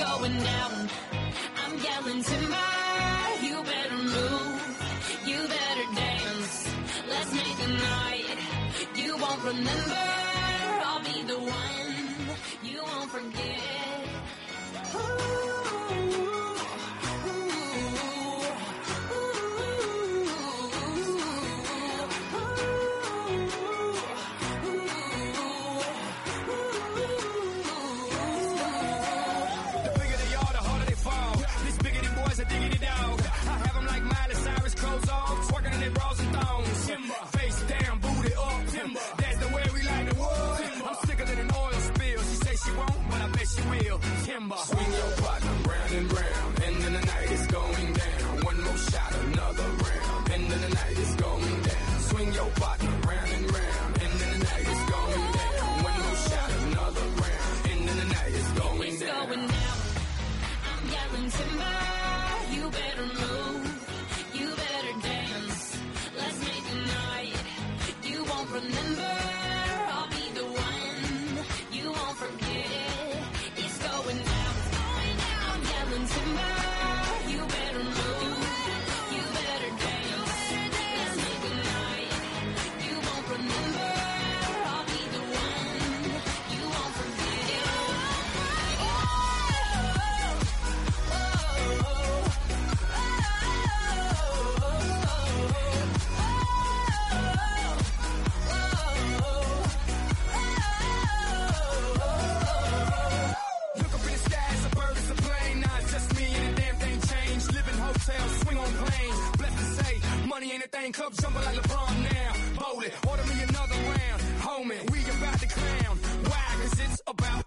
[0.00, 0.88] going down.
[1.62, 2.70] I'm yelling timber,
[3.42, 4.62] you better move,
[5.26, 6.74] you better dance.
[7.08, 8.38] Let's make a night
[8.96, 10.29] you won't remember.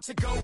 [0.04, 0.44] to go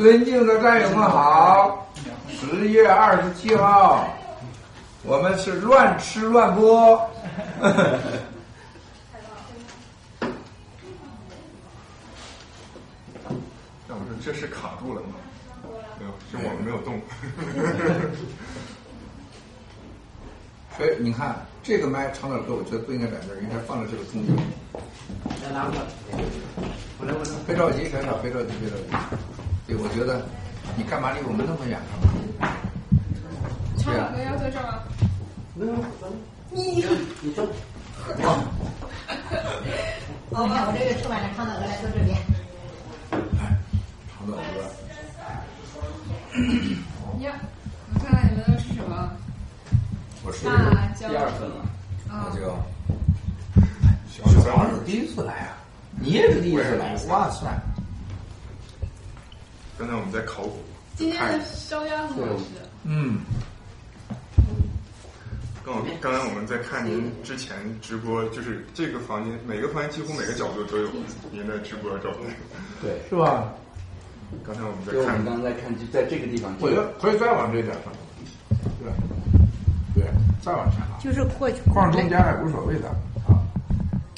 [0.00, 1.86] 尊敬的战友们好，
[2.26, 4.08] 十月二十七号，
[5.02, 6.98] 我们是乱吃乱播。
[13.86, 15.08] 那我说这是卡住了吗？
[15.98, 16.98] 没有，是我们没有动。
[20.78, 24.34] 所以你看，这个麦长点歌，我觉得不应该在这儿，应该放在这个中间。
[25.44, 25.82] 来拿过来，
[26.98, 27.30] 我来我来。
[27.46, 28.88] 别着急，小小，别着急，别着急。
[30.00, 30.24] 觉得
[30.78, 31.78] 你干嘛离我们那么远
[32.40, 32.56] 干嘛？
[33.76, 34.80] 唱两个要在这儿吗？
[35.54, 35.74] 没有，
[36.50, 36.82] 你
[37.20, 37.44] 你坐。
[37.44, 38.40] 哦，
[40.30, 42.16] 你看我这个吃完了，长岛哥来坐这边。
[44.08, 44.62] 长岛哥，
[47.22, 47.34] 呀，
[47.92, 49.12] 我看看你们都吃什么？
[50.24, 51.10] 我是辣椒。
[51.10, 51.56] 第二份了。
[52.08, 52.56] 啊，这个
[54.08, 55.58] 小小王是第一次来啊，
[56.00, 57.46] 你也是第一次来，哇塞！
[59.78, 60.58] 刚才我们在考古，
[60.94, 62.44] 今天的烧鸭很好吃。
[62.84, 63.20] 嗯，
[65.64, 70.88] 刚刚才我们在看您之前直播，就是这个房间每个房间几乎每个角度都有
[71.32, 72.34] 您的直播照片。
[72.80, 73.52] 对，是吧？
[74.46, 76.54] 刚才我们在看我们看，刚刚在看，就在这个地方。
[76.60, 77.92] 我觉得可以再往这点上，
[78.78, 78.92] 对，
[79.94, 80.04] 对，
[80.40, 82.88] 再往前拉，就是过去，放中间也无所谓的
[83.26, 83.42] 啊。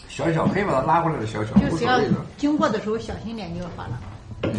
[0.08, 2.16] 小小可以把它拉过来的小小，就是要无所谓的。
[2.36, 3.98] 经过的时候小心点就好了。
[4.42, 4.50] 可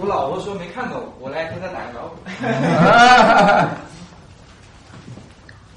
[0.00, 2.16] 我老婆说没看懂，我来跟她打个招呼。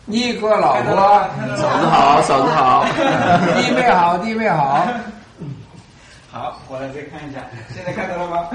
[0.06, 0.94] 你个老婆，
[1.56, 2.86] 嫂子好，嫂子好。
[3.62, 4.86] 弟妹好，弟妹好。
[6.32, 8.48] 好，我来再看一下，现在看到了吗？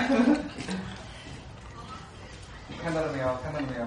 [2.82, 3.26] 看到了没有？
[3.42, 3.86] 看到了没有？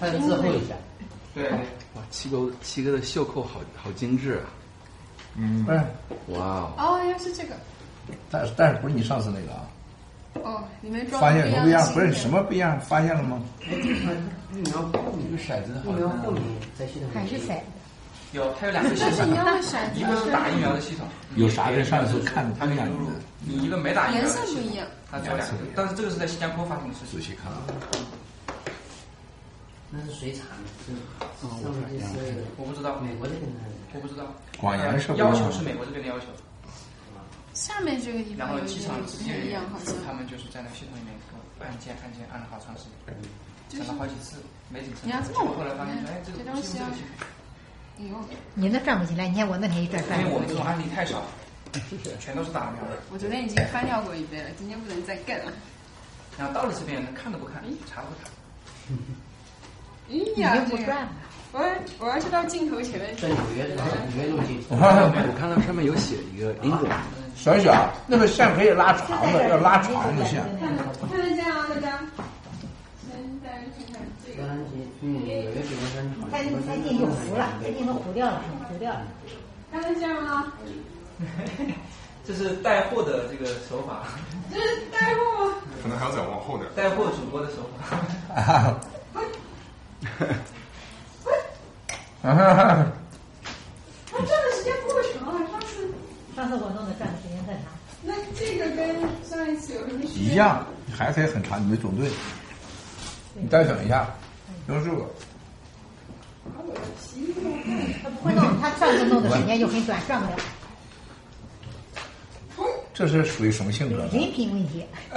[0.00, 0.74] 它字厚一下。
[1.34, 1.52] 对对，
[1.94, 4.44] 哇，七哥七哥的袖扣好好精致啊！
[5.36, 5.84] 嗯，哎，
[6.28, 7.54] 哇哦，哦，原来是这个。
[8.30, 9.66] 但是但是不是你上次那个啊？
[10.44, 11.92] 哦，你没装发现什么不一样？
[11.92, 12.80] 不是什么不一样？
[12.80, 13.42] 发现了吗？
[14.52, 16.42] 疫苗后面，这个骰子疫好像苗后面
[16.78, 17.58] 在系统里还是骰
[18.32, 23.60] 有，它有两个系统是一，样的骰子，一个是打疫苗的系统，有啥跟上次看的它可以录入不一样？
[23.60, 24.86] 你一个没打疫苗颜色不一样。
[25.10, 27.26] 它有两个，但是这个是在新加坡发生的事情仔。
[27.26, 27.58] 细看啊，
[29.90, 33.58] 那是水产的，是上面是我不知道，美国这边的。
[33.92, 34.24] 我不知道。
[34.60, 36.26] 光颜色不一样要求是美国这边的要求，
[37.60, 39.92] 下面这个地然后方有机场直点不一样，好像。
[40.06, 41.12] 他们就是在那个系统里面
[41.60, 43.12] 按键按键按了好长时间，
[43.68, 44.40] 就是整了好几次，
[44.70, 45.04] 没整成。
[45.04, 46.88] 你要这么后来发现，哎，这个东西啊
[48.54, 50.64] 你那转不起来，你看我那天一转转因为我们这种。
[50.64, 51.22] 案例太少，
[52.18, 52.96] 全都是打苗的。
[53.12, 55.52] 我昨天已经翻掉过一遍了，今天不能再干了。
[56.38, 58.30] 然后到了这边，看都不看，查都不查。
[60.08, 61.12] 哎呀，这个已经不转了。
[61.52, 63.28] 我要我要是到镜头前面去在。
[63.28, 63.84] 纽约纽
[64.16, 64.64] 约路径。
[64.70, 64.76] 我
[65.38, 66.88] 看到上面有写一个英国，
[67.42, 70.42] 小小，那个线可以拉长的，要拉长的线。
[70.60, 71.98] 看得见啊，大家。
[75.02, 79.00] 嗯，有的地方再再进就糊了，再进都糊掉了，糊掉了。
[79.72, 80.52] 还能这样吗？
[82.26, 84.02] 这是带货的这个手法，
[84.52, 85.54] 这是带货吗？
[85.82, 86.68] 可能还要再往后点。
[86.76, 87.96] 带货主播的手法。
[92.22, 95.59] 它转的时间不够长啊，上次。
[96.40, 97.64] 上次我弄的转的时间更长。
[98.02, 98.96] 那这个跟
[99.28, 100.32] 上一次有什么区别？
[100.32, 102.08] 一样，还可以很长，你没总对。
[103.34, 104.08] 你再整一下，
[104.66, 105.04] 用这个。
[108.02, 110.32] 他不会弄，他上次弄的时间就很短，转不了。
[112.94, 113.98] 这是属于什么性格？
[114.10, 114.82] 人品问题。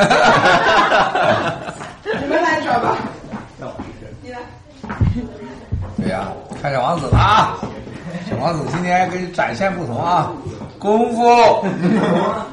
[2.03, 2.98] 你们来找吧。
[4.22, 4.39] 你来。
[5.96, 7.58] 对呀、看小王子了啊！
[8.30, 10.34] 小王子今天给你展现不同啊，
[10.84, 11.24] 功夫。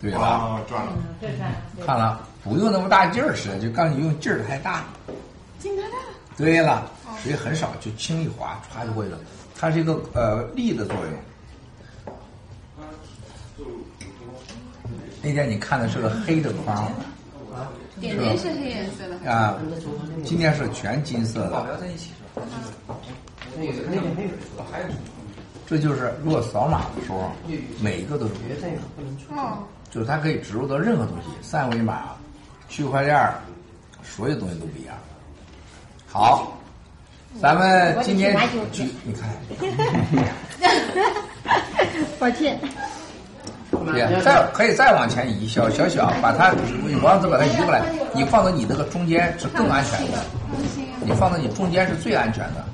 [0.00, 0.92] 对了，啊，转了。
[1.84, 4.84] 看了，不用那么大劲儿使，就告诉你用劲儿太大。
[5.58, 5.94] 进来了。
[6.36, 6.90] 对了，
[7.22, 9.18] 水很少，就轻一划，歘就会了。
[9.58, 11.04] 它是一个呃力的作用。
[15.22, 16.90] 那天你看的是个黑的框
[18.00, 19.30] 点点是黑颜色的。
[19.30, 19.58] 啊，
[20.24, 21.68] 今天是全金色保的。
[21.70, 22.40] 镖在一起是
[22.86, 22.96] 吧？
[23.58, 24.30] 那个那个那个
[24.70, 24.86] 还有
[25.66, 27.30] 这就是如果扫码的时候，
[27.80, 29.34] 每一个都是别这个不能出。
[29.34, 29.64] 哦。
[29.90, 32.10] 就是它可以植入到任何东西，三维码、
[32.68, 33.40] 区块链儿，
[34.02, 34.94] 所有东西都不一样。
[36.06, 36.58] 好，
[37.40, 38.36] 咱们今天
[38.72, 39.30] 举，你看，
[42.18, 42.60] 抱歉。
[43.92, 46.54] 对，再可以再往前移，小小小，把它
[47.02, 47.82] 王子把它移过来，
[48.14, 50.18] 你放到你那个中间是更安全的，
[51.02, 52.64] 你放到你中间是最安全的。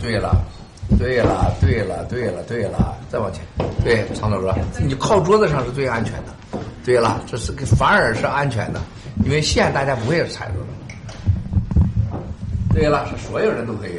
[0.00, 0.36] 对了，
[0.98, 3.42] 对了，对了，对了，对了，再往前，
[3.82, 6.58] 对，长头哥，你靠桌子上是最安全的。
[6.84, 8.80] 对了，这是个反而是安全的，
[9.24, 12.18] 因为线大家不会踩着的。
[12.74, 13.98] 对了，是所有人都可以。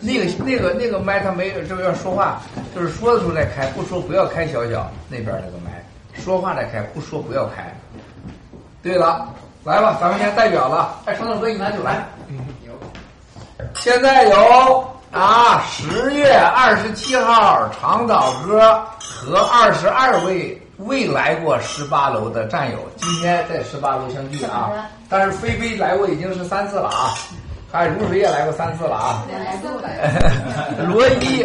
[0.00, 2.40] 那个那个那个麦，他没有这个要说话，
[2.74, 7.74] 就是说的时候再开，不说不要开小小那边那个麦，说话再开，不说不要开。
[8.82, 9.28] 对了，
[9.64, 12.06] 来吧，咱们先代表了，哎，长岛哥，你拿酒来。
[13.74, 24.70] 现在有啊，十月二十七号，长岛哥和二十二位未来过十八楼的战友，今天在十八楼相聚啊。
[25.08, 27.14] 但是菲菲来过已经是三次了啊，
[27.70, 29.26] 还有如水也来过三次了啊。
[30.86, 31.42] 罗伊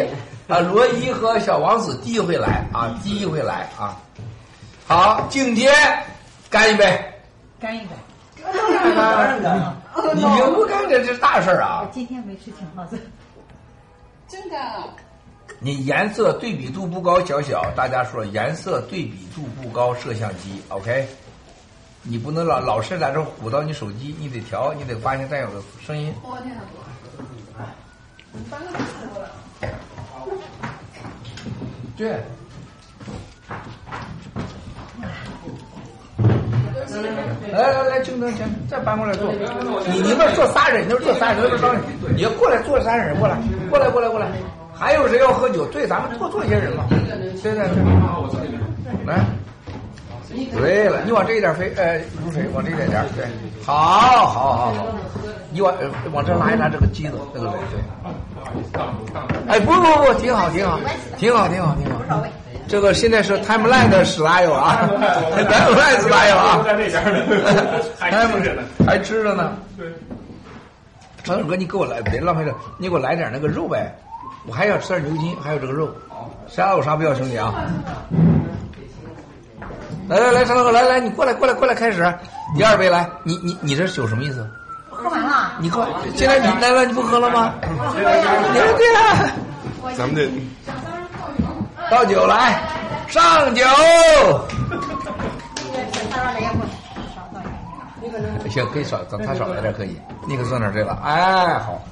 [0.48, 3.96] 啊，罗伊和小王子第一回来啊，第一回来啊。
[4.86, 5.72] 好，敬天，
[6.50, 7.12] 干一杯。
[7.60, 7.86] 干一杯。
[10.14, 11.90] 你明不干这是大事儿啊我！
[11.92, 12.98] 今天没吃青耗子。
[14.28, 14.56] 真的。
[15.60, 21.08] 你颜色对比度不高，小小，大家说颜色对比度不高，摄像机，OK。
[22.06, 26.12] 你不能老老是在这鼓捣你手机，你得调，你得发现战友的声音。
[26.22, 27.64] 我天哪！
[28.30, 28.66] 你翻了
[29.14, 29.30] 多了。
[31.96, 32.20] 对。
[37.52, 39.32] 来来来，静灯，行，再搬过来坐。
[39.32, 41.42] 你你们坐仨人，你那儿坐仨人，
[42.14, 43.38] 你要过来坐仨人，过来，
[43.70, 44.28] 过来，过来，过来。
[44.74, 45.64] 还有谁要喝酒？
[45.66, 46.84] 对，咱们多坐一些人嘛。
[46.90, 47.74] 对对对，
[49.06, 49.24] 来。
[50.52, 53.24] 对了，你往这一点飞，呃，如水往这一点点，对，
[53.64, 54.86] 好，好，好，好。
[55.50, 57.80] 你往呃往这拉一拉这个机子，这个水，对。
[59.48, 60.78] 哎，不不不，挺好，挺好，
[61.16, 62.22] 挺好，挺好，挺好。
[62.66, 64.88] 这个现在是 timeline 的史拉友啊
[65.36, 67.22] ，timeline 史拉友啊，在那边呢，
[68.00, 68.62] 还吃着呢。
[68.86, 69.52] 还吃着呢。
[69.76, 69.86] 对，
[71.22, 73.94] 长手哥，你给我来，别浪费了，你给我来点那个肉呗，
[74.46, 75.88] 我还要吃点牛筋，还有这个肉。
[76.48, 77.54] 啥有啥不要，兄弟啊！
[80.08, 82.14] 来来来，陈大哥，来来，你过来过来过来，开始，
[82.56, 84.46] 第二杯来，你你你这酒什么意思？
[84.90, 85.52] 喝完了。
[85.58, 87.54] 你喝，现在你来了，你不喝了吗？
[87.94, 88.04] 对
[88.76, 89.30] 对啊，
[89.96, 90.28] 咱们得
[91.90, 92.60] 倒酒来，
[93.08, 93.64] 上酒。
[98.50, 99.98] 行，可以少，等他少来点可以。
[100.28, 101.82] 你可算点这了，哎，好。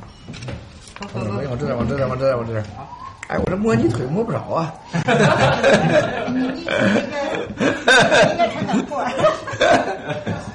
[1.14, 2.64] 嗯，往这点，往这点，往这点，往这点。
[3.32, 4.74] 哎，我这摸你腿摸不着啊。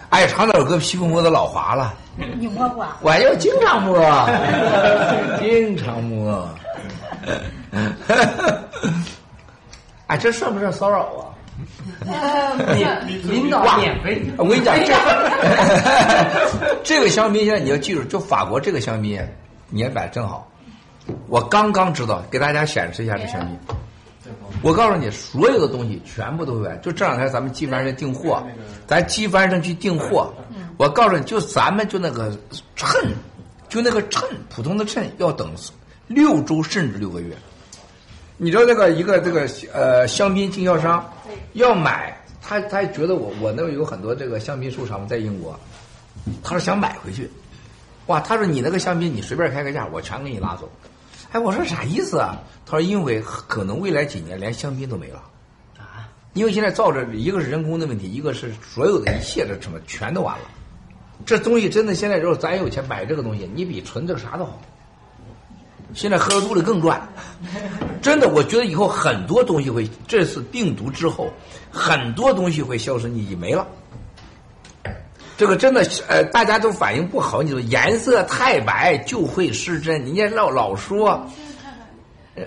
[0.09, 1.91] 哎，长点哥皮肤摸的老滑了。
[2.37, 2.85] 你摸过？
[3.01, 3.99] 我要经常摸，
[5.41, 6.47] 经常摸。
[10.05, 11.33] 哎，这算不算骚扰啊？
[13.23, 14.21] 领导免费。
[14.37, 14.93] 我跟你讲，这
[16.85, 19.19] 这个香槟现在你要记住，就法国这个香槟，
[19.69, 20.47] 年摆正好，
[21.27, 23.57] 我刚刚知道，给大家显示一下这香槟。
[24.61, 26.75] 我告诉你，所有的东西全部都会买。
[26.77, 28.43] 就这两天咱们纪梵上订货，
[28.87, 30.33] 咱纪梵上去订货。
[30.77, 32.35] 我告诉你，就咱们就那个
[32.75, 32.89] 秤，
[33.69, 35.53] 就那个秤，普通的秤要等
[36.07, 37.35] 六周甚至六个月。
[38.35, 41.07] 你知道那个一个这个呃香槟经销商
[41.53, 45.59] 要买，他他觉得我我那儿有很多这个香槟收藏在英国，
[46.43, 47.29] 他说想买回去，
[48.07, 50.69] 哇，他说你那个香槟你随便开个价，我全给你拉走。
[51.31, 52.37] 哎，我说啥意思啊？
[52.65, 55.21] 他说因为可能未来几年连香槟都没了。
[55.77, 60.45] 啊，因为现在造着一个是人工的问题，一个是所有的一切的什么全都完了。
[61.25, 64.61] 这东西真的现在如果咱有钱买这个东西，你比存这个啥都好。
[65.93, 67.07] 现在喝了肚里更赚，
[68.01, 71.31] 真的，我觉得以后很多东西会，这次病毒之后，
[71.71, 73.65] 很多东西会消失匿迹没了。
[75.37, 81.23] 这个真的，呃，大家都反应不好，你说颜色太白就会失真，人家老老说，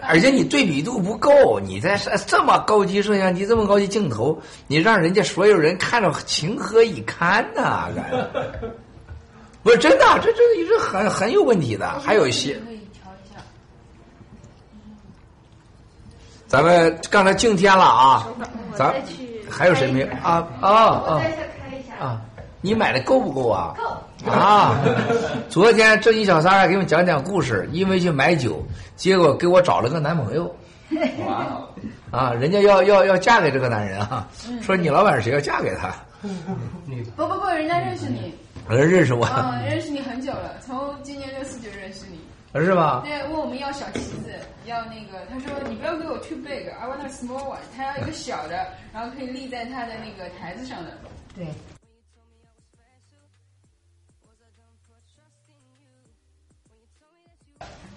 [0.03, 7.89] 而且你对比度不够，你在这这么高级摄像机，这么高级镜头，你让人家所有人看着情何以堪呐、
[9.63, 12.55] 不是真的，这这也是很很有问题的，还有一些。
[12.55, 13.41] 可以调一下。
[16.49, 18.27] 咱们刚才敬天了啊，
[18.75, 20.49] 咱我再去还有谁没开一下啊。
[22.01, 22.21] 啊？
[22.61, 23.75] 你买的够不够啊？
[23.77, 24.31] 够。
[24.31, 24.79] 啊！
[25.49, 28.63] 昨天正义小三儿还给我们讲讲故事，因为去买酒，
[28.95, 30.45] 结果给我找了个男朋友。
[31.25, 31.69] 哇哦，
[32.11, 34.29] 啊，人家要要要嫁给这个男人啊，
[34.61, 36.29] 说你老板是谁要嫁给他，不
[37.27, 38.35] 不不，人家认识你，
[38.69, 42.19] 人认识我，嗯，认识你很久了，从今年六四就认识你。
[42.53, 43.03] 是吧？
[43.07, 44.35] 对，问我们要小旗子，
[44.67, 50.91] 要那个，他说你不要给我 too big，I want a small one，他要一个小的，然后可以立在他的那个台子上的。
[51.37, 51.47] 对，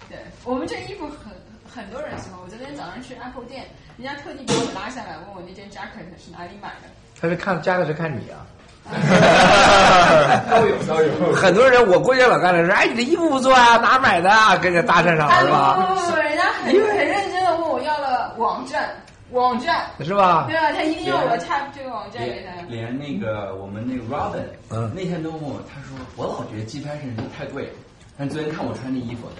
[0.08, 1.32] 对我们这衣服很
[1.68, 2.38] 很多人喜欢。
[2.42, 6.88] 我昨天早上去 Apple 店，人家特地把我拉下来，问我那件 jacket 是哪里买的。
[7.20, 8.46] 他是看 jacket 是看你啊。
[10.50, 11.32] 都有都有。
[11.32, 14.56] 很多人我估计老干的说，哎，你这衣服不错啊，哪买的啊？
[14.58, 15.86] 跟人家搭讪上了是吧？
[15.88, 18.94] 不不不，人家很很认真的问我要了网站，
[19.30, 20.54] 网站，是吧对？
[20.54, 20.70] 啊？
[20.72, 22.52] 他一定要我 tap 这个网站给他。
[22.68, 27.72] 连连那个我们那个 Robin，嗯那天都问我，他说我老觉得鸡拍身太贵，
[28.18, 29.30] 但昨天看我穿这衣服，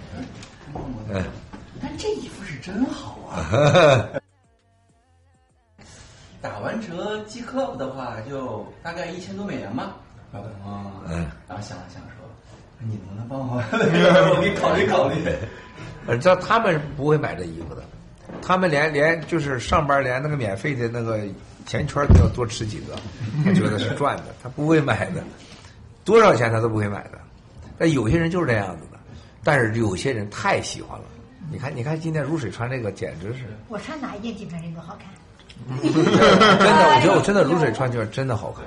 [0.74, 1.24] 嗯
[1.82, 4.08] 但这衣服是真好啊。
[6.40, 9.96] 打完折寄客服的话，就大概一千多美元吧。
[10.32, 10.40] 啊，
[11.08, 12.26] 嗯然后想了想说，
[12.80, 13.56] 你能不能帮我？
[14.36, 15.24] 我 给你考虑考虑。
[16.06, 17.82] 呃，知道他们不会买这衣服的，
[18.42, 21.18] 他们连连就是上班连那个免费的那个
[21.66, 22.94] 钱圈都要多吃几个，
[23.44, 25.22] 他觉得是赚的，他不会买的，
[26.04, 27.18] 多少钱他都不会买的。
[27.78, 28.93] 但有些人就是这样子的，
[29.44, 31.04] 但是有些人太喜欢了。
[31.50, 35.06] 你看，你看今天如水穿这个简直是我穿哪一件基本上都好看。
[35.78, 38.64] 真的，我觉得我真的如水穿就是真的好看。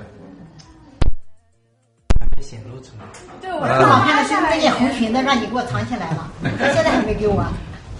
[2.36, 3.04] 没显露出来。
[3.40, 7.44] 对，我啊最好看的是那拉下来件红裙子，让你给我藏起来了，到现在还没给我。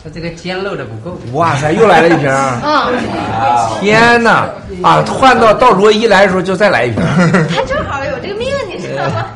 [0.02, 1.18] 它这个肩露的不够。
[1.32, 2.38] 哇塞，又来了一瓶儿！
[2.62, 4.48] 啊， 天哪！
[4.80, 7.02] 啊，换到到罗伊来的时候就再来一瓶。
[7.50, 9.26] 他正好有这个命，你知道吗？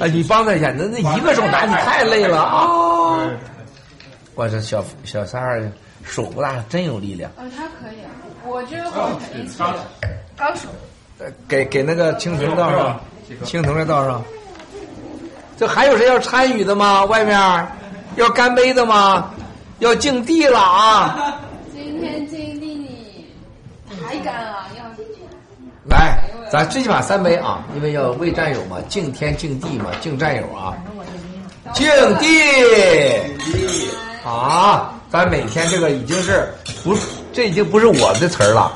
[0.00, 3.30] 啊，你帮他一下，那那一个手拿你太累了啊！
[4.34, 5.70] 我这小小三儿
[6.04, 7.30] 手不大，真有力量。
[7.36, 8.10] 啊，他可以啊，
[8.44, 9.58] 我觉得我肯定是
[10.36, 10.68] 高手。
[11.18, 13.00] 呃给给那个青铜倒上，
[13.44, 14.22] 青铜的倒上。
[15.56, 17.04] 这还有谁要参与的吗？
[17.04, 17.38] 外面
[18.16, 19.32] 要干杯的吗？
[19.78, 21.40] 要敬地了啊！
[21.72, 24.84] 今天敬地你还干啊，要
[25.88, 26.18] 来，
[26.54, 30.72] 咱最起码三杯啊，因为要为战友嘛，敬天敬地嘛，敬战友啊。
[31.72, 31.84] 敬
[32.20, 32.28] 地
[34.24, 34.94] 啊！
[35.10, 36.48] 咱每天这个已经是
[36.84, 36.96] 不，
[37.32, 38.72] 这已经不是我的词儿了。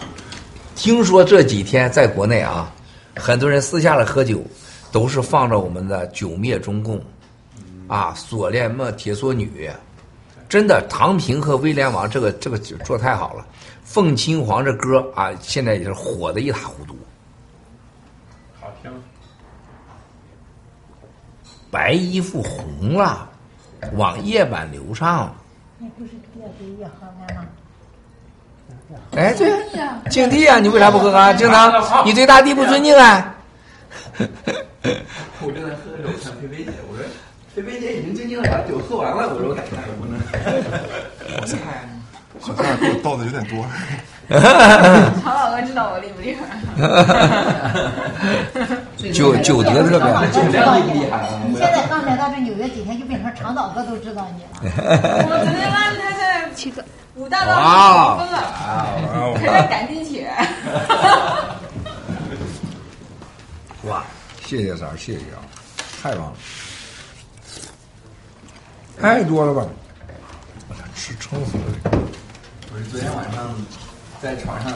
[0.74, 2.68] 听说这几天在国内啊，
[3.14, 4.42] 很多人私下里喝酒，
[4.90, 7.00] 都是放着我们的“九灭中共”，
[7.86, 9.70] 啊，锁链么铁锁女，
[10.48, 13.46] 真的，唐平和威廉王这个这个酒做太好了。
[13.84, 16.98] 凤亲皇这歌啊，现在也是火的一塌糊涂。
[21.70, 23.28] 白衣服红了，
[23.94, 25.34] 往夜版流畅。
[25.78, 26.92] 那不是越喝越好
[27.26, 27.46] 看吗？
[29.14, 29.52] 哎，对，
[30.10, 31.32] 敬帝啊，你为啥不喝啊？
[31.34, 31.70] 敬堂，
[32.06, 33.34] 你对大地不尊敬啊？
[35.40, 37.04] 我正在喝的时候，我看菲菲姐，我说
[37.54, 40.18] 菲菲姐已经静静的把酒喝完了，我说我感觉还不能。
[42.46, 43.64] 我猜，好像给我倒的有点多。
[44.28, 46.44] 曹老哥知道我厉不厉害？
[49.12, 54.50] 酒酒德特别好常老哥知道你厉害啊你现在刚来到这纽约几天，就变成长岛哥都知道你了。
[54.62, 58.38] 我昨天发现他在七个五大道哇上疯了，
[59.32, 60.30] 哇还在赶地铁。
[63.88, 64.04] 哇，
[64.44, 65.40] 谢谢三儿，谢谢啊，
[66.02, 66.32] 太棒了，
[69.00, 69.64] 太多了吧？
[70.68, 71.62] 我操，吃撑死了！
[72.78, 73.54] 是昨天晚上
[74.22, 74.72] 在床上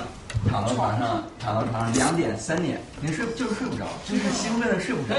[0.48, 5.14] 躺到床上，躺到床上两点三点，连睡就是睡不着，就是兴奋的睡不着。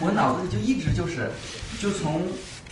[0.00, 1.30] 我脑子里就一直就是，
[1.80, 2.22] 就从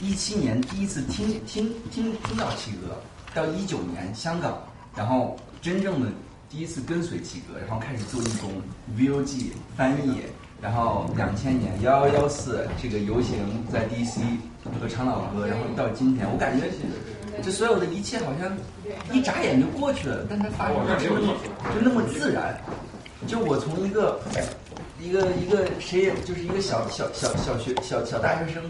[0.00, 3.00] 一七年第一次听听听听到七哥，
[3.34, 4.58] 到一九年香港，
[4.96, 6.08] 然后真正的
[6.50, 8.50] 第一次跟随七哥，然后开始做义工
[8.98, 10.22] ，VOG 翻译，
[10.60, 13.36] 然后两千年幺幺幺四这个游行
[13.72, 14.20] 在 DC
[14.80, 16.66] 和长岛哥，然后到今天，我感觉
[17.42, 18.56] 这所有的一切好像
[19.12, 21.34] 一眨眼就过去了，但它发生的就那么
[21.74, 22.58] 就那么自然。
[23.26, 24.18] 就我从一个
[24.98, 28.62] 一个一个谁也就是一个小小小小学小小大学生，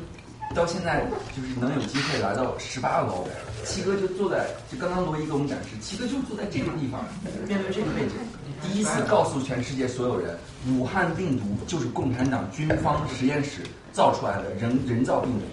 [0.54, 1.06] 到现在
[1.36, 3.28] 就是能有机会来到十八楼，
[3.64, 7.04] 七哥就坐在就刚刚罗伊给我们展示，七哥就坐在这个地方，
[7.46, 8.16] 面对这个背景，
[8.60, 10.36] 第一次告诉全世界所有人，
[10.68, 15.44] 武汉病毒就是共产党军方实验室造出来的人人造病毒，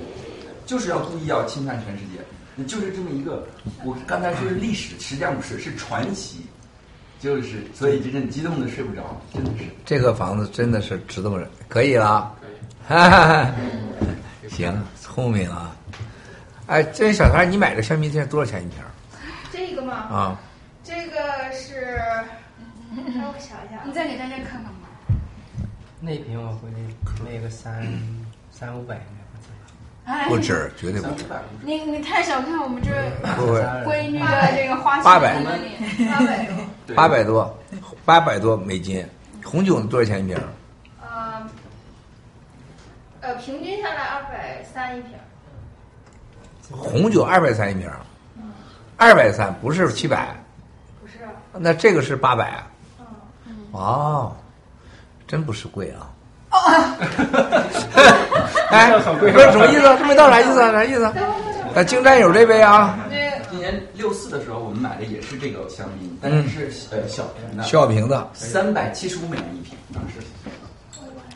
[0.66, 2.17] 就是要故意要侵犯全世界。
[2.66, 3.48] 就是这么一个，
[3.84, 6.46] 我刚才说是历史，实际上不是，是传奇，
[7.20, 9.66] 就是所以真的激动的睡不着，真的是。
[9.86, 12.36] 这个房子真的是值得人，可以了，
[12.88, 13.54] 哈哈哈。
[14.50, 15.76] 行，聪明啊！
[16.68, 18.80] 哎，这小谭，你买的香槟现在多少钱一瓶？
[19.52, 19.94] 这个吗？
[19.94, 20.40] 啊，
[20.84, 22.00] 这个是，
[23.16, 24.88] 让我想一下，你再给大家看看吧。
[26.00, 26.76] 那瓶我估计
[27.26, 27.86] 那个三
[28.52, 28.96] 三五百
[30.28, 30.72] 不止。
[30.78, 31.26] 绝对不止。
[31.62, 32.92] 你你太小看我们这
[33.86, 35.72] 闺女的这个花钱八百能力，
[36.06, 36.56] 八百多。
[36.96, 37.60] 八百多，
[38.06, 39.06] 八百多美金。
[39.44, 40.38] 红酒多少钱一瓶？
[41.02, 41.46] 呃，
[43.22, 45.12] 呃，平均下来二百三一瓶。
[46.70, 47.90] 红酒二百三一瓶，
[48.98, 50.36] 二百三不是七百，
[51.02, 51.20] 不是，
[51.54, 52.68] 那这个是八百啊？
[53.72, 54.36] 哦，
[55.26, 56.10] 真不是贵啊！
[58.70, 59.82] 哎，不是什么意思？
[59.98, 60.72] 这没到啥意思啊？
[60.72, 61.14] 啥意思啊？
[61.76, 62.98] 呃，京战友这杯啊，
[63.50, 70.16] 今年六四的时候，我们买的也是这个香槟，但是是呃小瓶的，小瓶的三百七十五美元一瓶，当时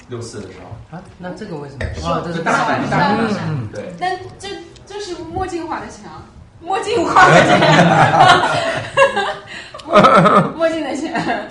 [0.08, 1.86] 六四的时候啊，那这个为什么？
[2.08, 3.93] 哦，这是大版大瓶的嗯，对。
[4.00, 4.50] 但这
[4.86, 6.21] 这是墨镜画的墙，
[6.60, 7.60] 墨镜画的钱，
[10.58, 11.50] 墨镜的钱，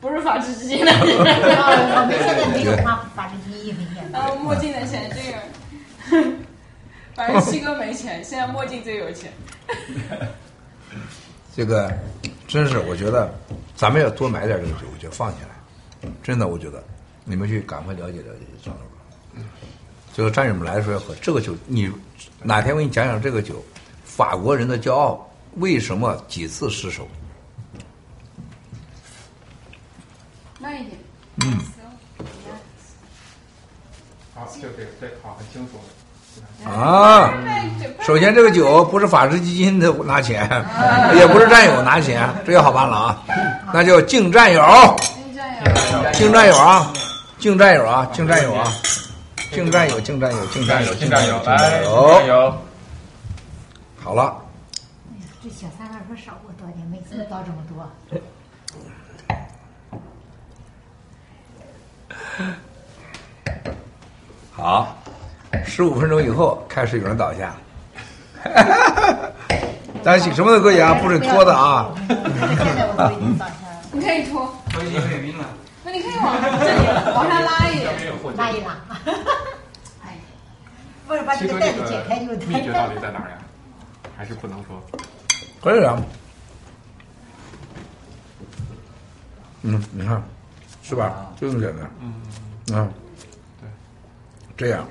[0.00, 1.00] 不是法治基金的钱。
[1.18, 4.18] 我们现在没有花法治基金现在。
[4.18, 6.26] 然后墨镜的钱，这个，
[7.14, 9.30] 反正七哥没钱，现在墨镜最有钱。
[11.54, 11.92] 这个
[12.48, 13.32] 真是，我觉得
[13.76, 16.10] 咱们要多买点这个酒，我就放起来。
[16.22, 16.82] 真的，我觉得
[17.24, 19.44] 你们去赶快了解了解张老板。
[20.14, 21.90] 这个战友们来的时候要喝这个酒，你
[22.42, 23.62] 哪天我给你讲讲这个酒，
[24.04, 27.06] 法国人的骄傲为什么几次失手？
[30.60, 30.98] 慢一点。
[31.42, 31.58] 嗯，
[34.34, 35.78] 好，就这个，对，好，很清楚。
[36.68, 37.32] 啊，
[38.00, 40.48] 首先这个酒不是法治基金的拿钱，
[41.16, 43.24] 也不是战友拿钱，这就好办了啊，
[43.72, 44.62] 那叫敬战友，
[46.12, 46.56] 敬战友。
[46.56, 46.92] 啊，
[47.38, 48.60] 敬战友啊，敬战友啊，
[49.50, 52.54] 敬战友，敬战友，敬战友，敬战友，敬战来，敬战友，
[54.02, 54.36] 好了，
[55.42, 58.20] 这小三万说少我多点，每次都倒这么多。
[64.52, 64.96] 好，
[65.64, 67.54] 十五分钟以后开始有人倒下，
[70.02, 71.88] 但是什么都可以啊，不准拖的啊。
[73.92, 74.42] 你可以拖，
[74.76, 75.44] 我已经有晕了。
[75.84, 76.54] 那你可以往这里
[77.14, 77.92] 往上拉一点，
[78.36, 78.78] 拉一拉。
[81.08, 83.38] 不是把这个袋子解开就秘诀到底在哪儿呀？
[84.16, 84.80] 还是不能说？
[85.60, 86.00] 可以啊。
[89.62, 90.22] 嗯，你看，
[90.90, 91.32] 是吧？
[91.40, 91.88] 就这么简单。
[92.00, 92.12] 嗯
[92.72, 92.92] 嗯，
[93.60, 93.68] 对，
[94.56, 94.86] 这样，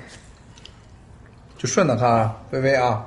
[1.58, 3.04] 就顺着看啊，微微啊，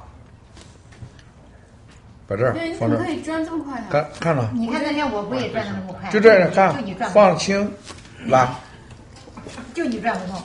[2.27, 3.87] 把这儿放这儿，么可以转这么快啊？
[3.89, 6.09] 看看着，你看那天我不也转的那么快？
[6.11, 7.71] 就这样看就你转，放轻，
[8.27, 8.55] 拉，
[9.73, 10.41] 就你转不动。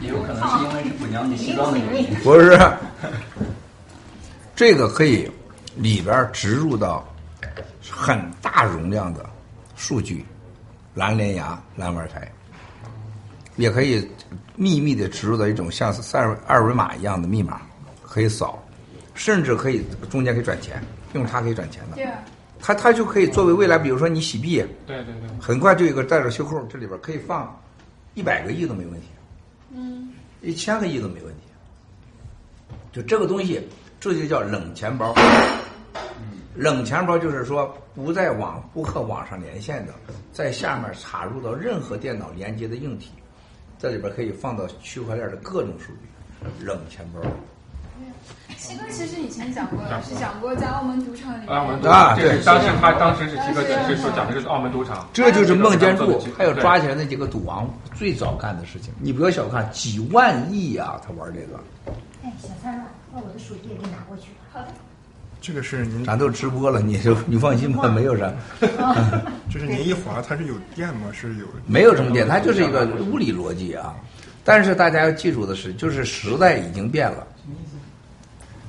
[0.00, 2.14] 也有可能是因为是补娘你西装的原因。
[2.24, 2.58] 不是，
[4.56, 5.30] 这个可以
[5.76, 7.06] 里边植入到
[7.90, 9.24] 很大容量的
[9.76, 10.24] 数据，
[10.94, 12.30] 蓝连牙、蓝玩台，
[13.56, 14.08] 也可以
[14.56, 17.62] 秘密的植入到一种像三二维码一样的密码，
[18.02, 18.62] 可以扫，
[19.14, 20.82] 甚至可以中间可以转钱，
[21.14, 21.96] 用它可以转钱的。
[22.60, 27.60] 它它就可以作为未来，比如说你洗币，对对对，很快就有一个带着袖扣，这里边可以放
[28.14, 29.08] 一百个亿都没问题，
[29.74, 30.10] 嗯，
[30.42, 31.40] 一千个亿都没问题。
[32.92, 33.60] 就这个东西，
[33.98, 35.14] 这就叫冷钱包。
[36.54, 39.92] 冷钱包就是说不在网不和网上连线的，
[40.32, 43.10] 在下面插入到任何电脑连接的硬体，
[43.78, 46.64] 这里边可以放到区块链的各种数据。
[46.64, 47.20] 冷钱包。
[48.56, 51.48] 西哥其实以前讲过，是讲过在澳门赌场里面。
[51.48, 58.92] 澳门赌啊对场这是当时他当时是几个是说讲的是澳门赌场，这就是孟建柱还有抓起来那几个赌王最早干的事情。
[59.00, 61.58] 你不要小看几万亿啊，他玩这个，
[62.22, 64.30] 哎，小三儿，把我的手机也给拿过去。
[64.52, 64.68] 好的。
[65.42, 68.32] 这个是您，咱都直播了，你就你放心吧，没有啥，
[69.50, 71.08] 就是您一滑它是有电吗？
[71.12, 73.92] 是有没有什么电，它就是一个物理逻辑啊。
[74.44, 77.26] 但是大家要记住的是，就是时代已经变了，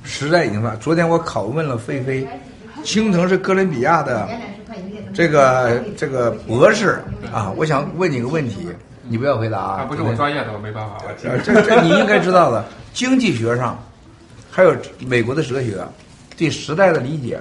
[0.02, 0.76] 时代已经变了。
[0.78, 2.26] 昨天我拷问了菲菲，
[2.82, 4.28] 青藤是哥伦比亚的
[5.14, 7.00] 这个这个博士
[7.32, 8.68] 啊，我想问你个问题，
[9.06, 10.98] 你不要回答啊，啊，不是我专业的，我没办法。
[11.22, 13.78] 这这你应该知道的，经济学上，
[14.50, 15.84] 还有美国的哲学，
[16.36, 17.40] 对时代的理解，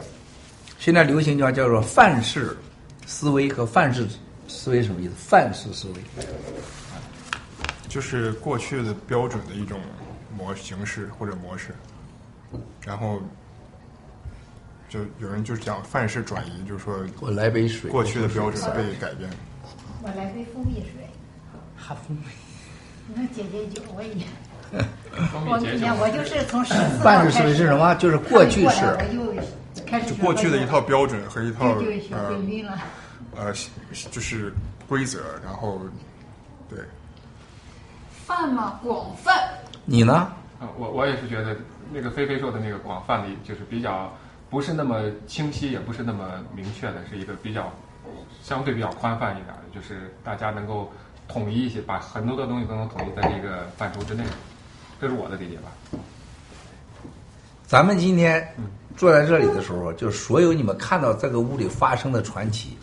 [0.80, 2.56] 现在流行叫叫做范式
[3.06, 4.08] 思维和范式
[4.48, 5.14] 思维什么意思？
[5.18, 5.96] 范式思维，
[7.90, 9.80] 就是过去的标准的一种
[10.38, 11.74] 模形式或者模式，
[12.82, 13.22] 然后
[14.90, 19.30] 就有人就讲范式转移，就是说我来杯水过去的标准被改变。
[20.04, 21.08] 我来杯蜂蜜水。
[21.76, 22.24] 好蜂蜜。
[23.08, 24.26] 你说解解酒，我也。
[25.32, 25.54] 蜂 我
[26.02, 27.94] 我就是从十四范式是什么？
[27.96, 28.98] 就是过去式。
[29.74, 32.14] 就开始过去的一套标准和一套就学
[33.36, 33.52] 呃
[34.12, 34.54] 就是
[34.88, 35.82] 规则，然后
[36.70, 36.78] 对
[38.26, 39.34] 泛嘛，广泛。
[39.86, 40.14] 你呢？
[40.60, 41.56] 啊，我我也是觉得
[41.92, 44.12] 那个菲菲说的那个广泛的，就是比较
[44.50, 47.72] 不是那么清晰，也不是那么明确的，是一个比较
[48.44, 50.92] 相对比较宽泛一点的，就是大家能够
[51.28, 54.24] 统一一些，把很多的东西都能统一在这个范畴之内，
[55.04, 56.00] 这是我的理解吧。
[57.68, 58.48] 咱们今天
[58.96, 62.78] 坐在这里的时候，就是所有你们看到这个屋里发生的传奇，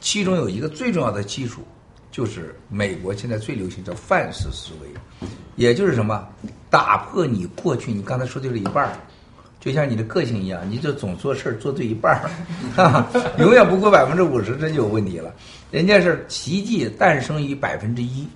[0.00, 1.62] 其中有一个最重要的基础，
[2.10, 6.26] 就是美国现在最流行叫范式思维，也就是什么，
[6.68, 8.98] 打破你过去你刚才说对了一半儿，
[9.60, 12.30] 就像你的个性一样，你就总做事儿做对一半儿，
[12.74, 13.06] 哈哈，
[13.38, 15.32] 永远不过百分之五十，这就有问题了。
[15.70, 18.26] 人家是奇迹诞生于百分之一，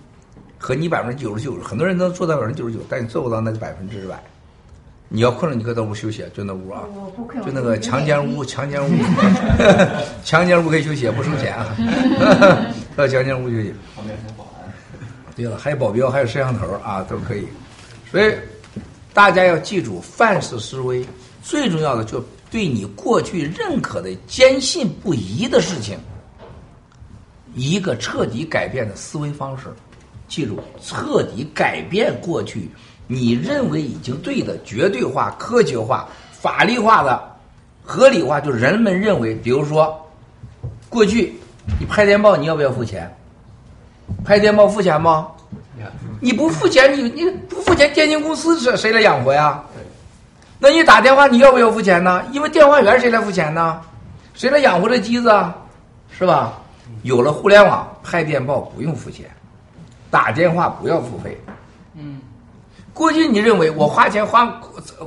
[0.67, 4.21] 和你百分之九十九，很多人能做到百分之九十九，但你做不到那百分之百。
[5.09, 6.83] 你要困了，你可以到屋休息，就那屋啊，
[7.45, 8.91] 就那个强奸屋，强奸屋，
[10.25, 11.77] 强奸屋可以休息，不收钱啊，
[12.97, 13.73] 到强奸屋休息。
[13.95, 14.69] 旁边还有保安。
[15.37, 17.47] 对了，还有保镖，还有摄像头啊，都可以。
[18.11, 18.35] 所以
[19.15, 21.07] 大家要记住，范式思维
[21.45, 25.97] 最重要的就对你过去认可的坚信不疑的事情，
[27.55, 29.67] 一个彻底改变的思维方式。
[30.29, 32.71] 记住，彻底改变过去
[33.07, 37.23] 你认为已经对的绝对化、科学化、法律化的
[37.85, 39.97] 合理化，就是人们认为，比如说，
[40.89, 41.35] 过去
[41.79, 43.09] 你拍电报你要不要付钱？
[44.25, 45.29] 拍电报付钱吗？
[46.21, 49.63] 你不付钱，你你不付钱，电信公司是谁来养活呀？
[50.59, 52.25] 那你打电话你要不要付钱呢？
[52.33, 53.81] 因为电话员谁来付钱呢？
[54.35, 55.55] 谁来养活这机子啊？
[56.11, 56.59] 是吧？
[57.03, 59.27] 有了互联网，拍电报不用付钱，
[60.11, 61.39] 打电话不要付费。
[61.95, 62.21] 嗯，
[62.93, 64.61] 过去你认为我花钱花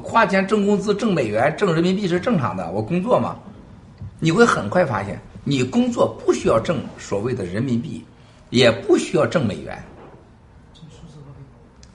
[0.03, 3.35] 花钱挣工资挣美元挣人民币是正常的，我工作嘛，
[4.19, 8.03] 你会很快发现，你工作不需要挣所谓的人民币，
[8.49, 9.77] 也不需要挣美元。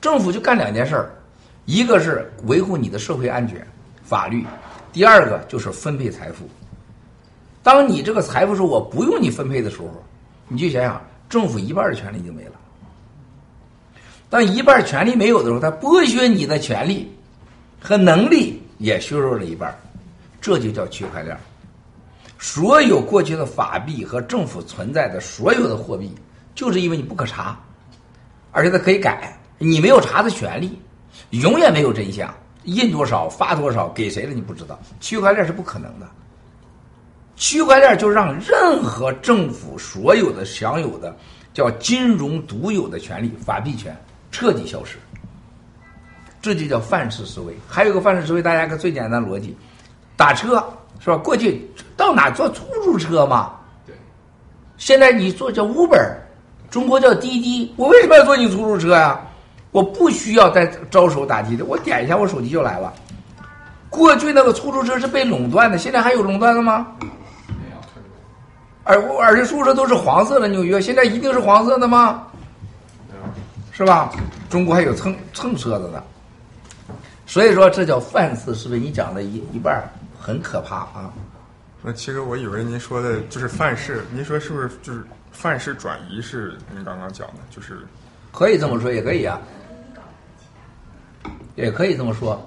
[0.00, 1.14] 政府就干两件事儿，
[1.64, 3.66] 一个是维护你的社会安全、
[4.02, 4.44] 法律，
[4.92, 6.48] 第二个就是分配财富。
[7.62, 9.88] 当你这个财富是我不用你分配的时候，
[10.46, 12.52] 你就想想，政府一半的权利就没了。
[14.34, 17.08] 当一半权利没有的时候，他剥削你的权利
[17.80, 19.72] 和能力也削弱了一半，
[20.40, 21.38] 这就叫区块链。
[22.36, 26.12] 所有过去的法币和政府存在的所有的货币，
[26.52, 27.56] 就是因为你不可查，
[28.50, 30.76] 而且它可以改，你没有查的权利，
[31.30, 32.34] 永远没有真相。
[32.64, 36.08] 印多少发多少给谁了你不知道，区块链是不可能的。
[37.36, 41.16] 区块链就让任何政府所有的享有的
[41.52, 43.96] 叫金融独有的权利，法币权
[44.34, 44.98] 彻底消失。
[46.42, 47.56] 这就叫范式思维。
[47.68, 49.56] 还有一个范式思维，大家个最简单的逻辑，
[50.16, 50.56] 打车
[50.98, 51.16] 是吧？
[51.18, 53.52] 过去到哪坐出租车嘛？
[53.86, 53.94] 对。
[54.76, 56.16] 现在你坐叫 Uber，
[56.68, 59.20] 中国叫滴滴，我为什么要坐你出租车呀？
[59.70, 62.92] 我不需要再招手打的的，我点一下我手机就来了。
[63.88, 66.88] 过去那个出租车是被垄断的，现在还有垄断的吗？
[67.48, 67.76] 没有
[68.82, 72.26] 而而且出租车都是黄色的，纽约现在一定是黄色的吗？
[73.76, 74.14] 是吧？
[74.48, 76.02] 中国还有蹭蹭车的呢。
[77.26, 79.82] 所以说这叫范式思维，你讲的一一半
[80.18, 81.12] 很可怕啊。
[81.82, 87.78] 那其实我以为您说的就是范式，您说是不是就是范式转移是您刚刚讲的，就是
[88.30, 89.40] 可以这么说，也可以啊，
[91.56, 92.40] 也可以这么说。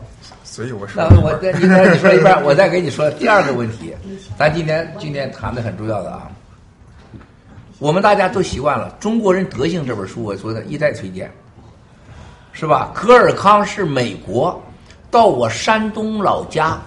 [0.46, 3.94] 所以我说那我再你再你说一半，我再给你说第二个问题。
[4.40, 6.32] 咱今天今天谈的很重要的啊，
[7.80, 11.32] 我们大家都习惯了《中国人德性》这本书，我说的一再推荐，
[12.52, 12.92] 是吧？
[12.92, 14.60] 格尔康是美国，
[15.12, 16.80] 到我山东老家，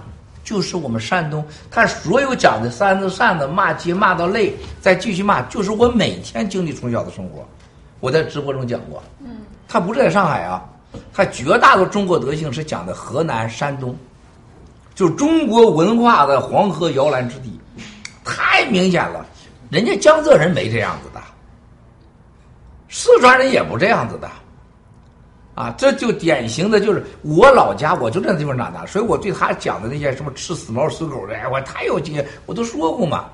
[0.43, 7.47] 就是我们山东，他所有讲的扇子扇子骂街骂到累，再继续骂，就是我每天经历从小的生活。
[8.01, 10.65] 我在直播中讲过，嗯，他不是在上海啊，
[11.13, 13.97] 他绝大多数中国德性是讲的河南、山东，
[14.93, 17.61] 就是中国文化的黄河摇篮之地，
[18.25, 19.25] 太明显了。
[19.71, 21.23] 人家江浙人没这样子的，
[22.89, 24.29] 四川人也不这样子的，
[25.55, 33.31] 啊，这就典型的就是我老家，我就这地方长大，所以我对他讲的那些什么吃死猫死狗的，哎，我太有经验，我都说过嘛。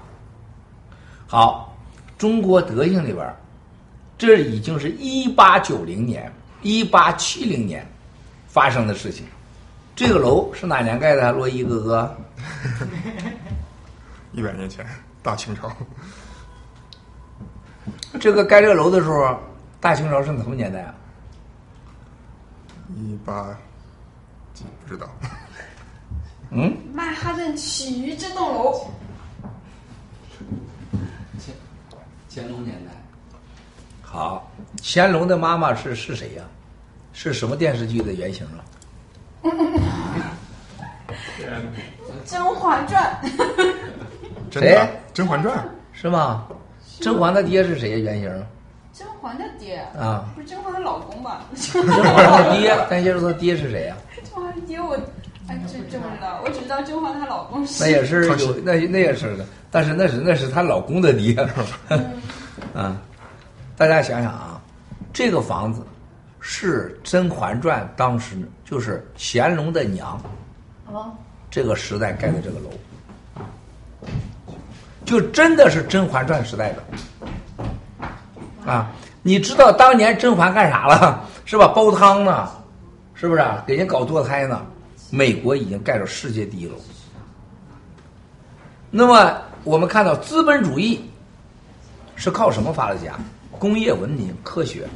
[1.27, 1.77] 好，
[2.19, 3.35] 中国德性里边，
[4.19, 7.87] 这已经是一八九零年、一八七零年
[8.47, 9.25] 发生的事情。
[9.95, 11.33] 这个楼是哪年盖的？
[11.33, 12.17] 洛伊哥哥，
[14.33, 14.87] 一百年前
[15.23, 15.75] 大清朝，
[18.19, 19.39] 这个盖这个楼的时候，
[19.81, 20.95] 大清朝是什么年代啊？
[22.97, 23.57] 一八
[24.55, 25.09] 几不知道，
[26.51, 28.89] 嗯，曼哈顿起于这栋楼，
[32.31, 32.93] 乾隆年代，
[34.03, 34.51] 好，
[34.83, 36.45] 乾隆的妈妈是是谁呀、
[37.13, 38.65] 是什么电视剧的原型啊？
[42.25, 43.21] 《甄嬛传》
[44.51, 44.81] 真谁的
[45.13, 45.57] 《甄嬛传》
[45.93, 46.47] 是吗？
[47.01, 47.97] 甄嬛的爹是谁呀？
[47.99, 48.47] 原型？
[48.93, 49.77] 甄嬛的爹？
[49.99, 51.45] 啊，不是甄嬛的老公吧？
[51.55, 54.97] 甄嬛的爹，咱先说他爹是谁呀、甄嬛的爹我
[55.49, 57.85] 哎这真不知道，我只知道甄嬛她老公是。
[57.85, 61.37] 那也是有那那也是的，但是那是那是她老公的爹，
[62.75, 63.01] 啊，
[63.77, 64.61] 大家想想啊，
[65.13, 65.87] 这个房子
[66.41, 70.21] 是《甄嬛传》当时就是乾隆的娘
[70.91, 71.13] 哦，
[71.51, 72.71] 这个时代盖的这个楼，
[75.07, 76.83] 就真的是《甄嬛传》时代的
[78.71, 78.91] 啊！
[79.23, 81.69] 你知道当年甄嬛干啥了 是吧？
[81.69, 82.51] 煲汤呢，
[83.15, 83.63] 是不是、啊？
[83.67, 84.61] 给人搞堕胎呢？
[85.11, 86.75] 美国已经盖了世界第一楼。
[88.91, 91.09] 那么我们看到资本主义
[92.17, 93.15] 是靠什么发的家？
[93.59, 94.87] 工业文明、科学。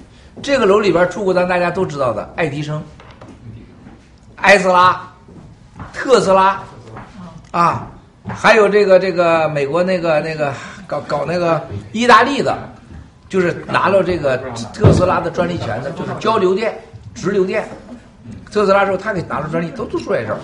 [0.42, 2.82] 这个楼里边住过咱大家都知道的爱迪生、
[4.36, 5.08] 埃斯拉、
[5.92, 6.60] 特斯拉
[7.52, 7.86] 啊，
[8.34, 10.52] 还有这个这个美国那个那个
[10.86, 12.56] 搞搞那个意大利的，
[13.28, 14.36] 就是拿了这个
[14.72, 16.78] 特斯拉的专利权的，就是交流电、
[17.14, 17.68] 直流电。
[18.50, 20.38] 特斯拉之后，他给拿了专利，都都出在这儿。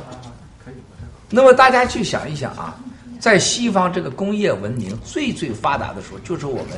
[1.29, 2.77] 那么大家去想一想啊，
[3.19, 6.73] 在西方这个工业文明最最发达的时候，就是我们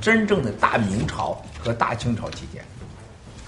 [0.00, 2.62] 真正的大明朝和大清朝期间，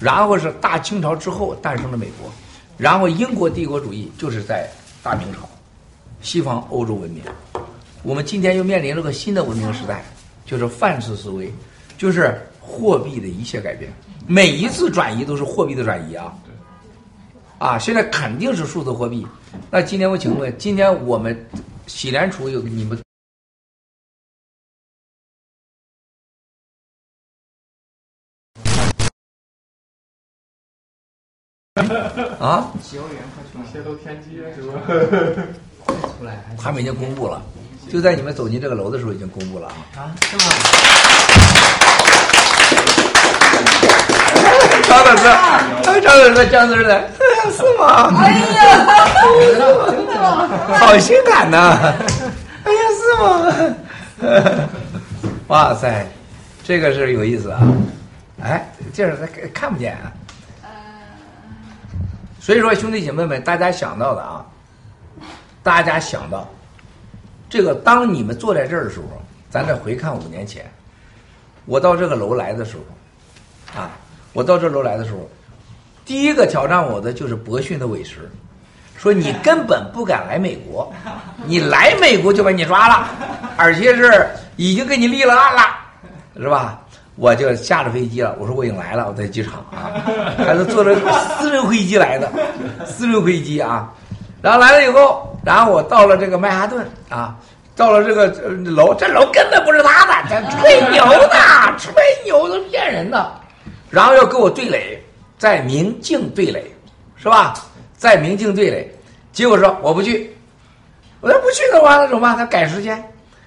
[0.01, 2.29] 然后是大清朝之后诞生了美国，
[2.77, 4.69] 然后英国帝国主义就是在
[5.03, 5.49] 大明朝，
[6.21, 7.23] 西方欧洲文明。
[8.03, 10.05] 我们今天又面临了个新的文明时代，
[10.47, 11.53] 就是范式思维，
[11.99, 13.93] 就是货币的一切改变，
[14.27, 16.35] 每一次转移都是货币的转移啊。
[17.59, 19.27] 啊，现在肯定是数字货币。
[19.71, 21.47] 那今天我请问，今天我们
[21.87, 22.99] 喜联储有你们
[32.41, 32.73] 啊？
[33.71, 34.81] 泄露天机是吧？
[36.21, 37.41] 出来他们已经公布了，
[37.91, 39.73] 就在你们走进这个楼的时候已经公布了啊。
[39.97, 40.43] 啊，是吗？
[44.87, 47.09] 张老师，哎，张老师，姜子的，
[47.51, 48.13] 是吗？
[48.21, 48.61] 哎呀，
[50.79, 51.79] 好性感呐！
[52.65, 54.29] 哎呀，是吗？
[55.47, 56.07] 哇塞，
[56.63, 57.63] 这个是有意思啊！
[58.43, 60.13] 哎，这是看看不见啊。
[62.39, 64.45] 所以说，兄弟姐妹们，大家想到的啊，
[65.63, 66.49] 大家想到
[67.49, 70.65] 这个，当你们坐在这儿的时候，咱再回看五年前，
[71.67, 73.91] 我到这个楼来的时候，啊，
[74.33, 75.29] 我到这楼来的时候，
[76.05, 78.31] 第一个挑战我的就是博讯的韦石，
[78.97, 80.93] 说你根本不敢来美国，
[81.45, 83.09] 你来美国就把你抓了，
[83.57, 85.63] 而且是已经给你立了案了，
[86.37, 86.81] 是吧？
[87.17, 89.93] 我就下了飞机了，我说我已经来了，我在机场啊，
[90.39, 90.95] 还是坐着
[91.39, 92.33] 私人飞机来的，
[92.87, 93.93] 私人飞机啊。
[94.41, 97.37] 然后来了以后，然后我到了这个曼哈顿啊，
[97.75, 101.31] 到了这个呃楼，这楼根本不是他的，这吹牛的，
[101.79, 101.93] 吹
[102.25, 103.33] 牛的骗人的。
[103.89, 105.03] 然后要跟我对垒，
[105.39, 106.65] 在明镜对垒，
[107.17, 107.55] 是吧？
[107.97, 108.91] 在明镜对垒，
[109.33, 110.35] 结果说我不去，
[111.21, 112.37] 我说不去的话那怎么办？
[112.37, 113.03] 他改时间，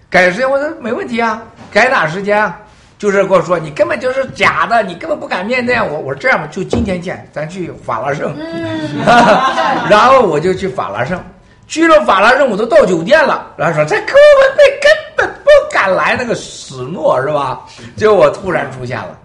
[0.10, 1.42] 改时间，我说没问题啊，
[1.72, 2.60] 改哪时间啊？
[3.00, 6.00] 就是跟我说你根本就是假的，你根本不敢面对我。
[6.00, 8.34] 我说这样吧，就今天见，咱去法拉盛。
[9.90, 11.22] 然后我就去法拉盛，
[11.74, 13.52] 去了法拉盛，我都到酒店了。
[13.58, 17.66] 然后说这柯文贝根本不敢来，那个史诺是吧？
[17.98, 19.18] 结果我突然出现了。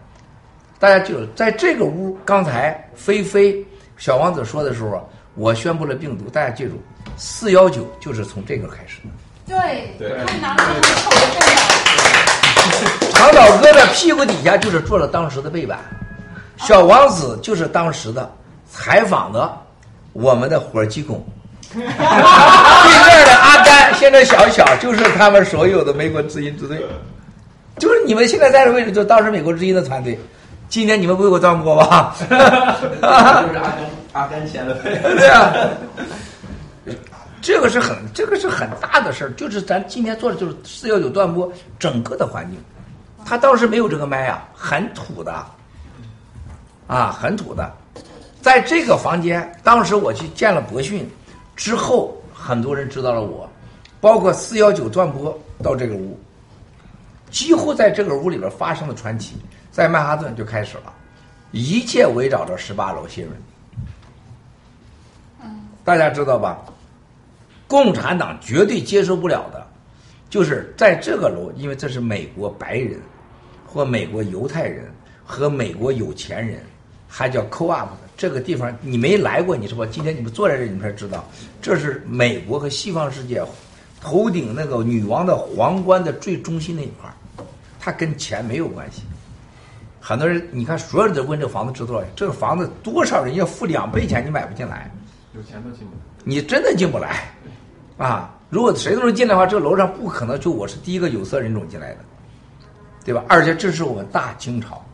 [0.79, 3.63] 大家就在这个屋，刚才菲菲
[3.99, 6.25] 小王子说的时候，我宣布了病毒。
[6.31, 6.81] 大家记住，
[7.19, 9.09] 四幺九就是从这个开始的。
[9.47, 15.81] 对，对他拿了很丑的背板，长岛哥的屁股底下就是做了当时的背板，
[16.57, 18.35] 小王子就是当时的
[18.71, 19.55] 采访的
[20.15, 21.03] 我们的火鸡
[21.73, 21.83] 孔。
[21.83, 26.85] 对面的阿甘现在小小就是他们所有的美国之音支队，
[27.79, 30.19] 就是你们现在在的位置，就当时美国之音的团队。
[30.69, 32.15] 今天你们不为我转播吧？
[32.21, 32.43] 就是
[33.03, 33.63] 阿甘
[34.13, 34.99] 阿甘签的费。
[35.03, 35.51] 对啊，
[37.41, 42.61] 这个是很这个是很大的事儿，就是咱今天做的就是四幺九断播整个的环境，
[43.25, 45.33] 他当时没有这个麦啊，很土的，
[46.87, 47.73] 啊，很土的，
[48.43, 51.09] 在这个房间，当时我去见了博讯
[51.59, 53.51] 之后，很多人知道了我，
[54.01, 56.17] 包括四幺九断播到这个屋，
[57.31, 59.35] 几乎在这个屋里边发生的传奇，
[59.73, 60.95] 在曼哈顿就开始了，
[61.51, 63.37] 一切围绕着十八楼新闻。
[65.85, 66.63] 大家知道吧？
[67.67, 69.67] 共产党绝对接受不了的，
[70.31, 73.01] 就是在这个楼，因为这是美国白人
[73.67, 74.89] 或美国犹太人
[75.25, 76.65] 和美国有钱人，
[77.09, 79.87] 还叫 co-op 的这个地方，你没来过，你是吧？
[79.89, 81.25] 今天你们坐在这里，你们才知道，
[81.63, 83.41] 这是美国和西方世界
[84.01, 87.15] 头顶那个女王的皇冠的最中心那一块儿，
[87.79, 89.03] 它跟钱没有关系。
[90.01, 92.11] 很多人，你看，所有人都问这房子值多少钱？
[92.17, 94.91] 这个房子多少人要付两倍钱，你买不进来。
[95.33, 96.01] 有钱都进不来。
[96.25, 97.33] 你真的进不来，
[97.99, 98.35] 啊！
[98.51, 101.99] 如果谁都能进来的话，这个楼上不可能就我是第一个有色人种进来的，
[103.05, 103.23] 对吧？
[103.29, 104.85] 而且这是我们大清朝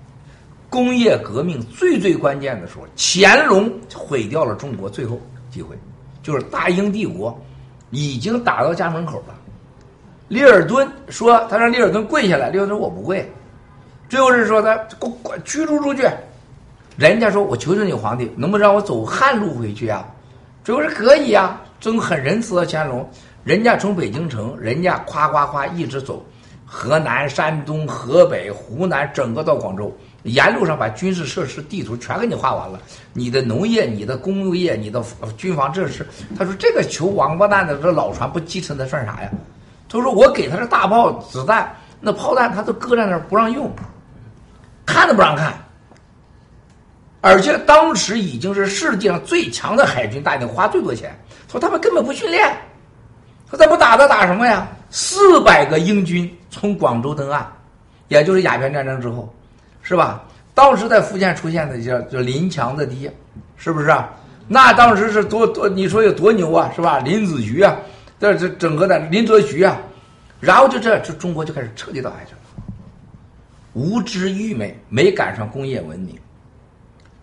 [0.74, 5.78] 工业革命最最关键的时候，乾隆毁掉了中国最后机会，
[6.20, 7.40] 就是大英帝国
[7.90, 9.34] 已经打到家门口了。
[10.26, 13.32] 利尔敦说，他让利尔敦跪下来，利尔敦说我不跪，
[14.08, 16.08] 最后是说他给我滚驱逐出去。
[16.96, 20.04] 人家说我求求你皇帝，能不能让我走汉路回去啊？
[20.64, 23.08] 最后是可以啊，真很仁慈的乾隆，
[23.44, 26.20] 人家从北京城，人家夸夸夸一直走，
[26.66, 32.80] 河南、山东、河北、湖南，整个到广州，沿路上把军事设施地图全给你画完了，
[33.12, 35.02] 你的农业、你的工业、你的
[35.36, 36.06] 军防设施。
[36.36, 39.30] 他说这个球王八蛋的这老船不继承，他算啥呀？
[39.88, 43.70] 他说我给他的大炮、子弹，那炮弹他都搁在那儿不让用，
[44.84, 45.54] 看都不让看。
[47.20, 51.14] 而且当时已经是世界上最强的海军，大军花最多钱。
[51.50, 52.54] 说他们根本不训练，
[53.48, 54.66] 说咱不打他打什么呀？
[54.90, 57.46] 四百个英军从广州登岸，
[58.08, 59.32] 也就是鸦片战争之后，
[59.84, 60.24] 是吧？
[60.54, 63.14] 当时在福建出现的叫叫林强的爹，
[63.56, 64.10] 是不是啊？
[64.48, 66.98] 那当时是多多，你说有多牛啊，是吧？
[66.98, 67.76] 林子徐啊，
[68.18, 69.80] 这这整个的林则徐啊，
[70.40, 72.38] 然后就这这中国就开始彻底倒下去了，
[73.74, 76.18] 无知愚昧，没赶上工业文明。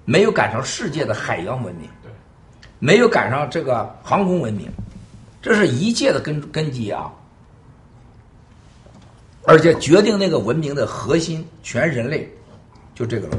[0.03, 1.87] 没有赶上世界的海洋文明，
[2.79, 4.67] 没有赶上这个航空文明，
[5.41, 7.09] 这是一切的根根基啊！
[9.43, 12.29] 而且决定那个文明的核心，全人类
[12.93, 13.37] 就这个了：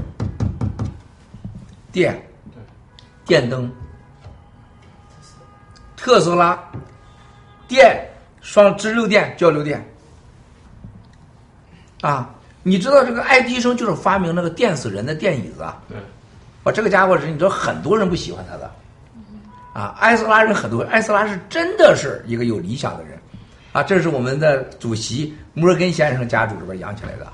[1.90, 2.20] 电、
[3.24, 3.70] 电灯、
[5.96, 6.58] 特斯拉、
[7.66, 8.08] 电
[8.40, 9.84] 双直流电、交流电。
[12.00, 12.28] 啊！
[12.64, 15.80] 你知道这个爱迪生就是发明那个电死人的电椅子啊？
[15.88, 15.96] 对。
[16.64, 18.70] 我这个家伙是，你知道很多人不喜欢他的，
[19.72, 23.18] 啊，埃斯拉人很多，埃斯拉是真的是一个有理想的人，
[23.72, 27.32] 啊，这是我们的主席摩根先生家族里边养起来的，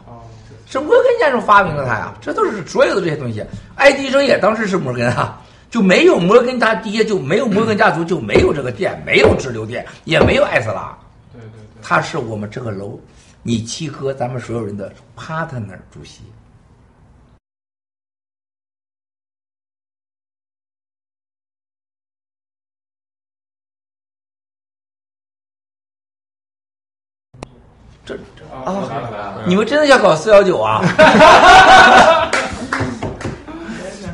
[0.70, 3.42] 是摩根先生发明了它呀，这都是所有的这些东西。
[3.74, 5.40] 爱迪生也当时是摩根啊，
[5.70, 10.96] 就没有摩根他爹，就没有摩根家族，就没有这个电，没有直流电，也没有艾斯拉，
[11.32, 13.00] 对对对，他是我们这个楼，
[13.42, 16.22] 你七哥咱们所有人的 partner 主席。
[28.04, 28.18] 这
[28.64, 28.88] 啊，
[29.46, 30.82] 你们真的要搞四幺九啊？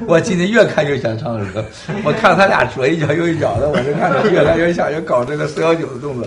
[0.06, 1.64] 我今天越看越想唱歌。
[2.04, 6.26] 我看他俩左一脚右一脚的，我就看着越来越想要搞这个四幺九的动作。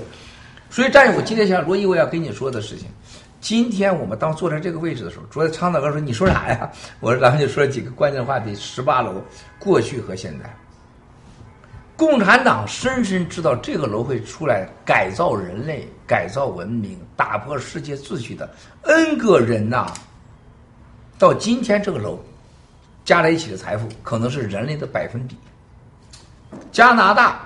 [0.69, 2.87] 所以，战友，我今天想罗毅，我要跟你说的事情。
[3.39, 6.67] 今天我们当坐在这个位置的时候，昨天昌大哥说：“你说啥呀？”
[6.99, 9.23] 我说：“咱们就说几个关键话题：十八楼
[9.59, 10.51] 过去和现在。
[11.97, 18.47] 共产党深深知道这个楼会出来改造人类、改造文明、打破世界秩序的
[18.83, 19.91] N 个人呐、
[21.17, 22.19] 到今天这个楼
[23.03, 25.35] 加在一起的财富，可能是人类的百分比。
[26.71, 27.39] 加拿大、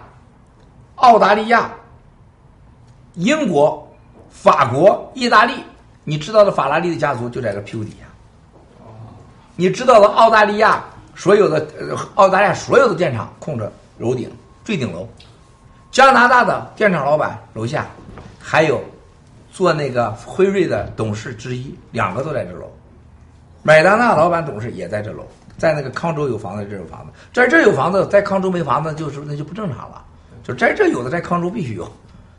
[0.95, 1.71] 澳大利亚、
[3.13, 3.89] 英国、
[4.29, 5.53] 法国、意大利，
[6.03, 8.05] 你知道的法拉利的家族就在这屁股底下。
[9.55, 10.83] 你知道的澳大利亚
[11.15, 13.71] 所有的呃澳大利亚所有的电厂控着
[14.01, 14.29] 楼顶
[14.63, 15.07] 最顶楼，
[15.91, 17.85] 加拿大的电厂老板楼下，
[18.39, 18.81] 还有
[19.51, 22.69] 做那个辉瑞的董事之一，两个都在这楼。
[23.61, 25.23] 麦当娜老板董事也在这楼，
[25.55, 30.03] 在那个康州有房子，这有房子，在这有房子，在康州没房子，就是那就不正常了。
[30.43, 31.87] 就在这有的，在康州必须有，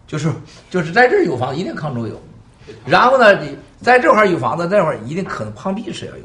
[0.09, 0.33] 就是
[0.69, 2.21] 就是在这有房子，一定康州有。
[2.85, 6.25] 然后呢，你在这块儿有房子，那会儿一定可能胖壁是要有。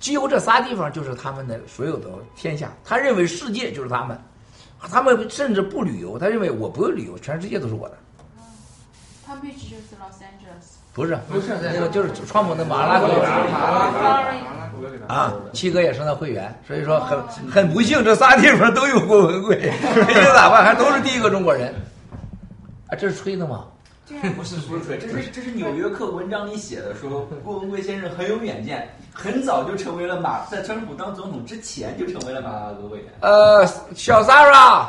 [0.00, 4.18] 几乎这仨地方就是他们的所有的天下，他认为世界就是他们，
[4.90, 7.96] 他们甚至不旅游，他认为我不用旅游，全世界都是我的。
[9.28, 10.78] Palm Beach 就是 Los Angeles。
[10.92, 19.56] 不是不是那个就是川普的马拉哥，Florida 啊，七哥也是那会员，所以说很很不幸，这仨地方都有郭文贵，
[20.08, 20.64] 没有咋办？
[20.64, 21.72] 还都是第一个中国人，
[22.88, 23.66] 啊，这是吹的吗？
[24.36, 33.06] 不是不是吹，这是这是《纽约客》文章里写的，说郭文贵先生很有远见，很早就成为了马，在川普当总统之前就成为了马拉哥会员。
[33.20, 34.86] 呃，小 Sarah，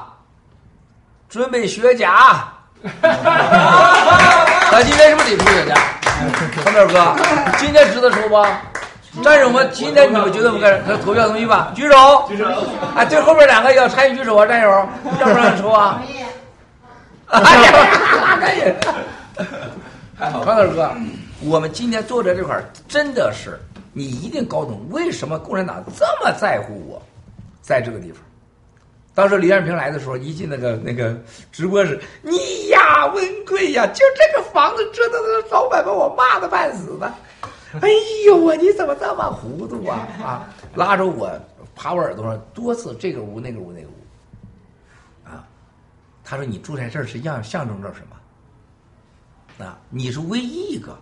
[1.30, 2.52] 准备学假。
[4.72, 5.76] 咱今天是不是得抽学假？
[6.64, 7.16] 长点哥，
[7.58, 8.44] 今天值得抽不？
[9.22, 11.72] 战友们，今天你们觉得我们该投票同意吧？
[11.76, 12.26] 举手。
[12.28, 12.46] 举手。
[12.96, 14.70] 哎，对，后边两个要参与举手啊，战友，
[15.20, 16.02] 要不让抽啊？
[17.32, 18.76] 哎呀，赶紧。
[20.18, 20.46] 还好。
[20.46, 20.92] 长点哥，
[21.44, 23.60] 我们今天坐在这块儿，真的是
[23.94, 27.02] 你一定搞懂为什么共产党这么在乎我，
[27.62, 28.22] 在这个地方。
[29.14, 31.16] 当时李彦平来的时候，一进那个那个
[31.52, 37.12] 直播室，你呀，文贵呀，就这个房子折腾的，老板把我骂的半死的。
[37.82, 37.90] 哎
[38.26, 40.48] 呦我你怎么这么糊涂啊啊！
[40.76, 41.32] 拉着我
[41.74, 43.91] 爬我耳朵上多次这个屋那个屋那个屋，啊，
[46.32, 49.66] 他说你住在这儿是样象征着什么？
[49.66, 50.98] 啊，你是唯一一个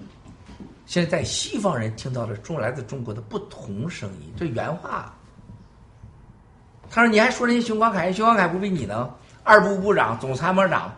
[0.88, 5.14] 现在在西方人听到了中来自中国的不同声音，这原话。
[6.90, 9.08] 他说：“你还说人家熊光凯，熊光凯不比你能？
[9.44, 10.92] 二部部长、总参谋长，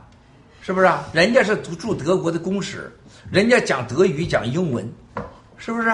[0.62, 1.04] 是不是、啊？
[1.12, 2.90] 人家是驻德国的公使，
[3.30, 4.90] 人家讲德语、讲英文，
[5.58, 5.90] 是不是、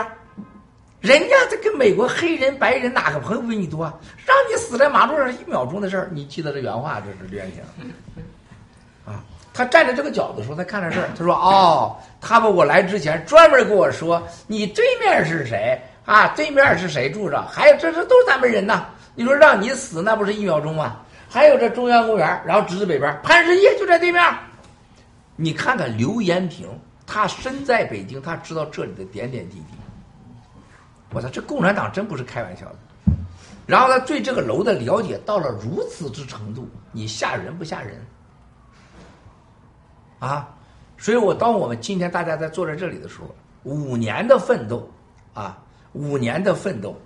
[1.07, 3.85] 人家这跟美国黑人、白人哪个朋友比你多？
[4.25, 7.63] 让你死在马路上一秒钟的事儿，你记得这原话，这是刘延平。
[9.05, 16.27] 啊，他站在这个角的时候，他看着事儿，他说：哦，他们我来之前专门跟我说，你对面是谁啊？
[16.35, 17.41] 对面是谁住着？
[17.43, 18.85] 还有这这都是咱们人呐。”
[19.15, 20.97] 你说让你死，那不是一秒钟吗？
[21.29, 24.21] 还有这中央公园，然后直指北边，潘石屹就在对面。
[25.37, 26.67] 你看看刘延平，
[27.05, 29.77] 他身在北京，他知道这里的点点滴滴。
[31.13, 32.75] 我操，这共产党真不是开玩笑的。
[33.65, 37.99] 然后他对这个楼的了解到了如此之程度，你吓人不吓人？
[40.19, 40.49] 啊！
[40.97, 44.89] 所以我当我们今天大家在坐在这里的时候，五年的奋斗，
[45.33, 45.57] 啊，
[45.93, 46.99] 五年的奋斗。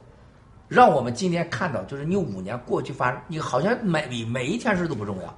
[0.68, 5.38] 让我们今天看到，就是你五年过去发生，你好像每每一天事都不重要。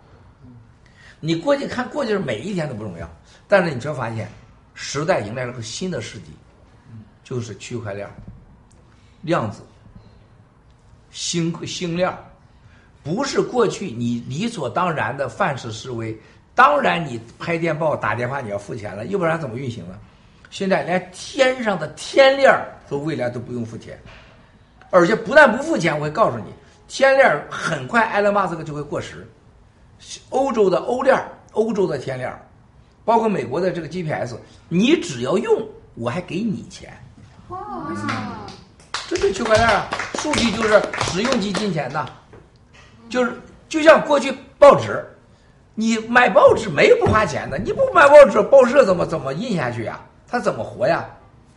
[1.19, 3.09] 你过去看过去的每一天都不重要，
[3.47, 4.29] 但是你却发现，
[4.75, 6.33] 时代迎来了个新的世纪，
[7.23, 8.07] 就是区块链、
[9.23, 9.61] 量子、
[11.09, 12.15] 星星链，
[13.03, 16.15] 不是过去你理所当然的范式思维。
[16.55, 19.95] 当然，你拍电报、打电话你要付钱了，要不然怎么运行呢？
[20.51, 22.53] 现在连天上的天链
[22.87, 23.99] 都未来都不用付钱。
[24.91, 26.53] 而且不但不付钱，我会告诉你，
[26.87, 29.27] 天链很快埃隆·马斯克就会过时。
[30.29, 31.19] 欧洲的欧链、
[31.53, 32.31] 欧洲的天链，
[33.03, 34.35] 包括美国的这个 GPS，
[34.69, 36.93] 你只要用，我还给你钱。
[37.47, 37.57] 哇，
[39.13, 39.87] 这是区块链啊！
[40.15, 42.07] 数据就是使用即金钱呐，
[43.09, 43.31] 就是
[43.69, 45.05] 就像过去报纸，
[45.75, 50.01] 你买报纸没有不花钱的，你不买报纸，报社怎么怎么印下去呀？
[50.27, 51.05] 他怎么活呀？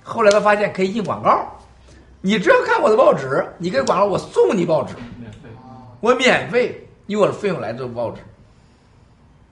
[0.02, 1.50] 后来他发现可以印广告。
[2.20, 5.48] 你只要看我的报纸，你给广告，我送你报纸，免费，
[6.00, 8.20] 我免费，以我的费用来做报纸，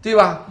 [0.03, 0.45] 对吧？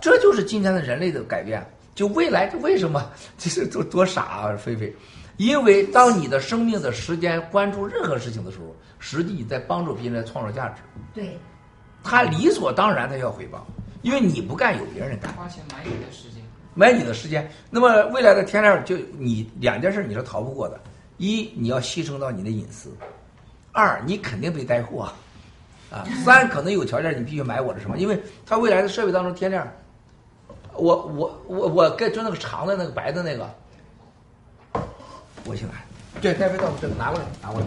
[0.00, 1.66] 这就是今天的人类的改变。
[1.96, 4.94] 就未来这为什么 这是多多傻啊，菲菲？
[5.40, 10.82] 因为当你的生命的时间关注任何事情的时候，实际你在帮助别人来创造价值。
[11.14, 11.38] 对，
[12.04, 13.66] 他理所当然他要回报，
[14.02, 15.32] 因为你不干，有别人干。
[15.32, 16.42] 花钱买你的时间。
[16.74, 17.50] 买你的时间。
[17.70, 20.78] 那么未来的天亮就你两件事你是逃不过的：
[21.16, 22.90] 一，你要牺牲到你的隐私；
[23.72, 25.16] 二，你肯定被带货啊；
[25.90, 29.66] 啊，三，可能有条件你必须买我的什么，因为它未来的设备当中天亮，
[30.74, 33.48] 我我我我跟就那个长的那个白的那个，
[35.44, 35.74] 我先来，
[36.20, 37.66] 对，戴飞到这个拿过来，拿过来。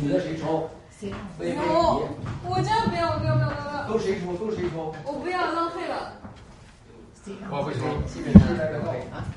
[0.00, 0.68] 你的谁抽？
[0.98, 2.08] 谁飞飞我
[2.44, 4.34] 我真的不要，我不要，不要，不要，都谁抽？
[4.36, 4.94] 都谁抽？
[5.04, 6.12] 我不要，浪费了。
[7.50, 7.78] 我不抽。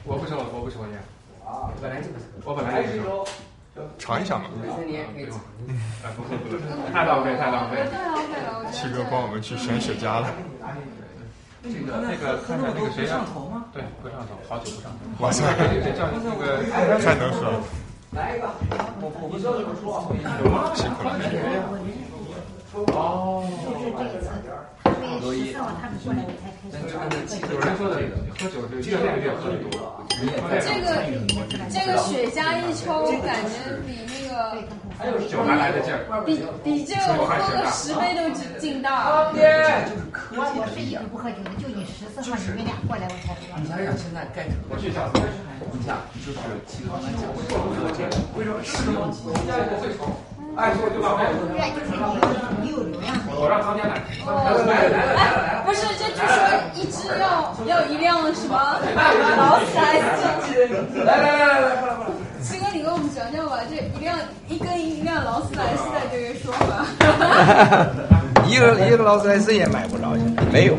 [0.05, 0.99] 我不抽，我不抽烟。
[1.45, 2.15] 啊，本来就不
[2.49, 3.25] 我本来就不抽。
[3.97, 4.45] 尝一下嘛。
[4.61, 6.57] 哎，不不不，
[6.93, 7.77] 太浪费，太浪费。
[7.91, 10.27] 太浪费了，七哥帮我们去选雪茄了。
[11.64, 13.24] 这个那个看看那个谁啊？
[13.72, 15.24] 对，不上头，好久不上头。
[15.24, 16.61] 哇塞这这叫那个
[16.99, 17.64] 太能喝了。
[18.11, 18.51] 来一个，
[18.99, 20.05] 我我不知道怎么说。
[20.43, 20.76] 有吗？
[20.76, 21.16] 辛苦了。
[22.91, 23.47] 哦。
[23.64, 24.28] 就是这一次，
[24.84, 27.39] 他们十四号他们过来，我才开始。
[27.47, 27.95] 有人说的
[28.36, 30.03] 喝酒这越练越喝得多。
[30.59, 30.99] 这个
[31.72, 33.55] 这个雪茄一抽，感觉
[33.88, 34.59] 比那个
[35.29, 35.99] 酒还来得劲儿。
[36.25, 39.31] 比比这个我喝个十杯都劲劲大。
[40.35, 43.43] 我我是一直不喝酒的，就你十四号你们俩过来我才喝。
[43.61, 48.15] 你想想现在盖城，我去想，你想就是其实刚才讲为什么喝这个？
[48.37, 49.25] 为什么吃东西？
[50.55, 51.89] 哎，我就把不然就是
[52.61, 53.09] 你有流量。
[53.33, 53.97] 我让康健来。
[54.69, 56.37] 来来，不是，这据说
[56.77, 60.29] 一支要要一辆什么劳斯莱斯？
[61.03, 62.13] 来来来来来，过来过来。
[63.03, 66.85] 你讲讲吧，这一辆一根一辆劳斯莱斯的这个说法。
[68.47, 70.77] 一个一个劳斯莱斯也买不着，现在没有，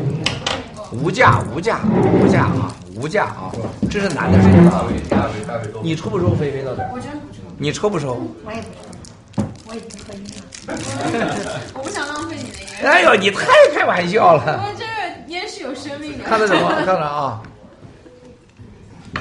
[0.91, 1.81] 无价无价
[2.19, 3.51] 无价啊无价啊！
[3.91, 4.85] 这是男的谁知道？
[5.83, 6.81] 你抽不抽菲菲到底？
[6.91, 8.17] 我真不抽，你抽不抽？
[8.43, 10.23] 我也不抽，我也不喝烟。
[11.75, 12.91] 我不想浪费你的烟。
[12.91, 13.45] 哎呦，你太
[13.75, 14.63] 开玩笑了！
[14.65, 14.83] 我这
[15.31, 16.23] 烟是有生命的。
[16.23, 16.71] 看到什么？
[16.85, 17.41] 看到啊！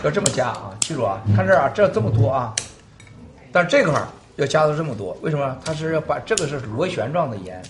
[0.03, 0.71] 要这么加啊！
[0.81, 2.55] 记住啊，看这儿啊，这这么多啊，
[3.55, 5.57] 但这块儿要加到这么多，为什么？
[5.65, 7.63] 它是要把这个是螺旋状的烟，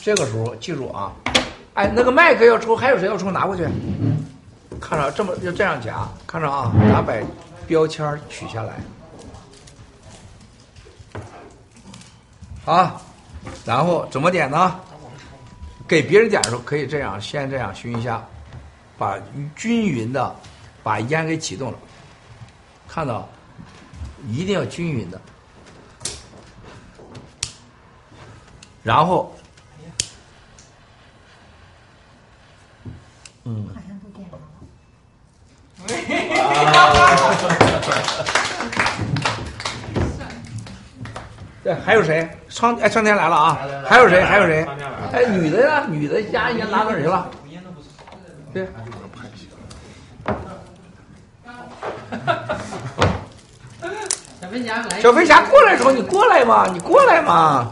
[0.00, 1.12] 这个时候记住啊！
[1.74, 3.28] 哎，那个麦克要抽，还有谁要抽？
[3.28, 3.66] 拿过去。
[4.80, 7.12] 看着这么要这样夹，看着啊，拿把
[7.66, 8.74] 标签取下来。
[12.64, 13.02] 啊，
[13.64, 14.78] 然后怎么点呢？
[15.88, 18.24] 给别人点的时候可以这样，先这样熏一下，
[18.96, 19.18] 把
[19.56, 20.32] 均匀的
[20.84, 21.78] 把烟给启动了，
[22.86, 23.28] 看到，
[24.26, 25.20] 一定要均匀的，
[28.82, 29.34] 然后，
[33.44, 34.38] 嗯，好像都点了。
[41.62, 42.28] 对，还有谁？
[42.48, 43.58] 苍哎，苍天来了啊！
[43.86, 44.22] 还有谁？
[44.22, 44.66] 还有谁？
[45.12, 47.30] 哎，女的呀，女的家烟拿到人了？
[48.52, 48.66] 对。
[54.48, 55.00] 小飞侠来。
[55.00, 57.70] 小飞侠过来的时候，你过来嘛，你过来嘛，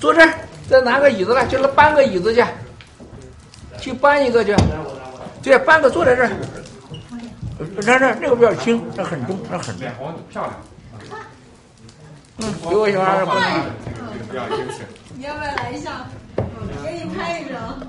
[0.00, 0.34] 坐这儿，
[0.68, 2.44] 再拿个椅子来，就是搬个椅子去，
[3.78, 4.54] 去搬一个去，
[5.42, 6.30] 对，搬个坐在这儿。
[7.58, 9.80] 这这这个比较轻，这很重，这很重。
[9.80, 10.54] 脸红漂亮。
[12.38, 13.36] 嗯，给我小孩儿搬。
[14.30, 14.86] 比较精神。
[15.16, 16.06] 你要不要来一下？
[16.84, 17.80] 给你拍一张。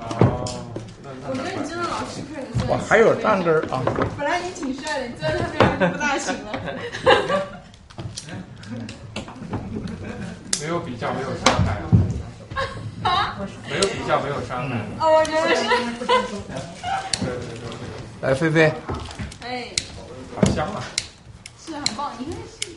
[1.28, 3.82] 我觉得你真的老实克你我还有蛋根儿啊。
[4.18, 7.59] 本来你挺帅的，你坐在那边就不大行了。
[10.62, 11.82] 没有比较，没有伤害。
[13.70, 14.76] 没有比较，没有伤害。
[15.00, 15.64] 哦，我觉得是。
[17.20, 17.64] 对对对。
[18.22, 18.74] 来，菲菲。
[19.42, 19.68] 哎。
[20.36, 20.84] 好香啊！
[21.66, 22.70] 是很棒，你看是。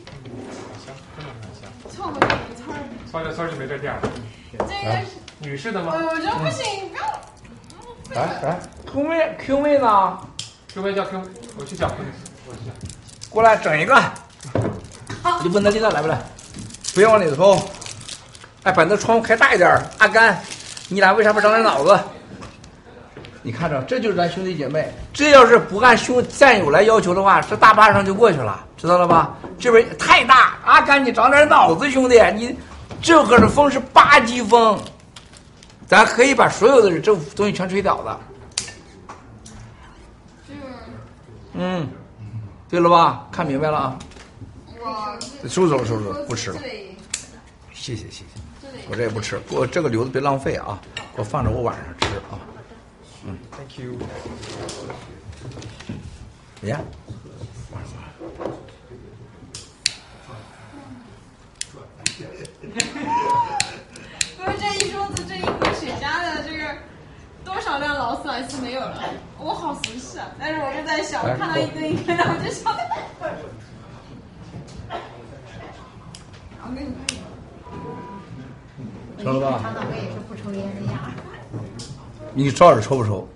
[0.69, 1.63] 好香，真的很香。
[1.91, 2.79] 凑合点村儿。
[3.11, 4.01] 凑着村儿就没这店了。
[4.53, 5.07] 这个是。
[5.41, 5.93] 女士的吗？
[5.95, 7.03] 我觉得不行，不要。
[8.15, 10.19] 来来，Q 妹 Q 妹呢
[10.73, 11.23] ？Q 妹叫 Q，
[11.59, 12.05] 我去叫 Q 妹，
[12.47, 12.73] 我去叫。
[13.31, 13.95] 过来整一个。
[15.43, 16.21] 你问他丽娜来不来？
[16.95, 17.63] 不要往里头冲。
[18.65, 19.83] 哎，把那窗户开大一点儿。
[19.99, 20.41] 阿甘，
[20.89, 21.99] 你俩为啥不长点脑子？
[23.43, 24.93] 你看着，这就是咱兄弟姐妹。
[25.13, 29.35] 这要是不按兄战友来要求的话，这大巴上就过去了，知道了吧？
[29.59, 32.57] 这边太大，阿甘，你长点脑子，兄弟，你
[33.01, 34.79] 这可是风是八级风，
[35.89, 38.21] 咱可以把所有的这东西全吹倒的。
[41.55, 41.89] 嗯，
[42.69, 43.27] 对了吧？
[43.33, 43.99] 看明白了啊？
[45.49, 46.61] 收走，收走，不吃了，
[47.73, 48.25] 谢谢谢谢，
[48.91, 50.81] 我这也不吃，我这个留着别浪费啊，
[51.15, 52.39] 给我放着我晚上吃啊。
[53.53, 53.99] Thank you.
[56.63, 56.81] Yeah.
[64.37, 66.75] 不是这一桌子这一口雪茄的这个，
[67.45, 69.05] 多少辆劳斯莱斯没有了？
[69.39, 70.29] 我好熟悉啊！
[70.39, 72.73] 但是我就在想，我看到一堆一堆，的，我就想。
[79.23, 79.61] 成了吧？
[79.63, 81.13] 长岛哥也是不抽烟的呀。
[82.35, 83.29] 你照着抽不抽？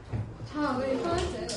[0.52, 1.54] 长岛哥，你放在嘴里。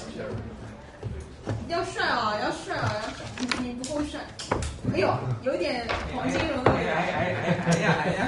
[1.68, 3.26] 要帅啊，要帅啊，要帅！
[3.62, 4.20] 你你不够帅。
[4.94, 5.14] 哎呦，
[5.44, 6.92] 有点黄金荣的味道。
[6.92, 8.20] 哎哎哎哎呀哎呀！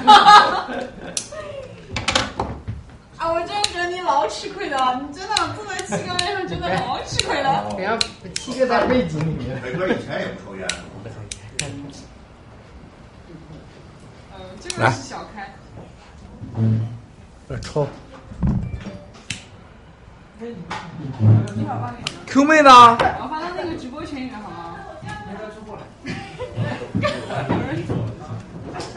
[3.17, 7.67] 啊，我真的觉得你老吃亏了，你真的坐在七哥边上，真的老吃亏了。
[7.77, 9.61] 人家七哥在背景里面。
[9.63, 10.67] 伟哥以前也不抽烟，
[14.69, 15.47] 是小开。
[16.57, 16.87] 嗯，
[17.47, 17.87] 来抽。
[22.25, 22.97] Q 妹呢？
[23.21, 24.75] 我发到那个直播群里面好吗？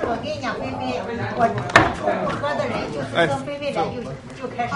[0.07, 1.01] 我跟你讲，菲菲，
[1.37, 1.41] 我
[1.97, 4.03] 抽不喝的人就是跟菲菲俩就
[4.41, 4.73] 就开始。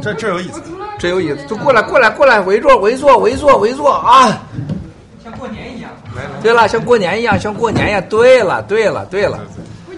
[0.00, 0.62] 这这有意思，
[0.98, 4.42] 这有意思，就过来过来过来，围坐围坐围坐围坐啊！
[5.22, 5.90] 像过年一样。
[6.42, 8.02] 对了，像过年一样，像过年一样。
[8.08, 9.40] 对了对了对了，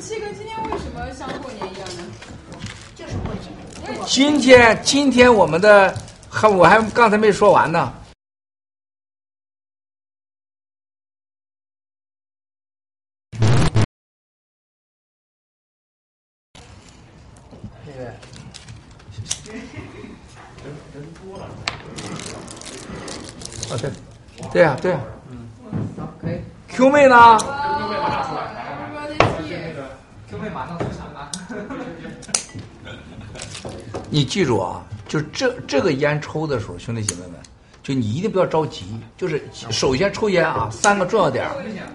[0.00, 2.02] 七哥，今天为什么像过年一样呢？
[2.94, 3.52] 就是过年。
[4.10, 5.94] 今天今天我们的
[6.30, 7.92] 还我还刚才没说完呢。
[17.84, 18.08] 这个
[23.68, 23.90] 啊对，
[24.50, 25.00] 对呀、对呀、
[26.18, 26.40] 可以。
[26.66, 27.38] Q 妹呢？
[30.30, 31.30] Q 妹马上出场了。
[34.10, 37.32] 你记住啊，就这这个烟抽的时候，兄弟姐妹们，
[37.82, 38.84] 就你一定不要着急。
[39.16, 41.46] 就是首先抽烟啊，三个重要点：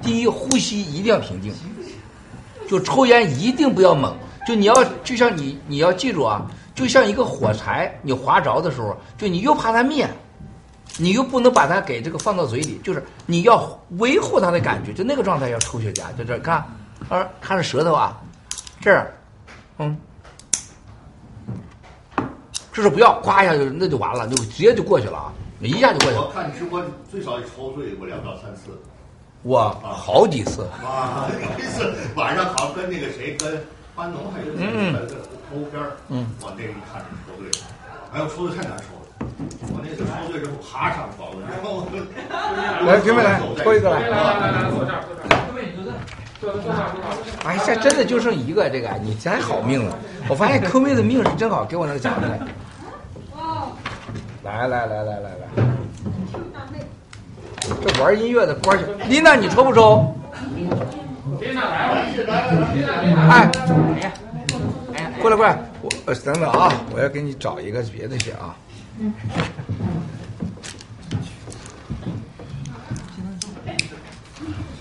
[0.02, 1.52] 第一，呼吸一定要平静；
[2.68, 4.16] 就抽烟一定不要猛。
[4.48, 6.46] 就你要就像你你要记住啊，
[6.76, 10.08] 就像一个火柴，你划着的时候，就你又怕它灭，
[10.98, 16.58] 你又不能把它给这个放到嘴里，就是你要维护它的感觉，就那个状态要抽雪茄，就这看，
[17.10, 18.22] 啊，看着舌头啊，
[18.80, 19.14] 这儿，
[19.80, 19.98] 嗯。
[22.74, 26.22] 就是不要夸一下就那就完了，就直接就过去了啊，一下就过去了。
[26.24, 28.72] 我看你直播最少也抽醉过两到三次。
[29.44, 31.28] 我好几次，啊，
[31.60, 33.62] 一次晚上好像跟那个谁，跟
[33.96, 35.08] 班农还有嗯那个
[35.52, 37.68] 头边儿，嗯我那个一看是抽醉了，
[38.14, 39.02] 哎呦，抽的太难抽了。
[39.74, 41.86] 我那次抽醉之后爬上床了，然后
[42.88, 44.00] 来，兄妹来抽一个来。
[44.00, 45.40] 来来来来，坐这儿，坐这儿。
[45.54, 46.00] 妹，你坐这儿，
[46.40, 47.52] 坐坐坐这儿，坐这儿。
[47.52, 49.98] 哎，这真的就剩一个这个，你太好命了。
[50.30, 52.40] 我发现科妹的命是真好，给我那个奖来。
[54.44, 55.48] 来来来来来来，
[57.82, 58.86] 这玩音乐的官儿去。
[59.10, 60.14] 琳娜，你抽不抽？
[61.40, 62.06] 琳娜来了，
[62.74, 63.20] 琳娜琳娜。
[64.94, 68.54] 哎，过来过来，我呃等等啊，我要给你找一个别的去啊。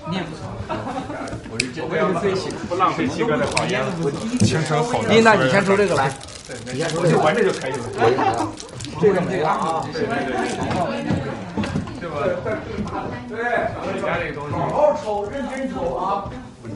[0.08, 0.42] 你也不抽。
[1.62, 3.80] 我是真我也是最喜不浪费七哥的好烟。
[4.40, 6.10] 清晨好琳娜，你先抽这个来，
[6.66, 7.00] 你先抽。
[7.00, 7.78] 我就闻着就可以了。
[7.94, 9.86] 我一个啊这个啊。
[9.92, 10.34] 对对对，
[12.00, 12.18] 对吧？
[13.30, 13.38] 对，
[14.02, 16.26] 家这个东西，好好抽，认真抽啊。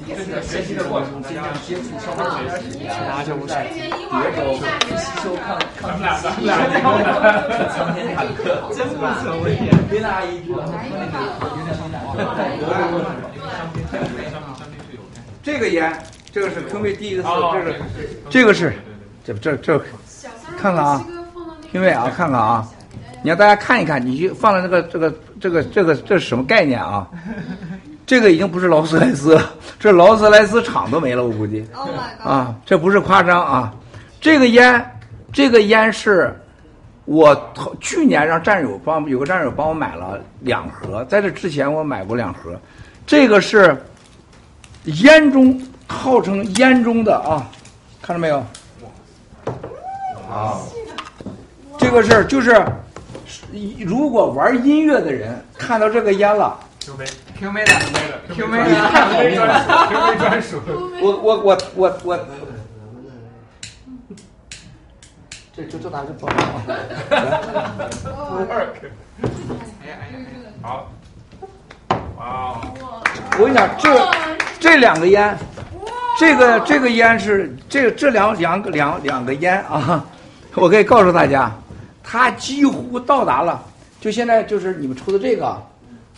[0.06, 4.54] 这是学习的过程，大家接触稍微学习，其他就在别一会儿州
[4.94, 9.58] 吸收抗抗咱们俩咱们俩这个苍天坦克，真无所谓。
[9.90, 10.62] 别拿一知道。
[15.46, 15.96] 这个烟，
[16.32, 17.74] 这个是坑位第一个次，哦这个
[18.28, 18.72] 这个是，
[19.24, 19.78] 这这这，
[20.58, 21.06] 看看啊
[21.70, 22.68] ，Q 妹啊，看看啊，
[23.22, 27.08] 你让大家看一看，你就放了这个这个这个这个这是什么概念啊？
[28.04, 32.26] 这个已经不是劳斯莱斯了，这劳斯莱斯厂都没了，我估计 Oh my god！
[32.26, 33.72] 啊，这不是夸张啊，
[34.20, 34.84] 这个烟，
[35.32, 36.36] 这个烟是
[37.04, 42.60] 我头去年让战友帮有个战友帮我买了两盒，在这之前我买过两盒，
[43.06, 43.80] 这个是
[44.86, 47.46] 烟中号称烟中的啊，
[48.00, 48.38] 看到没有？
[50.30, 50.58] 啊，
[51.78, 52.64] 这个是就是，
[53.80, 56.58] 如果玩音乐的人看到这个烟了。
[56.80, 57.04] Q 妹
[57.36, 57.72] Q 妹的
[58.32, 60.60] ，Q 妹的，你太好命了，Q 妹专属。
[61.02, 62.16] 我我我我我，
[65.52, 66.62] 这就就拿这包啊。
[66.68, 66.78] 哎呀
[69.82, 69.96] 哎呀，
[70.62, 70.92] 好，
[72.16, 72.60] 哇哦！
[73.38, 74.10] 我跟你讲，这
[74.58, 75.36] 这两个烟，
[76.18, 80.04] 这个这个烟是这这两两个两两个烟啊，
[80.56, 81.52] 我可以告诉大家，
[82.02, 83.62] 它几乎到达了，
[84.00, 85.62] 就现在就是你们抽的这个，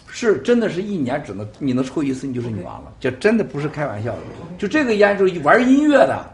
[0.06, 4.18] 是真的是一年只能你能抽一次，你就是女王了，这真的不是开玩笑的。
[4.56, 6.24] 就这个烟就是玩音乐的，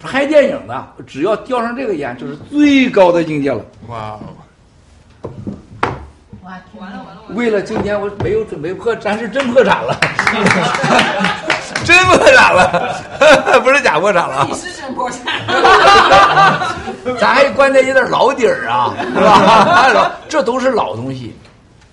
[0.00, 3.64] 拍电影的，只要叼上这个烟，就是最高的境界了。
[3.88, 4.18] 哇
[6.44, 6.50] 哦！
[6.78, 7.22] 完了完了！
[7.30, 9.98] 为了今天我没有准备破，咱是真破产了，
[11.84, 14.54] 真破产了， 不是假破产了啊你。
[14.56, 15.22] 是真破产。
[17.18, 19.14] 咱还关键有点老底儿啊，是
[19.94, 20.12] 吧？
[20.28, 21.36] 这都是老东西，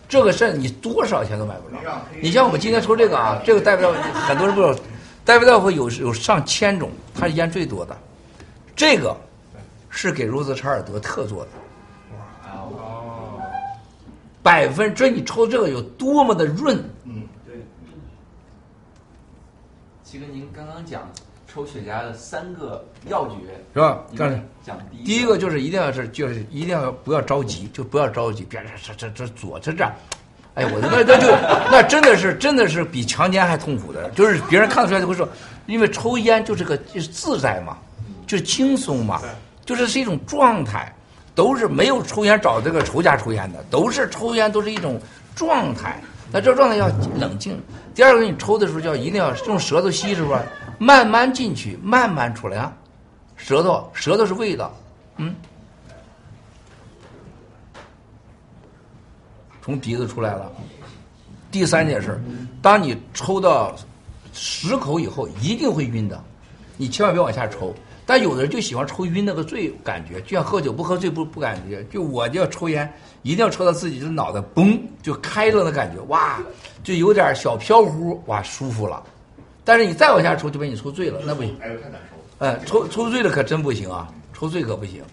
[0.07, 1.77] 这个是你多少钱都买不着。
[2.21, 3.91] 你像我们今天说这个啊，这个戴维道
[4.27, 4.79] 很多人不知道，
[5.25, 7.95] 戴维道夫有有上千种，它是烟最多的。
[8.75, 9.15] 这个
[9.89, 11.68] 是给罗斯查尔德特做的，哦，
[14.41, 17.55] 百分之你抽这个有多么的润，嗯，对。
[20.03, 21.09] 七哥，您刚刚讲
[21.47, 23.35] 抽雪茄的三个要诀
[23.73, 24.03] 是吧？
[24.91, 29.91] 第一第一个就是一定要是就是一定要不要着急，就不要着急，别这这这这左这这样，
[30.53, 31.27] 哎呀，我那那就
[31.71, 35.27] 那真的是真的是比强奸还痛苦的，就是别人看得出来就会说，
[35.65, 37.77] 因为抽烟就是个就是自在嘛，
[38.25, 39.21] 就是轻松嘛，
[39.65, 40.93] 就是是一种状态，
[41.39, 44.99] 都是没有抽烟找这个仇家抽烟的，都是抽烟都是一种
[45.33, 45.97] 状态。
[46.33, 47.57] 那这状态要冷静。
[47.95, 50.41] 第二个，你抽的时候就要一定要用舌头吸，是不是？
[50.77, 52.73] 慢慢进去，慢慢出来啊。
[53.37, 54.75] 舌头，舌头是味道，
[55.15, 55.33] 嗯，
[59.61, 60.51] 从鼻子出来了。
[61.49, 62.21] 第三件事，
[62.61, 63.73] 当你抽到
[64.33, 66.21] 十口以后，一定会晕的，
[66.75, 67.73] 你千万别往下抽。
[68.09, 71.83] 但有的人就喜欢抽晕那个醉感觉，就像喝酒不喝醉不不感觉。
[71.91, 72.91] 就我就要抽烟，
[73.21, 76.39] 一定要抽到自己的脑袋嘣就开了的感觉，哇，
[76.83, 79.03] 就有点小飘忽，哇，舒服了。
[79.63, 81.55] 但是你再往下抽，就被你抽醉了，那不行。
[81.61, 82.15] 哎呦，太难受
[82.47, 82.51] 了。
[82.51, 85.03] 哎，抽抽醉了可真不行啊，抽醉可不行。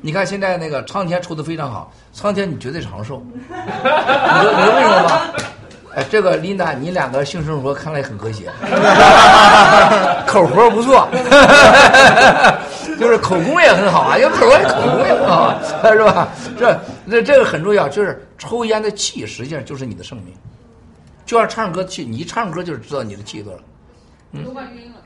[0.00, 3.24] 你看现在那个苍天抽的非常好，苍天你绝对长寿。
[3.32, 5.32] 你知道你知道为什么吗？
[5.94, 8.50] 哎，这个琳达，你两个性生活看来很和谐，
[10.26, 11.06] 口活不错，
[12.98, 15.60] 就是口功也很好啊，有口活口功也很好啊，
[15.92, 16.28] 是吧？
[16.58, 16.80] 这
[17.10, 20.34] 这这个很重要，就是抽烟的气实际上就是你的生命，
[21.26, 23.60] 就像唱歌气，你一唱歌就是知道你的气多了。
[24.32, 24.98] 我都快晕了。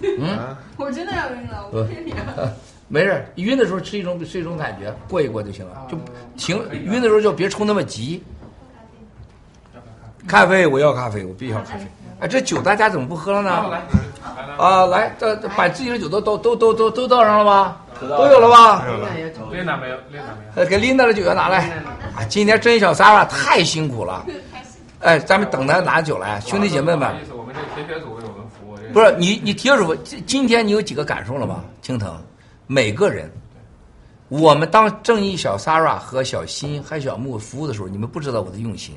[0.00, 2.48] 嗯， 我真的要晕了，我骗你啊！
[2.88, 5.98] 没事，晕的时候是一种是一种感觉，过一过就行了，就
[6.36, 6.62] 停。
[6.84, 8.22] 晕的时候就别抽那么急。
[10.26, 11.86] 咖啡，我要咖啡，我必须要咖啡。
[12.20, 13.50] 哎，这酒大家怎么不喝了呢？
[14.56, 17.76] 啊，来，这这把自己的酒都都都都都都倒上了吗？
[18.00, 18.84] 都有了吧？
[19.52, 20.52] 琳达没有，琳达没有。
[20.56, 21.70] 呃，给琳达的酒要拿来。
[22.16, 24.24] 啊，今天真小三啊，太辛苦了。
[25.00, 27.12] 哎，咱们等他拿酒来，兄弟姐妹们不好。
[27.12, 28.76] 意思，我们这铁血组为我们服务。
[28.92, 31.64] 不是你，你铁主，今今天你有几个感受了吗？
[31.82, 32.16] 青藤，
[32.66, 33.30] 每个人，
[34.28, 38.96] 我们当正义小 Sara 和小新还有小木服务的时候，你们不知道我的用心。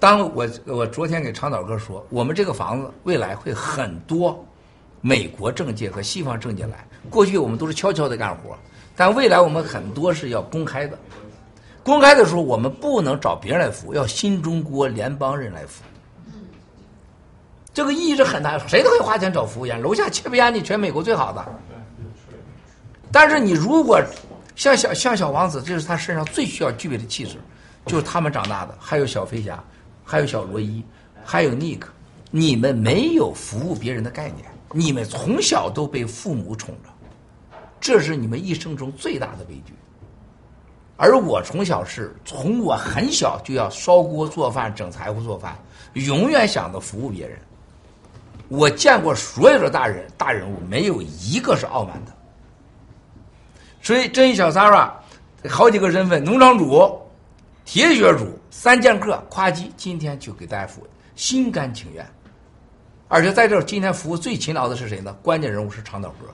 [0.00, 4.44] 当我我昨天给长岛哥说，我们这个房子未来会很多
[5.00, 6.86] 美国政界和西方政界来。
[7.10, 8.56] 过去我们都是悄悄的干活，
[8.94, 10.98] 但未来我们很多是要公开的。
[11.82, 15.86] 公开的时候，我们不能找别人来服，要新中国联邦人来服务。
[17.72, 21.44] 这个意义是很大的，谁都会花钱找服务员，楼下切不烟的全美国最好的。
[23.10, 24.00] 但是你如果
[24.54, 27.36] 像小像小王子，这是他身上最需要具备的气质，
[27.86, 29.62] 就是他们长大的，还有小飞侠，
[30.10, 30.82] 还有小罗伊，
[31.22, 31.92] 还有尼克
[32.30, 36.88] 你们没有服务别人的概念，你们从小都被父母宠着，
[37.78, 39.74] 这是你们一生中最大的悲剧。
[40.96, 45.54] 而我从小是从我很小就要烧锅做饭、整柴火做饭，
[45.92, 47.38] 永远想着服务别人。
[48.48, 52.12] 我见过所有的大人大人物，没有一个是傲慢的。
[53.82, 54.98] 所以这一小三儿啊
[55.46, 56.98] 好几个身份：农场主、
[57.66, 62.06] 铁血主、三剑客，夸叽，今天就给大家服务，心甘情愿。
[63.08, 65.16] 而且在这儿，今天服务最勤劳的是谁呢？
[65.22, 66.26] 关键人物是长岛哥。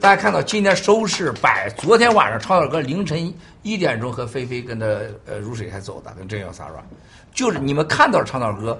[0.00, 3.32] 大家看到今天收视百，昨天晚上长岛哥凌晨
[3.62, 6.82] 一点钟和菲菲跟着呃如水还走的，跟正义小 Sara，
[7.32, 8.78] 就是你们看到了长岛哥。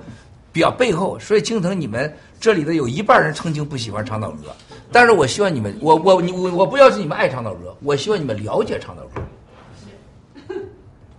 [0.52, 4.54] 表背后，所以青藤，你们这里的有一半人曾经不喜欢长岛哥，
[4.92, 9.20] 但是我希望你们，我我你我我不要求你们爱长岛哥，我希望你们了解长岛哥。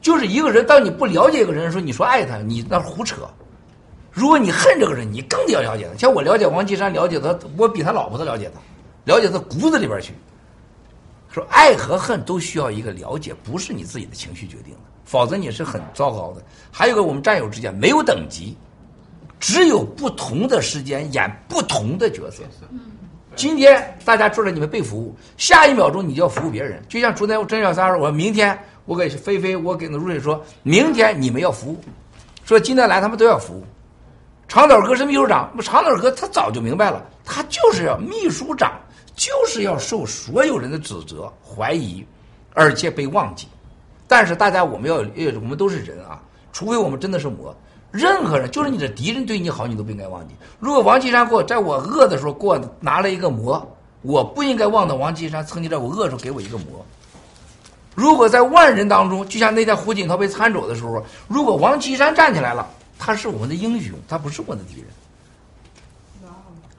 [0.06, 3.28] 就是一个人，当你不了解一个人的时候，你说爱他，你那是胡扯。
[4.12, 5.97] 如果你恨这个人，你更得要了解他。
[5.97, 8.62] 像我了解王岐山，了解他，我比他老婆都了解他，
[9.12, 10.14] 了解他骨子里边去。
[11.32, 16.43] 说爱和恨都需要一个了解，不是你自己的情绪决定的，否则你是很糟糕的。
[16.70, 18.56] 还有一个，我们战友之间没有等级。
[19.39, 22.43] 只有不同的时间演不同的角色。
[23.36, 26.80] 今天大家坐着你们被服务，下一秒钟你就要服务别人。
[26.88, 31.79] 就像昨天我真小三儿，我明天我给菲菲，我给那如水说，明天你们要服务，
[32.43, 33.63] 说今天来他们都要服务。
[34.47, 38.79] 长岛哥是秘书长，长岛哥他早就明白了，他就是要秘书长
[39.15, 42.05] 就是要受所有人的指责、怀疑，
[42.53, 43.47] 而且被忘记。
[44.07, 44.97] 但是大家我们要，
[45.39, 46.21] 我们都是人啊，
[46.53, 47.55] 除非我们真的是魔。
[47.91, 50.36] 任何人，就是你的敌人对你好，你都不应该忘记。
[50.59, 53.65] 如果王岐山给我在我饿的时候给我拿了一个馍，
[54.03, 56.86] 我不应该忘了王岐山曾经在我饿的时候给我一个馍。
[57.95, 62.69] 如果在万人当中，就像那天胡锦涛被参走的时候，如果王岐山站起来了，
[62.99, 64.89] 他是我们的英雄，他不是我们的敌人。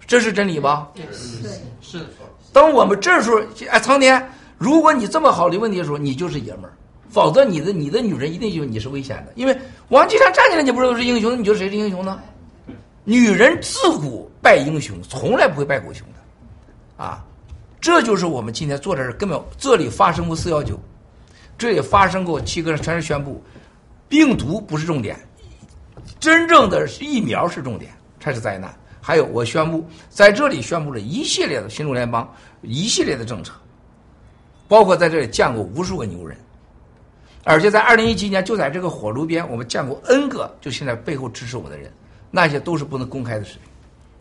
[0.07, 0.89] 这是真理吧？
[1.81, 2.07] 是的。
[2.53, 4.25] 当我们这时候，哎，苍天，
[4.57, 6.73] 如果你这么好的问题的时候，你就是爷们儿，
[7.11, 9.59] 否则你的你的女人一定就你是危险的，因为
[9.89, 12.21] 王岐山站起来，你不是是英雄，你觉得谁是英雄呢？
[13.03, 17.25] 女人自古拜英雄，从来不会拜狗熊的，啊，
[17.81, 20.79] 这就是我们今天坐在这儿根本这里发生过四幺九，
[21.59, 23.43] 这也发生过七个人全是宣布，
[24.09, 25.19] 病毒不是重点，
[26.21, 28.75] 真正的疫苗是重点，才是灾难。
[29.01, 32.29] 还有，我宣布在这里宣布了一系列的新中联邦
[32.63, 33.53] 一系列的政策，
[34.67, 36.37] 包括在这里见过无数个牛人，
[37.45, 41.89] 而且在二零一七年就在这个火炉边，我们见过 N 个就现在背后支持我的人，
[42.33, 43.61] 那些都是不能公开的事情，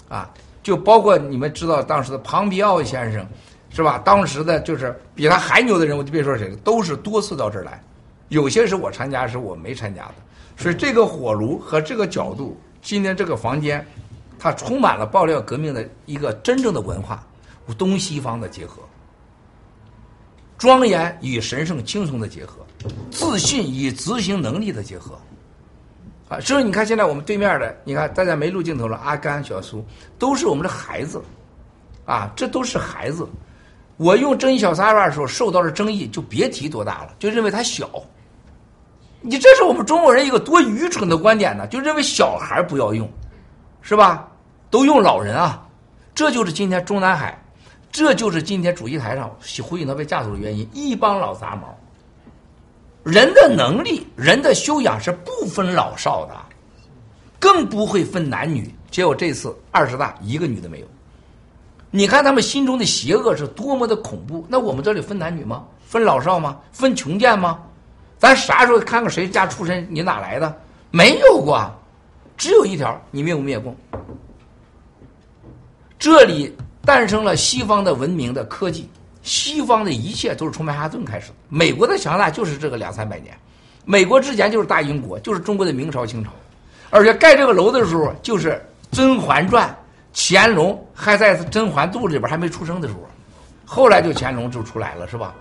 [0.08, 0.32] 啊，
[0.62, 3.26] 就包括你们知道当时的庞皮奥先生，
[3.76, 4.02] 是吧？
[4.06, 7.84] 当时的就是比他还牛的人，我就别说谁了，都是多次到这儿来，
[8.30, 10.16] 有些是我参加，是我没参加的，
[10.56, 13.86] 所以这个火炉和这个角度，今天这个房间。
[14.38, 17.26] 它充满了爆料革命的一个真正的文化，
[17.78, 18.82] 东西方的结合，
[20.58, 22.58] 庄严与神圣轻松的结合，
[23.10, 25.18] 自信与执行能力的结合，
[26.28, 29.84] 啊，所以你看现在我们对面的，你看大家没录镜头了，阿甘、小苏
[30.20, 31.22] 都是我们的孩子，
[32.06, 33.26] 啊，这都是孩子。
[33.98, 37.90] 我用争议小三万的时候受到了争议，就别提多大了，就认为他小。
[39.22, 43.10] 你这是我们中国人一个多愚蠢的观点呢，就认为小孩不要用。
[43.88, 44.28] 是吧？
[44.72, 45.64] 都用老人啊，
[46.16, 47.40] 这就是今天中南海，
[47.92, 49.30] 这就是今天主席台上
[49.62, 50.68] 胡锦涛被架走的原因。
[50.74, 51.78] 一帮老杂毛，
[53.04, 56.36] 人的能力、人的修养是不分老少的，
[57.40, 58.74] 更不会分男女。
[58.90, 60.88] 结果这次二十大一个女的没有，
[61.96, 64.46] 你看他们心中的邪恶是多么的恐怖。
[64.50, 65.64] 那我们这里分男女吗？
[65.88, 66.60] 分老少吗？
[66.74, 67.58] 分穷贱吗？
[68.18, 69.88] 咱啥时候看看谁家出身？
[69.90, 70.54] 你哪来的？
[70.92, 71.72] 没有过。
[72.36, 73.74] 只有一条，你灭不灭共？
[75.98, 78.90] 这里诞生了西方的文明的科技，
[79.24, 81.36] 西方的一切都是从曼哈顿开始的。
[81.48, 83.34] 美国的强大就是这个两三百年，
[83.86, 86.30] 美国之前就是大英国，就是中国的明朝、清朝，
[86.90, 88.62] 而且盖这个楼的时候就是
[88.96, 89.70] 《甄嬛传》，
[90.16, 93.02] 乾隆还在甄嬛肚子里边还没出生的时候，
[93.66, 95.36] 后来就乾隆就出来了，是吧？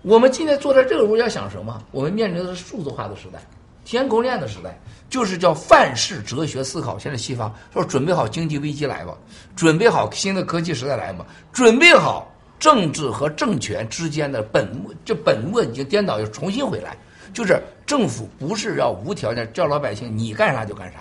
[0.00, 1.80] 我们今天坐在这个屋要想什么？
[1.92, 3.38] 我们面临的是数字化的时代，
[3.84, 4.76] 天空链的时代。
[5.10, 6.98] 就是叫范式哲学思考。
[6.98, 9.14] 现在西方说准备好经济危机来吧，
[9.54, 16.96] 准备好新的科技时代来吧，准备好政治和政权之间的本末，这本末已经颠倒，要重新回来。
[17.34, 21.00] 就是政府不是要无条件叫老百姓你干啥就干啥，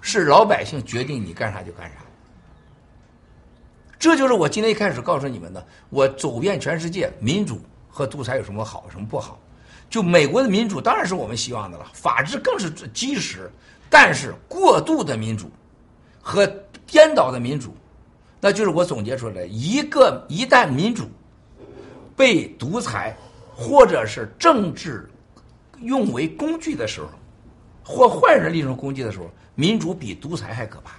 [0.00, 1.96] 是老百姓决定你干啥就干啥。
[3.98, 5.66] 这就是我今天一开始告诉你们的。
[5.90, 9.38] 我走遍全世界，民主和独裁有什么好，什么不好？
[9.90, 13.50] 就美国的民主当然是我们希望的了，法治更是基石。
[13.90, 15.50] 但是过度的民主
[16.22, 16.46] 和
[16.86, 17.74] 颠倒的民主，
[18.40, 21.10] 那就是我总结出来，一个一旦民主
[22.16, 23.16] 被独裁
[23.52, 25.10] 或者是政治
[25.80, 27.08] 用为工具的时候，
[27.84, 30.92] 或坏人利用工具的时候，民主比独裁还可怕。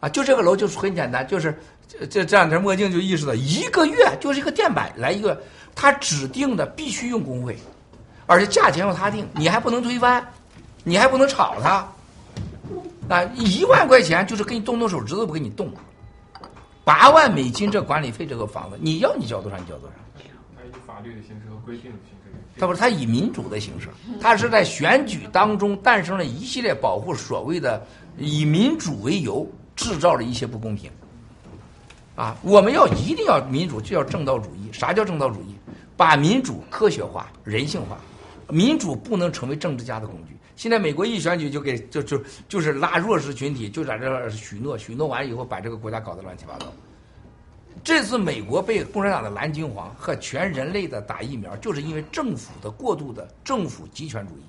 [0.00, 5.42] 啊，就这个楼就是很简单，就是这这两天墨镜就意识到，一个月就是一个垫板来一个。
[5.76, 7.58] 他指定的必须用工会，
[8.26, 10.24] 而且价钱由他定，你还不能推翻，
[10.84, 11.84] 你还不能炒他。
[13.08, 15.68] 啊，一万块钱就是给你动动手指头不给你动，
[16.84, 19.96] 八万美金这管理费这个房子，你要你交多少你交多少。
[20.54, 22.23] 他以法律的形式和规定的形式。
[22.58, 23.88] 他不是他以民主的形式，
[24.20, 27.84] 他是在选举当中诞生了一系列保护所谓的
[28.18, 30.90] 以民主为由制造了一些不公平。
[32.16, 34.70] 啊，我们要一定要民主，就要正道主义。
[34.72, 35.54] 啥叫正道主义？
[35.96, 37.98] 把民主科学化、人性化，
[38.48, 40.36] 民主不能成为政治家的工具。
[40.54, 46.66] 现在美国一选举就给就就就是拉弱势群体，就在这许诺，许诺完以后把这个国家搞得乱七八糟。
[47.84, 54.42] 这次美国被共产党的蓝金黄和全人类的打疫苗，就是因为政府的过度的政府集权主义，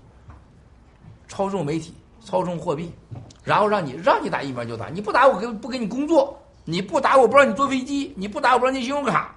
[1.28, 2.94] 操纵媒体、操纵货币，
[3.44, 9.36] 然后让你让你打疫苗就打，你不打我给不给你工作，你不打我不让你坐飞机，你不打我不让你信用卡。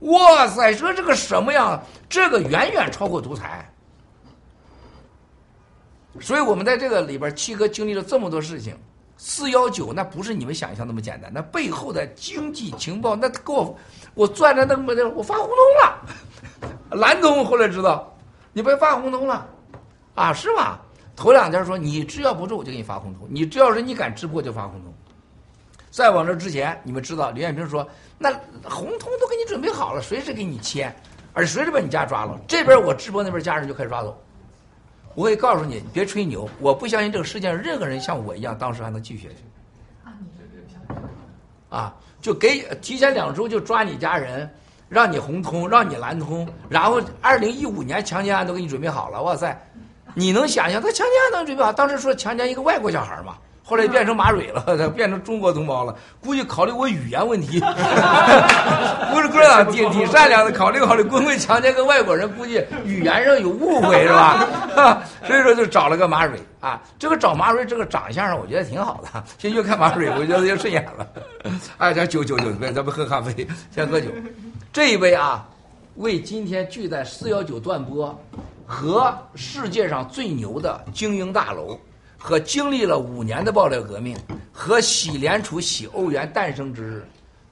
[0.00, 1.80] 哇塞，说这个什么样？
[2.08, 3.72] 这个远远超过独裁。
[6.20, 8.76] 所以我们在这个里边，七哥经历了这么多事情，
[9.24, 13.78] 四幺九那不是你们想象那么简单，那背后的经济情报，那给我
[14.14, 18.12] 我攥着那么的，我发红通了，蓝通后来知道，
[18.52, 19.48] 你被发红通了，
[20.16, 20.76] 啊是吗？
[21.14, 24.92] 头两天说你只要不住我就给你发红通，你只要是你敢直播就发红通。
[25.88, 28.28] 再往这之前，你们知道刘艳平说那
[28.64, 30.92] 红通都给你准备好了，随时给你签，
[31.32, 32.36] 而随时把你家抓了。
[32.48, 34.20] 这边我直播，那边家人就开始抓走。
[35.14, 40.94] 我可以告诉你，你别吹牛，我不相信这个世界上任何人像我一样，当时还能继续下去。
[41.68, 44.50] 啊，就给提前两周就抓你家人，
[44.88, 49.58] 让你红通，让你蓝通，然后二零一五年强奸案都给你准备好了，哇塞！
[50.14, 51.72] 你能想象他强奸案能准备好？
[51.72, 53.38] 当时说强奸一个外国小孩嘛，
[53.72, 57.58] 后来变成马蕊了，他 变成中国同胞了，估计考虑我语言问题，
[59.10, 62.30] 不是共产党挺挺善良的，考虑考虑，会不会强奸个外国人？
[62.36, 64.46] 估计语言上有误会是吧？
[65.26, 71.06] 所以说就找了个马蕊啊，这个找马蕊这个长相上我觉得挺好的，先越看马蕊我觉得越顺眼了。
[71.78, 73.34] 哎，咱酒酒酒，咱们喝咖啡，
[73.74, 74.08] 先喝酒。
[74.70, 75.48] 这一杯啊，
[75.96, 78.14] 为今天聚在四幺九断播
[78.66, 81.78] 和世界上最牛的精英大楼，
[82.22, 84.16] 和经历了五年的爆料革命，
[84.52, 87.04] 和洗联储、洗欧元诞生之日，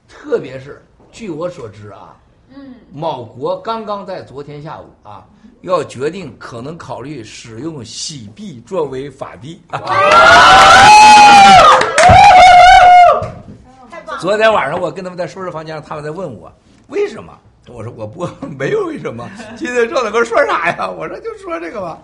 [0.07, 2.15] 特别是据我所知啊，
[2.55, 5.25] 嗯，某国刚刚在昨天下午啊，
[5.59, 9.61] 要决定可能考虑使用洗币作为法币。
[14.21, 16.49] 昨天晚上我跟他们在收拾房间，他们在问我
[16.87, 18.25] 为什么，我说我不
[18.57, 19.29] 没有为什么。
[19.57, 20.89] 今天赵大哥说啥呀？
[20.89, 21.99] 我说就说这个吧。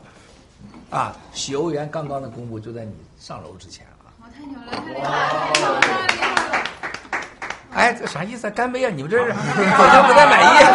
[0.89, 4.07] 啊，许欧元刚刚的公布，就在你上楼之前啊。
[4.21, 6.65] 哇，太牛了，太牛了，太牛了，太厉害了！
[7.73, 8.49] 哎，这啥意思啊？
[8.51, 8.91] 干杯啊！
[8.93, 9.33] 你们这是
[9.75, 10.71] 好像不太满意啊？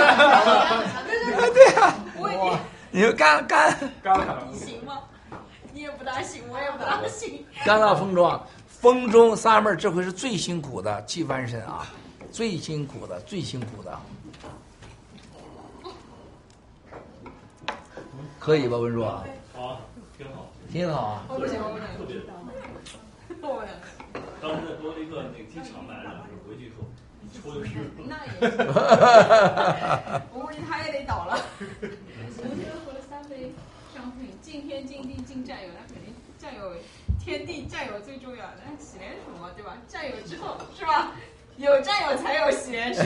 [1.55, 2.59] 对呀、我已经
[2.91, 4.47] 你们干干干了。
[4.53, 4.99] 你行吗？
[5.73, 7.45] 你也不大行，我也不大行。
[7.65, 11.87] 干到风中，风中仨妹儿这回是最辛苦的气翻身啊，
[12.31, 13.99] 最辛苦的，最辛苦的。
[18.39, 19.25] 可以吧，文硕？
[19.55, 19.81] 好，
[20.73, 21.23] 挺好，啊。
[21.29, 22.17] 我不行，我不特别。
[23.43, 23.69] 我不行。
[24.41, 26.89] 当时在多利克那个机场买了两瓶，回去以后
[27.29, 27.93] 抽的是。
[28.09, 28.33] 那也。
[30.33, 31.39] 我估计他也得倒了。
[31.61, 33.53] 我今天喝了三杯
[33.95, 36.73] 商品，敬天敬地敬战友，那肯定战友
[37.21, 39.77] 天地战友最重要的，那洗脸水嘛，对吧？
[39.87, 40.87] 战友之后是。
[40.87, 41.13] 吧？
[41.59, 43.05] 有战友才有洗脸水。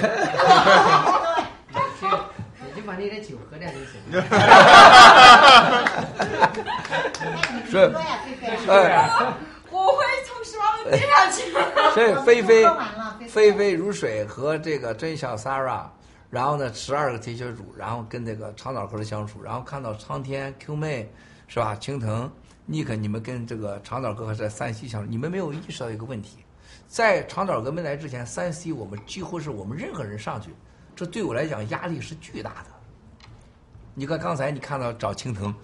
[2.64, 4.00] 你就把那点酒喝点就行。
[7.70, 7.78] 是，
[8.68, 9.08] 哎，
[9.70, 11.52] 我会从十八楼跌下去。
[11.92, 15.82] 所以菲菲喝完了菲菲菲菲如水和这个真小 Sara，
[16.30, 21.10] 然后呢十二个铁血主，然后跟这个长岛哥的相处，然后看到苍天 Q 妹
[21.48, 21.74] 是吧？
[21.76, 22.30] 青藤、
[22.64, 26.38] 尼克，你们跟这个长岛哥在三 C 相处，你们没有意识到一个问题，
[26.86, 30.54] 在长岛哥没来之前，三 C 我们几乎是我们任何人上去，
[30.96, 32.70] 这对我来讲压力是巨大的。
[33.94, 35.54] 你看刚才你看到找青藤，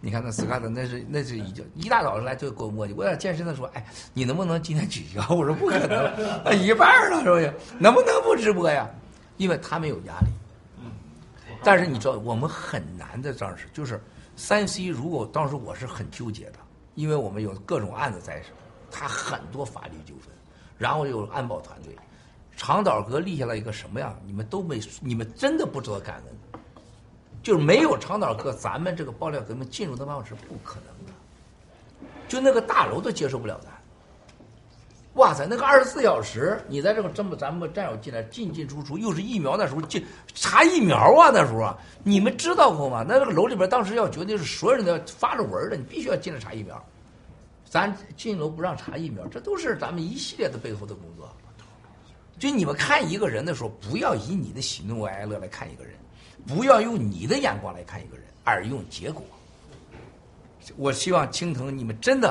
[0.00, 5.20] 你看那斯卡特那是那是已经一大早上来就给我磨叽，我在健身的时候，哎，你能不能今天取消？
[5.34, 7.52] 我说不可能，那一半了是不是？
[7.78, 8.88] 能不能不直播呀？
[9.38, 10.26] 因为他们有压力。
[11.64, 14.00] 但是你知道，我们很难的当时就是
[14.36, 16.58] 三 C，如果当时我是很纠结的，
[16.96, 18.48] 因为我们有各种案子在手，
[18.90, 20.34] 他很多法律纠纷，
[20.76, 21.94] 然后有安保团队，
[22.56, 24.16] 长岛哥立下了一个什么样？
[24.24, 26.60] 你们都没，你们真的不知道感恩。
[27.42, 31.12] 就是没有长岛哥，咱们这个爆料革命进入的办公室不可能的，
[32.28, 33.70] 就那个大楼都接受不了咱。
[35.14, 43.04] 哇塞，那个二十四小时，你在这个这么咱们战友进来进进出出，又是疫苗那时候进查疫苗啊，那时候啊，你们知道过吗？
[43.06, 46.80] 那这个楼里边当时要决定是所有人都要发着文的，你必须要进来查疫苗。
[47.68, 51.28] 咱进楼不让查疫苗，这都是咱们一系列的背后的工作。
[52.42, 55.94] 就你们看一个人的时候，不要以你的喜怒哀乐来看一个人。
[56.44, 59.22] 不要用你的眼光来看一个人，而用结果。
[60.76, 62.30] 我希望青藤你们真的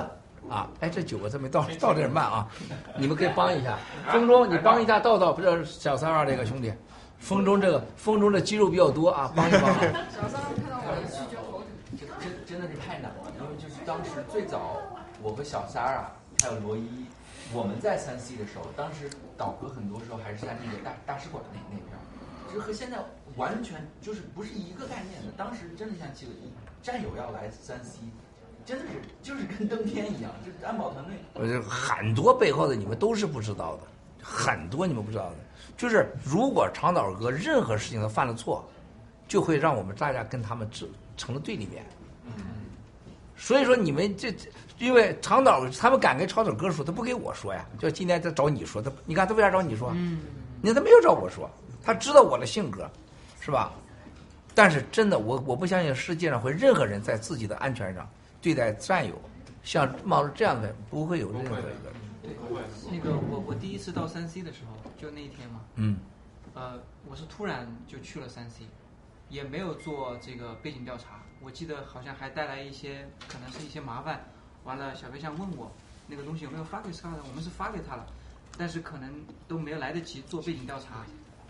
[0.50, 2.46] 啊，哎，这酒我这没倒，倒点慢啊，
[3.00, 3.80] 你们可以帮一下。
[4.12, 6.74] 风中，你帮一下道道，不是小三儿这个兄弟，
[7.18, 9.62] 风中这个风中的肌肉比较多啊，帮一帮。
[10.12, 11.68] 小三看到我拒绝头疼。
[11.98, 14.76] 这真真的是太难了，因为就是当时最早
[15.22, 16.12] 我和小三儿啊，
[16.42, 17.06] 还有罗伊，
[17.54, 21.86] 我们在三 C 的时候，当时岛哥很多时候还是在那个大大使馆那那边，
[22.54, 22.98] 这和现在
[23.36, 25.32] 完全就是不是一个概念的。
[25.36, 26.32] 当时真的像记得
[26.82, 28.00] 战友要来三 C，
[28.66, 28.92] 真的是
[29.22, 31.16] 就是跟登天一样，就是安保团队。
[31.34, 33.84] 呃很多背后的你们都是不知道的，
[34.24, 35.36] 很多你们不知道的。
[35.76, 38.70] 就是如果长岛哥任何事情他犯了错，
[39.28, 40.88] 就会让我们大家跟他们成
[41.18, 41.84] 成了对立面。
[43.36, 44.50] 所以说你们这，这
[44.82, 47.64] 因为长岛他们敢跟长岛哥说，他不给我说呀。
[47.78, 49.92] 就今天他找你说，他你看他为啥找你说？
[49.94, 50.20] 嗯，
[50.60, 51.48] 你看他没有找我说，
[51.84, 52.90] 他知道我的性格，
[53.40, 53.72] 是吧？
[54.56, 58.10] 但是真的，我我不相信世界上会任何人在自己的安全上
[58.42, 59.14] 对待战友，
[59.64, 61.94] 像冒着这样的不会有任何一个。
[62.24, 62.36] 对，
[62.92, 65.98] 那个我我第一次到三 C 的时候，就那一天嘛，嗯，
[66.56, 66.74] 呃，
[67.08, 68.66] 我是突然就去了三 C，
[69.30, 74.20] 也没有做这个背景调查，我记得好像还带来一些可能是一些麻烦。
[74.64, 75.72] 完了，小飞象问我
[76.08, 78.06] 那个东西有没有发给 Scott，我们是发给他了，
[78.58, 79.14] 但是可能
[79.48, 81.06] 都没有来得及做背景调查。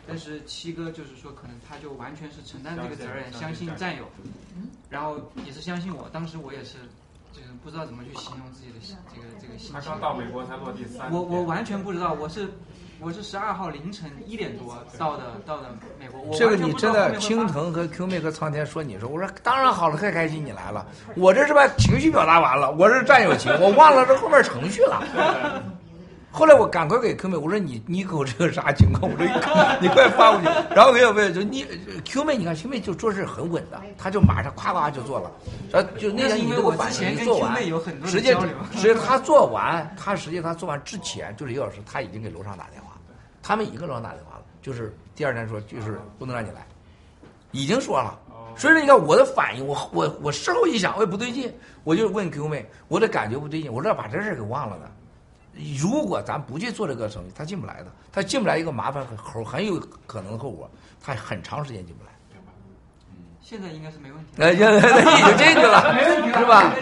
[0.07, 4.07] 但是七哥就是说，可能他就完全是承担这个责任，相信战友，
[4.89, 6.09] 然后也是相信我。
[6.09, 6.79] 当时我也是，
[7.31, 8.79] 就是不知道怎么去形容自己的
[9.13, 9.73] 这个这个心情。
[9.73, 12.49] 他刚到美国才落地三我我完全不知道，我是
[13.03, 16.21] 我是十二号凌晨一点多到的到的美国。
[16.21, 20.85] 我这个你真的，青藤和 Q 妹和苍天说你说，我说当然好了，太开心你来了。
[21.15, 25.01] 我这是把情绪表达完了，我是战友情， 我忘了这后面程序了。
[26.33, 29.11] 后来我赶快给 Q 妹，我说你你给我这个啥情况？
[29.11, 29.25] 我说
[29.81, 30.47] 你 快发过去。
[30.75, 31.65] 然后给我妹就你
[32.05, 35.31] Q 妹，你看 Q 妹就做事很稳的，她就马上夸夸就做了。
[35.71, 42.90] 然后就那天你给我反我之前跟应做 Q 完妹有很，多的实际交流实际他做完，他实际他做完之前就是一个小时，他已经给楼上打电话，
[43.41, 46.65] 他们一个老打电话了，就是第二天说就是不能让你来，
[47.51, 48.19] 已经说了。
[48.57, 51.53] 所以说，你看我的反应，我我我事后一想，我也不对劲，
[51.83, 54.91] 我就问 Q 妹，我这感觉不对劲，我说把这事给忘了呢。
[55.79, 60.69] 如果咱不去做这个生意，他进不来的，他进不来一个麻烦很很有可能的后果，
[61.01, 62.10] 他很长时间进不来。
[63.51, 64.31] 现在应该是没问题。
[64.37, 66.73] 那现在 你已经进去了，没问题了是吧？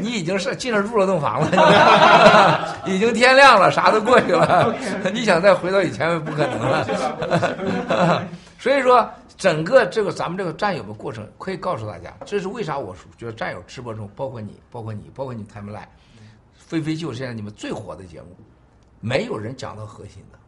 [0.00, 4.74] 你已经是进了入了洞房了， 已经天亮了，啥都过去了。
[5.12, 8.26] 你想再回到以前，不可能了。
[8.58, 9.06] 所以说，
[9.36, 15.84] 整个这个咱们这个战友的过程，可以告诉大家，这是为啥我觉得战友直播中，包括你，包括你，包括你 time line，
[16.54, 18.28] 飞飞就是现在你们最火的节目，
[19.02, 20.38] 没有人讲到核心的，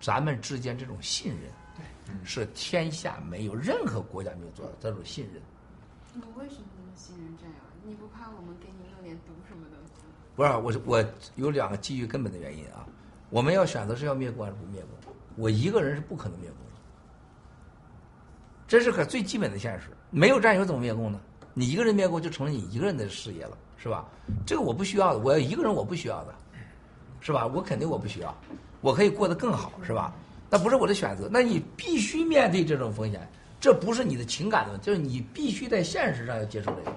[0.00, 1.52] 咱们之间这种信任，
[2.22, 5.42] 是天下没有任何国家没有做到这种信任。
[6.12, 7.56] 你为什么那么信任战友？
[7.82, 9.76] 你不怕我们给你弄点毒什么的？
[10.36, 11.04] 不是我是我
[11.36, 12.86] 有两个基于根本的原因啊，
[13.30, 16.72] 我们要选择是要灭共还是不灭共，我一个人是不可能灭共的，
[18.66, 19.90] 这是个最基本的现实。
[20.10, 21.20] 没有战友怎么灭共呢？
[21.52, 24.08] 你一个人灭共就成了你一个人的事业了，是吧？
[24.44, 26.34] 这个我不需要的，我要一个人我不需要的，
[27.20, 27.46] 是吧？
[27.46, 28.34] 我肯定我不需要，
[28.80, 30.12] 我可以过得更好，是吧？
[30.54, 33.28] 那不是我的选择，那你必须面对这种风险，
[33.60, 36.96] 这不是你的情感的问题，就是你必须在现实上要接受这个。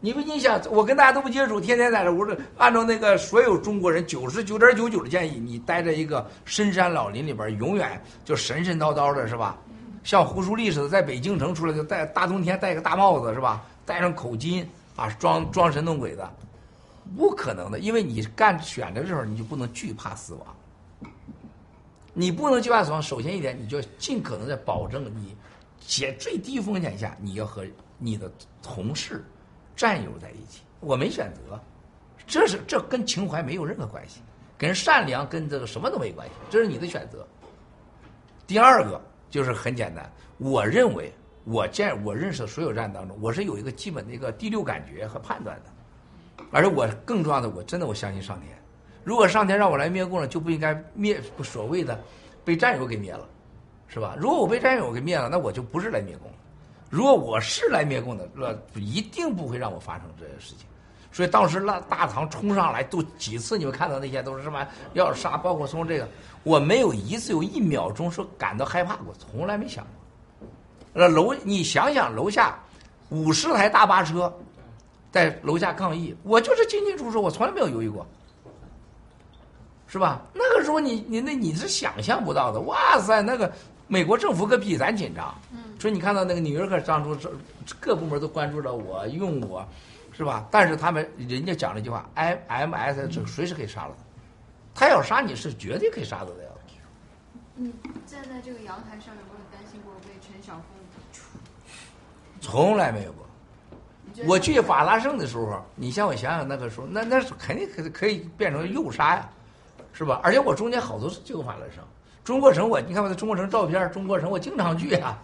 [0.00, 9.58] 你不，你想，我跟大家都不接触，天天在这，我说按照那个所有中国人九十九点九九的建议，你待在一个深山老林里边，永远就神神叨叨的，是吧？
[10.02, 13.62] 像胡舒立似的，在北京城出来就戴大冬天戴个大帽子，是吧？
[13.84, 14.64] 戴上口巾
[14.96, 16.32] 啊，装装神弄鬼的，
[17.14, 20.46] 不可能的，因为你干选择的时候，你就不能惧怕死亡。
[22.12, 25.36] 你不能惧怕死亡，首先一点，你就尽可能在保证你
[25.80, 27.64] 且最低风险下，你要和
[27.98, 28.30] 你的
[28.62, 29.24] 同事、
[29.76, 30.62] 战友在一起。
[30.80, 31.60] 我没选择，
[32.26, 34.20] 这是这跟情怀没有任何关系，
[34.58, 37.26] 跟善良跟这个什么都没关系，这是你的选择。
[38.46, 39.00] 第二个
[39.30, 41.12] 就是很简单，我认为
[41.44, 48.59] 我见我认识的所有战当中，我是有一个基本的一个第六感觉和判断的，而且我更重要的，我真的我相信上天。
[49.02, 51.98] 如果上天让我来灭共了，就不应该灭所谓的
[52.44, 53.26] 被战友给灭了，
[53.88, 54.14] 是吧？
[54.18, 56.36] 如果我被战友给灭了，那我就不是来灭共的。
[56.90, 60.66] 如果我是来灭共的，那一定不会让我发生这些事情。
[61.12, 66.08] 所以当时那大唐冲上来都几次，你们看到那些都是什么要杀，包括从这个，
[66.44, 70.48] 我没有一次有一秒钟说感到害怕过，从来没想过。
[70.92, 72.58] 那楼，你想想楼下
[73.08, 74.32] 五十台大巴车
[75.10, 78.06] 在楼下抗议，我就是进进出出，我从来没有犹豫过。
[79.90, 80.22] 是吧？
[80.32, 83.52] 那个时候你你那你是想象不到的，哇塞，那个
[83.88, 85.34] 美国政府可比咱紧张。
[85.80, 87.28] 所以你看到那个纽约客当初这
[87.80, 89.66] 各部门都关注着我，用我，
[90.12, 90.46] 是吧？
[90.48, 93.96] 但是他们人家讲了一句话，M M S 这随时可以杀了
[94.74, 96.60] 他，他要杀你是绝对可以杀得了的。
[97.56, 97.74] 你
[98.06, 100.64] 站在这个阳台上有没有担心过被陈晓峰？
[102.40, 103.26] 从来没有过。
[104.26, 109.28] 我去法拉盛的时候，你像我想想那个时候，那那是肯定可以可以变成诱杀呀，
[109.92, 110.20] 是吧？
[110.22, 111.84] 而且我中间好多次去过法拉盛，
[112.24, 115.18] 中国城我你看我在中国城照片，中国城我经常去啊。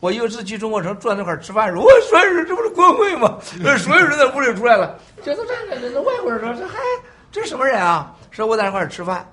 [0.00, 3.36] 我有一次去中国城坐那块儿吃饭时，我所有人这不是光辉吗？
[3.64, 6.78] 这所有人在屋里出来了，这都站着，那外国人说这嗨，
[7.32, 8.14] 这是什么人啊？
[8.30, 9.28] 说我在那块吃饭，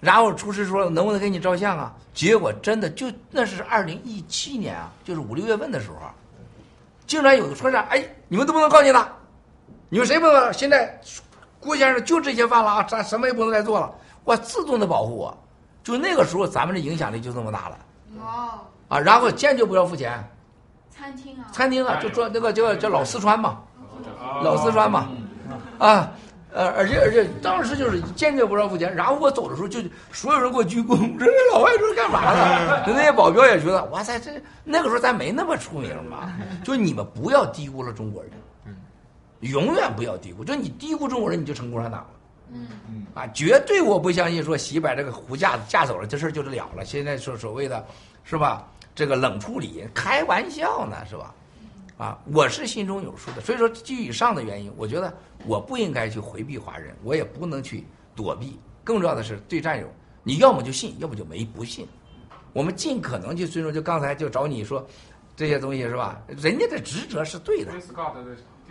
[0.00, 1.94] 然后厨师说能不能给你照相啊？
[2.12, 5.96] 结果真的就那是二零一七年啊，就是五六月份的时候，
[7.06, 9.08] 竟然有个车站，哎，你们都不能靠近他，
[9.88, 10.52] 你们谁不能？
[10.52, 11.00] 现在
[11.60, 13.94] 郭先生就这些饭了啊，咱什么也不能再做了，
[14.24, 15.36] 我自动的保护我。
[15.84, 17.78] 就那个时候，咱们的影响力就这么大了。
[18.20, 19.00] 哦，啊！
[19.00, 20.22] 然后坚决不要付钱，
[20.90, 23.58] 餐厅啊，餐厅啊，就说那个叫叫老四川嘛，
[24.44, 25.08] 老四川嘛，
[25.78, 26.12] 啊，
[26.52, 29.80] 呃，而且而且当时就是坚决不让付钱，然后我走的时候就
[30.12, 32.84] 所有人给我鞠躬，这老外这是干嘛呢？
[32.86, 34.30] 那些保镖也觉得，哇塞，这
[34.62, 36.32] 那个时候咱没那么出名嘛，
[36.62, 38.30] 就你们不要低估了中国人，
[39.40, 42.06] 永远不要低估，就你低估中国人，你就成共产党了。
[42.52, 46.84] 嗯嗯啊，绝对我不相信说洗把这个胡架子架走了，这事儿就是了了。
[46.84, 47.84] 现在说所谓的，
[48.24, 48.68] 是吧？
[48.94, 51.34] 这个冷处理，开玩笑呢，是吧？
[51.96, 53.40] 啊，我是心中有数的。
[53.40, 55.12] 所以说，基于以上的原因，我觉得
[55.46, 58.58] 我不应该去回避华人，我也不能去躲避。
[58.84, 59.86] 更重要的是，对战友，
[60.22, 61.86] 你要么就信，要么就没不信。
[62.52, 63.72] 我们尽可能去尊重。
[63.72, 64.86] 就刚才就找你说
[65.36, 66.20] 这些东西是吧？
[66.28, 67.72] 人家的职责是对的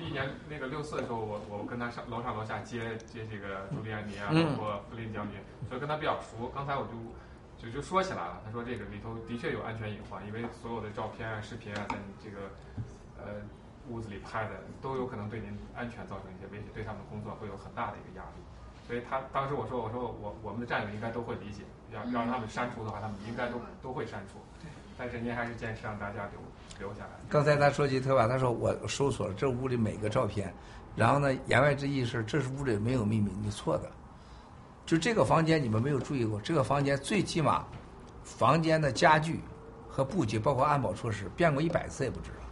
[0.02, 5.38] 第一年那个六四的时候，我我跟他上楼上楼下接接这个朱利安尼啊，嗯包括弗林将军，
[5.70, 6.50] 所以跟他比较熟。
[6.50, 6.98] 刚才我就
[7.62, 12.50] 就就说起来了，他说这个里头的确有安全隐患，因为所有的照片啊、视频啊，在你这个
[13.22, 13.46] 呃
[13.90, 18.42] 屋子里拍的，都有可能对您安全造成一些威胁，对他们的工作会有很大的一个压力。
[18.88, 21.62] 所以他当时我说我说我我们的战友应该都会理解，
[21.94, 24.42] 要要让他们删除的话，他们应该都都会删除。
[24.98, 26.42] 但是您还是坚持让大家留
[26.82, 27.12] 留下来。
[27.30, 30.54] 刚才他说起特别，他说我搜索了这屋里每个照片，
[30.96, 33.90] 然后呢，言外之意是这是屋里没有秘密，你错的。
[34.86, 37.64] 就这个房间你们没有注意过，这个房间最起码
[38.24, 39.40] 房间的家具
[39.88, 42.44] 和布局，包括安保措施，变过一百次也不止了，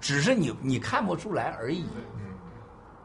[0.00, 1.84] 只是你你看不出来而已。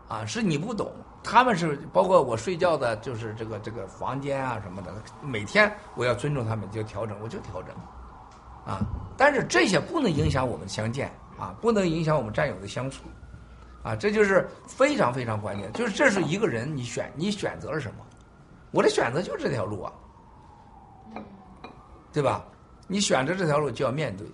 [0.08, 0.94] 啊，是你不懂，
[1.24, 7.76] 他们是包括我睡觉的，就是这个这个房间啊什么的，每天我要尊重他们，就调整，我就调整。
[8.66, 8.86] 啊，
[9.16, 13.04] 但是这些不能影响我们相见啊，不能影响我们战友的相处，
[13.84, 15.72] 啊，这就是非常非常关键。
[15.74, 18.06] 就是这是一个人，你选你选择了什么？
[18.72, 19.94] 我的选择就是这条路啊，
[22.12, 22.44] 对吧？
[22.88, 24.28] 你选择这条路就要面对，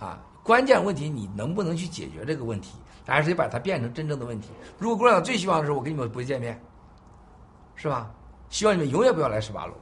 [0.00, 4.48] 啊，关键问题你能不能去解决这个问题，还是得把它变成真正的问题。
[4.78, 6.58] 如果共产党最希望的是我跟你们不见面，
[7.76, 8.10] 是吧？
[8.50, 9.74] 希望你们永远不要来十八楼。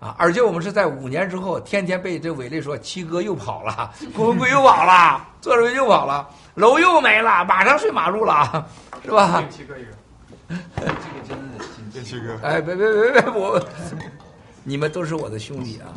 [0.00, 0.16] 啊！
[0.18, 8.66] 而且我们是在五年之后，天天被这伟丽说七哥又跑了，郭文贵又跑了，作者又跑了，楼又没了，马上睡马路了，
[9.04, 9.44] 是吧？
[9.50, 9.90] 七哥一个，
[10.48, 10.92] 这个
[11.28, 13.62] 真的这七哥，哎，别别别别，我
[14.64, 15.92] 你们都是我的兄弟啊！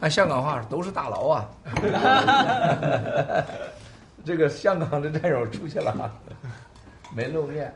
[0.00, 1.48] 按香港话都是大佬啊！
[4.24, 6.10] 这个香港的战友出去了，
[7.14, 7.72] 没露面。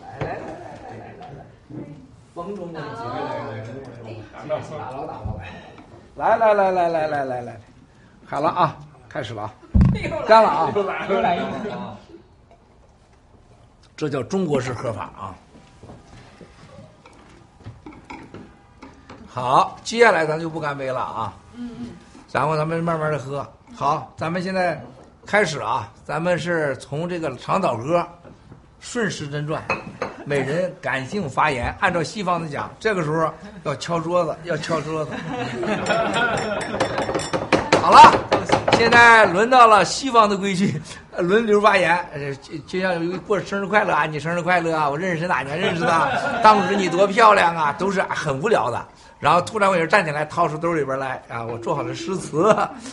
[0.00, 1.44] 来来来来来来来，
[2.36, 5.38] 风中的几位打捞打捞
[6.16, 7.60] 来，来来来来来来来，
[8.26, 8.76] 好了啊，
[9.08, 9.54] 开始了啊，
[10.28, 10.82] 干了啊，又
[11.22, 11.96] 来一个啊，
[13.96, 15.34] 这叫中国式喝法啊。
[19.26, 21.88] 好，接下来咱就不干杯了啊，嗯，
[22.30, 23.50] 然后咱们慢慢的喝。
[23.74, 24.78] 好，咱们现在
[25.24, 28.06] 开始啊，咱们是从这个长岛歌
[28.88, 29.60] 顺时针转，
[30.24, 31.74] 每人感性发言。
[31.80, 33.28] 按照西方的讲，这个时候
[33.64, 35.10] 要敲桌子，要敲桌子。
[37.82, 38.12] 好了，
[38.78, 40.80] 现在轮到了西方的规矩，
[41.18, 41.98] 轮流发言。
[42.40, 48.86] 就就像过生日快乐啊，你生日快乐啊，我认识哪年认识的，当时你多漂亮啊，都是很无聊的。
[49.18, 52.50] 然后突然我就站起来，掏出兜里边来啊，我做好了诗词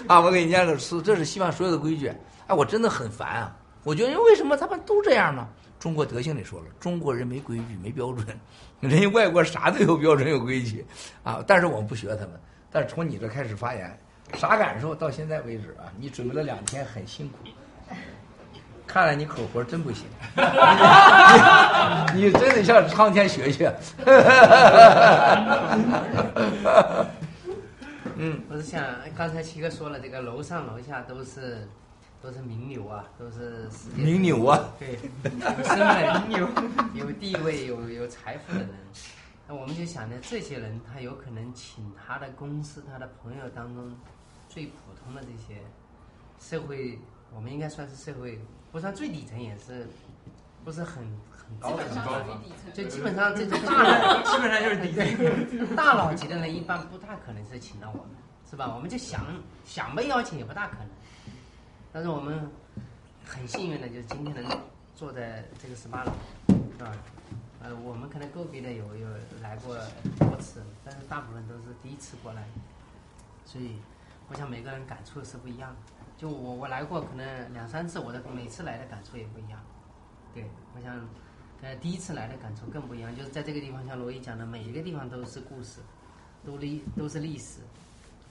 [0.08, 2.12] 啊，我给你念个诗，这是西方所有的规矩。
[2.48, 3.52] 哎，我真的很烦啊！
[3.84, 5.48] 我觉得为什么他们都这样呢？
[5.80, 8.26] 中国德性里说了，中国人没规矩没标准，
[8.80, 10.86] 人家外国啥都有标准有规矩
[11.24, 12.32] 啊，但是我们不学他们。
[12.72, 14.00] 但是从你这开始发言，
[14.36, 14.96] 啥感受？
[14.96, 17.38] 到现在为止啊，你准备了两天，很辛苦。
[18.88, 20.06] 看来你口活真不行，
[22.16, 23.74] 你真得向苍天学学。
[28.16, 28.84] 嗯，我是想
[29.18, 31.68] 刚才七哥说了，这个楼上楼下都是
[32.24, 33.68] 都是名流啊，都是
[33.98, 36.48] 名流啊对，有身份、有
[37.06, 38.70] 有地位、有有财富的人。
[39.46, 43.94] 那我们就想着，这些人他有可能请他的公司、他的朋友当中
[44.48, 44.74] 最普
[45.04, 45.60] 通的这些
[46.40, 46.98] 社会，
[47.36, 48.40] 我们应该算是社会，
[48.72, 49.86] 不算最底层，也是
[50.64, 52.30] 不是很很高的基本上是
[52.74, 58.16] 最底层就基本上这种大佬，基本上就是底层大佬级的人一般不大可能是请到我们，
[58.50, 58.72] 是吧？
[58.74, 59.26] 我们就想
[59.66, 60.88] 想被邀请也不大可能。
[61.94, 62.50] 但是我们
[63.24, 64.60] 很幸运的，就是今天能
[64.96, 66.12] 坐在这个十八楼，
[66.48, 66.92] 是吧？
[67.62, 69.08] 呃，我们可能个别的有有
[69.44, 69.78] 来过
[70.18, 72.44] 多次，但是大部分都是第一次过来，
[73.46, 73.78] 所以
[74.28, 75.78] 我想每个人感触是不一样的。
[76.18, 79.60] 就我我来过可能两三次，我的每次来的感触也不一样。
[80.34, 81.00] 对，我想，
[81.62, 85.80] 呃，第一次来的感触更不一样，就是在这个地方，像罗伊讲的，每一个地方都是故事，
[86.44, 87.60] 都历都是历史，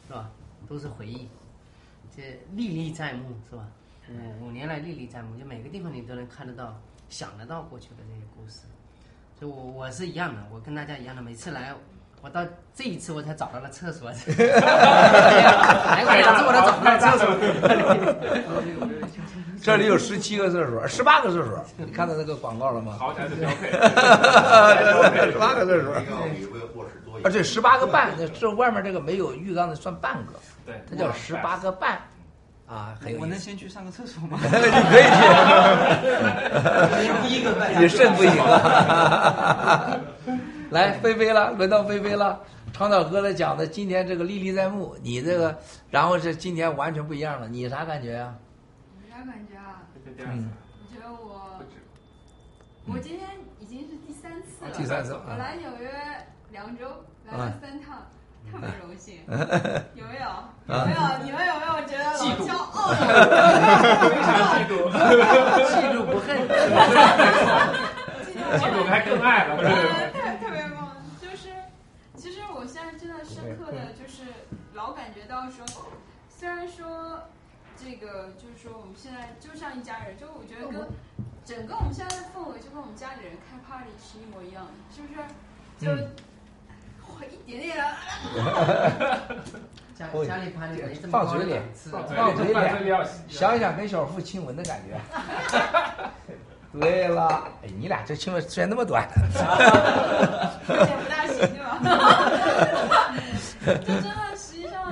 [0.09, 0.29] 是吧？
[0.69, 1.29] 都是回忆，
[2.15, 3.65] 这历历在目，是吧？
[4.41, 6.79] 五五年来历历在目，就每个地方你都能看得到、
[7.09, 8.61] 想得到过去的这些故事。
[9.39, 11.75] 所以我我是一样的，我跟大家一样的，每次来。
[12.21, 12.41] 我到
[12.73, 14.15] 这一次我才找到了厕所，来
[16.05, 17.27] 过两次我才找到厕所。
[19.61, 22.97] 这里有十七个厕所，十八个厕所，你看到那个广告了吗？
[22.97, 23.73] 豪宅的消费，
[25.33, 26.03] 十八个厕所，啊，
[27.25, 30.35] 对，十八个半，这外面这个没有浴缸的算半个，
[30.65, 31.99] 对，它叫十八个半，
[32.67, 33.39] 啊，很有我能。
[33.39, 34.39] 先去上个厕所吗？
[34.43, 35.05] 你可以
[37.29, 40.01] 去，一个半你肾不行了。
[40.71, 42.41] 来，菲菲了，轮到菲菲了。
[42.73, 45.59] 长岛哥的讲的今天这个历历在目，你这个，
[45.91, 48.35] 然后是今天完全不一样了，你啥感觉呀、
[48.97, 49.83] 我啥感觉啊？
[50.19, 51.61] 嗯，我觉得我，
[52.87, 53.29] 我今天
[53.61, 54.71] 已经是第三次了。
[54.75, 55.91] 第三次我来纽约
[56.51, 56.87] 两周，
[57.27, 58.07] 来了三趟，
[58.51, 59.21] 特别荣幸。
[59.95, 60.27] 有没有？
[60.69, 60.99] 有没有？
[61.25, 62.89] 你们有没有觉得老嫉妒骄傲？
[62.93, 64.71] 非常嫉妒
[65.69, 66.29] 嫉妒不恨
[68.59, 69.65] 嫉妒还更爱了， 特
[70.45, 71.49] 特别棒，就是
[72.17, 74.23] 其实我现在真的深刻的就是
[74.75, 75.65] 老感觉到说，
[76.29, 77.23] 虽然说
[77.77, 80.89] 这个就是说我们现在就像一家人，就我觉得跟
[81.45, 85.19] 整个我们现在的氛围就跟我们家里人开 party 是一模一样的，是不是？
[85.85, 86.15] 就嗯
[87.23, 87.97] 哇一点点啊。
[89.95, 91.61] 家家里盘里没这么放嘴里。
[91.91, 92.55] 放嘴里
[93.29, 95.01] 想想跟小腹亲吻的感觉。
[96.81, 99.07] 对了，哎，你俩这亲吻时间那么短，
[100.69, 101.79] 有点不大行，对吧？
[103.67, 104.91] 就真的，实际上，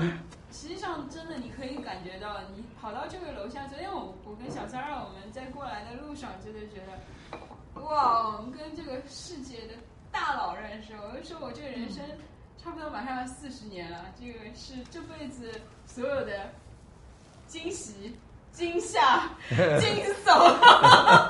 [0.52, 9.72] 实际上真的，你可以感觉到，你跑到这个楼下，昨天我我跟小三儿我们在过来的路上，真的觉得，哇，我们跟这个世界的
[10.10, 10.92] 大佬认识。
[10.94, 12.04] 我就说我这个人生
[12.62, 16.50] 差不多马上要四十年了，这个是这辈子所有的
[17.46, 18.18] 惊喜、
[18.52, 20.26] 惊吓、 惊悚，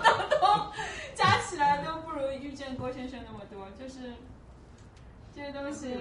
[0.02, 0.73] 都都
[1.15, 4.15] 加起来都不如遇见郭先生那么多，就是
[5.35, 5.97] 这些东西。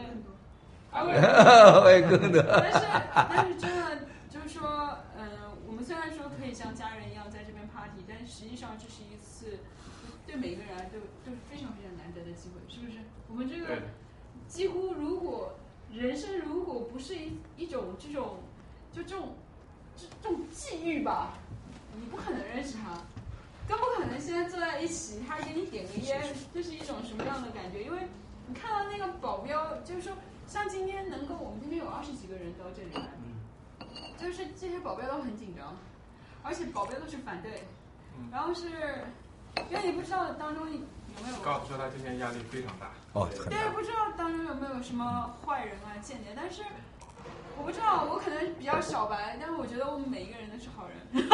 [0.91, 2.41] 会更多。
[2.41, 2.79] 但是
[3.13, 5.23] 但是真的就是说，嗯、
[5.67, 9.59] 我们虽然说可以像家人一样在这边 party，但实际上这是一次
[10.25, 11.88] 对每个人来都都是非常非常难
[12.19, 12.99] 得的机会，是不是？
[13.27, 13.81] 我们这个
[14.47, 15.53] 几乎如果
[15.91, 18.37] 人生如果不是一一种这种
[18.91, 19.33] 就这种
[19.95, 21.33] 这这种际遇吧，
[21.99, 22.97] 你不可能认识他。
[23.67, 26.19] 更不可能现在坐在一起，他给你点个烟，
[26.51, 27.83] 这是一种什么样的感觉？
[27.83, 27.99] 因为
[28.47, 30.13] 你看到那个保镖，就是说，
[30.47, 33.11] 像今天能够我们今天有二十几个人到这里来，
[34.17, 35.77] 就是这些保镖都很紧张，
[36.41, 37.61] 而且保镖都是反对，
[38.31, 38.69] 然后是
[39.69, 40.67] 因为你不知道当中
[41.43, 42.91] 告诉说他今天压力非常大。
[43.13, 46.63] 哦，对，不知道当中有没有什么坏人啊、间谍，但是
[47.57, 50.95] 我不知道，我可能比较小白，但是我觉得我们每一个人都是好人。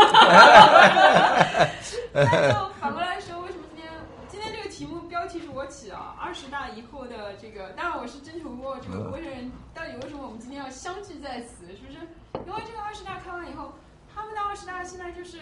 [2.13, 3.91] 但就反过来说，为什么今天
[4.29, 6.15] 今天这个题目标题是我起的啊？
[6.19, 11.67] 二十大以后的这个，当然我是征求过这个国人，到底为什么我们今天要相聚在此？
[11.75, 11.99] 是不是？
[12.47, 13.73] 因为这个二十大开完以后，
[14.13, 15.39] 他们的二十大现在就是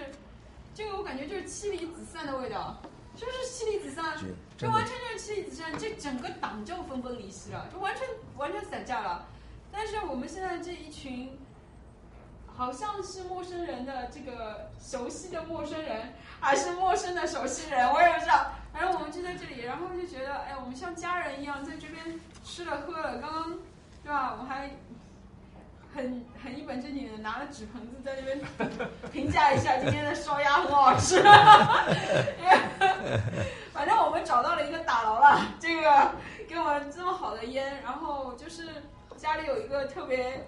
[0.74, 2.82] 这个，我感觉就是妻离子散的味道。
[3.16, 4.18] 是不是妻离子散？
[4.18, 8.08] 是这完全就是妻离子散，这整个党就分崩离析了，就完全
[8.38, 9.28] 完全散架了。
[9.72, 11.38] 但是我们现在这一群，
[12.48, 18.52] 好像是陌生人的这个熟悉的陌生人，还是陌生的熟悉人，我也不知道。
[18.72, 23.60] 反正我们就在这里，然后就觉得，哎，我们像家人一样在这边吃了喝了，刚刚，
[24.04, 24.36] 对吧？
[24.40, 24.72] 我还
[25.94, 28.40] 很很一本正经的拿了纸盆子在那边
[29.12, 31.22] 评价一下今天的烧鸭很好吃。
[33.72, 36.12] 反正我们找到了一个打牢了，这个
[36.48, 38.68] 给我们这么好的烟，然后就是
[39.18, 40.48] 家里有一个特别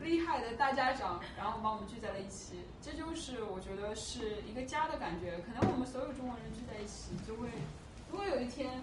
[0.00, 5.38] 厉害的大家长，然后把我们聚在了一起，这就是我觉得是一个家的感觉。
[5.38, 7.48] 可能我们所有中国人聚在一起，就会
[8.10, 8.82] 如果有一天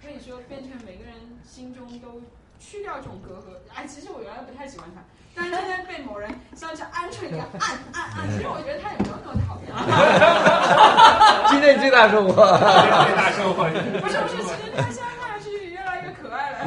[0.00, 2.22] 可以说变成每个人心中都
[2.58, 3.58] 去掉这种隔阂。
[3.74, 5.02] 哎，其实我原来不太喜欢他，
[5.34, 9.68] 但是今天被某人像是鹌鹑一样按按按，其实我觉得他也没有那么讨厌。
[11.50, 13.64] 今天最大收获，最大收获。
[14.00, 16.58] 不是不是，其实他现在看上去越来越可爱了。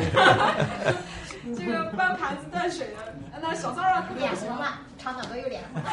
[1.56, 5.89] 这个搬盘子端水的，那小三儿特别脸红了，长岛哥有脸红了，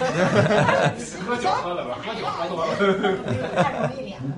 [1.27, 2.75] 喝酒喝了吧，喝酒喝多了。
[3.63, 4.35] 太容易脸红了。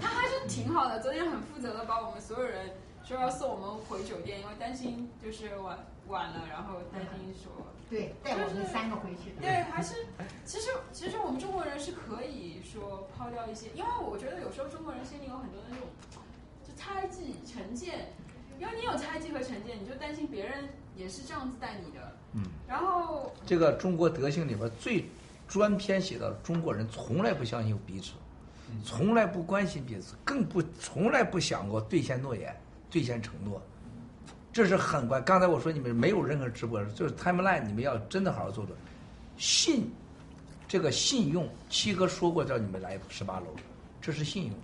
[0.00, 1.00] 他还是挺好的。
[1.00, 2.70] 昨天很负责的把我们所有人
[3.10, 5.76] 说要送我们回酒店，因为担心就是晚
[6.06, 7.50] 晚了，然后担心说
[7.90, 9.42] 对，带我们三个回去的。
[9.42, 10.06] 对，还是
[10.44, 15.88] 其实其实我们中国人是可以说抛掉一些，因为我觉得有时候中国人心里有很多那种
[16.62, 18.12] 就猜忌、成见，
[18.60, 22.16] 因为你有猜忌和成见，你就担心别人也是这样子待你的。
[22.34, 25.06] 嗯，然后这个中国德性里边最
[25.48, 28.12] 专篇写到，中国人从来不相信彼此，
[28.84, 32.54] 从来不关心彼此，更不从来不想过兑现诺言、
[32.90, 33.62] 兑现承诺，
[34.52, 35.22] 这是很关。
[35.24, 38.76] 刚才我说你们没有任何直播，就是 timeline，你们要真的好好做做。
[39.36, 39.90] 信，
[40.66, 43.46] 这个信用，七哥说过叫你们来十八楼，
[44.00, 44.54] 这是信用。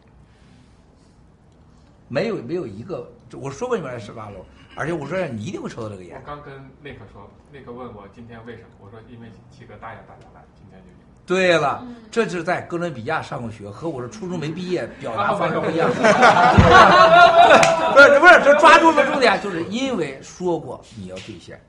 [2.09, 4.44] 没有没有一个，我说过你们来十八楼，
[4.77, 6.27] 而且我说你一定会抽到这个烟我。
[6.27, 11.06] 刚跟那个说，那个问我今天为什么，我说因为七哥答应大家来，今天就有。
[11.27, 15.90] 对了，这就是在哥伦比亚上过学，和我是初中没毕业 表达方式不一样。
[17.93, 21.61] 不是不是，这抓住了重点，就是因为说过你要兑现。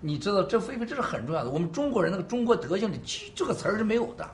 [0.00, 1.50] 你知道这菲菲这是很重要的。
[1.50, 4.24] 我们中国人那个中国德性里，其这个词儿是没有的。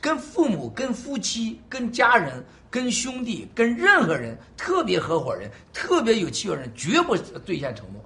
[0.00, 8.04] 跟父母、跟夫妻、跟家人、跟兄弟、跟任何人，特别合伙人、特别有契约人，绝不兑现承诺。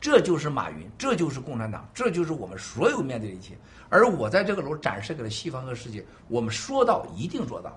[0.00, 3.56] 这就是马云，这就是共产党，这就是我们所有面对的一切。
[3.88, 7.76] 而我在这个楼展示给了西方和世界，我们说到一定做到，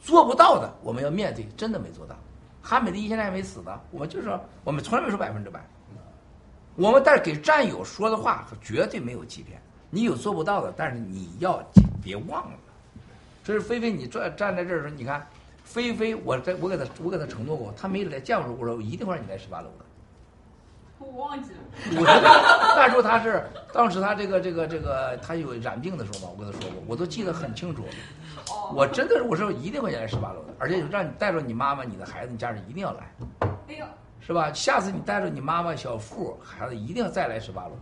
[0.00, 2.16] 做不到的我们要面对，真的没做到。
[2.62, 5.64] 韩美第一现在还没死呢，我们就是说我们从来没说百分之百。
[6.74, 9.58] 我们但是给战友说的话绝对没有欺骗。
[9.88, 11.64] 你有做不到的，但是你要
[12.02, 12.58] 别忘了。
[13.42, 15.26] 这是菲菲，你站站在这儿的时候，你看，
[15.64, 19.85] 菲菲，我在我给他我给他承诺过，他没来见我时候，我说我一定会让你来十八楼的。
[20.98, 21.58] 我忘记了。
[21.98, 22.22] 我觉得
[22.74, 27.84] 那时候他是当时他这个这个这个他有染病的时候嘛，我跟他说过，我都记得很清楚。
[28.72, 33.12] 我真的是我说一定会来十八楼的，而且让你带着你妈妈、你的孩子、你家人一定要来，
[33.68, 33.84] 哎呦，
[34.20, 34.52] 是吧？
[34.52, 37.72] 下次你带着你妈妈、小付孩子一定要再来十八楼，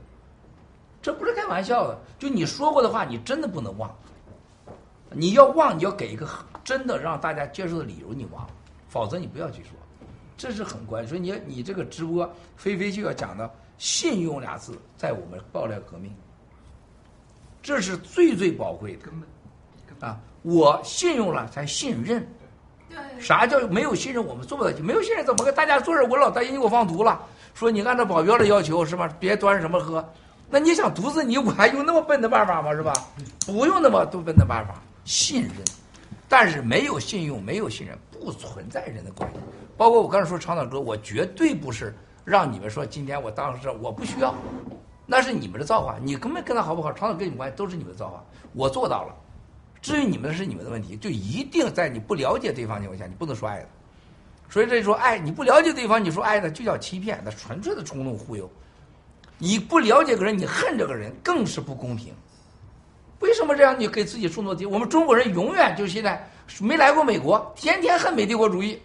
[1.02, 1.98] 这不是开玩笑的。
[2.18, 3.94] 就你说过的话，你真的不能忘。
[5.10, 6.26] 你要忘，你要给一个
[6.64, 8.46] 真的让大家接受的理由，你忘，
[8.88, 9.70] 否则你不要去说。
[10.36, 11.08] 这是很关键。
[11.08, 16.14] 所以你你这个直播，菲菲就要讲到信用俩字，在我们爆料革命，
[17.62, 20.06] 这是最最宝贵的。
[20.06, 22.26] 啊，我信用了才信任。
[22.90, 22.98] 对。
[23.20, 24.22] 啥叫没有信任？
[24.22, 24.70] 我们做不到。
[24.80, 26.02] 没有信任怎么跟大家做事？
[26.02, 27.22] 我老担心你给我放毒了。
[27.54, 29.08] 说你按照保镖的要求是吧？
[29.18, 30.06] 别端什么喝。
[30.50, 32.72] 那你想毒死你，我还用那么笨的办法吗？
[32.74, 32.92] 是吧？
[33.46, 34.74] 不用那么多笨的办法，
[35.04, 35.52] 信任。
[36.28, 39.38] 但是没有信用，没有信任，不存在人的关系。
[39.76, 41.94] 包括我刚才说长岛哥，我绝对不是
[42.24, 44.34] 让你们说今天我当时我不需要，
[45.06, 45.96] 那是你们的造化。
[46.02, 48.24] 你根本跟他好不好，长岛跟你们关系都是你们的造化。
[48.52, 49.14] 我做到了，
[49.82, 53.68] 至于你们的是你们的问题，就一定在你不了解对方情况下，你不能说爱的。
[54.48, 58.48] 所以这就说爱，你不了解对方，你说爱呢，就叫欺骗，那纯粹的冲动忽悠。
[59.36, 62.14] 你不了解个人，你恨这个人，更是不公平。
[63.20, 63.74] 为什么这样？
[63.78, 64.64] 你给自己树诺敌？
[64.64, 66.24] 我们中国人永远就现在
[66.60, 68.80] 没来过美国，天天恨美帝国主义，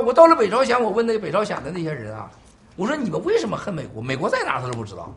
[0.00, 2.30] 我到了北朝鲜，我问那个北朝鲜的那些人啊，
[2.76, 4.02] 我说你们为什么恨美国？
[4.02, 5.12] 美国在哪他都不知道。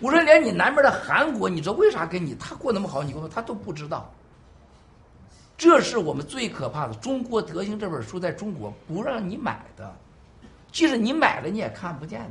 [0.00, 4.10] 我说连你南边的韩国，你知道为啥跟你他过那么好，你跟我他都不知道。
[5.58, 6.94] 这是我们最可怕的。
[7.00, 9.94] 《中国德行》这本书在中国不让你买的，
[10.72, 12.30] 即使你买了你也看不见的。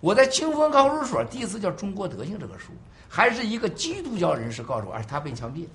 [0.00, 2.72] 我在清风高术所第一次叫《中国德行》这个书，
[3.08, 5.70] 还是一个基督教人士告诉我，而且他被枪毙了。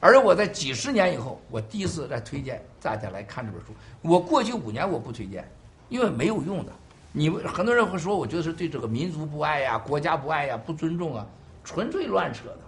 [0.00, 3.68] 而我在几十年以后，我第一次在推荐大家来看这本书。
[4.00, 5.50] 我过去五年我不推荐，
[5.88, 6.72] 因为没有用的。
[7.10, 11.26] 你们很多人会说，我觉得是对这个民族不爱呀、国家不爱呀、不尊重啊，
[11.64, 12.58] 纯粹乱扯的。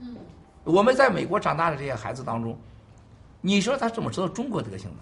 [0.00, 0.16] 嗯，
[0.64, 2.58] 我们在美国长大的这些孩子当中，
[3.40, 4.98] 你说他怎么知道中国德行呢？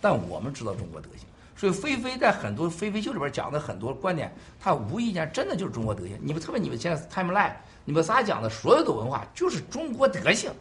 [0.00, 1.26] 但我们知道中国德行。
[1.56, 6.18] 所以菲菲在很多菲菲秀里边讲的很多观点，他无意间真的就是中国德行。
[6.20, 7.52] 你们特别你们现在 timeline，
[7.86, 10.52] 你们仨讲的所有的文化就是中国德性，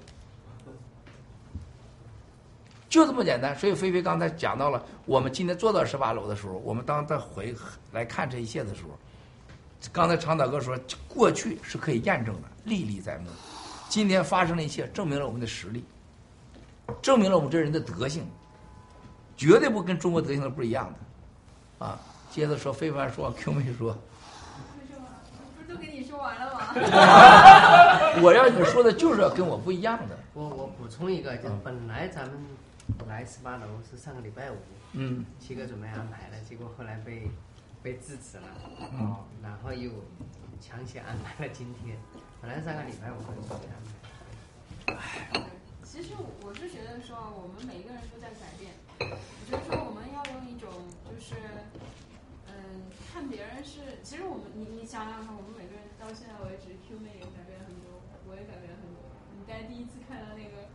[2.88, 3.54] 就这么简单。
[3.58, 7.54] 所以菲菲刚才讲到了，我们今天坐到十八楼的时候，我们当再回
[7.92, 8.90] 来看这一切的时候，
[9.92, 13.28] 刚才长岛哥说，过去是可以验证的，历历在目。
[13.90, 15.84] 今天发生的一切，证明了我们的实力，
[17.02, 18.24] 证明了我们这人的德行。
[19.36, 22.00] 绝对不跟中国德行的不一样的，啊！
[22.32, 23.98] 接着说，非凡说，Q 妹，说
[26.26, 26.60] 完了吗？
[28.22, 30.18] 我要你们说的就是要跟我不一样的。
[30.34, 32.38] 我我补充一个，就本来咱们
[33.08, 34.56] 来十八楼是上个礼拜五，
[34.94, 37.30] 嗯，七哥准备安排了，结果后来被
[37.84, 38.48] 被制止了，
[38.80, 39.92] 嗯哦，然后又
[40.60, 41.98] 强行安排了今天，
[42.42, 45.42] 本来上个礼拜五准备安排。
[45.84, 46.10] 其实
[46.44, 48.74] 我是觉得说，我们每一个人都在改变。
[49.00, 50.70] 我觉得说，我们要用一种
[51.08, 51.36] 就是，
[52.48, 55.65] 嗯，看别人是，其实我们你你想想看，我们每个人
[56.06, 57.98] 到现在为止，Q 妹也改变了很多，
[58.30, 59.02] 我也改变了很多。
[59.34, 60.70] 你在第一次看到那个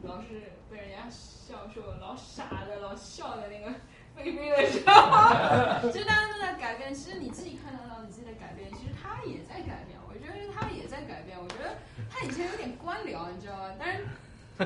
[0.00, 3.68] 老是被人家笑说老傻的、老笑的那个
[4.16, 6.94] 菲菲的时候，其实大家都在改变。
[6.94, 10.00] 其实你自己看得到你自己的改变，其实他也在改变。
[10.08, 11.36] 我觉得他也在改变。
[11.36, 11.76] 我觉得
[12.08, 13.76] 他以前有点官僚，你知道吗？
[13.78, 14.08] 但是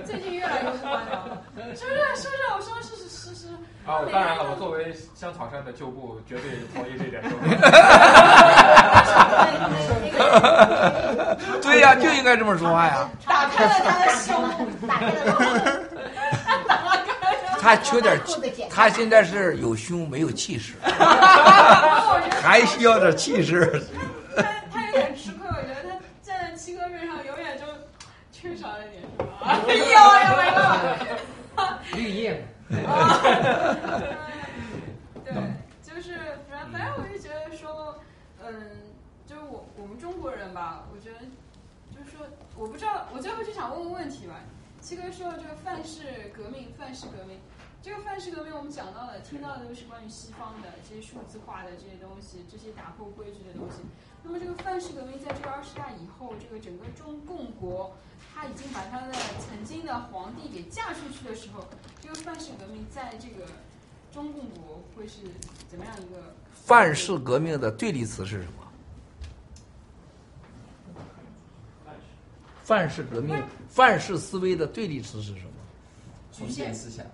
[0.06, 1.42] 最近越来越不官僚了，
[1.74, 1.98] 是不是？
[2.14, 2.46] 是不是？
[2.54, 3.48] 我说是是是是。
[3.84, 7.20] 啊，当然了，我作为香草山的旧部，绝对同意这点。
[11.62, 13.08] 对呀、就应该这么说话呀。
[13.26, 14.34] 打开了他的胸，
[14.86, 15.80] 打开了
[17.60, 18.18] 他缺点，
[18.70, 20.74] 他现在是有胸没有气势，
[22.42, 23.82] 还需要点气势。
[24.72, 25.90] 他有点吃亏，我觉得他
[26.22, 27.64] 站在七哥面上，永远就
[28.32, 29.24] 缺少了点什么。
[29.44, 29.84] 哎呦
[30.26, 30.60] 有没有？
[31.96, 32.42] 绿叶。
[35.24, 35.32] 对，
[35.82, 36.08] 就是
[36.48, 37.98] 反正反正我就觉得说，
[38.42, 38.48] 嗯，
[39.30, 41.20] 就是我我们中国人吧，我觉得
[41.94, 42.26] 就是说，
[42.56, 44.34] 我不知道，我最后就想问个问题吧。
[44.80, 47.38] 七哥说这个范式革命，范式革命，
[47.80, 53.82] 这个范式革命我们讲到的、听到的都是关于西方的这些数字化的这些东西，这些打破规矩的东西。
[54.24, 57.94] 那么这个范式革命在这个二十大以后，这个整个中共国，
[58.34, 61.68] 他已经把他的曾经的皇帝给嫁出去的时候，
[62.00, 63.46] 这个范式革命在这个
[64.10, 65.18] 中共国会是
[65.68, 66.34] 怎么样一个？
[66.66, 68.66] 范式革命的对立词是什么？
[72.70, 73.34] 范式革命、
[73.68, 75.50] 范式思维的对立词是什么？
[76.30, 77.04] 局限思想。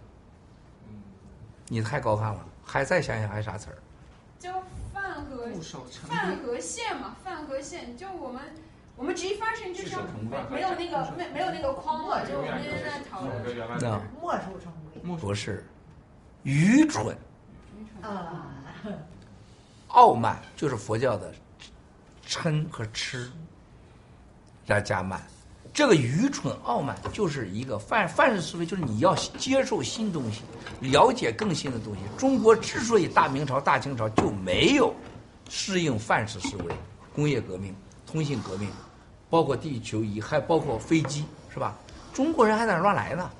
[1.66, 3.78] 你太高看了，还再想想还啥词儿？
[4.38, 4.52] 就
[4.92, 5.48] 范和
[6.06, 8.42] 范和线嘛，范和线，就我们
[8.96, 13.80] 我们 G 发生就像固守成规没有那个没没有那个框了，就我们一直在讨论。
[13.80, 15.66] 那墨守成规不是，
[16.42, 17.16] 愚蠢、
[18.02, 18.52] 啊，
[19.88, 21.32] 傲慢就是佛教的
[22.26, 23.32] 嗔和痴，
[24.66, 25.18] 加加慢。
[25.76, 30.40] 这个愚蠢傲慢就是一个范范式思维，就是你要接受新东西，
[30.80, 32.00] 了解更新的东西。
[32.16, 34.90] 中国之所以大明朝、大清朝就没有
[35.50, 36.74] 适应范式思维，
[37.14, 37.76] 工业革命、
[38.06, 38.70] 通信革命，
[39.28, 41.76] 包括地球仪，还包括飞机，是吧？
[42.14, 43.30] 中国人还在那乱来呢，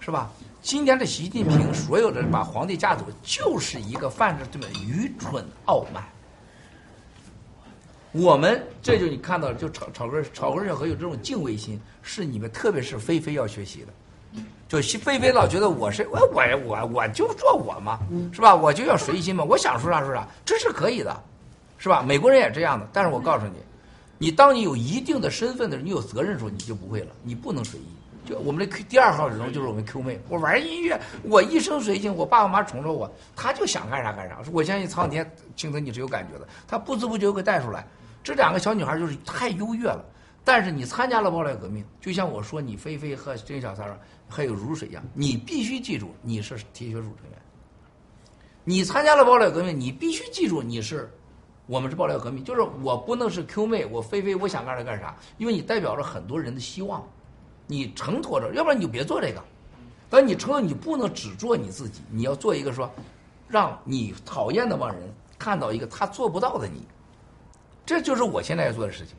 [0.00, 0.32] 是吧？
[0.62, 4.66] 今天的习近平所有的把皇帝架走，就是一个范式对吧？
[4.84, 6.02] 愚蠢傲慢。
[8.14, 14.40] 我们这就你看到了，就草草根草根小何有这种敬畏心，是你们特别是菲菲要学习的。
[14.68, 17.98] 就菲菲老觉得我是我我我我就做我嘛，
[18.32, 18.54] 是吧？
[18.54, 21.22] 我就要随心嘛，我想说啥说啥，这是可以的，
[21.76, 22.02] 是吧？
[22.02, 22.88] 美国人也这样的。
[22.92, 23.58] 但是我告诉你，
[24.16, 27.84] 你当你有一定的身份的时候，你有责任的时候，你就不会了，你不能随意。
[28.26, 34.38] 就我们的 Q 第二号人物就是我们 Q 妹，我玩音乐，我一生随性，我爸爸妈妈宠着我，他就想干啥干啥。
[34.52, 37.86] 我相信苍天青藤你是有感觉的，他不知不觉给带出来。
[38.24, 40.02] 这两个小女孩就是太优越了，
[40.42, 47.38] 但是你参加了爆料革命，就像我说你菲菲和甄小三儿还有如水一样，你必须记住你是铁血组成员。
[48.64, 51.12] 你参加了爆料革命，你必须记住你是
[51.66, 57.06] 我们是爆料革命，就是我不能是 Q 妹，我菲菲我想干啥干啥，因为你代表着很多人的希望，
[57.66, 59.44] 你承托着，要不然你就别做这个。
[60.08, 62.90] 但你承诺你不能只做你自己，你要做一个说，
[63.48, 66.86] 让你讨厌的帮人看到一个他做不到的你。
[67.86, 69.14] 这就是我现在要做的事情。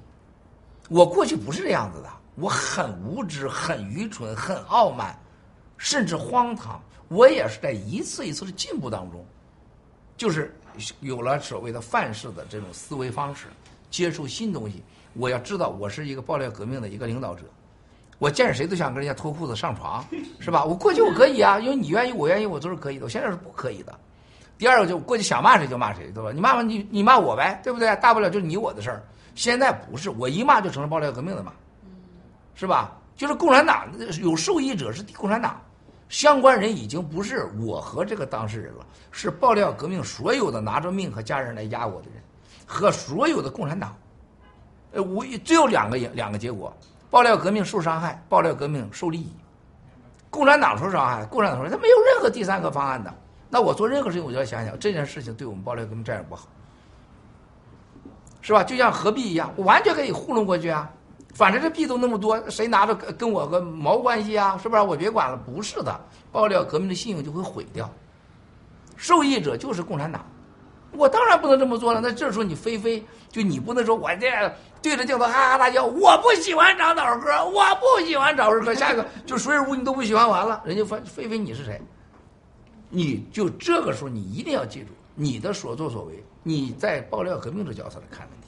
[0.90, 5.18] 我过去不是这样子的，我很无知、很愚蠢、很傲慢，
[5.78, 6.82] 甚至荒唐。
[7.08, 9.24] 我也是在一次一次的进步当中，
[10.18, 10.56] 就是
[11.02, 13.46] 有了所谓的范式的这种思维方式，
[13.92, 14.84] 接受新东西。
[15.14, 17.44] 我要知道，我是一个爆料革命的一个领导者，
[18.18, 20.04] 我见谁都想跟人家脱裤子上床，
[20.40, 20.66] 是吧？
[20.66, 23.06] 我过去我可以啊，因为你愿意，我愿意，我都是可以的。
[23.06, 24.00] 我现在是不可以的。
[24.58, 26.32] 第二个就过去想骂谁就骂谁，对吧？
[26.34, 27.96] 你骂完你你骂我呗，对不对？
[27.98, 29.04] 大不了就是你我的事儿。
[29.36, 31.52] 现在不是，我一骂就成了爆料革命的嘛，
[32.56, 32.94] 是吧？
[33.18, 33.88] 就是共产党
[34.22, 35.60] 有受益者是共产党，
[36.10, 42.24] 相关人已经不是我和这个当事人了，是爆料革命所有的拿着命和家人来压我的人，
[42.66, 43.96] 和所有的共产党。
[44.94, 46.74] 呃，我只有两个两个结果：
[47.10, 49.34] 爆料革命受伤害，爆料革命受利益。
[50.30, 53.14] 共产党受伤害，共产党说他没有任何第三个方案的。
[53.56, 56.46] 那我做任何事情，我就要想想这件事情对我们爆料革命战友不好，
[58.42, 58.62] 是吧？
[58.66, 60.92] 就像何必一样，我完全可以糊弄过去啊。
[61.34, 64.60] 反正这币都那么多，谁拿着跟我个毛关系啊？
[64.62, 64.82] 是不是？
[64.82, 65.38] 我别管了。
[65.38, 65.98] 不是的，
[66.34, 67.90] 爆料革命的信用就会毁掉。
[68.98, 70.26] 受益者就是共产党。
[70.92, 72.02] 我当然不能这么做了。
[72.02, 74.30] 那这时候你菲菲，就你不能说我这
[74.82, 81.82] 对着镜头哈哈大笑，我不喜欢长岛哥，我不喜欢找日哥，下一个就水乳你都不喜欢，完了，人家菲菲你是谁？
[82.90, 88.48] 你就这个时候你一定要记住，你的所作所为，你在爆料革命的角色来看问题。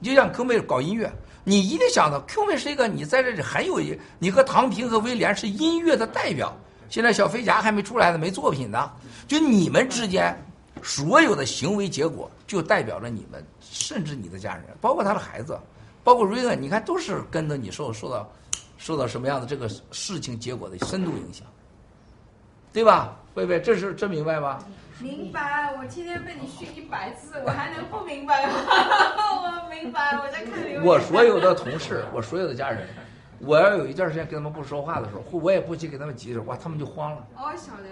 [0.00, 1.12] 就像 Q 妹搞音乐，
[1.44, 6.56] 你一定想到 Q 妹是一个你在这里很有一，你和唐平和威廉是音乐的代表。
[6.88, 8.90] 现在小飞侠还没出来呢，没作品呢。
[9.26, 10.34] 就你们之间
[10.82, 15.58] 所有的行为结果，就代表着你们，甚至你的家人，包括他的孩子，
[16.02, 18.32] 包括瑞恩，你看都是跟着你受受到
[18.78, 21.46] 受到什么样的这个事情结果的深度影响，
[22.78, 23.12] 对吧？
[23.34, 24.60] 贝贝，这是真明白吗？
[25.00, 28.52] 明白，我天天被你训一百次，我还能不明白吗？
[29.66, 30.84] 我明白，我在看留言。
[30.84, 32.86] 我所有的同事，我所有的家人，
[33.40, 37.26] 我要有一段时间跟他们不说话的时候，或我也不去跟他们急的时候，哇，他们就慌了。
[37.36, 37.82] 哦，晓得。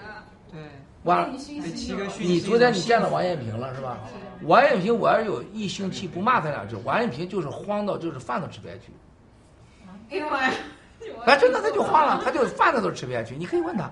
[0.52, 0.60] 对。
[1.02, 3.98] 完了被你你昨天你见了王艳平了是吧？
[4.42, 8.92] 王艳平，我要有一星期不骂他两句，王艳平就是慌到就是饭都吃不下去。
[10.16, 10.38] 因为
[11.24, 13.34] 哎，真的他就慌了，他就饭他都吃不下去。
[13.36, 13.90] 你可以问他，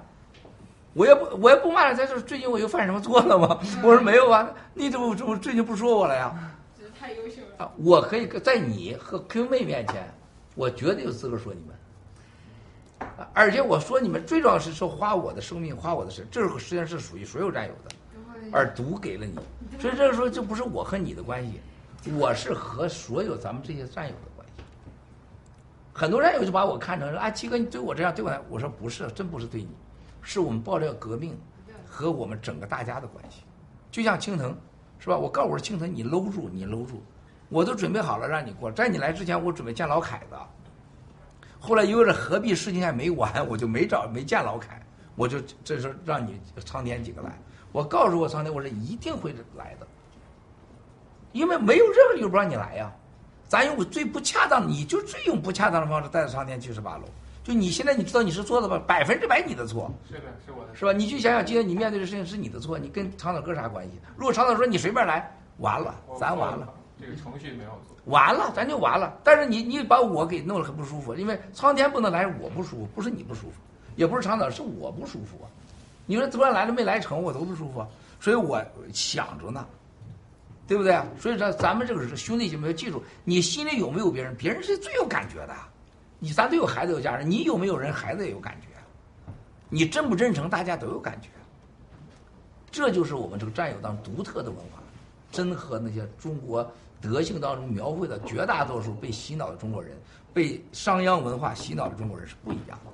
[0.95, 3.59] 我也不我也不骂了，他就是最近我又犯什么错了吗？
[3.83, 6.33] 我说没有啊，你怎么怎么最近不说我了呀？
[6.99, 7.65] 太优秀了。
[7.65, 10.12] 啊，我可以在你和 Q 妹面前，
[10.55, 11.75] 我绝对有资格说你们。
[13.19, 17.95] 啊而且我说你们最重要是说花我的生命，花我的身，这个实际上是属于所有战友的，
[18.51, 19.35] 而毒给了你，
[19.79, 21.61] 所以这个时候就不是我和你的关系，
[22.16, 24.62] 我是和所有咱们这些战友的关系。
[25.93, 29.69] 很多战友就把我看成说啊，七哥你对我这样对我来，我说不是，真不是对你，
[30.25, 31.39] 是我们爆料革命
[31.87, 33.43] 和我们整个大家的关系。
[33.93, 34.53] 就像青藤，
[34.99, 35.17] 是吧？
[35.17, 37.01] 我告诉我说青藤，你搂住，你搂住，
[37.49, 38.73] 我都准备好了让你过。
[38.73, 40.41] 在你来之前，我准备见老凯的。
[41.61, 44.83] 后来因为这合璧事情还没完，我就没找没见老凯，
[45.15, 47.39] 我就这时候让你苍天几个来。
[47.71, 49.87] 我告诉我苍天，我说一定会来的，
[51.33, 52.93] 因为没有任何理由不让你来呀。
[53.47, 57.05] 咱用最不恰当，你就最用不恰当的方式带着苍天去十八楼。
[57.45, 58.83] 就你现在你知道你是错的吧？
[58.87, 59.93] 百分之百你的错。
[60.09, 60.75] 是的，是我的。
[60.75, 60.93] 是吧？
[60.93, 63.93] 你去想想，今天你面对的事情是你的错，你跟长岛哥啥关系？
[64.16, 67.95] 如果长岛说你随便来，完了，咱完了，这个程序没有做。
[68.07, 69.15] 完了，咱就完了。
[69.23, 73.57] 但是你你把我给弄得很不舒服，因为苍天不能来，我不舒服，不是你不舒服，
[73.95, 75.47] 也不是长岛，是我不舒服啊。
[76.07, 77.89] 你说昨天来了没来成，我都不舒服啊，
[78.21, 78.62] 所以我
[78.93, 79.66] 想着呢，
[80.66, 80.99] 对不对？
[81.21, 85.55] 所以说咱们这个是兄弟姐妹，要记住，你心里有没有别人，别人是最有感觉的。
[86.25, 88.69] 你咱都有孩子有家人，你有没有人，孩子也有感觉。
[89.69, 91.29] 你真不真诚，大家都有感觉。
[92.71, 94.83] 这就是我们这个战友当中独特的文化，
[95.31, 96.67] 真和那些中国
[96.99, 99.93] 德性当中描绘的绝大多数被洗脑的中国人，
[100.33, 102.91] 被商鞅文化洗脑的中国人是不一样的，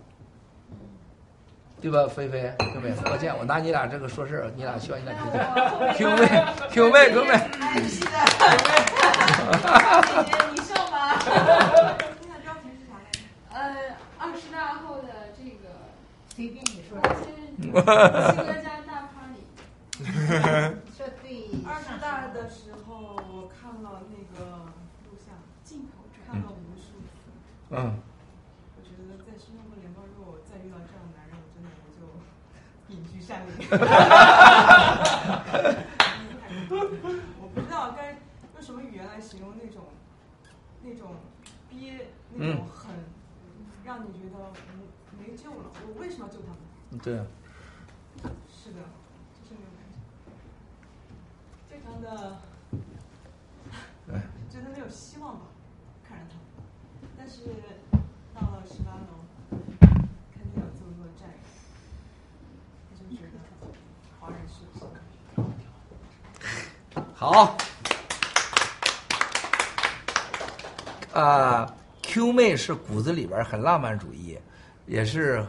[1.80, 2.08] 对吧？
[2.12, 2.90] 菲菲，对不对？
[3.04, 5.14] 抱歉，我拿你俩这个说事儿，你俩需要你俩
[5.94, 6.26] 听听。
[6.72, 7.38] Q 妹，Q 妹
[7.88, 8.10] 是的。
[8.10, 8.26] 姐
[10.26, 11.14] 姐，你上吧。
[13.52, 13.58] 呃，
[14.16, 15.66] 二十大后的这个
[16.40, 16.96] 随便你说。
[17.60, 19.44] 七哥家大 party。
[20.96, 21.52] 说对。
[21.66, 24.40] 二十大的时候，我看了那个
[25.04, 27.28] 录像，镜头看了无数次。
[27.68, 28.00] 嗯。
[28.74, 32.08] 我觉得在新中国联邦，如果我再遇到这样的男人，我真的我就
[32.88, 33.52] 隐居山林。
[37.38, 38.12] 我不知道该
[38.54, 39.88] 用什么语言来形容那种
[40.82, 41.16] 那种
[41.68, 42.94] 憋，那种很，
[43.84, 44.38] 让你觉得
[44.78, 44.88] 没
[45.20, 45.70] 没救了。
[45.86, 46.56] 我为什么要救他们？
[47.02, 47.26] 对啊。
[48.48, 48.78] 是的，
[49.34, 49.94] 就是那种感觉，
[51.68, 52.38] 非常的，
[54.50, 55.40] 觉得没有希望吧，
[56.06, 56.40] 看着他们。
[57.16, 57.40] 但是
[58.34, 59.06] 到了十八楼，
[59.80, 59.90] 看
[60.42, 61.34] 见有这么多战友，
[62.90, 63.26] 我就觉得
[64.18, 64.80] 华人是不是？
[67.14, 67.56] 好。
[71.12, 74.38] 啊，Q 妹是骨子里边很浪漫主义，
[74.90, 75.44] 也是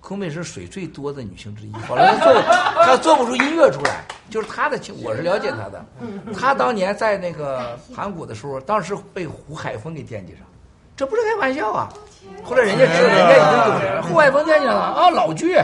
[0.00, 1.72] Q 妹是水最多的女性之一。
[1.88, 2.42] 后来她做
[2.84, 5.84] 她做不出音乐出来，就是她的情，我是了解她的。
[6.32, 10.42] 她当年在那个盘古的时候，当时被胡海峰给惦记上，
[10.96, 11.88] 这不是开玩笑啊！
[12.44, 15.56] 后来人家知道，人家已经有人，胡海峰惦记上了啊，老剧。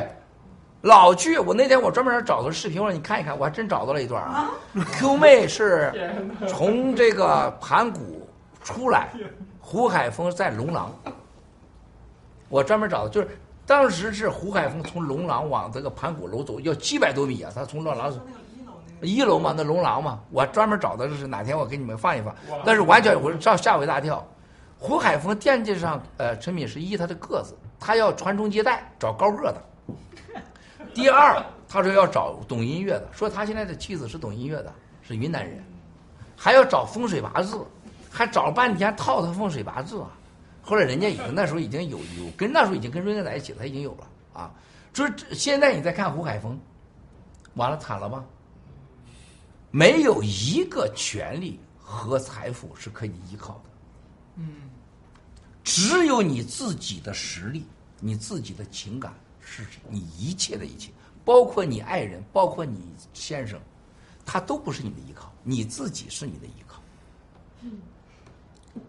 [0.82, 4.51] 老剧，我那天我专门找到视频，我说你看一看，我还真找到了一段啊。
[4.99, 6.12] Q 妹是
[6.49, 8.28] 从这个盘古
[8.65, 9.09] 出来，
[9.61, 10.93] 胡海峰在龙廊，
[12.49, 13.29] 我专门找的，就是
[13.66, 18.21] 当时是胡海峰从龙廊往这个盘古楼走，要七百多米啊，他从龙廊走。
[19.01, 22.35] 一楼嘛，那龙廊嘛，我专门找的是哪天我给你们放一放，
[22.65, 24.27] 但是完全我照吓我一大跳。
[24.79, 29.62] 胡海峰惦记上呃陈敏是一他的个子，他要传宗接代，找高个的。
[30.95, 34.73] 第二，他说要找懂音乐的，说他现在的妻子是懂音乐的，
[35.03, 35.62] 是云南人，
[36.37, 37.59] 还要找风水八字，
[38.11, 40.09] 还找了半天套他风水八字啊。
[40.65, 44.53] 后来人家已经那时候已经有有跟那时候已经跟瑞恩在一起了，他已经有了啊。
[44.93, 46.59] 就是现在你再看胡海峰，
[47.55, 48.24] 完了惨了吧？
[49.70, 53.70] 没有一个权利和财富是可以依靠的，
[54.36, 54.70] 嗯，
[55.65, 57.66] 只有你自己的实力，
[57.99, 60.93] 你自己的情感是你一切的一切，
[61.24, 63.61] 包括你爱人，包括你先生，
[64.24, 66.81] 他都不是你的依靠，你自己是你的依靠。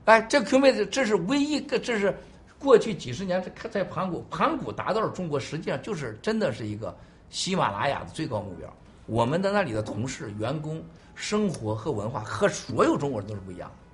[0.06, 2.16] 哎，这 Q 妹子，这是唯一个，这是
[2.58, 6.96] 过去几十年在在盘古，盘古达到了中国，实际上就是真的是一个
[7.30, 8.72] 喜马拉雅的最高目标。
[9.06, 10.84] 我们的那里的同事、员工
[11.14, 13.85] 生活和文化和所有中国人都是不一样的。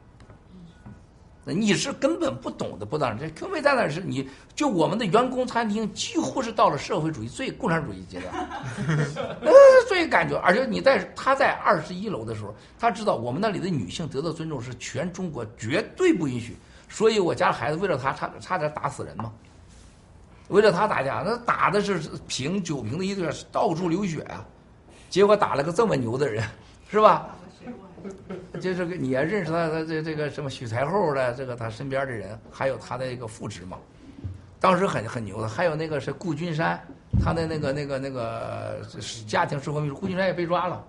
[1.53, 8.49] 你是根本不懂的，不当然，这 Q 妹在那是你就我们的员工餐厅几乎是到了社会主义最共产主义阶段，
[9.41, 9.51] 呃，
[9.87, 16.55] 最感觉，而且你在他在二十一楼的时候，他知道我们那里的女性得到尊重是全中国绝对不允许，
[16.89, 19.31] 所以我家孩子为了他差差点打死人嘛，
[20.47, 24.45] 为了他打架，那打的是瓶酒瓶的一堆，到处流血啊，
[25.09, 26.43] 结果打了个这么牛的人，
[26.89, 27.35] 是吧？
[28.61, 33.77] 就是你也认识他，他这这个什么许才厚的这个他身边的人，还有他的一个副职嘛，
[34.59, 36.79] 当时很很牛的，还有那个是顾君山，
[37.23, 38.81] 他的那个那个那个
[39.27, 40.83] 家庭生活秘书，顾君山也被抓了。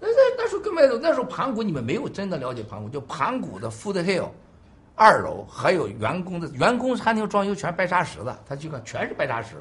[0.00, 4.28] 那那那时候根本那时候盘古你们没有真的了解盘古，就盘古的 Food Hill
[4.94, 9.56] 二楼还有员工的员工餐厅装修全白砂石的，他去看全是白砂石。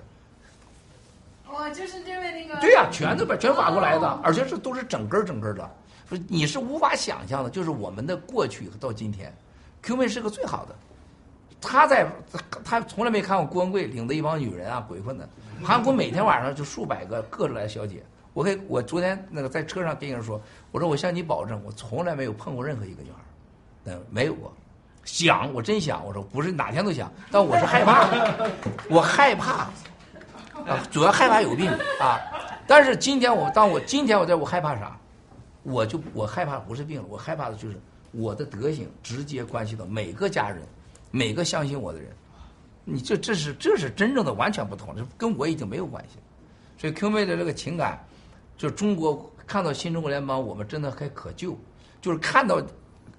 [1.49, 2.59] 哦，就是这位那个。
[2.59, 5.55] 对呀、全都把全挖过来的，而且是都是整根儿整根儿
[6.09, 9.35] 的，说你是无法想象的，就是我们的过去到今天
[9.81, 10.75] ，Q 妹是个最好的，
[11.59, 12.07] 他在
[12.63, 15.27] 他从来没看过郭文贵领着一帮女人啊鬼混的，
[15.63, 18.03] 韩国每天晚上就数百个各着来的小姐，
[18.33, 20.39] 我给我昨天那个在车上跟人说，
[20.71, 24.53] 我说我向你保证，我从来没有碰过任何一个女孩，嗯，没有过。
[25.03, 28.09] 想，我真想，我说不是哪天都想，但我是害怕，
[28.89, 29.69] 我害怕，
[30.65, 31.71] 啊，主要害怕有病。
[31.99, 32.19] 啊。
[32.67, 34.97] 但是今天我当我今天我在我害怕啥？
[35.67, 37.77] 我就我害怕不是病了，我害怕的就是
[38.11, 40.63] 我的德行直接关系到每个家人，
[41.11, 42.09] 每个相信我的人。
[42.85, 46.23] 你这这是这是真正的完全不同，这跟我已经没有关系了。
[46.77, 48.01] 所以 Q 妹的这个情感，
[48.57, 51.59] 就中国看到新中国联邦，我们真的还可救。
[51.99, 52.65] 就是看到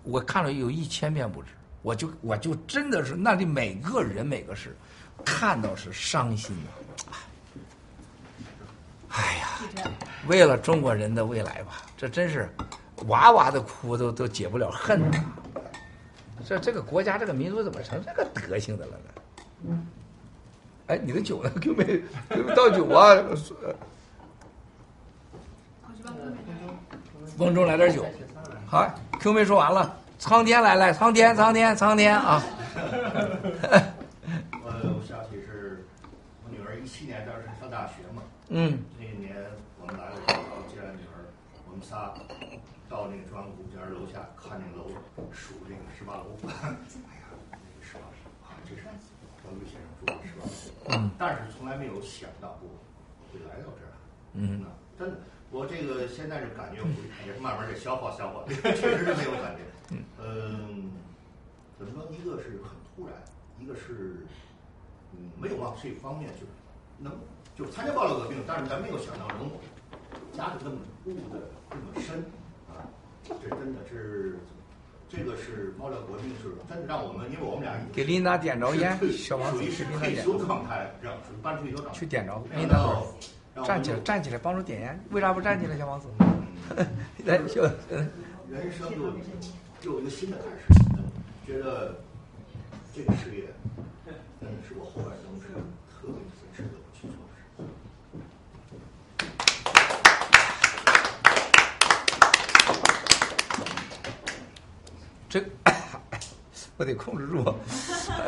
[0.02, 1.48] 我看了有一千遍不止，
[1.82, 4.74] 我就我就真的是那里每个人每个事，
[5.22, 7.12] 看到是伤心的。
[9.10, 9.90] 哎呀，
[10.26, 12.48] 为了中国人的未来吧，这真是
[13.06, 15.24] 哇哇的哭都都解不了恨呐、
[16.44, 18.92] 这这个国家这个民族怎么成这个德行的了
[19.62, 19.78] 呢？
[20.88, 21.84] 哎，你的酒呢？Q 妹
[22.30, 23.14] ，Q 妹倒酒啊！
[27.36, 28.06] 翁中来点酒。
[28.66, 28.90] 好
[29.20, 32.42] ，Q 妹说完了，苍天来来，苍天，苍天，苍天啊！
[32.74, 33.84] 呃，
[34.64, 35.84] 我想起是
[36.42, 39.36] 我女儿一七年当时上大学嘛，嗯，那一年
[39.80, 40.40] 我们来了之后
[40.72, 41.28] 接完女儿，
[41.66, 42.12] 我们仨
[42.86, 44.92] 到那个中央古家楼下看那个楼，
[45.32, 48.12] 数那个十八楼， 哎呀，那个十八楼
[48.44, 48.82] 啊，这是
[49.46, 52.68] 王玉先生住的十八楼，嗯但是从来没有想到过
[53.32, 53.96] 会来到这儿，
[54.34, 54.66] 嗯，
[54.98, 55.16] 真的，
[55.50, 56.88] 我这个现在这感觉，我
[57.26, 59.96] 也是慢慢的消化消化， 确实是没有感觉。
[60.20, 60.92] 嗯，
[61.78, 62.04] 怎么说？
[62.12, 63.16] 一个是很突然，
[63.58, 64.26] 一个是
[65.12, 66.52] 嗯没有往这方面就是
[66.98, 67.16] 能
[67.56, 69.48] 就参加暴乱革命，但是咱没有想到能
[70.32, 72.24] 加的这么入的这么深
[72.68, 72.84] 啊，
[73.42, 74.38] 这真的是。
[75.10, 80.44] 这个是猫料革命，是真的让我们，因为我们俩给琳达点着烟，小王子属于是给琳达退休点着。
[80.44, 81.98] 状态，这样属于半退休状态。
[81.98, 83.02] 去点着，然琳达
[83.64, 85.02] 站起来，站起来，帮助点烟。
[85.10, 86.08] 为啥不站起来，小王子？
[87.24, 87.62] 来，小，
[88.50, 88.98] 人生又
[89.80, 90.74] 又有一个新的开始，
[91.46, 91.98] 觉得
[92.94, 93.44] 这个事业
[94.04, 95.46] 真的是我后半生是
[95.88, 96.20] 特别
[96.54, 97.64] 值得我去做的事。
[105.28, 105.42] 这
[106.78, 107.44] 我得控制住，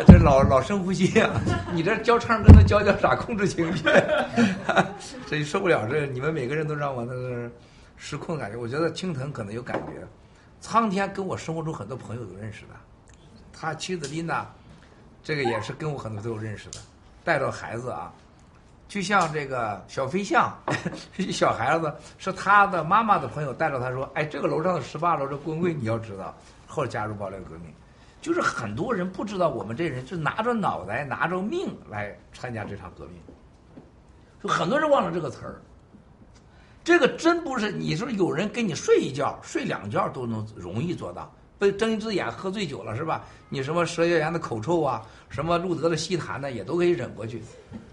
[0.06, 1.30] 这老老深呼吸啊！
[1.72, 3.84] 你这教唱歌能教教啥控制情绪？
[5.26, 7.48] 这受不了，这你们每个人都让我那个
[7.96, 8.58] 失控感觉。
[8.58, 10.04] 我觉得青藤可能有感觉，
[10.60, 12.74] 苍天跟我生活中很多朋友都认识的，
[13.52, 14.52] 他妻子琳达，
[15.22, 16.78] 这个也是跟我很多都有认识的，
[17.22, 18.12] 带着孩子啊，
[18.88, 20.52] 就像这个小飞象，
[21.30, 26.34] 小孩子是他的妈妈的朋友带着他说：“哎，这个楼上的十八楼的棍棍你要知道。”
[26.70, 27.74] 后来加入暴乱革命，
[28.22, 33.20] 就是很多人不知道我们这人是拿着脑袋、拿着命来参加这场革命，
[34.40, 35.60] 就很多人忘了这个词儿。
[36.84, 41.30] 这个真不是你说有人跟你睡一觉、睡两觉都能容易做到。
[41.58, 43.22] 被睁一只眼喝醉酒了是吧？
[43.50, 47.42] 你什么佘学言的口臭啊，什么路德的西谈呢，也都可以忍过去，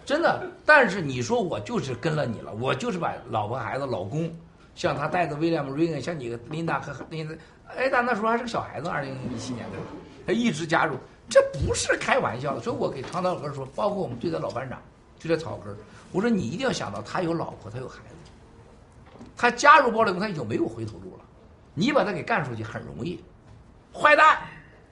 [0.06, 0.49] 真的。
[0.66, 4.34] 但是你说我就是跟了你了，我就是把老婆孩子、老公，
[4.78, 7.34] 像他带着威廉姆·瑞恩，像你琳达和琳达，
[7.76, 9.78] 哎，但那时候还是个小孩子，二零一七年的，
[10.28, 10.95] 他一直加入，
[11.28, 12.62] 这不是开玩笑的。
[12.62, 14.80] 所以我给长岛哥说，包括我们对待老班长，
[15.20, 15.76] 对待草根，
[16.12, 21.24] 我说你一定要想到他有老婆，他有孩子，他加入暴力共他已经没有回头路了，
[21.74, 23.20] 你把他给干出去很容易。
[23.91, 24.38] 坏蛋，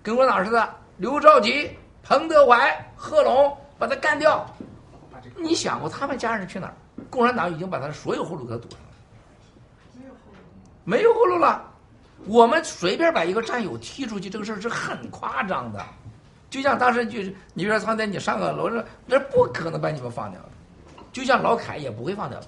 [0.02, 0.76] 跟我哪似的？
[0.98, 1.70] 刘少奇、
[2.02, 4.44] 彭德怀、贺龙，把他干掉。
[5.38, 6.74] 你想过他们家人去哪儿？
[7.12, 8.85] 共产党已经把他的所有后路给他堵上了，
[10.86, 11.70] 没有后路了。
[12.26, 15.86] 我们随便把一个战友踢出去，这个事儿是很夸张的。
[16.50, 18.72] 就像当时就是你比如说苍天，你上个楼，
[19.06, 20.50] 那不可能把你们放掉的。
[21.12, 22.48] 就像老凯也不会放掉的。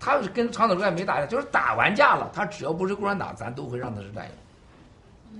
[0.00, 4.32] 他是跟长岛哥也没打架，就是打完架了，他只要不是共产党，咱都会让他是战友。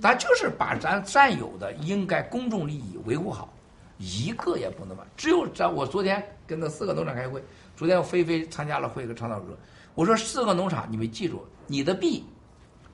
[0.01, 3.53] 咱就是把咱战友的应该公众利益维护好，
[3.97, 5.05] 一个也不能把。
[5.15, 7.43] 只有咱我昨天跟那四个农场开会，
[7.77, 9.55] 昨天我菲菲参加了会跟长岛哥，
[9.93, 12.23] 我说四个农场，你们记住，你的币，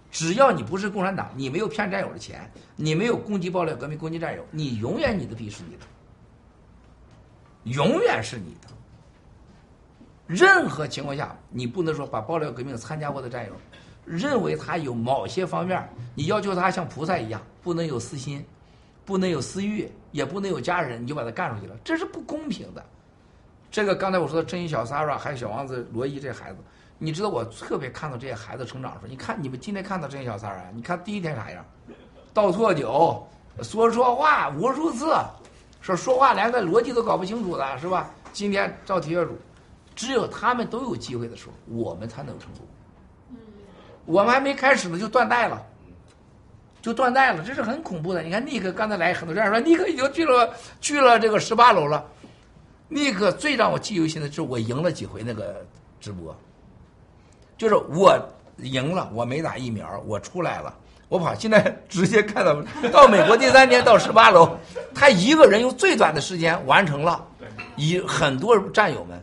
[0.10, 5.86] 只要你不是共产党，你没有骗战友的钱，你没有攻击暴力革命、攻击战友，你永远你的币是你的，
[7.64, 8.68] 永远是你的。
[10.28, 13.54] 任何情况下，你不能说把暴力革命参加过的战友。
[14.04, 18.44] 认为他有某些方面，你要求他像菩萨一样，不能有私心，
[19.06, 22.84] 不能有私欲，也不能有家人，你就把他干出去了，这是不公平的。
[23.70, 26.58] 这个刚才我说的正义小 Sara 还有小王子罗伊这孩子，
[27.04, 31.66] 你知道我特别看到这些孩子成长的时候，你看你们今天看到这些小 Sara，你看第一天啥样，
[32.32, 33.28] 倒错酒，
[33.64, 35.12] 说错话无数次，
[35.82, 38.12] 说说话连个逻辑都搞不清楚的是吧？
[38.32, 39.36] 今天赵体育组，
[39.96, 42.68] 只有他们都有机会的时候，我们才能成功。
[44.06, 45.60] 我们还没开始呢，就断代了，
[46.84, 48.22] 就断代了，这是很恐怖的。
[48.22, 52.06] 你看尼克刚才来很多人说，尼克已经去了去了这个十八楼了。
[52.90, 55.66] 尼克最让我记忆犹新的是我赢了几回那个
[56.00, 56.36] 直播，
[57.62, 58.18] 就是我
[58.58, 60.76] 赢了，我没打疫苗，我出来了，
[61.10, 62.60] 我跑，现在 直接看到
[62.92, 64.58] 到美国第三天到十八楼，
[64.96, 67.24] 他一个人用最短的时间完成了，
[67.76, 69.22] 以很多战友们。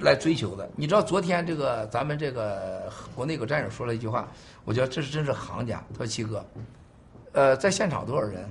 [0.00, 4.28] 来追求的，你知道昨天这个咱们这个国内有个战友说了一句话，
[4.64, 5.82] 我觉得这是真是行家。
[5.92, 6.44] 他说七哥，
[7.32, 8.46] 呃，在现场多少人？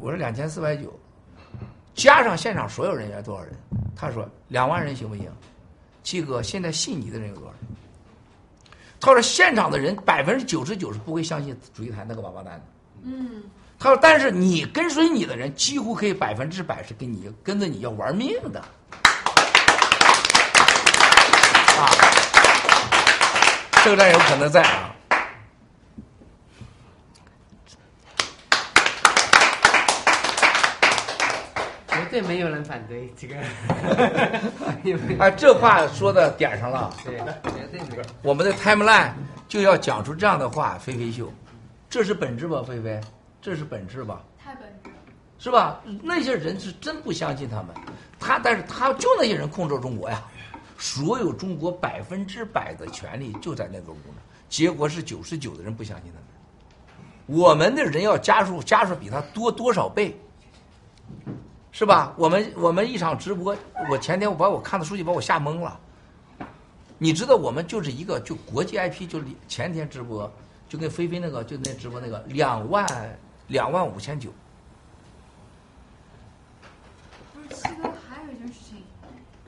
[0.00, 0.92] 我说两千四百九，
[1.94, 3.52] 加上现场所有人员多少人？
[3.96, 5.28] 他说两万人行不行？
[6.04, 7.58] 七哥，现在信你的人有多少人？
[9.04, 12.62] 他说现场的人百分之九十九是不会相信主席台那个王八蛋的。
[13.04, 13.42] 嗯。
[13.78, 18.60] 他说，但是你跟随你的人几乎可以百分之百是跟你跟着你要玩命的。
[21.78, 21.90] 啊，
[23.84, 24.94] 这个战友可能在啊，
[31.88, 33.34] 绝对没有人反对这个。
[35.18, 36.94] 啊，这话说的点上了。
[37.04, 38.02] 对，绝对没有。
[38.22, 39.10] 我们的 timeline
[39.48, 41.28] 就要讲出这样的话，菲菲秀，
[41.90, 43.00] 这是本质吧，菲菲，
[43.42, 44.22] 这是本质吧？
[44.38, 44.96] 太本质了，
[45.40, 45.82] 是吧？
[46.04, 47.74] 那些人是真不相信他们，
[48.20, 50.22] 他但是他就那些人控制中国呀。
[50.78, 57.40] 所有中国百分之百的权利就在那个屋呢，结果是九十九的人不相信他们。
[57.40, 60.16] 我们的人要加数，加数比他多多少倍，
[61.74, 62.14] 是吧？
[62.16, 63.54] 我们我们一场直播，
[63.90, 65.76] 我前天我把我看的数据把我吓懵了。
[66.98, 70.32] 你知道我们就是一个就国际 IP，就前天直播
[70.68, 72.86] 就跟菲菲那个就那直播那个两万
[73.48, 74.30] 两万五千九。
[77.34, 78.84] 不是七哥，还有一件事情，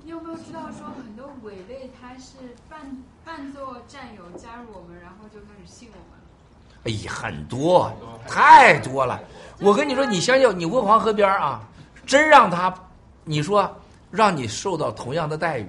[0.03, 2.39] 你有没有知道说很多伪类他是
[2.69, 2.81] 扮
[3.24, 6.19] 扮作战友加入我们，然后就开始信我们？
[6.82, 7.93] 哎呀，很多，
[8.27, 9.20] 太多了。
[9.61, 11.62] 我跟你说，你想想，你问黄河边啊，
[12.07, 12.73] 真让他，
[13.24, 13.69] 你说
[14.11, 15.66] 让你受到同样的待遇，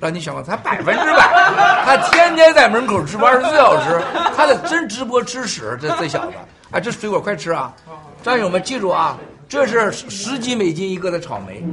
[0.00, 1.32] 让你想想，他百分之百，
[1.86, 4.02] 他天天在门口直播二十四小时，
[4.36, 6.32] 他得真直播吃屎，这这小子。
[6.70, 7.72] 哎，这水果快吃啊！
[8.22, 9.16] 战友们记住啊，
[9.48, 11.64] 这是十几美金一个的草莓，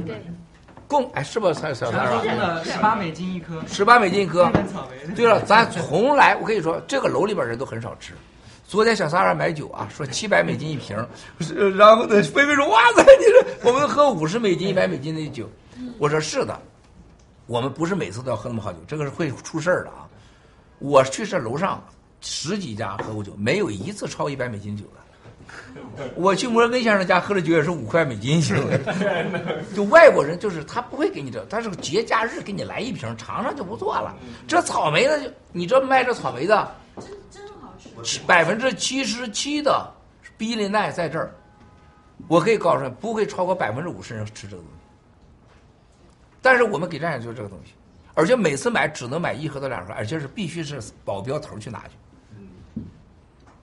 [0.88, 2.22] 共哎是不是小小三啊？
[2.22, 4.50] 的十八美金一颗，十八美金一颗。
[5.14, 8.14] 对了，咱从来我跟你说，这个楼里边人都很少吃。
[8.68, 10.96] 昨天小三儿买酒啊，说七百美金一瓶，
[11.76, 15.48] 然后呢，菲菲说：“哇塞，你说我们喝五十美金、一百美金的酒。”
[15.98, 16.60] 我说：“是的，
[17.46, 20.08] 我们不是每次都要喝那么好酒，这个是会出事儿的啊。”
[20.80, 21.82] 我去这楼上
[22.20, 28.56] 十几家喝过酒，没有一次超一百美金酒的，我去摩根先生家喝的酒也是五块美金一瓶，
[29.76, 34.12] 就外国人就是他不会给你这，他是个节假日给你来一瓶尝尝就不错了。
[34.48, 37.45] 这草莓的就你这卖这草莓的，真真。
[38.26, 39.92] 百分之七十七的
[40.36, 41.34] 比利奈在这儿，
[42.28, 44.76] 我可以告诉你，不会超过百分之五十人吃这个东西。
[46.42, 47.72] 但是我们给战友就是这个东西，
[48.14, 52.82] 而且每次买只能买一盒到两盒，而且是必须是保镖头去拿去。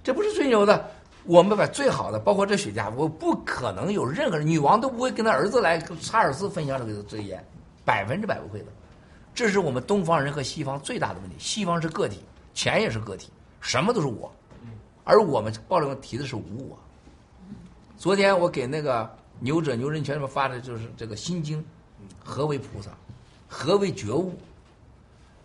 [0.04, 0.92] 这不是吹牛的，
[1.24, 7.42] 我们把最好的，包括这雪茄，我不可能有任何人，女王都不会跟她儿子来查尔斯分享这个这个烟，
[7.86, 8.66] 百分之百不会的。
[9.34, 11.36] 这是我们东方人和西方最大的问题。
[11.40, 12.20] 西方是个体，
[12.54, 13.32] 钱也是个体，
[13.64, 14.30] 什么都是我，
[15.06, 16.78] 而我们暴力提的是无我。
[17.98, 19.10] 昨天我给那个
[19.40, 21.62] 牛者牛人全们发的就是这个《心经》，
[22.22, 22.92] 何为菩萨？
[23.48, 24.38] 何为觉悟？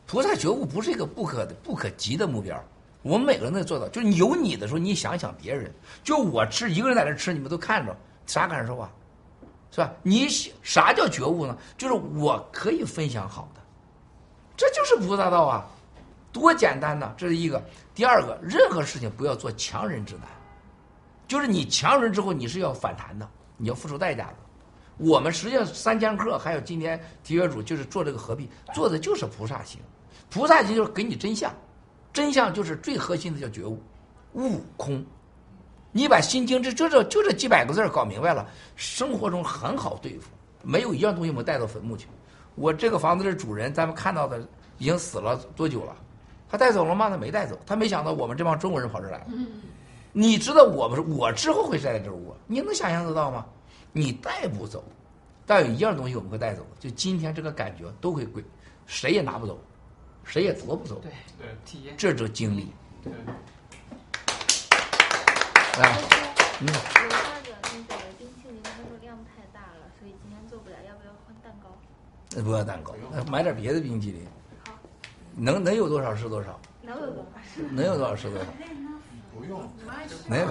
[0.04, 2.60] 菩萨觉悟不是一个不可不可及的目标，
[3.02, 3.88] 我们每个人都做到。
[3.88, 5.72] 就是有你的时候，你想想别人。
[6.02, 7.96] 就我吃一个人在这吃，你们都看着，
[8.26, 8.90] 啥感受啊？
[9.70, 9.92] 是吧？
[10.02, 10.26] 你
[10.62, 11.56] 啥叫觉悟呢？
[11.76, 13.60] 就是我可以分享好的，
[14.56, 15.70] 这就是菩萨道啊，
[16.32, 17.12] 多简单呐！
[17.16, 17.62] 这是一个。
[17.94, 20.24] 第二个，任何事情不要做强人之难，
[21.26, 24.36] 就是你强人之后，你是要反弹的，你要付出代价的。
[24.98, 29.80] 我们实际上三剑客还有今天提约主就是做这个合璧，做的就是菩萨行。
[30.28, 31.52] 菩萨行就是给你真相，
[32.12, 33.82] 真相就是最核心的叫觉悟，
[34.34, 35.04] 悟空。
[35.90, 38.46] 你把心经这就这就这几百个字搞明白了，
[38.76, 40.28] 生活中很好对付，
[40.62, 42.06] 没有一样东西我们带到坟墓去。
[42.54, 44.38] 我这个房子的主人，咱们看到的
[44.78, 45.96] 已经死了多久了？
[46.48, 47.10] 他带走了吗？
[47.10, 47.58] 他没带走。
[47.66, 49.26] 他没想到我们这帮中国人跑这儿来了。
[50.12, 53.46] 你知道我们我之后会在这儿窝，你能想象得到吗？
[53.92, 54.82] 你带不走，
[55.46, 58.42] 但有一样东西我们会带走，就今天这个感觉都会归，
[58.86, 59.58] 谁也拿不走，
[60.24, 60.98] 谁也夺不走。
[61.02, 62.72] 对对，体验这就是经历。
[63.02, 63.12] 对。
[65.80, 65.98] 啊，
[66.60, 71.68] 嗯，楼下的那个冰淇淋，他说量太大了，所以今天做不了，要不要换蛋糕？
[72.34, 72.94] 那不要蛋糕，
[73.30, 74.26] 买点别的冰淇淋。
[75.38, 77.24] 能能有多少是多少，能有多少
[77.54, 77.62] 是？
[77.70, 78.44] 能有多少是多少，
[79.34, 79.60] 不用，
[80.28, 80.46] 没有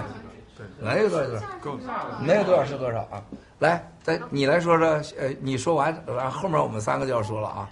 [0.80, 1.78] 能有多少是多少，够。
[2.24, 3.22] 能有多少是多少啊！
[3.60, 4.86] 来，咱你来说说，
[5.18, 7.70] 呃，你说完，完后面我们三个就要说了啊。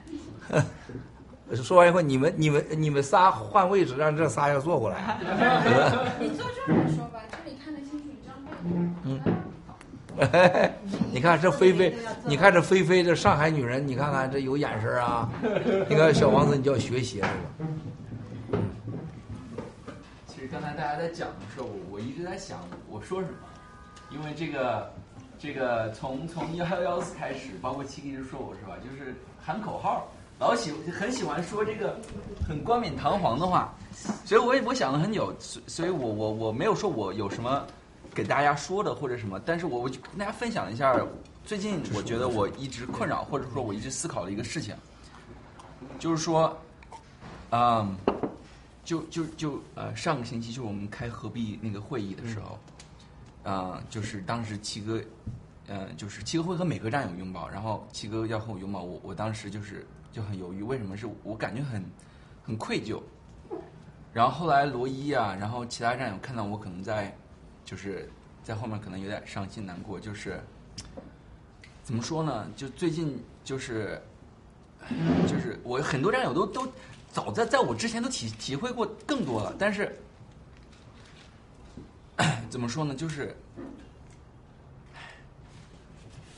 [1.55, 5.17] 说完以后，你们你们你们仨换位置，让这仨要坐过来。
[6.21, 8.97] 你坐这儿说吧，这里看得清楚你张面。
[9.05, 9.21] 嗯，
[11.13, 11.95] 你看这菲菲，
[12.25, 15.29] 你看这菲菲，这上海女人，你看看这有眼神啊！
[15.89, 17.29] 你看小王子，你就要学习这个。
[20.27, 23.35] 其实刚才大家在讲的时候，我我一直在想我说什么，
[24.11, 24.93] 因为这个
[25.39, 31.99] 这个从从幺幺幺四开始，包括七哥一直说我是吧，就是喊口号，老喜很喜欢说这个
[32.49, 33.75] 很冠冕堂皇的话，
[34.25, 37.67] 所以我也我想了很久，所所以我我我没有说我有什么
[38.17, 40.99] 给大家说的或者什么，但是我我就跟大家分享一下
[41.45, 44.75] 最近我觉得我一直困扰或者说我一直思考的一个事情，
[45.99, 46.59] 就是说，
[47.51, 47.95] 嗯。
[48.87, 52.57] 就就就呃，上个星期就是我们开合璧那个会议的时候，
[53.43, 55.03] 啊、就是当时七哥，
[55.67, 60.97] 呃，就是七哥会和每个战友拥抱，然后七哥要和我拥抱，我我当时就是就很犹豫，为什么？
[60.97, 61.85] 是我感觉很
[62.45, 63.03] 很愧疚，
[64.13, 67.13] 然后后来罗伊啊，然后其他战友看到我可能在
[67.67, 68.09] 就是
[68.43, 70.41] 在后面可能有点伤心难过，就是
[71.83, 72.47] 怎么说呢？
[72.57, 74.01] 就最近就是
[75.27, 76.67] 就是我很多战友都都
[77.13, 79.95] 早在在我之前都体体会过更多了，但是
[82.49, 82.95] 怎么说呢？
[82.95, 83.37] 就是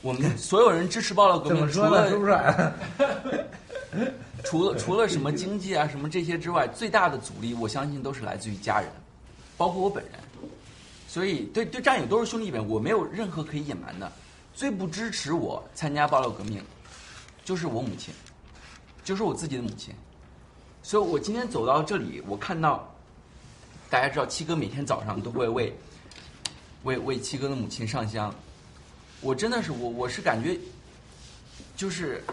[0.01, 1.81] 我们所有人支持爆料革命，除？
[1.81, 2.73] 了？
[4.43, 8.89] 除了 除了什么经济啊什么这些之外，最大的阻力我相信都是来自于家人，
[9.57, 10.13] 包括我本人。
[11.09, 14.11] 所以对对战友都是兄弟本，我没有任何可以隐瞒的。
[14.53, 16.61] 最不支持我参加爆料革命，
[17.43, 18.13] 就是我母亲，
[19.03, 19.91] 就是我自己的母亲。
[20.83, 22.95] 所以我今天走到这里，我看到
[23.89, 25.73] 大家知道七哥每天早上都会为
[26.83, 28.31] 为为七哥的母亲上香，
[29.21, 30.55] 我真的是我我是感觉
[31.75, 32.23] 就是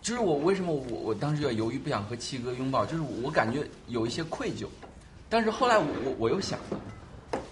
[0.00, 4.68] 就是我为什么我我当时就犹豫不想和七哥拥抱，就是我感觉有一些愧疚，
[5.28, 6.80] 但是后来我我我又想了，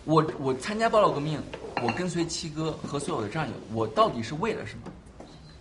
[0.04, 1.40] 我我参加爆料革命，
[1.82, 4.92] 我跟随七哥和所有的战友，我到底是为了什么？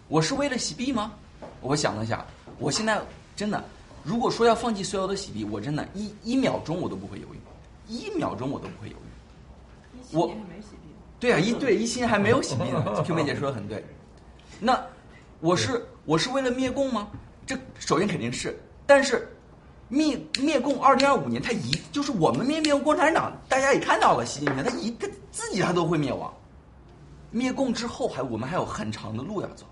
[0.07, 1.13] 我是为了洗币吗？
[1.61, 2.26] 我想了想，
[2.57, 2.99] 我现在
[3.35, 3.63] 真的，
[4.03, 7.39] 如果说要放弃所有的洗币，我真的一一秒钟我都不会犹豫，
[7.88, 9.99] 一秒钟我都不会犹豫。
[10.11, 10.35] 我
[11.19, 13.03] 对啊，一对一七年还没有洗币呢。
[13.05, 13.85] Q 妹 姐说的很对。
[14.59, 14.84] 那
[15.39, 17.07] 我是我是为了灭共吗？
[17.45, 19.27] 这首先肯定是，但是
[19.91, 26.34] 灭灭共二零二五年，他一就是我们灭灭共共产党，大家也看到了，习近平他一他自己他都会灭亡。
[27.30, 29.65] 灭共之后还我们还有很长的路要走。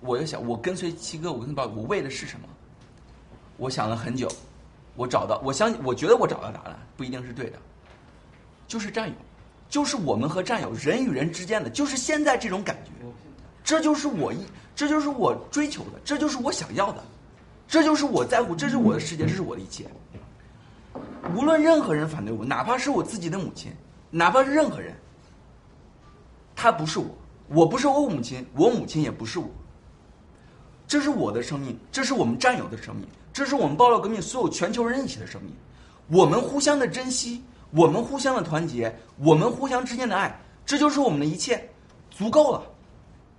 [0.00, 2.48] 我就想，我跟随七哥，我跟他报，我为的是什么？
[3.58, 4.26] 我想了很久，
[4.96, 7.58] 我找到，我相信，我觉得我找到答案，不一定是对的，
[8.66, 9.14] 就是战友，
[9.68, 12.90] 就是我们和战友人与人之间的，就是现在这种感觉，
[13.62, 14.38] 这就是我一，
[14.74, 17.04] 这就是我追求的，这就是我想要的，
[17.70, 19.86] 这就是我在乎，这是我的世界，这是我的一切。
[21.36, 23.72] 无论任何人反对我，哪怕是我自己的母亲，
[24.10, 24.92] 哪怕是任何人，
[26.56, 27.06] 他不是我，
[27.46, 29.48] 我不是我母亲，我母亲也不是我。
[30.88, 35.52] 这是我的生命，这是我们战友的生命，这是我们爆料革命所有全球人一起的生命。
[36.08, 37.40] 我们互相的珍惜，
[37.70, 40.36] 我们互相的团结，我们互相之间的爱，
[40.66, 41.70] 这就是我们的一切，
[42.10, 42.64] 足够了。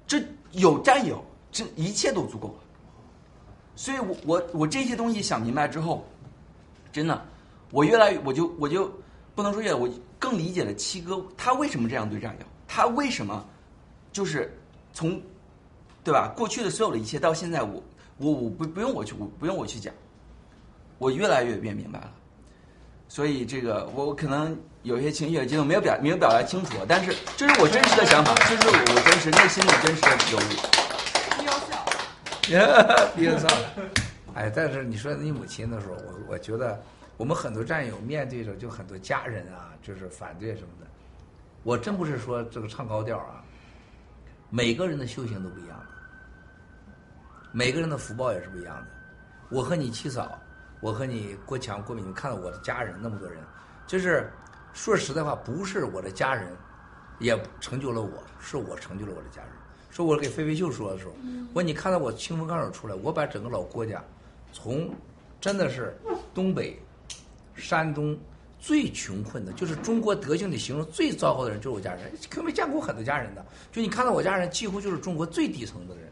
[0.08, 1.22] 这有战友，
[1.52, 2.54] 这一切都足够了。
[3.76, 6.06] 所以我我我这些东西想明白之后，
[6.92, 7.26] 真的，
[7.72, 8.92] 我越来越我就我就
[9.36, 9.90] 不能说越，我
[10.20, 13.46] 更理解了七哥他为什么这样对战友，他为什么
[14.12, 14.58] 就是
[14.94, 15.22] 从。
[16.04, 16.34] 对吧？
[16.36, 17.84] 过去的所有的一切，到现在我
[18.18, 19.94] 我我不不用我去我不用我去讲，
[20.98, 22.12] 我越来越变明白了。
[23.08, 30.81] 所以这个我我可能有些情绪激动没有表没有表达清楚，但是这是我真实的想法，这是我真实内心里真实的觉悟。
[32.48, 33.48] 憋笑，憋笑。
[34.34, 36.82] 哎，但是你说你母亲的时候，我我觉得
[37.18, 40.88] 我们很多战友面对着就很多家人啊，就是反对什么的。
[41.64, 43.44] 我真不是说这个唱高调啊，
[44.50, 45.86] 每个人的修行都不一样的。
[47.52, 48.88] 每个人的福报也是不一样的。
[49.50, 50.40] 我和你七嫂，
[50.80, 53.44] 我和你郭强、郭敏，你看到我的家人那么多人，
[53.86, 54.32] 就是
[54.72, 56.48] 说实在话，不是我的家人
[57.20, 59.52] 也成就了我，是我成就了我的家人。
[59.92, 61.12] 说我给飞飞秀说的时候，
[61.54, 64.02] 我说你看到我清风岗手出来，我把整个老郭家
[64.54, 64.90] 从
[65.40, 65.96] 真的是
[66.34, 66.80] 东北、
[67.56, 68.18] 山东
[68.58, 72.12] 最穷困的，就是中国德性的形容最糟糕的人，就是我家人。
[72.30, 76.10] 可没见过很多家人的，就你看到我家人，几乎就是中国最底层的人。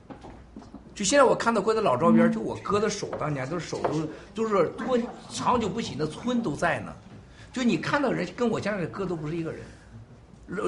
[0.93, 4.99] 就现在我看到过的老照片，就我哥的手，当年都是手都就是多
[5.29, 6.93] 长久不洗，那村都在呢。
[7.53, 9.78] 就你看到人跟我家里的哥都不是一个人，就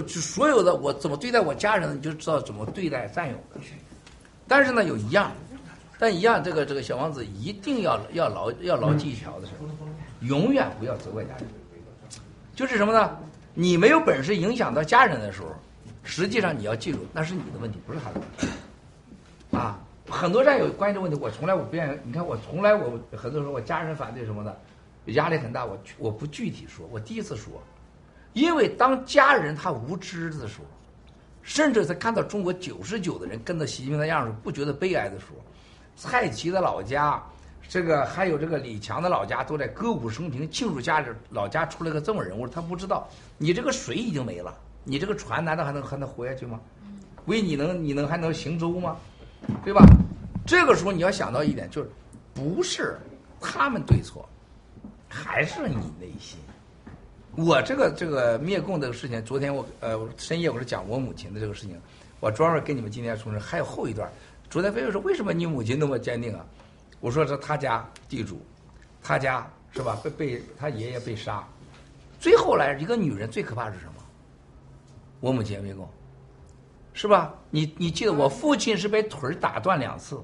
[0.07, 3.59] 就所有的我怎么对待我家人，你就知道怎么对待战友的。
[4.47, 5.31] 但是呢，有一样，
[5.97, 9.53] 但一样，这个这个小王子一定要要牢要牢记一条的是，
[10.21, 11.47] 永远不要责怪家人。
[12.55, 13.17] 就是什么呢？
[13.53, 15.47] 你没有本事影响到家人的时候，
[16.03, 18.47] 实际上你要记住，那是你的问题，不是他的问题。
[19.57, 19.79] 啊。
[20.09, 21.97] 很多战友关于这问题，我从来我不愿意。
[22.03, 24.59] 你看，我从来我很多时候我家人反对什么的，
[25.13, 25.65] 压力很大。
[25.65, 27.53] 我我不具体说，我第一次说，
[28.33, 30.65] 因为当家人他无知的时候，
[31.41, 35.43] 甚至在看到中国九十九的人跟着习近平的样子不觉得悲哀的时候，
[35.95, 37.21] 蔡奇的老家，
[37.67, 46.59] 这个还有这个李强的老家都在歌舞升平庆祝家里老家出来个这么人物，他不知道你这个水已经没了，你这个船难道还能还能活下去吗？
[47.25, 48.97] 为你能你能还能行舟吗？
[49.63, 49.85] 对吧？
[50.45, 51.89] 这个时候你要想到一点，就是
[52.33, 52.97] 不是
[53.39, 54.27] 他们对错，
[55.07, 56.39] 还是你内心。
[57.35, 61.79] 我这个这个灭共这个事情，昨天我呃深夜我是讲我母亲的这个事情，
[62.19, 64.11] 我专门跟你们今天说，还有后一段。
[64.49, 66.45] 昨天飞飞说为什么你母亲那么坚定啊？
[66.99, 68.41] 我说是他家地主，
[69.01, 69.97] 他家是吧？
[70.03, 71.47] 被被他爷爷被杀，
[72.19, 73.93] 最后来一个女人最可怕是什么？
[75.21, 75.87] 我母亲灭共。
[76.93, 77.33] 是吧？
[77.49, 80.21] 你你记得我父亲是被腿打断两次，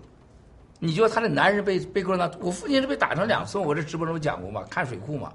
[0.80, 2.40] 你觉得他的男人被被共产党？
[2.44, 4.62] 我父亲是被打成两次，我这直播中讲过嘛？
[4.70, 5.32] 看水库嘛，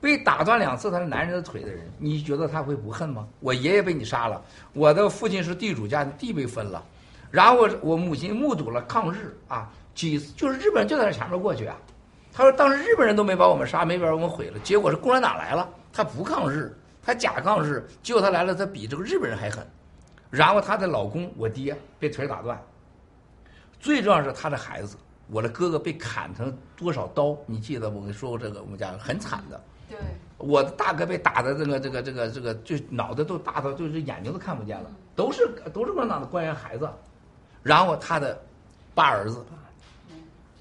[0.00, 3.26] 被打断两次他是男人的腿的人，你觉得他会不恨吗？
[3.40, 4.40] 我爷爷被你杀了，
[4.72, 6.84] 我的父亲是地主家的地被分了，
[7.30, 11.76] 然后我母亲目睹了抗日啊，几次就是日本人就在那前面过去啊，
[12.32, 19.66] 他说当时日本人都没把我们杀，没把我们毁了，结果是共产党来了，他不抗日，他假抗日，结果他来了，他比这个日本人还狠。
[20.30, 22.62] 然后她的老公我爹被腿打断，
[23.80, 24.94] 最重要是她的孩子，
[25.28, 27.34] 我的哥哥被砍成多少刀？
[27.46, 28.60] 你记得我跟你说过这个？
[28.60, 29.58] 我们家很惨的。
[29.88, 29.98] 对。
[30.36, 36.88] 我的大哥被打的这个这个这个这个，就脑袋都大到就是眼睛都看不见了，都是都是共产党的官员孩子。
[37.62, 38.40] 然后他的
[38.94, 39.44] 八儿子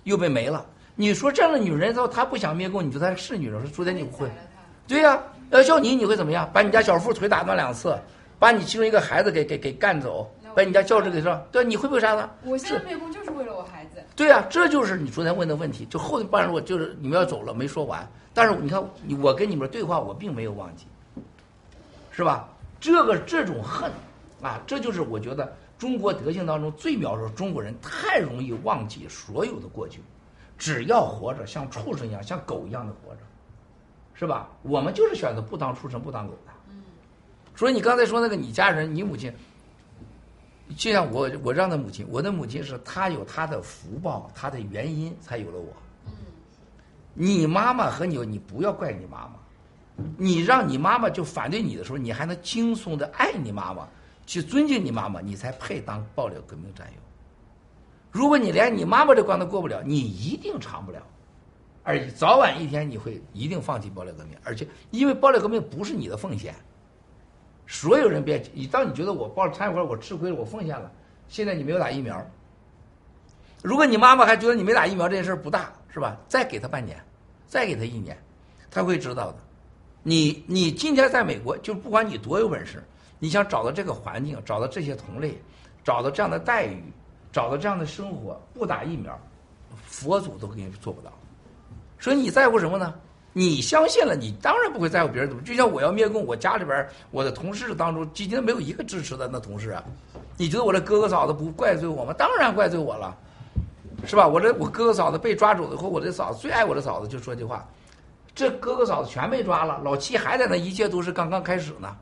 [0.04, 0.66] 又被没了。
[0.96, 3.62] 你说这样的女人，她她不想灭共，你说她是女人？
[3.62, 4.30] 说昨天你不会？
[4.88, 5.22] 对呀，
[5.52, 6.50] 要叫你你会怎么样？
[6.52, 7.96] 把你家小富腿打断两次。
[8.40, 12.30] 把你其中一个孩子给给给干走，把你家教职给说，对，你会不会杀他？
[12.44, 13.77] 我现在灭共就是为了我孩子。
[14.18, 15.86] 对啊，这就是你昨天问的问题。
[15.86, 18.84] 就后半路就是你们要走了没说完，但是你看
[19.22, 20.88] 我跟你们对话，我并没有忘记，
[22.10, 22.50] 是吧？
[22.80, 23.92] 这个这种恨
[24.42, 30.02] 啊，这就是我觉得中国德性当中最描述中国人太容易忘记所有的过去，
[30.58, 33.22] 只要活着，像畜生一样，像狗一样的活着，
[34.16, 34.50] 是吧？
[34.64, 36.52] 我们就是选择不当畜生，不当狗的。
[37.56, 39.32] 所以你刚才说那个你家人，你母亲，
[40.76, 45.74] 就像我我让他母亲，我的母亲是她有她的福报，她的原因才有了我。
[47.14, 49.34] 你妈妈和你，你不要怪你妈妈，
[50.18, 53.88] 你让你妈妈就反对你的时候，你还能轻松的爱你妈妈，
[54.26, 57.02] 去尊敬你妈妈，你才配当爆料革命战友。
[58.12, 61.02] 如果你连你妈妈这关都过不了，你一定长不了，
[61.84, 66.54] 而早晚一天你会一定放弃爆料革命，而且因为爆料革命不是你的奉献，
[67.68, 70.90] 所有人别，你当你觉得我报了餐馆，我吃亏了，我奉献了，
[71.28, 72.26] 现在你没有打疫苗，
[73.62, 76.18] 如果你妈妈还觉得你没打疫苗这件事不大，是吧？
[76.30, 76.98] 再给他半年，
[77.46, 78.18] 再给他一年，
[78.72, 79.38] 他会知道的。
[80.02, 82.82] 你你今天在美国，就不管你多有本事，
[83.20, 85.38] 你想找到这个环境，找到这些同类，
[85.84, 86.82] 找到这样的待遇，
[87.34, 89.20] 找到这样的生活，不打疫苗，
[89.84, 91.12] 佛祖都给你做不到。
[92.00, 92.94] 所以你在乎什么呢？
[93.38, 95.44] 你相信了，你当然不会在乎别人怎么。
[95.44, 99.84] 就像我要灭共，我家里边我的同事当中，今天没有一个支持的那同事啊。
[100.38, 102.12] 你觉得我这哥哥嫂子不怪罪我吗？
[102.18, 103.16] 当然怪罪我了，
[104.08, 104.28] 是吧？
[104.28, 107.64] 我这我哥哥嫂子被抓走以后，我这嫂子最爱我的嫂子就说句话：
[108.34, 111.96] 这哥哥嫂子全被抓了，老七还在那，一切都是刚刚开始呢。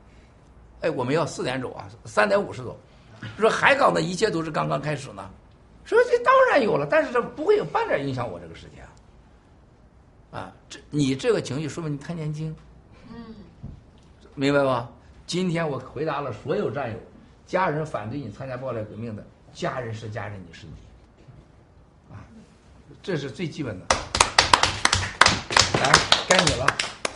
[0.80, 2.74] 哎，我们要四点走啊，三点五十走。
[3.38, 5.28] 说海港的一切都是刚刚开始呢。
[5.84, 8.85] 说这当然有了，但是这不会有半点影响我这个时间
[10.36, 10.40] 啊。
[10.40, 12.54] 啊，这你这个情绪说明你太年轻，
[13.08, 13.34] 嗯，
[14.34, 14.88] 明白吧？
[15.26, 16.96] 今天我回答了所有战友，
[17.46, 22.20] 家人反对你参加暴烈革命的，家人是家人，你是你，啊，
[23.02, 23.86] 这是最基本的。
[25.80, 25.92] 来，
[26.28, 26.66] 该你了。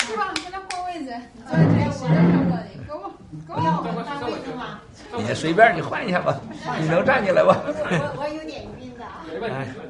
[0.01, 3.12] 是吧，跟他换位置，你坐在这里，我这看不到你，给我，
[3.47, 4.80] 给我，要我当位置吗？
[5.18, 6.40] 你随便你换一下吧，
[6.80, 7.60] 你能站起来吧？
[7.66, 9.05] 我我有点晕的。
[9.05, 9.89] 哎可乐是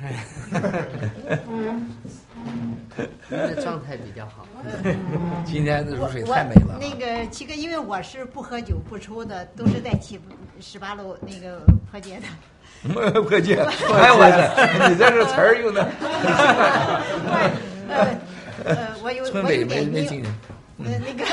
[0.00, 0.06] 啥？
[3.28, 4.46] 你的状态比较好。
[5.44, 6.78] 今天的如水太美了。
[6.80, 10.18] 那个七哥，因为我是不喝酒不抽的，都是在七
[10.60, 11.60] 十八楼那个
[11.90, 12.26] 破街的。
[13.22, 15.82] 破戒，哎我这，你这是词儿用的。
[18.64, 20.22] 呃，我有村委我有点
[20.78, 21.26] 没没听见。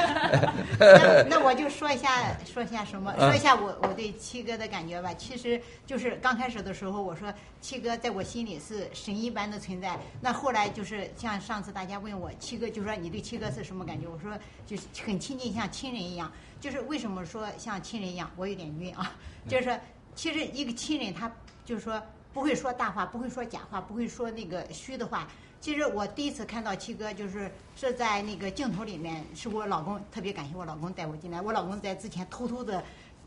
[0.79, 3.13] 呃，那个， 那那我就说一下，说一下什么？
[3.17, 5.13] 嗯说一下我我对七哥的感觉吧。
[5.13, 7.31] 其实就是刚开始的时候，我说
[7.61, 9.97] 七哥在我心里是神一般的存在。
[10.19, 14.07] 那后来就是像上次大家问我七哥，就说你对七哥是什么感觉？
[14.07, 16.31] 我说就是很亲近，像亲人一样。
[16.59, 18.29] 就是为什么说像亲人一样？
[18.35, 19.13] 我有点晕啊。
[19.47, 19.79] 就是说，
[20.15, 21.31] 其实一个亲人他
[21.63, 22.01] 就是说
[22.33, 25.27] 不会说大话，不会说假话，不会说那个虚的话。
[25.65, 31.41] 其实我第一次看到七哥，就是是在那个镜头里面，是我老公特别感谢我老公带我进来。
[31.41, 32.83] 我老公在之前偷偷的，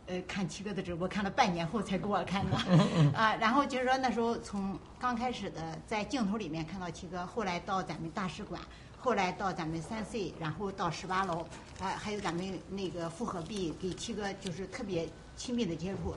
[0.07, 2.57] 呃，看七哥的直播，看了半年后才给我看的。
[3.19, 8.63] 啊，然后就是说那时候从刚开始的在镜头里面看到七哥，后来到咱们大使馆，
[8.97, 11.45] 后来到咱们三 C，然后到十八楼，
[11.81, 16.15] 啊，还有咱们那个复合壁，给七哥就是特别亲密的接触。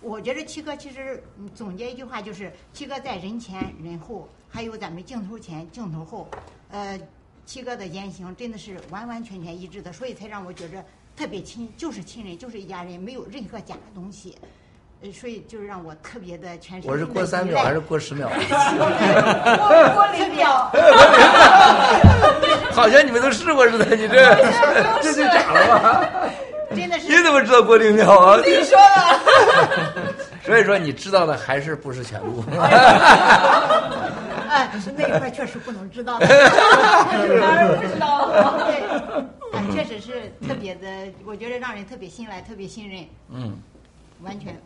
[0.00, 6.28] 我觉得七哥其实嗯总结一句话就是，七哥在人前人后，还有咱们镜头前镜头后，
[6.70, 6.98] 呃，
[7.46, 10.84] 七哥的言行真的是完完全全一致的，所以才让我觉着
[11.16, 14.36] 特别亲，就是亲人，就是一家人，没有任何假的东西。
[15.02, 18.28] 呃，所以就是让我特别的全身我是过三秒还是过十秒？
[18.28, 18.36] 过
[19.94, 20.70] 过零秒。
[22.70, 24.34] 好像你们都试过似的，你这
[25.00, 26.04] 这就假了吧？
[26.76, 28.36] 真的是你怎么知道过零秒啊？
[28.44, 30.14] 你说的。
[30.44, 32.44] 所以说你知道的还是不是全部？
[34.50, 38.82] 哎，那一块确实不能知道的， 当然不知道对，
[39.52, 40.88] 哎确实是特别的，
[41.24, 43.56] 我觉得让人特别信赖，特别信任，嗯，
[44.22, 44.60] 完全。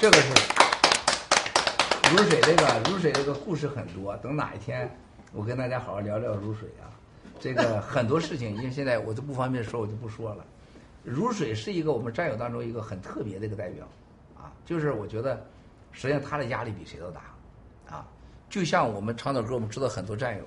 [0.00, 0.32] 这个是
[2.12, 4.88] 如水这个如水这个故事很多，等哪一天
[5.32, 6.86] 我跟大家好好聊聊如水啊。
[7.40, 10.44] 这个 很多事情，因为现在我都不方便说，我就不说了。
[11.02, 13.84] 如水是一个我们战友当中一个很特别的一个代表，
[14.36, 15.44] 啊，就是我觉得，
[15.90, 17.34] 实际上他的压力比谁都大，啊，
[18.48, 20.44] 就像我们长岛哥，我们知道很多战友，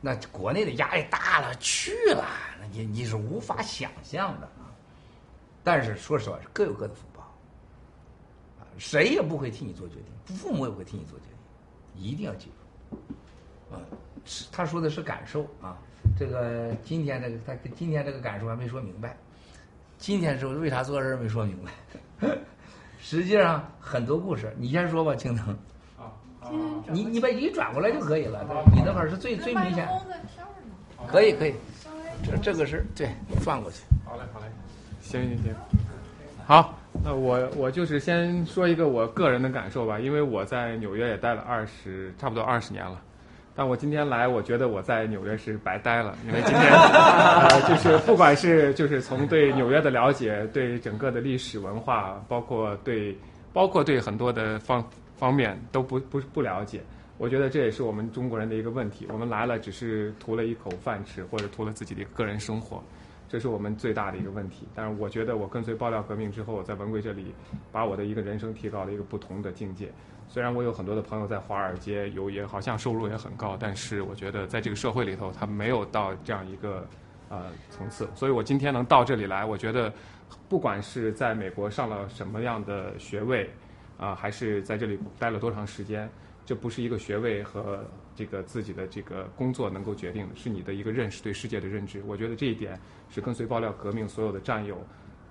[0.00, 2.24] 那国内的压力大了去了，
[2.60, 4.70] 那你你是无法想象的啊。
[5.62, 7.22] 但是说实话，各有各的福报，
[8.58, 12.48] 啊，谁也不会替你做决定，父母也不会替你做决定，一定要记
[12.90, 13.80] 住，啊，
[14.52, 15.76] 他说的是感受啊，
[16.18, 19.16] 这个今天这个他今天这个感受还没说明白。
[19.98, 22.38] 今天是为啥做这事没说明白？
[22.98, 25.54] 实际上很多故事，你先说吧，青藤。
[26.90, 28.44] 你你把一转过来就可以了，
[28.74, 29.88] 你那会儿是最最明显。
[31.06, 31.54] 可以可以，
[32.22, 33.08] 这这个是对
[33.42, 33.78] 转过去。
[34.04, 34.46] 好嘞好嘞，
[35.00, 35.54] 行行行，
[36.46, 43.00] 好，那我我就是先说一个我个人的感受吧，因为我在纽约也待了二十，差不多二十年了。
[43.54, 53.16] 但我今天来，我觉得我在纽约是白待了，因为今天 呃，就是不管是就是从对纽约的了解，对整个的历史文化，包括对
[53.52, 54.82] 包括对很多的方
[55.20, 56.80] 方面都不不不了解。
[57.18, 62.82] 我觉得这也是我们中国人的一个问题，我们来了只是图了一口饭吃，或者图了自己的个人生活。
[63.28, 64.66] 这是我们最大的一个问题。
[64.74, 67.34] 但是我觉得我跟随爆料革命之后，我在文贵这里
[67.70, 69.92] 把我的一个人生提高了一个不同的境界。
[70.28, 76.86] 虽然我有很多的朋友在华尔街有也好像收入也很高，但是我觉得在这个社会里头，他没有到这样一个
[77.28, 78.08] 呃层次。
[78.14, 79.92] 所以我今天能到这里来，我觉得
[80.48, 83.50] 不管是在美国上了什么样的学位，
[84.00, 86.08] 啊、还是在这里待了多长时间，
[86.46, 87.84] 这不是一个学位和
[88.16, 92.02] 这个自己的这个工作能够决定的，是你的一个认识对世界的认知。
[92.06, 94.82] 我觉得这一点是跟随爆料革命所有的战友，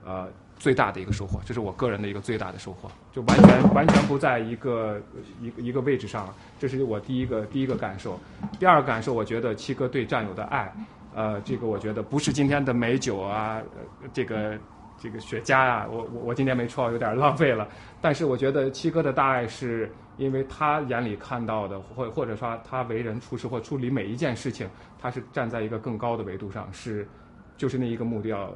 [0.05, 5.01] 呃，最大的一个收获，这是我个人的一个最大的收获，就完全完全不在一个
[5.41, 8.19] 一个一个位置上，这是我第一个第一个感受。
[8.59, 10.71] 第二个感受，我觉得七哥对战友的爱，
[11.15, 13.61] 呃，这个我觉得不是今天的美酒啊，
[14.03, 14.57] 呃这个
[14.99, 17.67] 这个雪茄啊，我我我今天没抽，有点浪费了。
[18.01, 24.69] 但是我觉得七哥的大爱是因为他眼里看到的，或或者说他为人处事或处理每一件事情，
[24.99, 27.07] 他是站在一个更高的维度上，是
[27.57, 28.55] 就是那一个目的要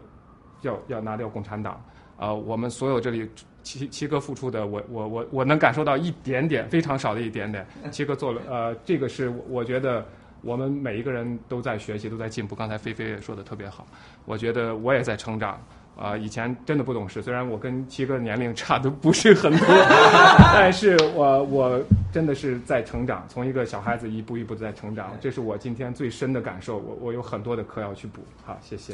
[0.61, 1.83] 要要拿掉共产党。
[2.17, 3.29] 呃，我们所有这里
[3.63, 7.65] 七七哥付出的，我我我我能感受到一点点，非常少的一点点。
[7.91, 10.05] 七哥做了，呃，这个是我觉得
[10.41, 12.55] 我们每一个人都在学习，都在进步。
[12.55, 13.87] 刚才菲菲也说的特别好，
[14.25, 15.59] 我觉得我也在成长。
[15.95, 19.67] 啊、以前真的不懂事，虽然我跟七哥年龄差的不是很多，
[20.53, 26.77] 但是我我真的是在成长，从一个小孩子一步一步地在成长，这是我今天最深的感受。
[26.77, 28.21] 我我有很多的课要去补。
[28.43, 28.93] 好，谢谢。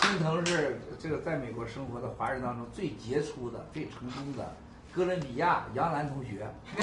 [0.00, 4.54] 青藤是这个在美国生活的华人当中最杰出的、最成功的
[4.94, 6.46] 哥伦比亚杨澜同学。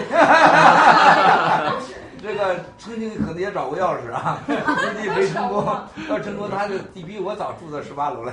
[2.22, 5.66] 这个曾经可能也找过钥匙啊， 估计没成功。
[6.10, 8.32] 要成功，他就比比我早住到十八楼了。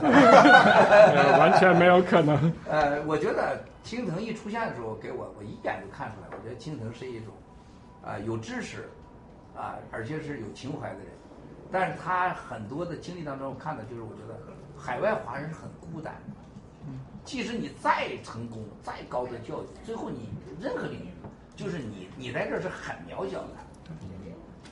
[1.38, 2.52] 完全没有可能。
[2.68, 7.32] 呃，我觉得青藤一出现的时候，给我我一眼就看出来，我觉得青藤是一种
[8.04, 8.90] 啊、有知识
[9.56, 11.06] 啊、而且是有情怀的人。
[11.72, 14.38] 但是他很多的经历当中，我看到就是我觉得
[14.76, 16.34] 海外华人是很孤单的。
[17.28, 21.12] 即使你再成功、再高的教育，最后你任何领域，
[21.54, 23.48] 就是你你在这儿是很渺小的，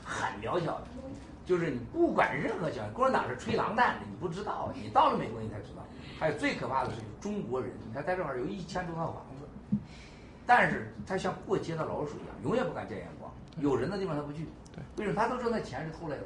[0.03, 0.87] 很渺小的。
[1.45, 5.85] 就是你不管任何教育，共产党是吹狼蛋的，你不知道，你到了美国你才知道。
[6.19, 9.77] 还有最可怕的是中国人，你看在这儿有一千多套房子，
[10.47, 13.31] 但是他像过街的老鼠一样，永远不敢见阳光。
[13.59, 14.47] 有人的地方他不去，
[14.97, 15.15] 为什么？
[15.15, 16.24] 他都知道那钱是偷来的，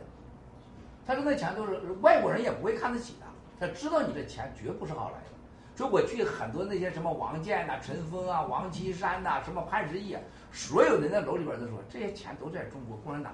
[1.04, 5.39] 他说那钱都是外国人也不会看得起他，他知道你这钱绝不是好来的。
[5.80, 10.20] 所以我去很多那些什么王健呐、陈峰啊、王岐山呐、什么潘石屹啊，
[10.52, 13.32] 所有人在楼里边都说这些钱都在中国共产党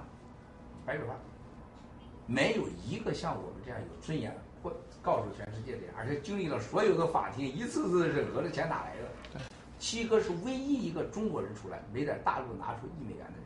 [0.85, 1.13] 白手套，
[2.25, 4.33] 没有一个像我们这样有尊严
[4.63, 4.71] 或
[5.01, 9.41] 告诉全世界的，而且经历了所有的法庭一次次的审核，这钱哪来的？
[9.77, 13.43] 七哥是唯一一个中国人出来没在大陆拿出一美元的人，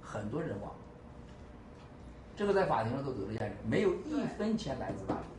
[0.00, 0.76] 很多人忘了。
[2.36, 5.33] 这个在法庭上都得了验证，没有一分钱来自大陆。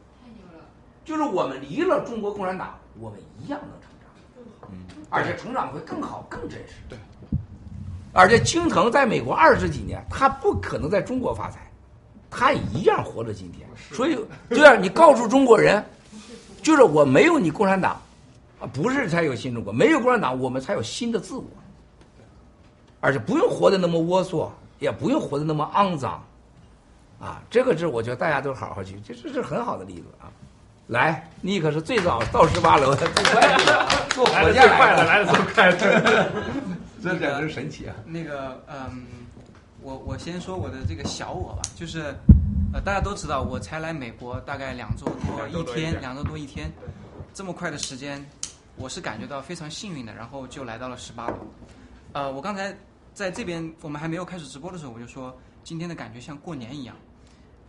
[1.06, 6.74] 就是我们离了中国共产党，我们一样能成长，嗯，而且成长会更好、更真实。
[6.90, 6.98] 对，
[8.12, 11.72] 而且青藤在美国二十几年，他不可能在中国发财，
[12.30, 13.70] 他一样活到今天。
[13.92, 14.18] 所以，
[14.50, 15.86] 对啊，你告诉中国人，
[16.64, 18.02] 就是我没有你共产党，
[18.60, 21.46] 啊，不是才有新中国，没有共产党，我们才有新的自我，
[23.00, 24.50] 而且不用活得那么龌龊，
[24.80, 26.24] 也不用活得那么肮脏，
[27.20, 30.34] 啊，这个是我觉得大家都好好去，这这是很好的例子啊。
[30.88, 36.32] 来，你可是最早到十八楼的，最快的啊， 坐火箭来的，来的最快的，
[37.02, 37.96] 这简直神奇啊！
[38.06, 39.08] 那个，嗯，
[39.82, 42.16] 我我先说我的这个小我吧，就是，
[42.72, 46.72] 呃，大家都知道，我才来美国大概两周多一天，两周多一天，
[47.34, 48.24] 这么快的时间，
[48.76, 51.38] 我是感觉到非常幸运的，然后就来到了十八楼。
[52.14, 52.72] 呃，我刚才
[53.14, 56.96] 在这边我们还没有开始直播的时候，我就说今天的感觉像过年一样。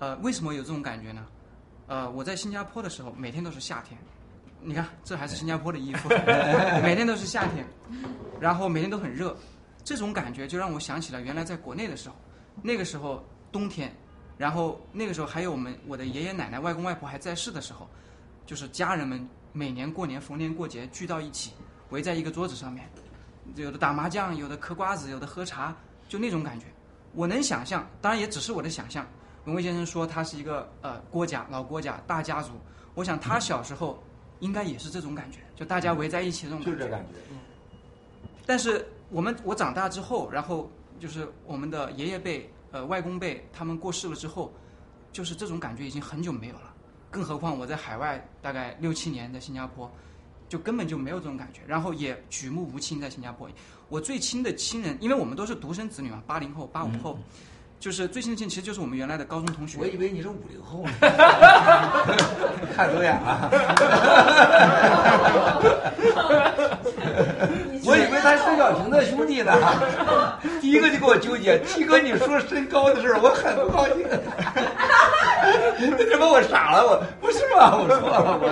[0.01, 1.24] 呃，为什么有这种感觉呢？
[1.86, 3.98] 呃，我在新加坡的时候，每天都是夏天。
[4.60, 6.08] 你看，这还是新加坡的衣服，
[6.82, 7.64] 每天都是夏天，
[8.40, 9.36] 然后每天都很热。
[9.84, 12.16] 这种感觉就让我想起了原来在国内的时候，
[12.62, 13.94] 那个时候冬天，
[14.36, 17.88] 然后那个时候还有我们我的爷爷奶奶、外公外婆还在世的时候，
[18.44, 21.52] 就是家人们每年过年逢年过节聚到一起，
[21.90, 22.90] 围在一个桌子上面，
[23.54, 25.76] 有的打麻将，有的嗑瓜子，有的喝茶，
[26.08, 26.66] 就那种感觉。
[27.12, 29.06] 我能想象，当然也只是我的想象。
[29.47, 32.52] 文蔚先生说他是一个呃郭家老郭家大家族，
[32.94, 34.02] 我想他小时候
[34.40, 37.14] 应该也是这种感觉，就大家围在一起这种感觉就这感觉。
[38.44, 44.52] 但是我们我长大之后，然后就是我们的爷爷辈、呃外公辈他们过世了之后，
[45.12, 46.74] 就是这种感觉已经很久没有了。
[47.10, 49.90] 更何况我在海外大概六七年，在新加坡，
[50.48, 53.48] 就根本就没有这种感觉，然后也举目无亲在新加坡。
[53.89, 57.16] 我最亲的亲人，因为我们都是独生子女嘛，八零后、八五后，
[57.78, 59.78] 就是最亲的亲其实就是我们原来的高中同学。
[59.78, 60.93] 我以为你是五零后呢，
[62.74, 63.48] 看走眼了。
[67.85, 69.53] 我以为他是孙小平的兄弟呢，
[70.61, 73.98] 第一个就给我纠结，七哥你说身高的事儿，我很不高兴。
[75.97, 76.85] 为什么我傻了？
[76.85, 77.77] 我不是吧？
[77.77, 78.48] 我错了，我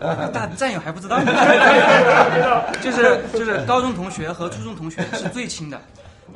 [0.00, 0.28] 错了。
[0.32, 1.20] 大战友还不知道，
[2.82, 5.80] 就是就是高中同学和初中同学是最亲的，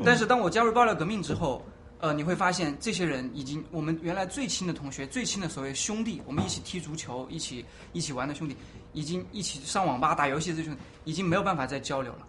[0.04, 1.64] 但是当我加入爆料革命之后，
[1.98, 8.56] 呃，你会发现这些人已经我们原来最亲的同学、最亲的所谓兄弟，我们一起踢足球、一起一起玩的兄弟，
[8.92, 12.26] 已经一起上网吧打游戏的这兄弟，已经没有办法再交流了。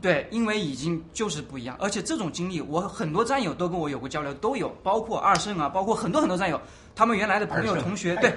[0.00, 6.58] 对，因为已经就是不一样，而且这种经历，我很多战友都跟我有过交流，都有，包括二胜啊，包括很多很多战友，
[6.94, 8.32] 他们原来的朋友同学，对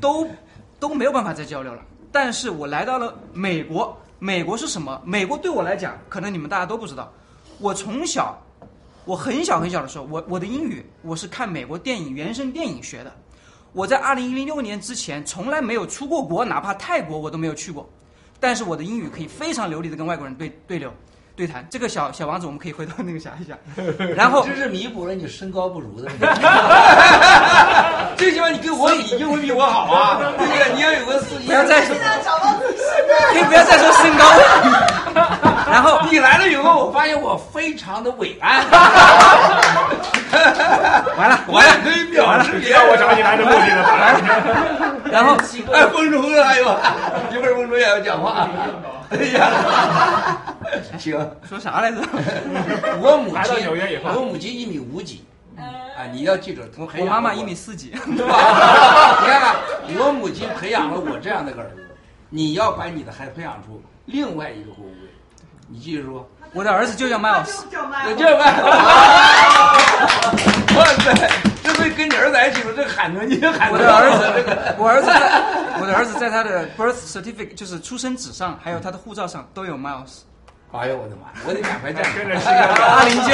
[0.00, 0.24] 都
[0.78, 1.82] 都没有办法再交流了。
[2.12, 5.02] 但是我来到了美国，美国是什么？
[5.04, 7.12] 美国对我来讲，可能你们大家都不知道，
[7.58, 8.36] 我从小，
[9.04, 13.12] 我很小很小的时候，我我的英语我是看美国电影原声电影学的。
[13.72, 17.88] 我在二零零六年之前从来没有出过国，哪怕泰国我都没有去过，
[18.40, 20.90] 但是我的英语可以非常流利的跟外国人对对流
[21.34, 21.66] 对谈。
[21.70, 23.56] 这个小小王子我们可以回头那个想一想，
[24.16, 26.10] 然后这是弥补了你身高不如的。
[28.16, 30.74] 最起码你跟我比，英文比我好啊，对不对？
[30.74, 31.46] 你要有个自信。
[31.46, 32.00] 不要再说不
[33.52, 34.95] 要再说身高了。
[35.70, 38.64] 然后你来了以后，我发现我非常的伟岸。
[41.16, 43.82] 完了，我也可以表示知道我找你来的目的了。
[45.10, 45.36] 然后，
[45.72, 46.64] 哎，风中的还有，
[47.32, 48.48] 一会儿风中也要讲话。
[49.10, 49.50] 哎呀，
[50.98, 51.18] 行，
[51.48, 51.98] 说啥来着？
[53.00, 53.68] 我母亲，
[54.14, 55.24] 我母亲一米五几，
[55.56, 59.18] 啊，你要记住，从培我妈妈一米，四几，对吧？
[59.22, 59.56] 你看看，
[59.98, 61.88] 我母亲培养了我这样的个儿子，
[62.28, 64.92] 你要把你的孩子培养出另外一个国位，
[65.68, 66.28] 你记住说。
[66.52, 68.64] 我的儿子就叫 Miles，就叫 Miles？
[70.76, 71.30] 哇塞，
[71.62, 74.24] 这回跟你儿子在一起了，这喊着你喊着我的儿子，
[74.78, 80.22] 我儿子在，我的儿子在他的 birth certificate 就是出生纸上，还有他的护照上都有 Miles。
[80.72, 81.28] 哎呦我的妈！
[81.46, 82.52] 我得赶快站跟着起七哥
[82.84, 83.30] 阿林就，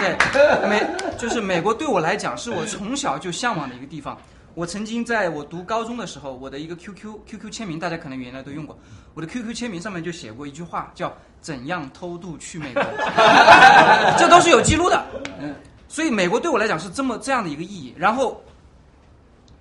[0.32, 0.86] 对，美
[1.18, 4.16] 就是美国对我来讲是我从小就向往的一个地方。
[4.54, 8.78] 我曾经在我读高中的时候，我的一个 QQ QQ 签名，大家可能原来都用过。
[9.14, 12.82] 我的 QQ 签名上面就写过一句话，叫“怎样偷渡去美国”，
[14.18, 15.04] 这都是有记录的。
[15.40, 15.54] 嗯，
[15.88, 17.94] 所以美国对我来讲是这么这样的一个意义。
[17.96, 18.42] 然后，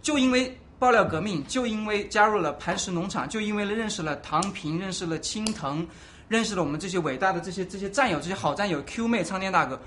[0.02, 5.86] 就因为爆料革命，就因为加入了磐石农场，就因为认识了唐平，认识了青藤，
[6.28, 9.80] 认识了我们这些伟大的这些这些战友，这些好战友 Q 妹、苍天大哥，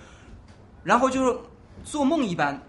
[0.82, 1.36] 然后就是
[1.84, 2.60] 做梦一般，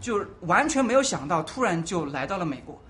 [0.00, 2.80] 就完全没有想到，突然就来到了美国。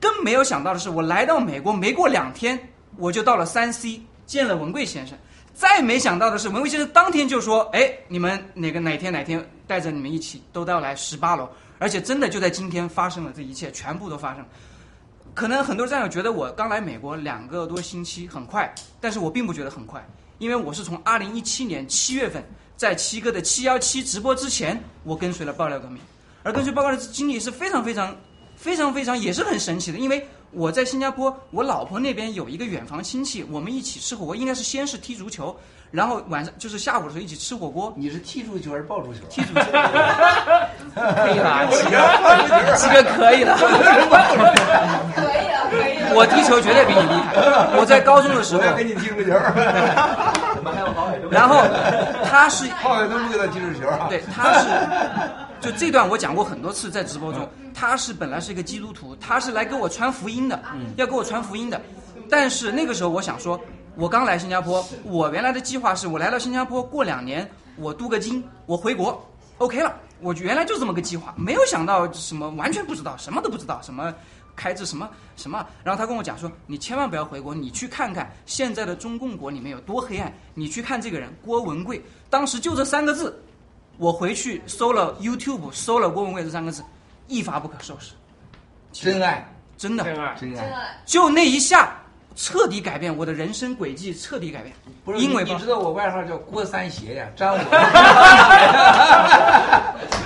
[0.00, 2.58] 更没有想到的是，我来到美国没过两天，
[2.96, 5.16] 我就到了三 C 见了文贵先生。
[5.54, 11.48] 再没想到的是，文贵先生当天就说：“哎，你们哪个哪天哪天带着你们一起都到来十八楼。”
[11.78, 14.44] 而且真的就在今天发生了，这一切全部都发生。
[15.34, 20.04] 可能很多战友觉得我刚来美国两个多星期很快，但是我并不觉得很快，
[20.38, 22.44] 因为我是从二零一七年七月份
[22.76, 26.00] 在七哥的七幺七直播之前，我跟随了爆料革命，
[26.42, 28.14] 而根据报告的经历是非常非常
[28.56, 35.56] 非常非常也是很神奇的，因为我在新加坡，我老婆那边有一个远房亲戚，我们一起吃火锅，应该是先是踢足球，
[35.90, 37.92] 然后晚上就是下午的时候一起吃火锅。
[37.96, 39.20] 你是踢足球还是抱足球？
[39.30, 39.60] 踢足球，
[40.94, 41.96] 可以了，七哥，
[42.76, 43.56] 七哥可以了。
[43.56, 43.72] 可以
[44.68, 45.22] 了，可
[45.88, 46.12] 以了。
[46.14, 47.32] 我踢球绝对比你厉害。
[47.78, 49.32] 我在高中的时候我，要跟你踢足球。
[51.30, 51.64] 然后
[52.28, 54.06] 他是浩海东不给他踢足球啊？
[54.10, 54.68] 对，他是
[55.62, 60.60] 就这段我讲过很多次在直播中，他是本来是一个基督徒，他是来给我传福音的，
[60.96, 61.80] 要给我传福音的。
[62.28, 63.58] 但是那个时候我想说，
[63.94, 69.24] 我刚来新加坡，我原来的计划是我来到新加坡过两年，我镀个金，我回国
[69.58, 69.94] ，OK 了。
[70.20, 74.12] 我原来就这么个计划，没有想到什么，完全不知道，什么都不知道，什么
[74.54, 75.64] 开支什么什么。
[75.82, 83.36] 然后他跟我讲说，你千万不要回国，你去看看现在的中共国里面有多黑暗，你去看这个人郭文贵，当时就这三个字，
[84.02, 86.82] 我回去搜了 YouTube，搜了郭文贵这三个字，
[87.28, 88.14] 一发不可收拾。
[88.92, 89.48] 真爱，
[89.78, 91.94] 真的，真爱，真爱，就那一下，
[92.34, 94.74] 彻底改变我的人生轨迹，彻底改变。
[95.04, 97.58] 不是因为你你知道我外号叫郭三邪呀，沾我。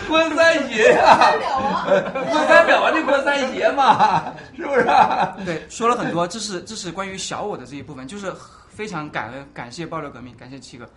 [0.08, 1.34] 郭三邪呀，
[2.30, 4.84] 郭三表啊，这郭三邪嘛，是不是？
[5.44, 8.32] 对，说了很多，这是这是关于小我的这一部分，就是
[8.70, 10.88] 非常感恩感谢爆料革命，感谢七哥，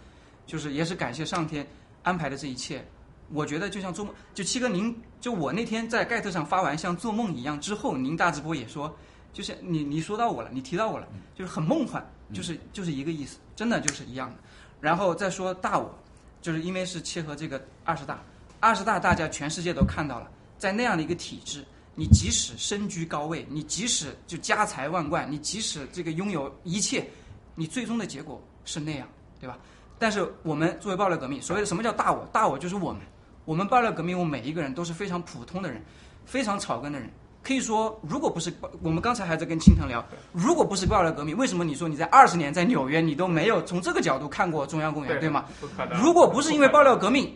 [0.45, 1.68] 就是也是感谢上天
[2.03, 2.85] 安排的这一切。
[3.31, 8.91] 我觉得就像做梦，就七哥您就我那天在盖特上发完像做梦一样之后，您大直播也说，
[9.31, 12.03] 就是你你说到我了，你提到我了，就是很梦幻，
[12.34, 14.38] 就是就是一个意思，真的就是一样的。
[14.81, 15.93] 然后再说大我，
[16.41, 18.19] 就是因为是切合这个二十大，
[18.59, 21.63] 二十大大家全世界都看到了，在那样的一个体制，
[21.93, 27.07] 你即使身居高位，你即使就家财万贯，你即使这个拥有一切，
[27.53, 29.07] 你最终的结果是那样，
[29.39, 29.55] 对吧？
[29.99, 32.26] 但是我们作为爆料革命，所谓的什么叫大我？
[32.31, 33.01] 大我就是我们，
[33.45, 35.84] 我们爆料革命，我们每一个人都是非常普通的人，
[36.26, 37.07] 非常草根的人。
[37.41, 40.03] 可以说，如果不是我们刚才还在跟青藤聊，
[40.34, 45.45] 如果不是爆料革命，为什么你说你在二十年在纽约，你都没有从这个角度看过中央公园，对吗？
[45.59, 46.01] 不可能。
[46.01, 47.34] 如果不是因为爆料革命，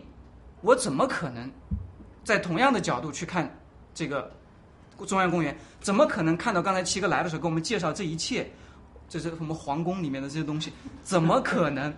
[0.62, 1.50] 我怎么可能
[2.24, 3.50] 在同样的角度去看
[3.94, 4.30] 这个
[5.08, 5.58] 中央公园？
[5.80, 8.50] 怎么可能看到刚才七哥来的时候给我们介绍这一切？
[9.14, 10.74] 这是什么皇宫里面的这些东西？
[11.04, 11.94] 怎么可能？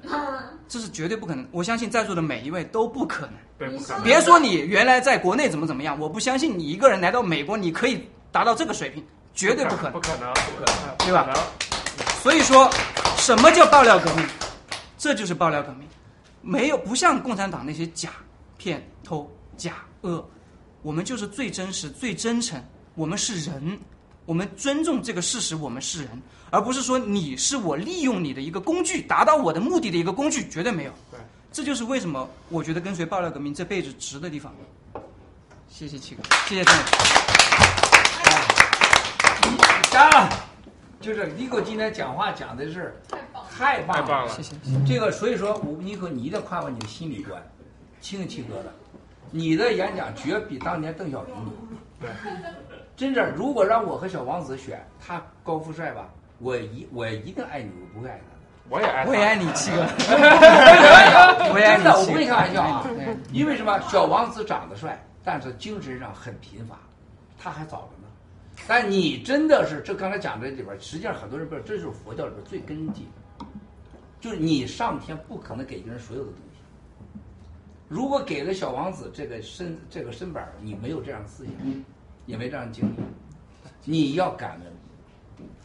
[0.68, 1.48] 这是绝对不可能！
[1.50, 3.36] 我相信在座的每一位都不可能。
[3.58, 4.04] 对，不可能。
[4.04, 9.02] 别说你原来在国内怎么怎么样，我不相信你一个人来到美国，你可以达到这个水平，
[9.34, 11.34] 绝对不可能，不可能，不可能，对吧？
[12.22, 12.70] 所以说，
[13.16, 14.28] 什么叫爆料革命？
[14.98, 15.88] 这就是爆料革命，
[16.42, 18.10] 没有不像共产党那些假
[18.58, 20.28] 骗偷假恶，
[20.82, 22.62] 我们就是最真实、最真诚，
[22.94, 23.80] 我们是人，
[24.26, 30.92] 我们尊重这个事实，我们是人，而不是说你是我利用你的一个工具，达到我的目的的一个工具，绝对没有。
[31.12, 31.20] 对，
[31.52, 34.54] 这就是为什么我觉得跟随爆料革命这辈子值的地方。
[35.70, 36.82] 谢谢七哥，谢谢郑伟。
[39.92, 40.30] 当然，
[41.00, 44.56] 就是尼克今天讲话讲的是太棒了，太棒了谢谢。
[44.88, 47.42] 这个所以说，我尼克，你一定夸夸你的心理观，
[48.02, 48.74] 听七哥的，
[49.30, 51.54] 你的演讲绝比当年邓小平牛。
[52.00, 52.10] 对，
[52.96, 56.10] 真的，如果让我和小王子选，他高富帅吧，
[56.40, 58.36] 我一我一定爱你，我不会爱他。
[58.68, 59.78] 我也爱他，我也爱你七哥，
[61.54, 62.84] 我也爱你，真的，我不跟你开玩笑啊！
[63.32, 63.80] 因为什么？
[63.90, 66.80] 小王子长得帅，但是精神上很贫乏，
[67.38, 68.08] 他还早着呢。
[68.68, 73.08] 但你真的是，这刚才讲这里边，实际上很多人不知道，这就是佛教里边最根基，
[74.20, 76.58] 就是你上天不可能给一个人所有的东西。
[77.88, 81.54] 如果给了小王子这个身这个身板，你没有这样的思想，
[82.26, 82.96] 也没这样的经历，
[83.84, 84.74] 你要感恩，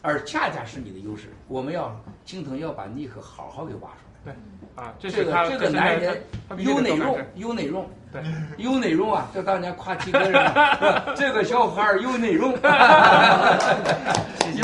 [0.01, 1.33] 而恰恰是你的优势。
[1.47, 4.01] 我们要青藤要把尼克好好给挖出来。
[4.23, 4.33] 对，
[4.75, 6.21] 啊，这这个是他这个男人
[6.59, 8.21] 优内容，优内容，对，
[8.63, 9.27] 优内容啊！
[9.33, 12.57] 这当年夸七哥人啊， 这个小孩儿有内容，有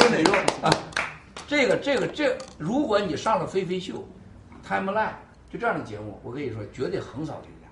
[0.10, 0.70] 内容啊！
[1.48, 4.08] 这个这个这，如果你上了飞飞秀、
[4.64, 5.14] Timeline
[5.50, 7.68] 就这样的节目，我跟你说，绝对横扫天下。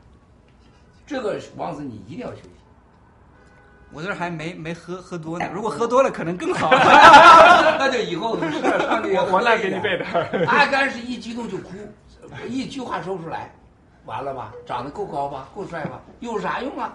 [1.05, 2.49] 这个王子你一定要休息。
[3.95, 6.69] 我这儿还没没喝喝多呢，如果喝多了可能更好。
[7.79, 10.05] 那就以后是上这个我来给你备点
[10.47, 11.69] 阿甘是一激动就哭，
[12.49, 13.49] 一句话说不出来，
[14.03, 14.51] 完了吧？
[14.65, 15.47] 长得够高吧？
[15.55, 16.01] 够帅吧？
[16.19, 16.93] 有啥用啊？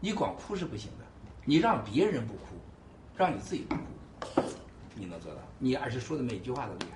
[0.00, 1.04] 你光哭是不行的，
[1.46, 2.40] 你让别人不哭，
[3.16, 3.74] 让你自己不
[4.26, 4.42] 哭，
[4.94, 5.38] 你能做到？
[5.58, 6.92] 你而且说的每句话都厉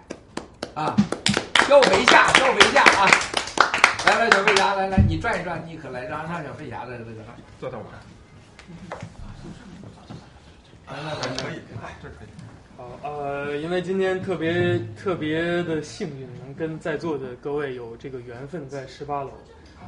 [0.74, 0.94] 害，啊！
[1.66, 3.08] 小飞侠，小飞侠啊！
[4.04, 7.12] 来来，小飞侠，来来，你转一转，你可来让让小飞侠来这个
[7.58, 8.00] 坐到我这儿。
[10.92, 11.60] 来来来，可以，
[12.02, 12.28] 这可以。
[12.76, 19.30] 好，呃，因为今天特别特别的幸运，能跟在座的各位有这个缘分在十八楼。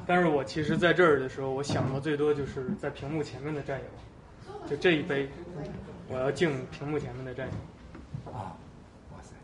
[0.06, 3.84] 但是我其实在这儿的时候，我想的最多就是在屏幕前面的战友，
[4.68, 5.28] 就这一杯，
[6.08, 7.52] 我要敬屏幕前面的战友。
[8.32, 8.56] 啊，
[9.12, 9.34] 哇塞！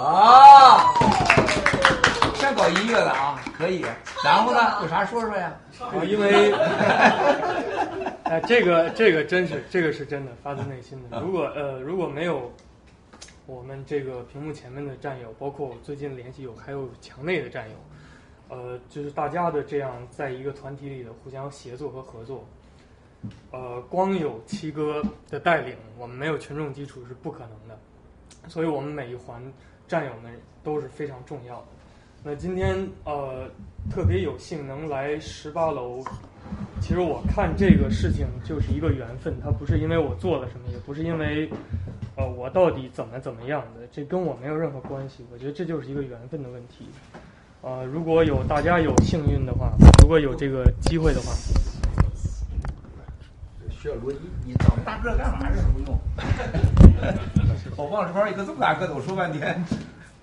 [0.00, 0.92] 啊，
[2.40, 3.84] 像搞音乐的啊，可以。
[4.24, 5.54] 然后呢，有啥说说呀？
[5.78, 6.52] 啊，因为，
[8.24, 11.20] 哎，这个这个真是这个是真的，发自内心的。
[11.20, 12.50] 如果呃如果没有
[13.46, 17.76] 我们这个屏幕前面的战友，包括我最近联系有还有墙内的战友，
[18.48, 22.46] 呃，就是大家的这样在一个团体里的互相协作和合作，
[23.50, 27.78] 呃，光有七哥的带领，我们没有群众基础是不可能的。
[28.48, 29.42] 所以我们每一环
[29.86, 31.66] 战友们都是非常重要的。
[32.22, 33.48] 那今天呃
[33.90, 36.04] 特别有幸能来十八楼，
[36.80, 41.48] 其实我看这个事情就是一个缘分，它不是因为我做了什么，也不是因为
[42.16, 45.24] 呃我到底怎么怎么样的，这跟我没有任何关系。
[45.32, 46.86] 我觉得这就是一个缘分的问题。
[47.62, 51.32] 呃，如果有大家有幸运的话，如果有这个机会的话，
[53.70, 55.48] 需要逻辑，你长大个干嘛？
[55.54, 55.98] 这不用。
[57.76, 59.62] 我望着包一个这么大个子，我说半天，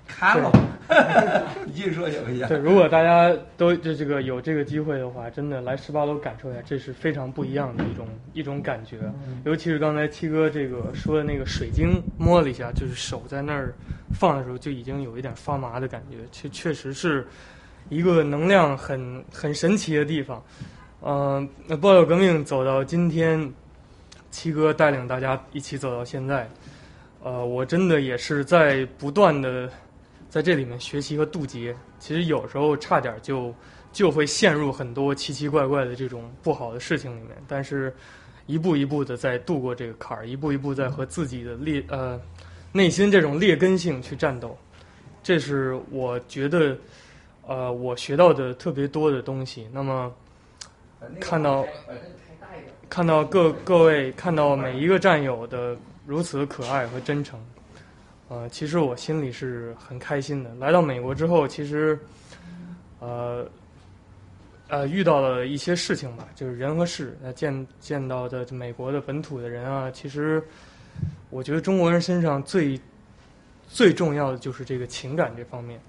[0.08, 0.52] 看了，
[1.66, 2.48] 你继续说小飞侠。
[2.48, 8.98] 对，如果大家都这这个有这个机会的话，真的来十八楼感受一下，这是非常不一样的一种一种感觉。
[9.46, 13.74] 尤其是刚才七哥这个说的那个水晶，摸了一下，就是手在那儿
[14.14, 17.28] 放的时候就已经有一点发麻的感觉，确确实是
[17.90, 20.42] 一个能量很很神奇的地方。
[21.02, 23.54] 嗯、那爆料革命走到今天，
[24.32, 26.50] 七哥带领大家一起走到现在，
[27.24, 29.70] 呃，我真的也是在不断的
[30.30, 31.76] 在这里面学习和渡劫。
[32.00, 33.54] 其实有时候差点就
[33.92, 37.94] 就会陷入很多奇奇怪怪的这种不好的事情里面，但是
[38.46, 42.20] 一步一步的在度过这个坎儿，一步一步在和自己的劣呃
[42.72, 44.58] 内心这种劣根性去战斗，
[45.24, 46.78] 这是我觉得
[47.46, 49.68] 呃我学到的特别多的东西。
[49.72, 50.14] 那么
[51.20, 51.66] 看到
[52.90, 55.76] 看到各各位看到每一个战友的
[56.06, 57.40] 如此可爱和真诚，
[58.30, 60.54] 呃，其实我心里是很开心的。
[60.56, 61.98] 来到美国之后，其实，
[63.00, 63.50] 呃，
[64.68, 70.44] 呃，遇到了一些事情吧，就是人和事，呃，见见到的美国的本土的人啊，其实
[71.30, 72.78] 我觉得中国人身上最
[73.70, 75.80] 最重要的就是这个情感这方面。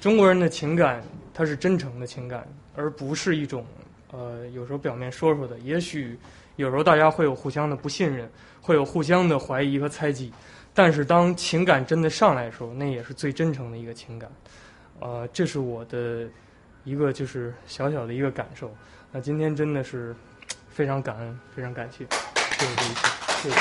[0.00, 1.02] 中国人的情感，
[1.34, 2.46] 它是真诚的情感，
[2.76, 3.66] 而不是一种
[4.12, 5.58] 呃，有时候表面说说的。
[5.58, 6.16] 也许
[6.54, 10.32] 有时候大家会有互相的不信任，会有互相的怀疑和猜忌，
[10.78, 14.30] 但是当情感真的上来的时候，那也是最真诚的一个情感。
[15.00, 16.28] 呃，这是我的
[16.84, 18.72] 一个就是小小的一个感受。
[19.10, 20.14] 那今天真的是
[20.70, 22.06] 非常感恩，非常感谢，
[22.60, 23.08] 谢谢这一切，
[23.42, 23.56] 谢谢。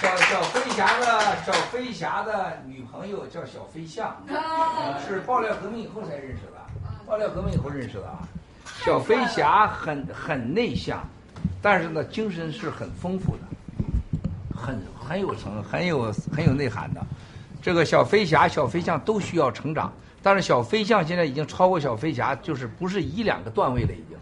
[0.00, 6.58] 小小飞侠的小飞侠的女朋友叫小飞象，呃 是爆料革命以后才认识的，
[7.06, 8.26] 爆料革命以后认识的啊。
[8.84, 11.00] 小飞侠很很内向，
[11.62, 13.42] 但是呢，精神是很丰富的，
[14.52, 14.76] 很
[15.08, 17.00] 很有层很有很有内涵的。
[17.62, 24.18] 这个小飞侠、小飞象都需要成长，但是小飞象现在已经超过小飞侠，就是不是一两个段位了已经。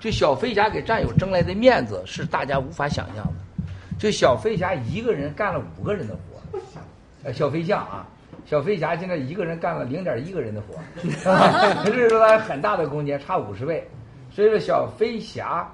[0.00, 3.32] 就小飞侠给战友争来的面子是大家无法想象的。
[3.98, 6.60] 就小飞侠一个人干了五个人的活，
[7.24, 8.06] 呃，小飞象啊，
[8.46, 10.78] 小飞侠现在一个人干了零点一个人的活，
[11.84, 13.86] 这是说他很大的空间，差五十倍。
[14.30, 15.68] 所以说小飞侠，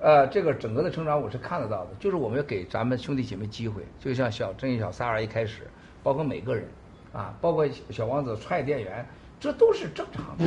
[0.00, 5.66] 呃，这个整个的成长我是看得到的，就是我们要给咱们兄弟姐妹机会，就像小正义小三儿一开始，
[6.02, 6.68] 包括每个人，
[7.12, 9.04] 啊，包括小王子踹店员，
[9.40, 10.44] 这都是正常的，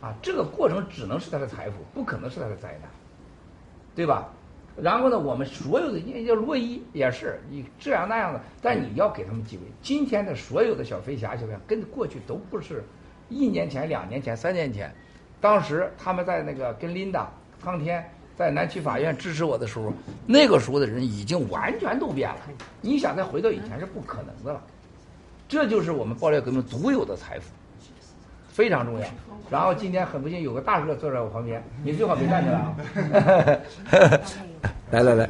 [0.00, 2.88] 啊，这个过程只能是他的财富，不可能是他的灾难，
[3.94, 4.28] 对吧？
[4.80, 9.64] 然后呢，我们所有的，你像罗伊也是，你这样那样的，但你要给他们机会。
[9.82, 12.84] 今天的所有的小飞侠、小飞侠跟过去都不是
[13.28, 14.94] 一年前、两年前、三年前，
[15.40, 17.28] 当时他们在那个跟琳达、
[17.60, 18.08] 苍天
[18.38, 19.92] 在南区法院支持我的时候，
[20.24, 22.36] 那个时候的人已经完全都变了。
[22.80, 24.60] 你想再回到以前是不可能的了。
[25.48, 27.46] 这就是我们爆料革命独有的财富，
[28.48, 29.06] 非常重要。
[29.50, 32.76] 然后今天很不幸有个大哥坐在我旁边，你最好别站起来啊！
[34.92, 35.28] 来来来，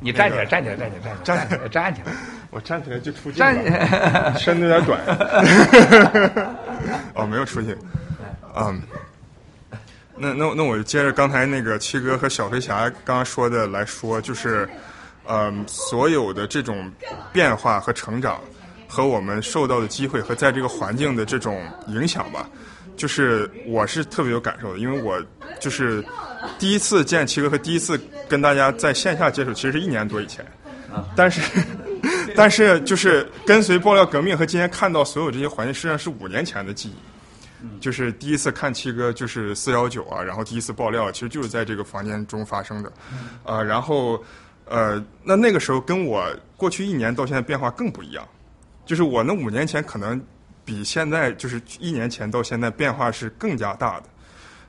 [0.00, 2.12] 你站起来，站起来，站起来，站起来，站起来，
[2.50, 3.78] 我站起来就出去站起了，
[4.30, 5.00] 来身子有点短。
[7.14, 7.76] 哦，没有出去。
[8.56, 8.80] 嗯，
[10.16, 14.68] 那那那我就接着刚才那个七哥和小飞侠刚刚说的来说，就是，
[15.26, 16.90] 嗯，所有的这种
[17.32, 18.40] 变化和成长，
[18.88, 22.48] 和我们受到的机会和在这个环境的这种影响吧，
[22.96, 25.20] 就是我是特别有感受的，因为我
[25.60, 26.04] 就是
[26.58, 30.44] 第一次见七哥和第一次跟大家在线下接触，其实是一年多以前，
[31.16, 31.40] 但是。
[32.36, 36.94] 但是就是跟随爆料革命和今天看到所有这些环境，实际上是五年前的记忆。
[37.80, 42.92] 就是第一次看七哥就是四幺九啊，然后第一次爆料，其实就是在这个房间中发生的。
[43.44, 44.22] 呃，然后
[44.64, 48.26] 呃，那那个时候跟我过去一年到现在变化更不一样。
[48.86, 50.20] 就是我那五年前可能
[50.64, 54.06] 比现在就是一年前到现在变化是更加大的。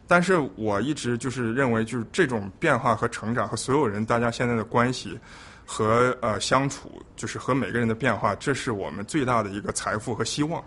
[0.07, 5.17] 但是我一直就是认为，就是这种变化和成长和所有人大家现在的关系
[5.65, 10.64] 和呃相处，就是和每个人的变化，这是我们最大的一个财富和希望。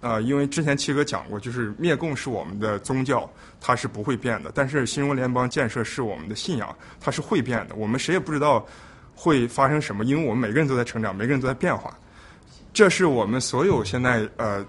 [0.00, 3.28] 啊、因为之前七哥讲过，就是灭共是我们的宗教，
[3.60, 7.74] 它是不会变的；但是新中联邦建设是我们的信仰，它是会变的。
[7.74, 8.64] 我们谁也不知道
[9.14, 11.92] 会发生什么，因为我们每个人都在成长，每个人都在变化。
[12.72, 14.64] 这是我们所有现在呃，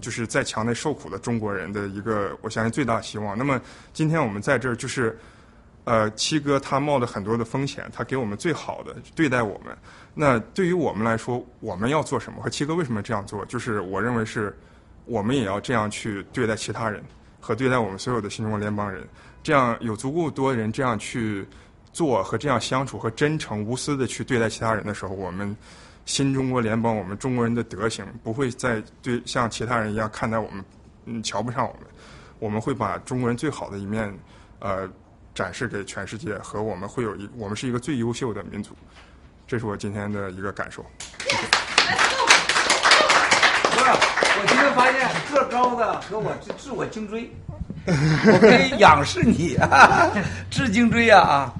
[0.00, 3.36] 就是在墙内受苦的中国人的一个，我相信最大希望。
[3.36, 3.60] 那么
[3.92, 5.18] 今天我们在这儿，就是
[5.84, 9.76] 呃，七哥他冒了很多的风险，他给我们最好的对待我们。
[10.14, 12.40] 那对于我们来说，我们要做什么？
[12.40, 13.44] 和七哥为什么这样做？
[13.44, 14.56] 就是我认为是，
[15.10, 17.02] 我们也要这样去对待其他人
[17.40, 19.02] 和对待我们所有的新中国联邦人。
[19.42, 21.44] 这样有足够多人这样去
[21.92, 25.56] 做和这样相处和真诚无私的去对待其他人的时候，我们
[26.06, 30.64] 新中国联邦，我们中国人的德行不会再对像其他人一样看待我们，
[31.06, 31.82] 嗯，瞧不上我们。
[32.38, 34.16] 我们会把中国人最好的一面，
[34.60, 34.88] 呃，
[35.34, 38.76] 展示给全世界，和我们会有一，我们是一个最优秀的民族。
[39.46, 40.86] 这是我今天的一个感受。
[41.26, 41.59] 谢谢，
[44.40, 47.30] 我今天发现个高的和我治治我颈椎，
[47.86, 50.10] 我可以仰视你啊，
[50.50, 51.54] 治颈椎啊啊！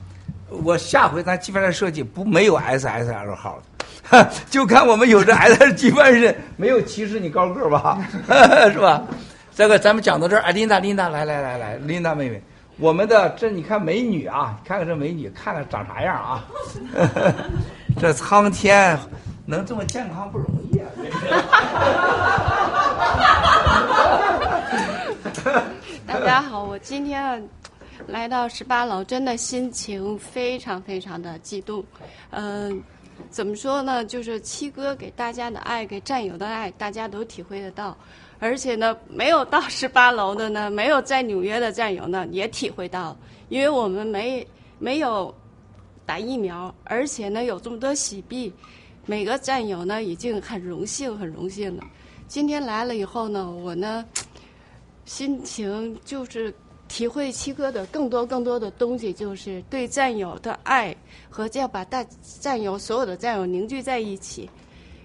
[0.48, 3.60] 我下回咱机翻的设计不没有 SSL 号
[4.08, 7.98] 的， 就看我们有这 S 机翻身，没有歧视你高个儿吧，
[8.72, 9.02] 是吧？
[9.54, 12.42] 这个咱们讲到这儿，哎，琳达，琳达，来来来来，琳达妹妹，
[12.78, 16.44] 我们的这你看美女啊，看看这美女，看看长啥样啊？
[18.00, 18.98] 这苍天
[19.50, 20.86] 能这么健康不容易啊！
[26.06, 27.48] 大家好，我今天
[28.06, 31.84] 来到十八楼，真的心情非常非常的激动。
[32.30, 32.80] 嗯、
[33.28, 34.04] 怎么说呢？
[34.04, 37.96] 就是七哥给大家的爱，给战友的爱，大家都体会得到。
[38.38, 43.16] 而且呢，没有到十八楼的呢，没有在纽约的战友呢，也体会到，
[43.48, 44.46] 因为我们没
[44.78, 45.34] 没有
[46.06, 48.52] 打疫苗，而且呢有这么多喜币，
[49.10, 51.82] 每个战友呢已经很荣幸，很荣幸了。
[52.28, 54.04] 今天来了以后呢，我呢
[55.04, 56.54] 心情就是
[56.86, 60.94] 体会七哥的更多更多的东西，就是对战友的爱
[61.28, 62.06] 和要把大
[62.38, 64.48] 战友所有的战友凝聚在一起，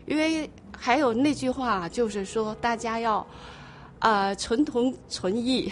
[0.06, 3.25] 因为还有那句话就是说大家要。
[4.00, 5.72] 啊、存 同存异，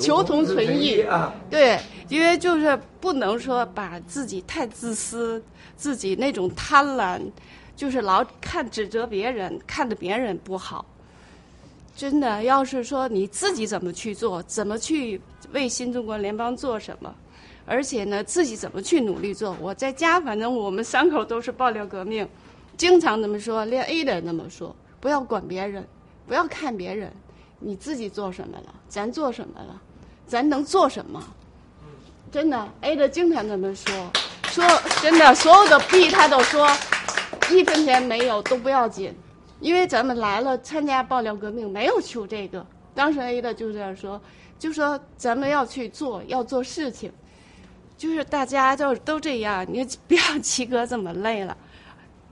[0.00, 1.32] 求同存异啊！
[1.48, 5.40] 对，因为就是不能说把自己太自私，
[5.76, 7.20] 自己那种贪婪，
[7.78, 10.84] 就是老看指责别人，看着别人不好。
[11.96, 15.20] 真的，要是说你自己怎么去做，怎么去
[15.52, 17.14] 为新中国联邦做什么，
[17.64, 19.56] 而且呢，自己怎么去努力做。
[19.60, 22.28] 我在家，反正我们三口都是爆料革命，
[22.76, 25.86] 经常那么说，连 A 的那么说，不要管别人，
[26.26, 27.12] 不要看别人，
[27.60, 29.80] 你自己做什么了，咱做什么了，
[30.26, 31.22] 咱能做什么？
[32.32, 33.94] 真的，A 的经常这么说，
[34.48, 34.64] 说
[35.00, 36.68] 真的，所有的 B 他都说，
[37.50, 39.14] 一分钱没有都不要紧，
[39.60, 42.64] 因为咱们来了参加爆料革命，没有求这个。
[42.94, 44.20] 当时 A 的就这样说，
[44.58, 47.12] 就说咱们要去做，要做事情，
[47.96, 51.56] 就是大家就都这样，你不要七哥这么累了，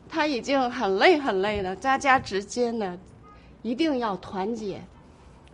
[0.08, 2.98] 他已经很累很累了，大家之间呢
[3.62, 4.80] 一定要团结。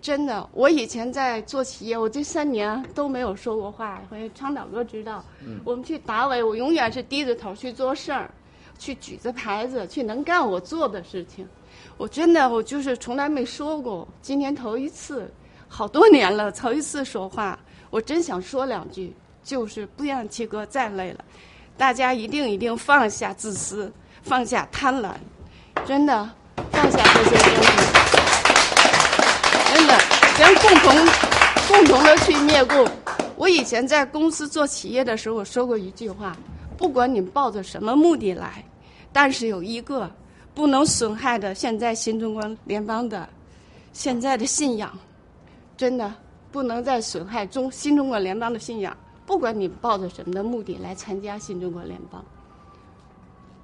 [0.01, 4.03] 真的，我以前在做企业，我这三年都没有说过话。
[4.11, 8.29] 回昌导哥知道，嗯我们去打委，我永远是低着头去做事儿，
[8.83, 11.47] 去举着牌子，去能干我做的事情。
[11.97, 15.33] 我真的，我就是从来没说过，今天头一次，
[15.69, 17.57] 好多年了，头一次说话。
[17.91, 21.25] 我真想说两句，就是不让七哥再累了，
[21.77, 25.13] 大家一定一定放下自私，放下贪婪，
[25.87, 26.29] 真的
[26.73, 27.71] 放下这些东西。
[29.73, 29.97] 真的，
[30.37, 30.93] 咱共同
[31.69, 32.85] 共同的去灭共。
[33.37, 36.37] 我以前在公司做企业的时候，我说过一句话：
[36.77, 38.65] 不管你抱着什么目的来，
[39.13, 40.11] 但是有一个
[40.55, 43.29] 不能损害的现在新中国联邦的
[43.93, 44.97] 现在的信仰，
[45.77, 46.13] 真的
[46.51, 48.97] 不能再损害中新中国联邦的信仰。
[49.25, 52.25] 不管你抱着什么的目的来参加新中国联邦，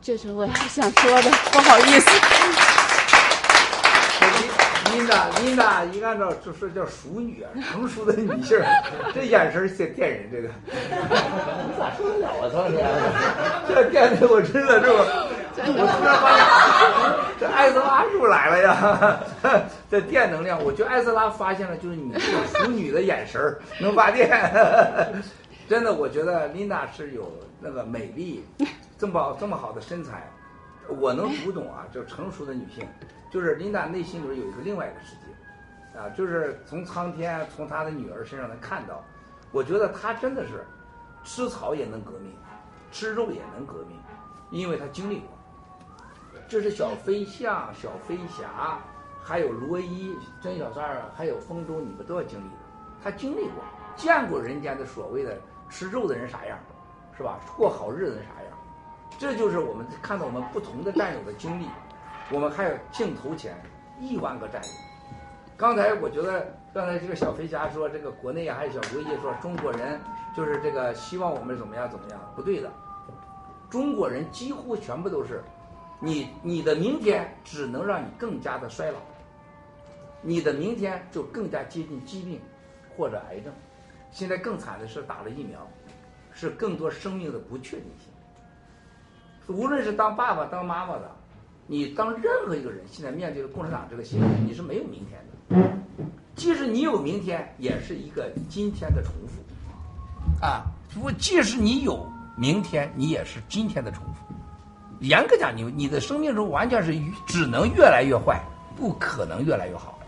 [0.01, 2.78] 这是我想说的，不好意思。
[4.99, 8.61] 琳达，琳达一按照就是叫熟女啊，成熟的女性，
[9.15, 10.49] 这眼神儿挺电人，这个。
[10.67, 12.51] 你咋受得了啊？
[12.51, 12.85] 苍天，
[13.69, 14.99] 这电的我真的是我，
[15.57, 16.45] 我突然发现
[17.39, 19.21] 这艾斯拉是不是来了呀？
[19.89, 24.29] 这电能量，我觉得艾斯拉发现了，就是你这种熟女的眼神儿能发电。
[25.69, 28.45] 真的，我觉得琳达是有那个美丽，
[28.99, 30.29] 这么这么好的身材，
[30.89, 32.87] 我能读懂啊，就成熟的女性。
[33.31, 39.05] 就是琳达内心里有一个另外一个世界，啊，就是从苍天从她的女儿身上能看到，
[39.53, 40.65] 我觉得她真的是
[41.25, 42.33] 吃草也能革命，
[42.91, 43.99] 吃肉也能革命，
[44.51, 45.29] 因为她经历过。
[46.49, 48.79] 这是小飞象、小飞侠，
[49.23, 52.57] 还有罗伊、甄小三儿，还有风中，你们都要经历的。
[53.05, 53.63] 她经历过，
[53.95, 56.59] 见过人间的所谓的吃肉的人啥样，
[57.15, 57.39] 是吧？
[57.59, 58.38] 过好日子啥，
[59.19, 61.67] 这就是我们看到我们不同的战友的经历。
[62.31, 63.57] 我们还有镜头前
[63.99, 64.69] 亿万个战友。
[65.57, 70.01] 刚才我觉得，刚才这个小飞侠说，这个国内啊，还有小罗毅说，中国人
[70.37, 72.71] 就是这个希望我们怎么样怎么样，不对的。
[73.69, 75.43] 中国人几乎全部都是，
[76.01, 78.99] 你你的明天只能让你更加的衰老，
[80.23, 82.41] 你的明天就更加接近疾病
[82.97, 83.53] 或者癌症。
[84.13, 85.67] 现在更惨的是打了疫苗，
[86.33, 88.08] 是更多生命的不确定性。
[89.49, 91.11] 无论是当爸爸、当妈妈的，
[91.67, 95.69] 你当任何一个人，现在面对着共产党这个形势，你是没有明天的。
[96.37, 99.43] 即使你有明天，也是一个今天的重复。
[100.45, 104.35] 啊，不，即使你有明天，你也是今天的重复。
[105.01, 106.95] 严格讲，你你的生命中完全是
[107.27, 108.41] 只能越来越坏，
[108.77, 109.99] 不可能越来越好。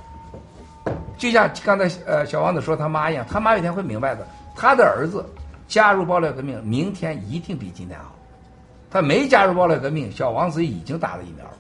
[1.17, 5.25] 就像刚才呃小王子说他妈一样，他妈有一天会明白的，他的儿子
[5.67, 8.15] 加入爆料革命，明天一定比今天好。
[8.91, 11.52] 他没加入爆料革命，小王子已经打了疫苗了，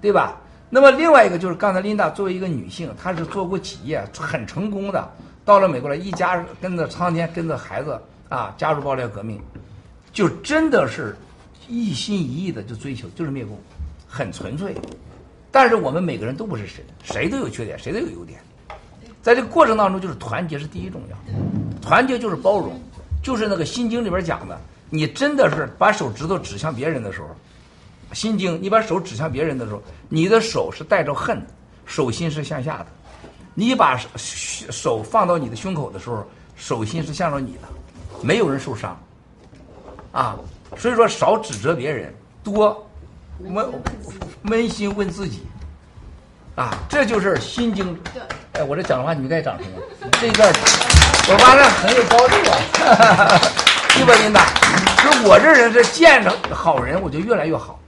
[0.00, 0.36] 对吧？
[0.70, 5.10] 那么另外一个就是刚才琳达作为一个女性，她是做过企业很成功的，
[5.44, 9.40] 到了美国来一家跟着苍天跟着孩子啊加入爆料革命，
[10.12, 11.16] 就真的是
[11.68, 13.58] 一心一意的就追求就是灭共，
[14.06, 14.76] 很纯粹。
[15.50, 18.38] 但是我们每个人都不是神，谁都有缺点，谁都有优点。
[19.22, 21.16] 在这个过程当中，就是团结是第一重要，
[21.80, 22.78] 团结就是包容，
[23.22, 24.60] 就是那个《心经》里边讲的，
[24.90, 27.28] 你真的是把手指头指向别人的时候，
[28.14, 31.44] 《心经》你把手指向别人的时候，你的手是带着恨，
[31.84, 32.86] 手心是向下的；
[33.54, 36.26] 你把手手放到你的胸口的时候，
[36.56, 37.68] 手心是向着你的，
[38.22, 38.98] 没有人受伤，
[40.12, 40.36] 啊，
[40.76, 42.88] 所以说少指责别人，多
[43.44, 43.68] 扪
[44.44, 45.42] 扪心问自己，
[46.54, 47.94] 啊，这就是《心经》。
[48.54, 49.82] 哎，我这讲的话你们该掌声了。
[50.20, 53.38] 这一段我发现很有高度啊，
[53.98, 54.46] 对吧，琳达？
[55.02, 57.80] 就我这人是见着好人我就越来越好，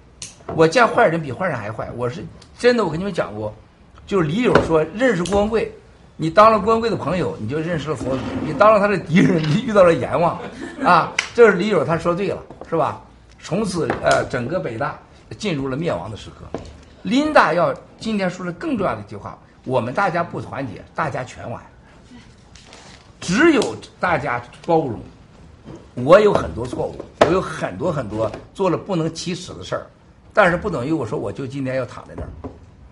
[0.56, 1.89] 我见坏人比坏人还坏。
[1.97, 2.26] 我是
[2.58, 3.55] 真的，我跟你们讲过，
[4.08, 5.72] 就是李友说认识郭文贵，
[6.16, 10.36] 你当了郭文贵的朋友，你就认识了佛祖；你当了他的敌人，你遇到了阎王。
[10.84, 13.00] 啊，这是李友他说对了，是吧？
[13.40, 14.98] 从此呃，整个北大
[15.39, 16.58] 进入了灭亡的时刻。
[17.05, 21.62] 琳达要今天说的更重要的一句话：我们大家不团结，大家全完。
[23.20, 25.00] 只有大家包容。
[25.94, 29.86] 我有很多错误，我有很多很多做了不能启齿的事儿，
[30.32, 32.28] 但是不等于我说我就今天要躺在那儿，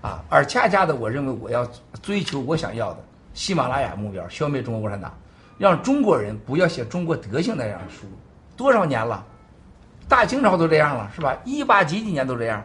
[0.09, 1.67] 啊，而恰恰的我认为我要
[2.03, 2.99] 追求我想要的
[3.35, 5.13] 喜马拉雅目标，消灭中国共产党，
[5.57, 8.07] 让中国人不要写中国德行那样的书，
[8.57, 9.25] 多少年了，
[10.09, 11.37] 大清朝都这样了，是吧？
[11.45, 12.63] 一八几几年都这样，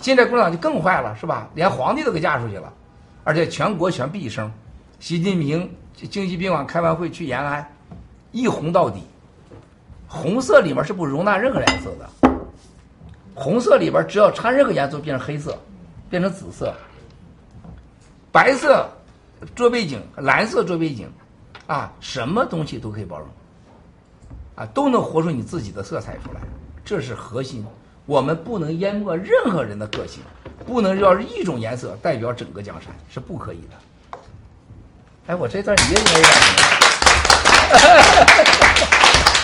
[0.00, 1.48] 现在共产党就更坏了，是吧？
[1.54, 2.72] 连皇帝都给嫁出去了，
[3.24, 4.50] 而且全国全毕生，
[4.98, 7.68] 习近平京西宾馆开完会去延安，
[8.32, 9.02] 一红到底。
[10.08, 12.08] 红色里面是不容纳任何颜色的，
[13.34, 15.56] 红色里边只要掺任何颜色变成黑色，
[16.08, 16.74] 变成紫色，
[18.32, 18.88] 白色
[19.54, 21.06] 做背景，蓝色做背景，
[21.66, 23.28] 啊，什么东西都可以包容，
[24.54, 26.40] 啊，都能活出你自己的色彩出来，
[26.84, 27.62] 这是核心。
[28.06, 30.22] 我们不能淹没任何人的个性，
[30.66, 33.76] 不能要一种颜色代表整个江山，是不可以的。
[35.26, 36.32] 哎，我这段你也应该有点。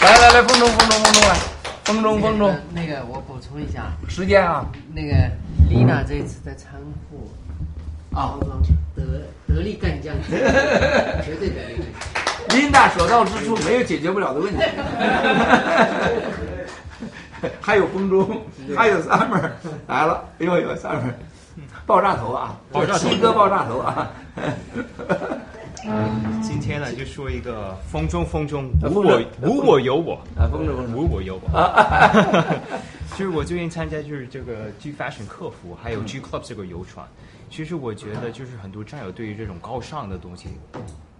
[0.04, 1.34] 来来来，风中风中风中来，
[1.84, 2.54] 风中风中。
[2.74, 5.14] 那个我补充一下，时间啊，那个
[5.70, 6.72] 丽娜这次在仓
[7.08, 7.32] 库
[8.10, 8.60] 包装
[8.94, 9.02] 得
[9.48, 11.86] 得力干将，绝对得力干
[12.50, 12.58] 将。
[12.58, 14.62] 琳达所到之处没有解决不了的问题。
[17.62, 18.42] 还有风中，
[18.76, 19.50] 还有 summer
[19.86, 21.14] 来了，哎呦呦 summer，
[21.86, 23.08] 爆炸头啊，爆炸头。
[23.08, 24.10] 七哥爆炸头啊。
[25.86, 31.50] 嗯，今天呢就说一个风中风中无我无我有我啊，风中风中无我有我。
[33.18, 37.04] 就是我最近参加就是这个 G Fashion 客服，还有 G Club 这个游船。
[37.50, 40.46] 其实我觉得就是很多战友对于这种高尚的东西，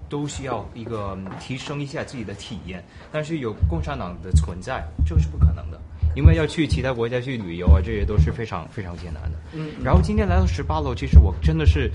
[0.08, 2.84] 都需要一个提升一下自己的体验。
[3.10, 5.80] 但是有共产党的存在，这个是不可能的。
[6.15, 9.39] 因为要去其他国家去旅游啊，这些都是非常非常艰难的。
[9.52, 11.91] 嗯然后今天来到十八楼，其实我真的是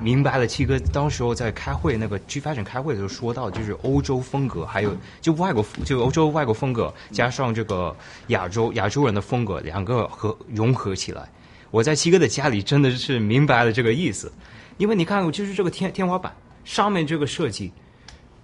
[0.00, 7.94] 明白了七哥当时候在开会那个 G Fashion 开会的时候说到，就是欧洲风格，还有就外国就欧洲外国风格，加上这个
[8.28, 11.28] 亚洲亚洲人的风格，两个合融合起来。
[11.70, 14.32] 我在七哥的家里真的是明白了这个意思，
[14.76, 16.32] 因为你看，就是这个天天花板
[16.64, 17.72] 上面这个设计，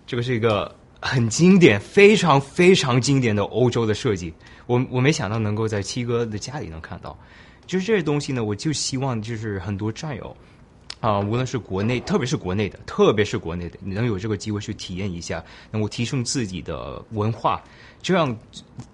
[0.04, 4.34] 这个是一个很经典、非常非常经典的欧洲的设计。
[4.70, 7.18] 我我没想到能够在七哥的家里能看到，
[7.66, 10.36] 就是这些东西呢，我就希望就是很多战友
[11.00, 15.42] 啊、无论是国内，特别是国内的，特别是国内的，你能有这个机会去体验一下，
[15.72, 17.60] 能够提升自己的文化，
[18.00, 18.36] 这样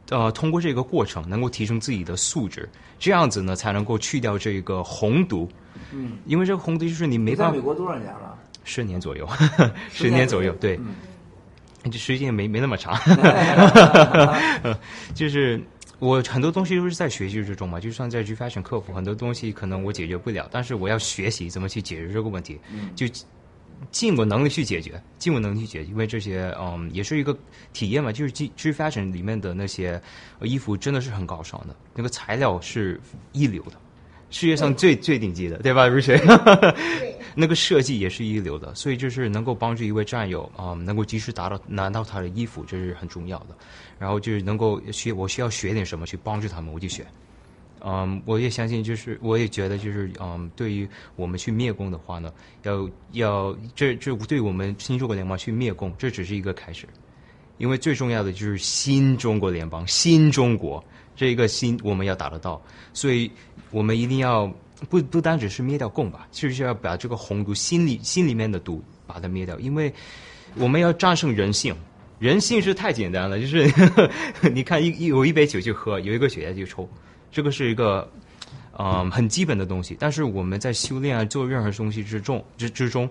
[0.09, 2.67] 呃，通过这个过程能够提升自己的素质，
[2.99, 5.47] 这样子呢才能够去掉这个红毒，
[5.93, 8.39] 嗯，因为这个红毒就是你没办法在美国多少年了？
[8.65, 9.29] 十年左右，
[9.91, 10.95] 十 十年左右年左右，对，嗯
[11.91, 12.99] 这时间没没那么长，
[15.15, 15.61] 就是
[15.99, 22.91] 我很多东西都是在学习之中嘛，就算在 G Fashion 客服，很多东西可能我解决不了，但是我要学习怎么去解决这个问题，嗯。
[22.95, 23.07] 就
[23.91, 27.37] 尽我能力去解决，尽我能力去解决，因为这些嗯也是一个
[27.75, 30.01] 体验嘛，就是 G G fashion 里面的那些
[30.39, 32.99] 呃衣服真的是很高尚的，那个材料是
[33.33, 33.73] 一流的，
[34.31, 35.87] 世界上最最顶级的，对吧？
[35.87, 36.17] 如雪，
[37.39, 43.49] 那个设计也是一流的，所以就是能够帮助一位战友啊、能够及时达到拿到他的衣服，这是很重要的。
[43.99, 47.07] 然后就是能够学，我需要学点什么去帮助他们，我就学。
[47.81, 52.33] 嗯，我也相信，就是我也觉得，就是嗯，对于我们去灭共的话呢，
[52.63, 56.89] 要要这这对我们新中国联邦去灭共，这只是一个开始，
[57.59, 60.83] 因为最重要的就是新中国联邦，新中国
[61.15, 62.61] 这一个新我们要达得到，
[62.93, 63.31] 所以
[63.71, 64.51] 我们一定要
[64.89, 69.93] 不不单只是灭掉共吧，就是要把这个红毒心里心里面的毒把它灭掉，因为
[70.57, 71.75] 我们要战胜人性。
[72.19, 74.09] 人性是太简单了，就是呵
[74.41, 76.89] 呵你看一一有一杯酒就喝，有一个雪茄就抽，
[77.31, 78.11] 这个是一个
[78.79, 79.95] 嗯很基本的东西。
[80.01, 83.07] 但是我们在修炼啊做任何东西之中之之中，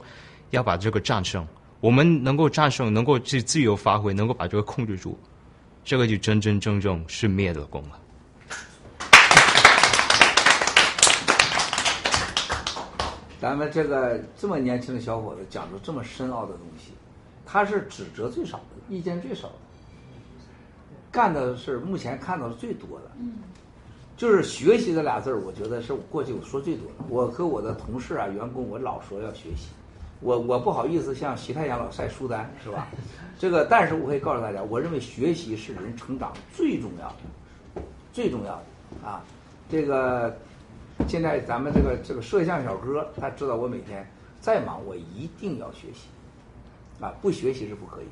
[0.50, 1.48] 要把这个战胜。
[1.82, 5.16] 我们能够战胜，能够去自由发挥，能够把这个控制住，
[5.84, 8.00] 这个就真真正正是灭了共了。
[13.42, 16.92] 咱们这个这么年轻的小伙子讲出这么深奥的东西，
[17.46, 19.54] 他是指责最少的，意见最少的，
[21.12, 23.12] 干的是目前看到的最多的。
[23.20, 23.34] 嗯，
[24.18, 26.94] 就是学习这俩字儿，我觉得是我过去我说最多的。
[27.10, 29.68] 我和我的同事啊、员工，我老说要学习。
[30.22, 32.88] 我我不好意思向习太阳老晒书单，是吧？
[33.38, 37.82] 这个，但是我可以告诉大家，我认为学习是人成长最重要的，
[38.14, 39.22] 最重要的啊。
[39.70, 40.36] 这个
[41.08, 44.06] 现在咱们这个这个摄像小哥，他知道我每天
[44.40, 46.08] 再忙，我一定要学习
[47.00, 48.12] 啊，不学习是不可以的。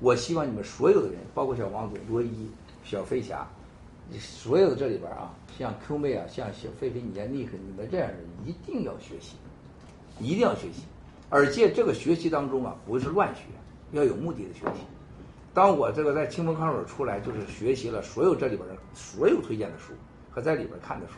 [0.00, 2.50] 我希望你们所有的人，包括小王总、罗伊、
[2.82, 3.46] 小飞侠，
[4.18, 9.36] 所有的这里边啊，像 Q 妹啊，像小菲菲、你像尼克，你们这样的人一定要学习，
[10.18, 10.82] 一定要学习。
[11.28, 13.42] 而且这个学习当中啊，不是乱学，
[13.92, 14.82] 要有目的的学习。
[15.54, 19.92] 当我这个在清风康水出来，就是学习了所有这里边的所有推荐的书
[20.30, 21.14] 和在里边看的书，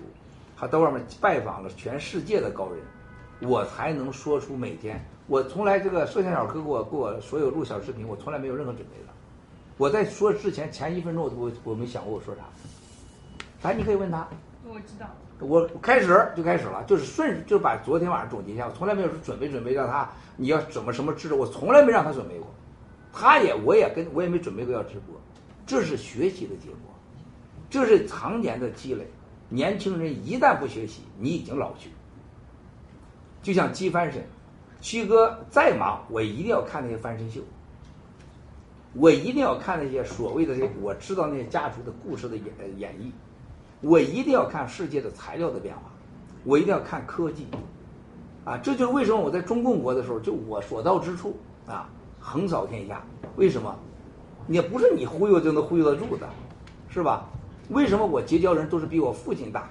[0.62, 5.04] 还到外面拜访了全世界的高人，我才能说出每天。
[5.26, 9.12] 我从来这个摄像小哥给我给我所有录小视频，我从来没有任何准备的。
[9.76, 12.42] 我在说之前前一分钟我我我没想过我说啥。
[13.62, 14.24] 哎，你可以问他。
[14.64, 15.06] 我知道。
[15.40, 22.46] 我开始就开始了，就是顺就把昨天晚上总结一下，我从来没有说准备准备让他你要怎么什么知识，我从来没让他准备过，
[23.12, 25.20] 他也我也跟我也没准备过要直播，
[25.66, 26.94] 这是学习的结果，
[27.68, 29.04] 这是常年的积累。
[29.52, 31.90] 年轻人一旦不学习，你已经老去。
[33.42, 34.24] 就像鸡翻身，
[34.80, 37.42] 七哥再忙，我一定要看那些翻身秀，
[38.94, 42.46] 我一定要看那些所谓的这我知道那些家族的故事的演
[42.78, 43.10] 演绎。
[43.82, 45.82] 我一定要看世界的材料的变化，
[46.44, 47.46] 我一定要看科技，
[48.44, 53.04] 啊，这就是为什么我在中共国的时候，就我所到之处啊，横扫天下。
[53.36, 53.76] 为什么？
[54.48, 56.28] 也不是你忽悠就能忽悠得住的，
[56.88, 57.28] 是吧？
[57.68, 59.68] 为什么我结交人都是比我父亲大，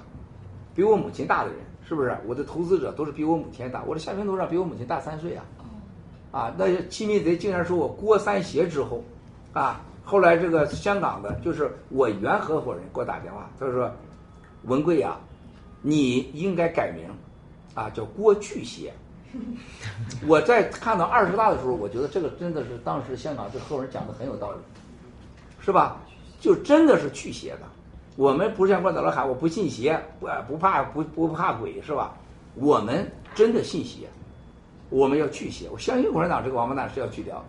[0.74, 1.60] 比我母亲大的人？
[1.88, 2.18] 是不是？
[2.26, 5.44] 我的投资者都是比我母亲大，我的下边头上比我母亲大三岁啊！
[6.32, 9.03] 啊，那些欺民贼竟然说我郭三邪之后，
[9.52, 9.82] 啊！
[10.03, 13.92] 后来这个香港的，就是我原合伙人给我打电话，他说
[14.64, 15.18] ：“文贵呀、
[15.82, 17.06] 你应该改名，
[17.76, 18.94] 啊，叫郭巨邪。”
[20.26, 24.58] 我在看到二十大的时候，我觉得这个真的是当时香港这合伙人讲的很有道理，
[25.60, 25.98] 是吧？
[26.40, 27.70] 就真的是去邪的。
[28.22, 32.14] 我们不是像关岛老喊我不信邪，不不怕不不怕鬼，是吧？
[32.53, 34.08] 我们真的信邪，
[34.91, 35.67] 我们要去邪。
[35.72, 37.45] 我相信共产党这个王八蛋是要去掉的，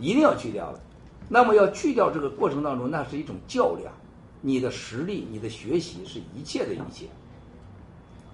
[0.00, 0.80] 一定要去掉的。
[1.28, 3.92] 那么要去掉这个过程当中，那是一种较量，
[4.40, 7.06] 你的实力、你的学习是一切的一切。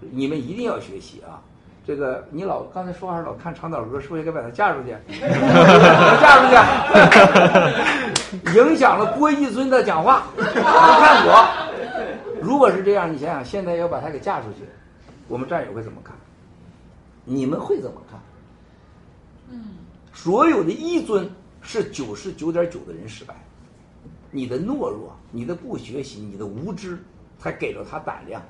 [0.01, 1.43] 你们一定要学习啊！
[1.87, 4.97] 这个你老刚才说话老看长岛哥，是不是应该把他嫁出去？
[6.23, 6.57] 嫁出去，
[8.55, 10.27] 影响了郭一尊的讲话。
[10.37, 14.65] 你看我，如果是这样，你想想，现在要把他给嫁出去，
[15.29, 16.15] 我们战友会怎么看？
[17.25, 18.21] 你们会怎么看？
[19.51, 19.65] 嗯，
[20.13, 21.31] 所有的一尊
[21.63, 23.35] 是九十九点九的人失败，
[24.31, 26.99] 你的懦弱、你的不学习、你的无知，
[27.39, 28.43] 才给了他胆量。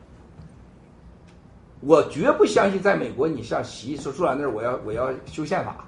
[1.81, 5.85] 我绝不相信，在美国，你像习说坐在那儿，我要我要修宪法，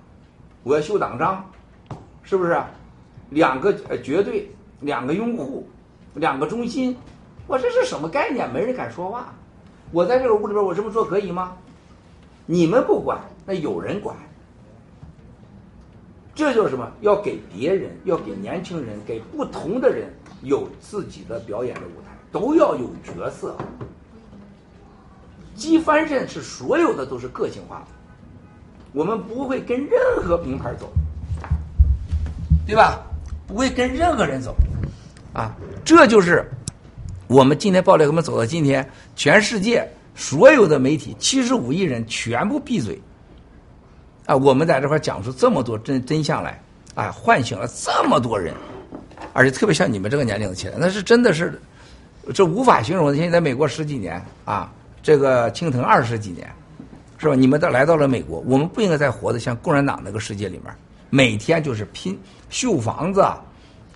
[0.62, 1.44] 我要修党章，
[2.22, 2.60] 是不是？
[3.30, 5.68] 两个呃绝对，两个拥护，
[6.14, 6.96] 两个中心，
[7.46, 8.52] 我这是什么概念？
[8.52, 9.34] 没人敢说话。
[9.92, 11.56] 我在这个屋里边，我这么做可以吗？
[12.46, 14.16] 你们不管，那有人管。
[16.34, 16.90] 这就是什么？
[17.00, 23.56] 要给别人，要给年轻人，给不同的人有自己的表演的舞台，都要有角色。
[25.54, 27.86] 机翻身是所有的都是个性化的，
[28.92, 30.92] 我们不会跟任何名牌走，
[32.66, 33.02] 对吧？
[33.46, 34.54] 不会跟任何人走，
[35.32, 36.44] 啊，这就是
[37.28, 43.00] 我们今天爆料革命走到今天，全世界所有的媒体七十五亿人全部闭嘴，
[44.26, 46.60] 啊，我们在这块讲出这么多真真相来，
[46.94, 48.52] 啊，唤醒了这么多人，
[49.32, 51.60] 而且特别像你们这个年龄的起来，那是真的是，
[52.34, 53.14] 这无法形容的。
[53.14, 56.50] 现在在美国十几年啊，这个青藤二十几年，
[57.18, 57.34] 是吧？
[57.36, 60.74] 你们都来到了美国，我们不应该再活得像共产党那个世界里面，
[61.10, 62.18] 每天就是拼
[62.48, 63.26] 秀房子、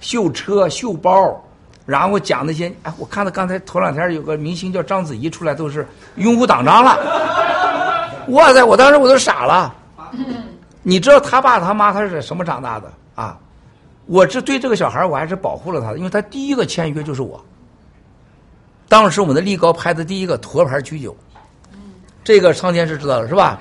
[0.00, 1.42] 秀车、秀包，
[1.86, 2.72] 然后讲那些。
[2.82, 6.96] 哎，我看到刚才头两天有个明星叫章子怡出来，都是拥护党章了。
[8.28, 8.62] 哇塞！
[8.62, 9.74] 我当时我都傻了。
[10.82, 13.38] 你知道他爸他妈他是什么长大的啊？
[14.06, 17.40] 我这对这个小孩我还是保护了他的，因为他第一个签约就是我。
[18.88, 21.16] 当时我们的力高拍的第一个沱牌曲酒，
[22.24, 23.60] 这个苍天是知道的是吧？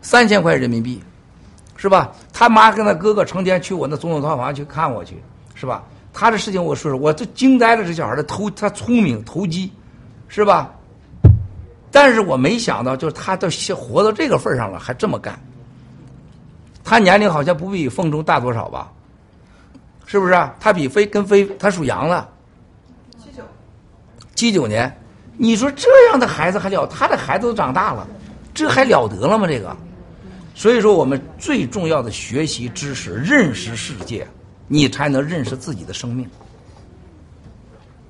[0.00, 1.02] 三千块人民币，
[1.80, 2.10] 是吧？
[2.32, 5.22] 他妈跟他哥哥成天去我那总统套房去看我去，
[5.54, 5.84] 是吧？
[6.12, 9.72] 他的事情我说说，我都惊呆了，这小孩的投他聪明投机，
[10.26, 10.70] 是吧？
[11.92, 15.38] 但是我没想到，就是他都活到这个份上了，还这么干。
[16.82, 18.90] 他年龄好像不比凤中大多少吧？
[20.04, 20.52] 是不是啊？
[20.58, 22.28] 他比飞跟飞，他属羊的，
[23.22, 23.42] 七九，
[24.34, 24.92] 七九年。
[25.36, 26.84] 你说这样的孩子还了？
[26.88, 28.04] 他的孩子都长大了，
[28.52, 29.46] 这还了得了吗？
[29.46, 29.76] 这个，
[30.58, 34.26] 所以说我们最重要的学习知识、认识世界，
[34.66, 36.28] 你才能认识自己的生命。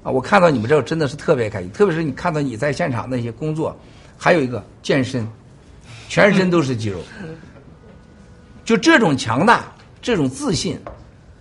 [0.02, 3.78] 啊，我看到你们这个真的是特别开心，特别是你看到你在现场那些工作，
[4.16, 5.28] 还有一个健身，
[6.08, 6.98] 全身都是肌肉，
[8.64, 9.70] 就这种强大、
[10.00, 10.80] 这种自信，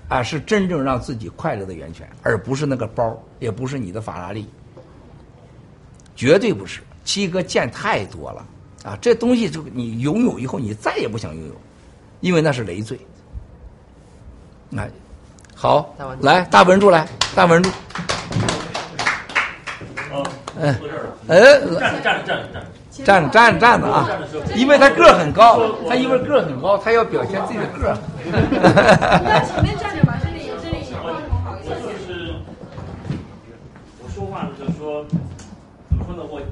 [0.10, 4.46] 啊，是真正让自己快乐的源泉，而不是那个包，也不是你的法拉利，
[6.18, 6.82] 绝对不是。
[7.06, 8.46] 七哥见太多了
[8.88, 11.54] 啊，这东西就你拥有以后，你再也不想拥有，
[12.22, 12.98] 因为那是累赘。
[14.78, 14.90] 哎，
[15.54, 17.70] 好，来大文柱来，大文柱。
[20.60, 20.74] 嗯，
[21.28, 21.42] 哎，
[21.80, 22.68] 站着站着站着站着。
[23.06, 24.10] 站着站着站着啊！
[24.56, 27.98] 因为他个儿很高，他因为个儿很高，他要表现自己的个儿。
[29.46, 31.12] 前面站着吧，这里这里我
[31.62, 31.70] 就
[32.08, 32.34] 是
[34.02, 35.06] 我说话呢，就是说？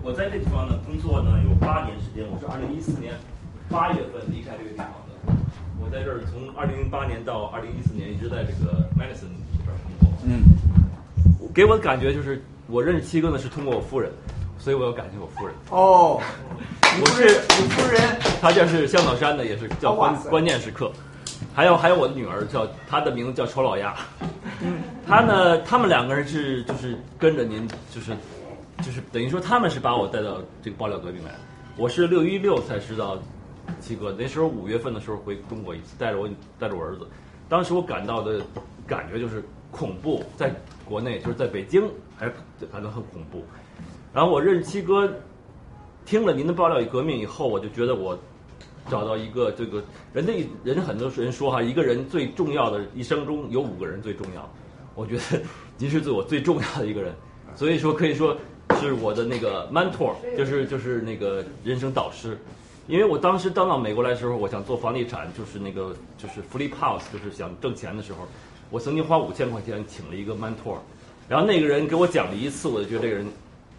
[0.05, 3.15] 我我在这地方呢工作呢有八年时间，我是二零一四年
[3.67, 5.33] 八月份离开这个地方的。
[5.81, 10.09] 我在这儿从二零零八年到二零一四年一直在这个 Madison 这边工作。
[10.23, 10.45] 嗯，
[11.55, 14.11] 给我的感觉就是我认识七哥呢是通过我夫人，
[14.59, 15.55] 所以我要感谢我夫人。
[15.71, 16.21] 哦，
[17.01, 17.99] 我是你夫人，
[18.39, 20.91] 他就是香草山的，也是叫关关键时刻。
[21.51, 23.95] 还有还有我的女儿叫她的名字叫丑老鸭，
[24.61, 28.11] 嗯，她呢，他们两个人是就是跟着您，就是
[28.83, 31.39] 就是等于说他们是把我带到这个爆料革命来的。
[31.77, 33.17] 我是六一六才知道
[33.79, 36.29] 七哥，那时候五月份的时候回中国一次，带着我
[36.59, 37.07] 带着我儿子，
[37.49, 38.41] 当时我感到的
[38.87, 40.53] 感觉就是恐怖，在
[40.85, 41.83] 国内就是在北京
[42.15, 42.33] 还是
[42.71, 43.43] 感到很恐怖。
[44.13, 45.11] 然后我认识七哥，
[46.05, 48.17] 听了您的爆料与革命以后，我就觉得我
[48.89, 54.49] 找到一个这个人的人很多人说哈，一个人最重要的一生中有五个人最重要，
[54.93, 55.41] 我觉得
[55.77, 57.13] 您是对我最重要的一个人，
[57.55, 58.37] 所以说可以说
[58.79, 62.37] 是我的那个 mentor，就是就是那个人生导师。
[62.87, 68.27] 因为我当时刚到美国来的时候，我想做房地产，就是那个就是 flip house，就是想挣钱的时候，
[68.69, 70.77] 我曾经花五千块钱请了一个 mentor，
[71.27, 73.25] 然后那个人给我讲了一次，我就觉得这个人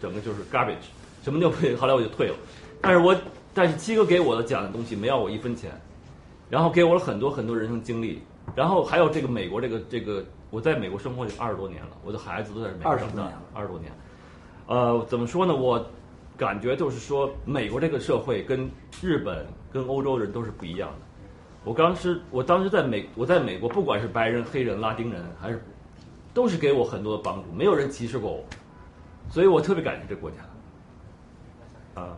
[0.01, 0.91] 整个就是 garbage，
[1.23, 2.35] 什么都不会，后来我就退了。
[2.81, 3.15] 但是我
[3.53, 5.71] 但是七哥给我的讲的东西没要我一分钱，
[6.49, 8.21] 然后给我了很多很多人生经历，
[8.55, 13.89] 然后还有这个美国这个这个，我在美国生活有二十多年了，我的孩子都在美国长大20多年，二十多年。
[14.67, 15.55] 呃，怎么说呢？
[15.55, 15.83] 我
[16.37, 18.69] 感觉就是说，美国这个社会跟
[19.01, 20.97] 日本、跟欧洲人都是不一样的。
[21.63, 25.63] 我当时，我当时在美，我在美国，不管是白人、黑人、拉丁人，还是
[26.33, 28.43] 都是给我很多的帮助，没有人歧视过我，
[29.29, 30.37] 所以我特别感谢这国家。
[32.01, 32.17] 啊，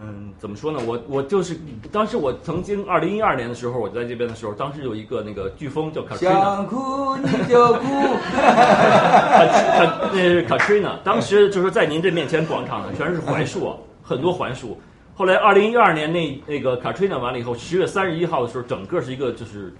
[0.00, 0.78] 嗯，怎么说呢？
[0.86, 1.58] 我我就是
[1.90, 7.84] 当时我曾经二零一二年的时候，我在这边的时候，当时有一个那个飓风叫 Katrina，想哭你就哭。
[8.30, 14.78] 卡 那是 Katrina，当时就是在您这面前广场上全是槐树啊，很多槐树。
[15.16, 19.74] 后来二零一二年那那个 Katrina 完了以后，十月三十一号的时候，整个是一个就是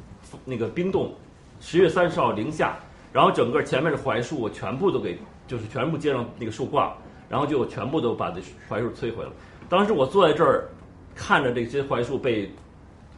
[0.45, 1.13] 那个冰冻，
[1.61, 2.77] 十月三十号零下，
[3.13, 5.17] 然后整个前面的槐树我全部都给
[5.47, 6.93] 就是全部接上那个树挂，
[7.29, 9.31] 然后就全部都把这槐树摧毁了。
[9.69, 10.67] 当时我坐在这儿
[11.15, 12.51] 看着这些槐树被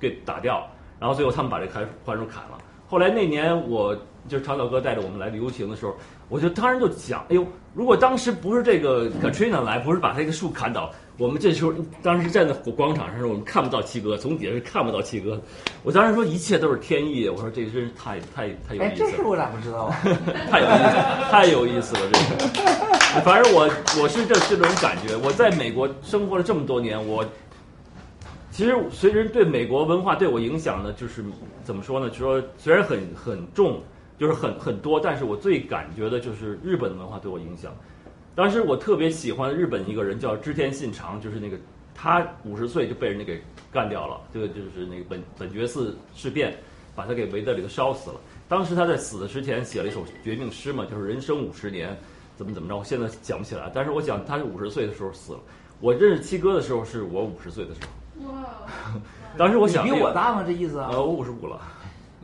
[0.01, 0.67] 给打掉，
[0.99, 2.59] 然后最后他们把这槐槐树砍了。
[2.89, 3.95] 后来那年我
[4.29, 5.95] 就是长岛哥带着我们来游行的时候，
[6.29, 11.73] 我就当时就想，哎呦，如果当时不是这个 Katrina 来，不是把这个树砍倒，我们这时候
[12.03, 15.41] 当时站在广场上我们看不到七哥，从底下是看不到七哥。
[15.85, 19.11] 我当时说一切都是天意，我说这真是太太太有哎意，思了。
[19.11, 19.97] 这事我咋不知道啊？
[20.51, 20.97] 太有意思，
[21.31, 23.00] 太有意思了，这个。
[23.25, 23.69] 反正我
[24.01, 25.17] 我是这这种感觉。
[25.17, 27.25] 我在美国生活了这么多年，我
[28.53, 31.25] 其实随着对美国文化对我影响呢，就是
[31.65, 32.09] 怎么说呢？
[32.09, 33.83] 就说虽然很很重，
[34.17, 37.75] 就是很很多，但是我最感觉的就是日本文化对我影响。
[38.37, 41.57] 当时我特别喜欢日本一个人叫织田信长，就是那个
[41.93, 46.57] 他五十岁就被人家给干掉了，这个就是那个本本觉寺事变，
[46.95, 48.17] 把他给围在里头烧死了。
[48.49, 51.97] 当时他在死的之前写了一首绝命诗嘛，就是人生五十年，
[52.41, 53.71] 怎么怎么着，我现在想不起来。
[53.75, 55.39] 但是我想他是五十岁的时候死了。
[55.79, 58.33] 我认识七哥的时候是我五十岁的时候。
[58.33, 58.49] 哇，
[59.37, 60.43] 当时我想，你比我大吗？
[60.47, 60.89] 这意思啊？
[60.91, 61.61] 呃，我五十五了，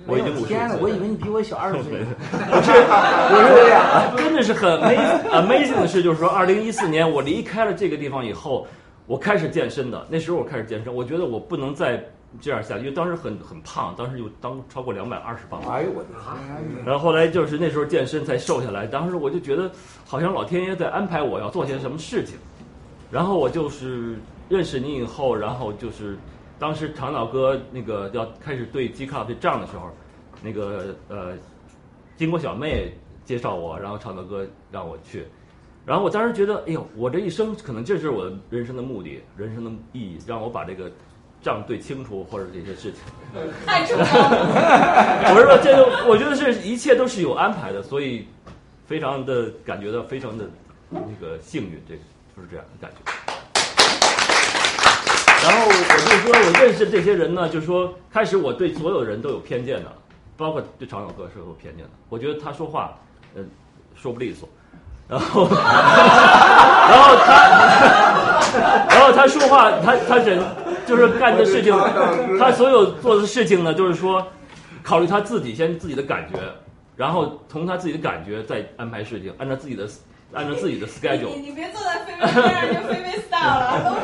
[0.07, 0.47] 我已经五十。
[0.47, 1.99] 天呐，我以为你比我小二十岁。
[2.01, 8.67] 不是， 我是这样，真的是很 amazing amazing 的事，就是说，二零一四年我离开了这个地方以后，
[9.07, 10.07] 我开始健身的。
[10.09, 12.03] 那时候我开始健身，我觉得我不能再
[12.41, 15.61] 这样下去，因为当时很很胖，当时就当超过两百二十磅。
[15.63, 16.85] 哎呦我的天！
[16.85, 19.71] 然后后来就是那时候健身才瘦下来，当时我就觉得
[20.05, 22.37] 好像老天爷在安排我要做些什么事情。
[23.11, 24.17] 然后我就是
[24.49, 26.19] 认识你以后，然后就是
[26.59, 29.89] 当时长岛哥那个要开始对 G Cup 这仗的时候，
[30.43, 31.35] 那个呃，
[32.17, 32.93] 金国小妹
[33.25, 35.25] 介绍我，然后长岛哥让我去，
[35.85, 40.91] 然后我当时觉得，哎呦，我这一生可能这是我人生的目的，人生的意义，让我把这个
[41.47, 43.01] 仗对清楚，或者这些事情。
[43.65, 44.05] 太重了。
[45.31, 48.27] 我是说，这个我觉得是一切都是有安排的，所以
[48.85, 50.45] 非常的感觉到非常的
[50.91, 52.99] 那个幸运，这就是这样的感觉。
[55.45, 55.79] 然后我就
[56.19, 59.93] 说，我认识这些人呢，就是说，开始我对所有人都有偏见的，
[60.37, 61.91] 包括对常小哥是有偏见的。
[62.09, 62.99] 我觉得他说话，
[63.37, 63.43] 呃，
[63.95, 64.49] 说不利索，
[65.07, 70.43] 然后， 然后他， 然后他说话，他他人
[70.87, 71.75] 就是干的事情，
[72.39, 74.27] 他所有做的事情呢，就是说，
[74.83, 76.39] 考虑他自己先自己的感觉，
[76.97, 79.89] 然后从他自己的感觉再安排事情，按照自己的
[80.33, 81.35] 按照自己的 schedule。
[81.35, 83.97] 你你别坐在菲菲边上就菲菲 style 了。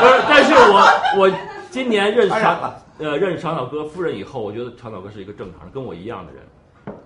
[0.00, 0.82] 不是，但是我
[1.20, 1.38] 我
[1.70, 6.42] 今年认识长呃认识长岛哥夫人以后，我觉得长岛哥是一个正常人，跟我一样的人。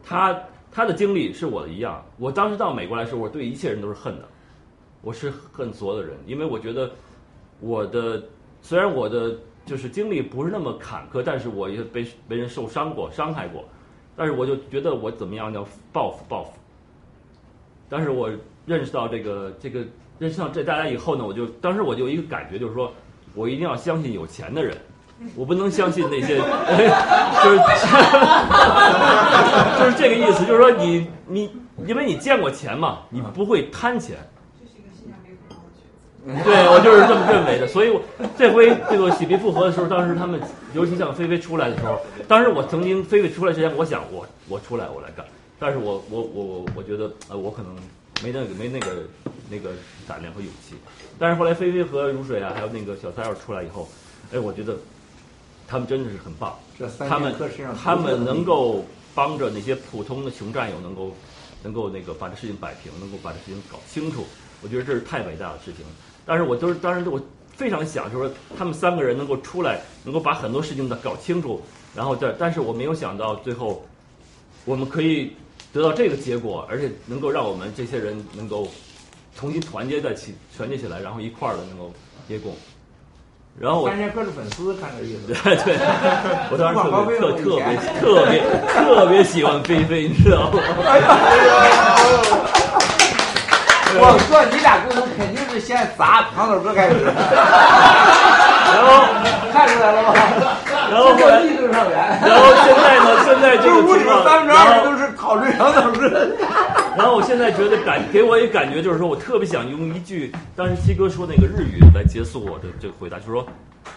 [0.04, 0.38] 他
[0.70, 2.04] 他的经历是我的一样。
[2.18, 4.28] 我当时到美国来的时候，我对一切人都是恨的，
[5.00, 6.90] 我是恨所有的人，因为我觉得
[7.60, 8.22] 我的
[8.60, 13.64] 虽然我的就是经历不是那么坎坷，但是我也被被人受伤过、伤害过，
[14.16, 16.52] 但是我就觉得我怎么样要报复报复。
[17.88, 18.30] 但是我
[18.66, 19.84] 认识到这个这个
[20.18, 22.92] 认识到这大家以后呢，我就当时我就有一个感觉，就是说
[23.34, 24.76] 我一定要相信有钱的人，
[25.34, 26.36] 我不能相信那些，
[27.42, 27.58] 就是
[29.78, 31.50] 就是这个意思，就是说你你
[31.86, 34.16] 因为你见过钱嘛，你不会贪钱。
[36.44, 38.02] 对，我就是这么认为的，所以我
[38.36, 40.38] 这回这个喜皮复合的时候，当时他们，
[40.74, 41.98] 尤其像菲菲出来的时候，
[42.28, 45.24] 当时我曾经菲菲出来之前，我想我我出来我来干，
[45.58, 47.74] 但是我我我我我觉得呃我可能
[48.22, 49.04] 没那个没那个
[49.48, 49.70] 那个
[50.06, 50.74] 胆量和勇气，
[51.18, 53.88] 但是后来菲菲和如水啊，还有那个小三儿出来以后，
[54.30, 54.76] 哎，我觉得
[55.66, 57.34] 他们真的是很棒这三，他们
[57.82, 58.84] 他们能够
[59.14, 61.16] 帮着那些普通的穷战友能够
[61.62, 64.26] 能够那个把这事情摆平，能够把这事情搞清楚，
[64.60, 65.92] 我觉得这是太伟大的事情了。
[66.28, 67.18] 但是我都是当时我
[67.56, 71.62] 非常想，就是说他们三个人能够出来，能够把很多事情的搞清楚，
[71.96, 73.82] 然后再，但是我没有想到最后
[74.66, 75.34] 我们可以
[75.72, 78.68] 得到这个结果，而且能够让我们这些人能够
[79.34, 81.90] 重新团结在起，团结起来，然后一块儿的能够。
[83.58, 85.32] 然后我三剑客是粉丝，看这意思。
[85.32, 85.78] 对对，
[86.52, 87.64] 我当时特别特别
[87.98, 90.60] 特别特别喜欢菲菲，你知道吗？
[93.96, 99.04] 我说你俩沟通肯定是先砸长岛哥开始， 然后
[99.52, 100.14] 看出来了吗？
[100.90, 101.98] 然后后来力度上源。
[102.22, 103.04] 然后现在呢？
[103.24, 106.08] 现在这个屋里面情况，三分之然后二都是讨论长岛哥。
[106.96, 113.46] 然后我现在觉得感给我一个感觉就是说，我特别想用一句当时七哥说那个日语来结束我的这个回答，就是说，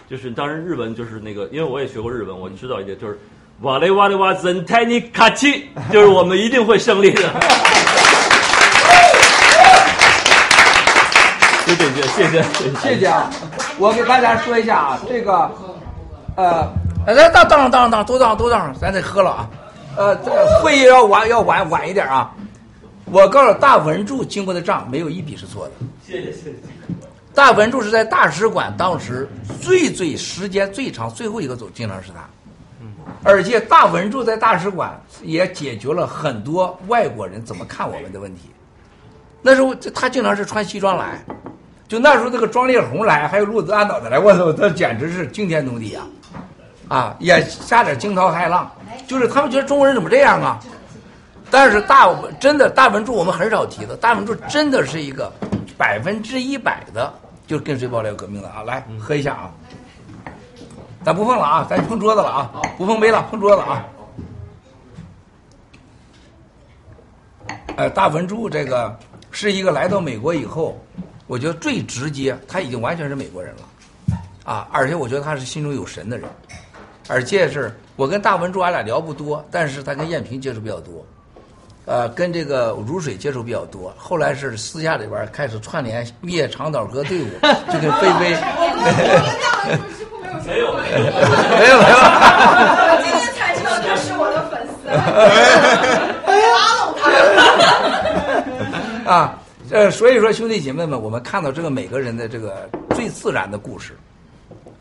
[0.08, 3.18] 就是当时日文就是那个，因为我也学过日文，我知道一点，就是
[3.60, 7.22] 瓦雷瓦雷瓦森泰尼卡奇，就是我们一定会胜利的。
[11.92, 12.42] 就这句，谢谢，
[12.80, 13.30] 谢谢啊！
[13.78, 15.50] 我给大家说一下啊，这个，
[16.36, 16.72] 呃，
[17.06, 19.50] 来当当当当，都当都当，咱得喝了啊。
[19.96, 22.34] 呃，这个会议要晚要晚晚一点啊。
[23.06, 25.72] 我告诉大文柱经过的账没有一笔是错的。
[26.06, 26.56] 谢谢，谢谢。
[27.34, 29.28] 大文柱是在大使馆当时
[29.60, 32.24] 最最时间最长最后一个走，经常是他。
[33.24, 38.50] 而且大文柱在大使馆也解决了很多外国人怎么看我们的问题。
[39.40, 41.24] 那时候他经常是穿西装来，
[41.92, 46.06] 就那时候这个庄烈红来，还有陆子安导的来，我操，这简直是惊天动地啊！
[46.88, 48.72] 啊，也下点惊涛骇浪，
[49.06, 50.58] 就是他们觉得中国人怎么这样啊？
[51.50, 52.08] 但是大
[52.40, 55.30] 真的大文柱我们很少提的，大文柱真的是一个
[55.76, 57.12] 百分之一百的
[57.46, 58.62] 就跟随爆料革命的啊！
[58.64, 59.52] 来喝一下啊！
[61.04, 63.84] 咱不碰了啊，咱碰桌子了啊，不碰杯了，碰桌子啊。
[67.76, 68.98] 呃，大文柱这个
[69.30, 70.82] 是一个来到美国以后，
[71.32, 73.62] 我觉得最直接，他已经完全是美国人了，
[74.44, 76.28] 啊，而且我觉得他是心中有神的人，
[77.08, 81.02] 而且是我跟大文柱俺俩聊不多，但是他跟艳萍接触比较多，
[81.86, 87.28] 呃，跟这个如水接触比较多，后来是私下里边开始串联灭长岛哥队伍，
[87.72, 88.36] 就跟菲菲。
[90.44, 91.96] 没有没有没有没有。
[91.96, 94.84] 我今天才知道他是我的粉丝，
[96.52, 96.92] 拉拢
[99.06, 99.10] 他。
[99.10, 99.40] 啊，
[99.72, 103.96] 呃，所以说兄弟姐妹们，我们看到这个每个人的这个最自然的故事，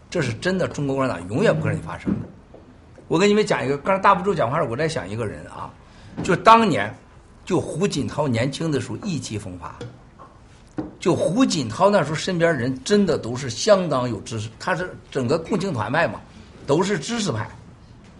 [0.10, 2.28] 这是真的中国共产党永远不可能发生的。
[3.08, 5.72] 我跟你们讲一个，刚才大部柱讲话时，我在想一个人啊，
[6.24, 6.94] 就当年，
[7.45, 9.74] 就胡锦涛年轻的时候意气风发，
[11.00, 16.20] 就胡锦涛那时候身边人真的都是相当有知识，他是整个共青团派嘛，
[16.68, 17.50] 都是知识派、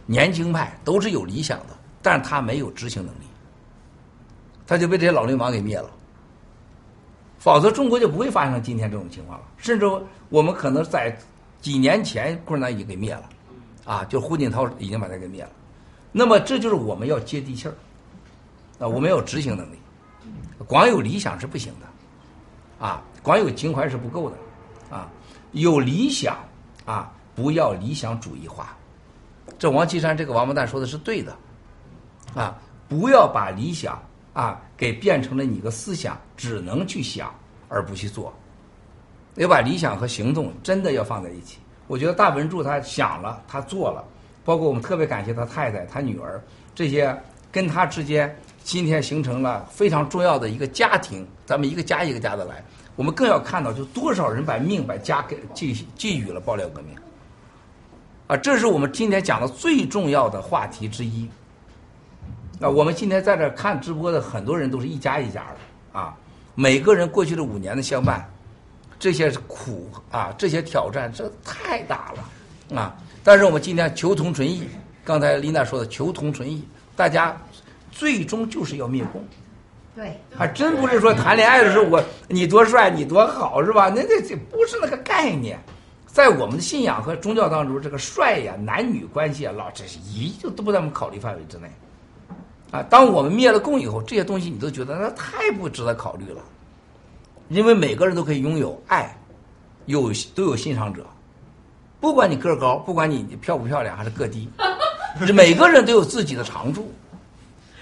[0.06, 3.26] 年轻派，都是有理想的，但是他没有执行能力，
[4.66, 5.90] 他就被这些老流氓给灭了。
[7.42, 9.46] 否则中国就不会发生今天这种情况了。
[9.58, 9.86] 甚至
[10.30, 11.18] 我们可能在
[11.60, 13.24] 几年前共产党已经给灭了，
[13.84, 15.50] 啊，就胡锦涛已经把他给灭了。
[16.12, 17.74] 那么这就是我们要接地气儿，
[18.78, 19.80] 啊，我们要执行能力，
[20.68, 24.38] 光有理想是不行的，啊，光有情怀是不够的，
[24.96, 25.10] 啊，
[25.54, 26.38] 有理想
[26.86, 28.78] 啊，不要理想主义化。
[29.58, 31.36] 这王岐山这个王八蛋说的是对的，
[32.36, 32.56] 啊，
[32.88, 34.00] 不要把理想
[34.34, 37.34] 啊给变成了你的思想，只能去想
[37.68, 38.34] 而不去做。
[39.36, 41.58] 要把理想和行动真的要放在一起。
[41.88, 44.04] 我觉得大文柱他想了，他做了，
[44.44, 46.42] 包括我们特别感谢他太太、他女儿
[46.76, 47.16] 这些
[47.52, 51.28] 跟他之间，今天形成了非常重要的一个家庭。
[51.46, 52.64] 咱们一个家一个家的来，
[52.96, 56.96] 我们更要看到，就多少人把命把家给寄寄予了爆料革命。
[58.28, 61.30] 啊，这是我们今天讲的最重要的话题之一。
[62.62, 66.16] 啊，我们今天在这看直播的很多人都是一家一家的啊，
[66.54, 68.24] 每个人过去的五年的相伴，
[69.00, 72.96] 这些苦啊，这些挑战，这太大了啊！
[73.24, 74.68] 但是我们今天求同存异，
[75.04, 76.64] 刚才琳娜说的求同存异，
[76.96, 77.36] 大家
[77.92, 79.26] 最终就是要灭共。
[79.96, 83.90] 对，还真不是说谈恋爱的时候我你多帅你多好是吧？
[83.90, 85.60] 那这这不是那个概念，
[86.06, 91.68] 在我们的信仰和宗教当中，这个帅呀、男女关系啊，老这是一就都不在我们考虑范围之内。
[92.72, 96.42] 啊，当我们灭了共以后，这些东西你都觉得那太不值得考虑了，
[97.50, 99.14] 因为每个人都可以拥有爱，
[99.88, 101.06] 有都有欣赏者，
[102.00, 104.50] 不管你个儿高，不管你漂不漂亮还是个低，
[105.34, 106.90] 每个人都有自己的长处。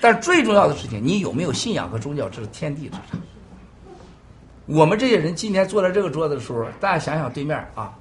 [0.01, 3.17] 但最重要的事情，你有没有信仰和宗教，这是天地之差。
[4.65, 7.93] 我们这些人今天坐在这个桌子的时候，大家想想对面啊，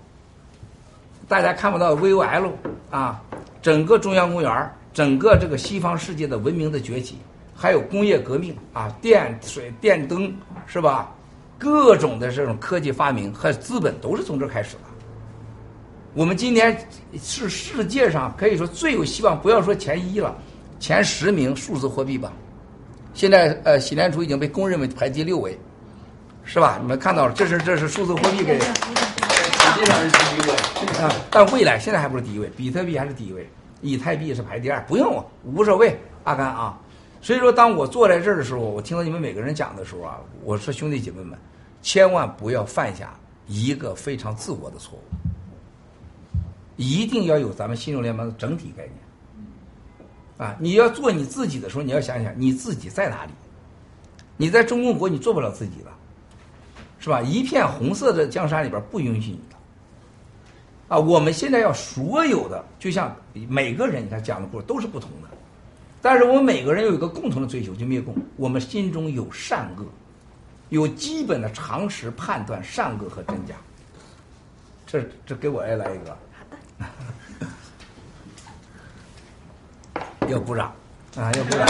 [1.26, 2.52] 大家看不到 VOL
[2.90, 3.20] 啊，
[3.60, 7.16] 整个中央公园，整个这个西方世界的文明的崛起，
[7.54, 10.34] 还有工业革命啊，电水电灯
[10.66, 11.14] 是吧？
[11.58, 14.82] 各种的这种科技发明和资本都是从这儿开始的。
[16.14, 16.76] 我们今天
[17.20, 20.36] 是世界上可以说最有希望，不要说前一了，
[20.80, 22.32] 前十名数字货币吧。
[23.12, 25.58] 现在呃，洗联储已经被公认为排第六位，
[26.44, 26.78] 是吧？
[26.80, 30.54] 你们看到了，这是这是数字货币给，实际上是第一位
[31.02, 31.12] 啊。
[31.30, 33.48] 但未来现在还不是第一位，比特币还是第一位，
[33.80, 36.78] 以太币是排第二，不用无所谓，阿甘啊。
[37.20, 41.38] 所以说，当我坐在这儿的时候，我听到你们每个人讲的时候啊，我说兄弟姐妹们，
[41.82, 43.12] 千万不要犯下
[43.46, 45.02] 一个非常自我的错误，
[46.76, 50.48] 一定要有咱们新中联盟的整体概念。
[50.48, 53.32] 啊，你要做你自己的时候，你要想想你自己在哪里。
[54.36, 55.90] 你在中共国，你做不了自己的，
[57.00, 57.20] 是吧？
[57.20, 59.40] 一片红色的江山里边不允许你。
[60.88, 63.14] 啊，我们现在要所有的，就像
[63.48, 65.28] 每个人，你看讲的故事都是不同的，
[66.00, 68.14] 但是我们每个人有一个共同的追求，就灭共。
[68.36, 69.84] 我们心中有善恶，
[70.70, 73.54] 有基本的常识判断善恶和真假。
[74.86, 76.16] 这这给我也来一个。
[80.28, 80.70] 要鼓掌
[81.16, 81.32] 啊！
[81.32, 81.66] 要鼓掌！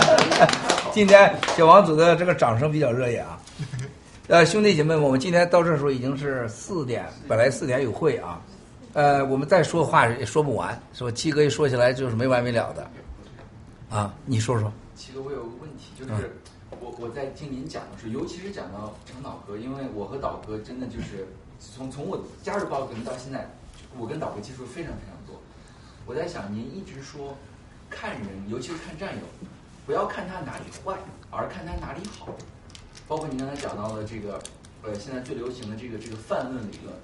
[0.92, 3.39] 今天小王子的这个掌声比较热烈啊。
[4.30, 8.40] 呃，兄弟姐妹们，我们今天到这时候已经是四点，本来四点有会啊，
[8.92, 11.10] 呃，我们再说话也说不完，是吧？
[11.10, 12.88] 七哥一说起来就是没完没了的，
[13.90, 14.72] 啊，你说说。
[14.94, 16.30] 七哥我有个问题，就是
[16.78, 21.26] 我我在听您讲的时候，尤其是讲到长岛哥，因为我和岛哥真的就是
[21.58, 23.50] 从从我加入报革命到现在，
[23.98, 25.42] 我跟岛哥接触非常非常多。
[26.06, 27.36] 我在想，您一直说
[27.90, 29.22] 看人，尤其是看战友，
[29.84, 30.96] 不要看他哪里坏，
[31.32, 32.28] 而看他哪里好。
[33.10, 34.40] 包括您刚才讲到的这个，
[34.84, 36.94] 呃，现在最流行的这个这个泛论理论，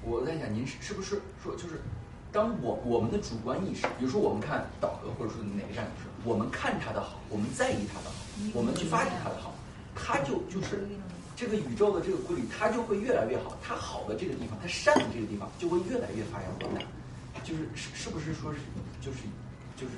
[0.00, 1.82] 我在想，您是是不是说就是，
[2.32, 8.24] 当我我们的主观意识，比如说我们看导哥或者说哪个战友是，我们看他的好，我们在意他的好，
[8.54, 9.52] 我们去发掘他的好，
[9.94, 10.88] 他就就是
[11.36, 13.54] 这个宇宙的这个规律，它就会越来越好。
[13.62, 16.80] 它好的这个地方，它善的这个地方，就会越来越发扬光大。
[17.44, 18.60] 就是是是不是说是
[18.98, 19.18] 就是
[19.76, 19.92] 就是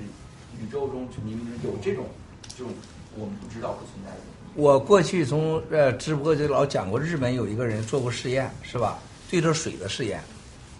[0.58, 2.04] 宇宙中你们有这种
[2.48, 2.74] 这种
[3.14, 4.35] 我们不知道不存在的。
[4.56, 8.98] 我过去从呃直播就老讲过，日本有一个人做过试验，是吧？
[9.30, 10.18] 对着水的试验，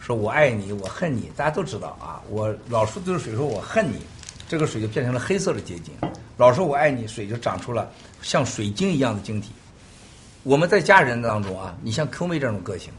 [0.00, 2.22] 说我爱你，我恨你，大家都知道啊。
[2.30, 3.98] 我老说对着水说我恨你，
[4.48, 5.92] 这个水就变成了黑色的结晶；
[6.38, 7.90] 老说我爱你，水就长出了
[8.22, 9.50] 像水晶一样的晶体。
[10.42, 12.90] 我们在家人当中啊，你像 Q 妹这种个性，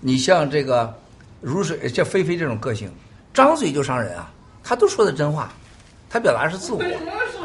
[0.00, 0.96] 你像这个
[1.42, 2.90] 如水像菲菲这种个性，
[3.34, 4.32] 张嘴就伤人啊，
[4.64, 5.52] 他都说的真话，
[6.10, 6.82] 他表达的是自我，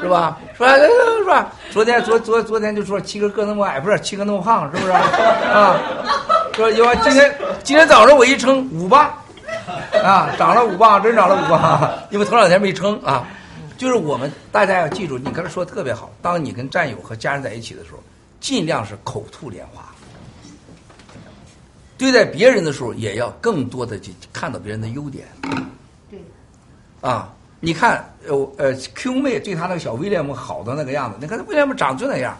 [0.01, 0.39] 是吧？
[0.57, 1.51] 说哎是吧？
[1.71, 5.79] 昨天昨昨昨天就说七哥个那么矮，不是七哥那么胖，是不是啊？
[6.53, 9.11] 说有啊，今天今天早上我一称五磅，
[10.03, 13.27] 啊，长了五磅，真长了五磅，因为头两天没称啊。
[13.75, 17.97] 就是我们大家要记住，你刚才说的特别好，当你跟战友和家人在一起的时候，
[18.39, 19.83] 尽量是口吐莲花。
[21.97, 25.25] 对待别人的时候，也要更多的去看到别人的优点。
[26.09, 26.19] 对。
[27.01, 32.37] 啊，你看，呃呃，Q 妹对他那个小威廉姆好的那个样子，你看威廉姆长就那样，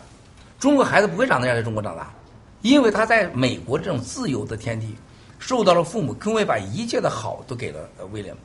[0.60, 2.14] 中国孩子不会长那样，在中国长大，
[2.62, 4.96] 因为他在美国这种自由的天地，
[5.40, 7.80] 受到了父母 Q 妹把一切的好都给了
[8.12, 8.40] 威廉姆。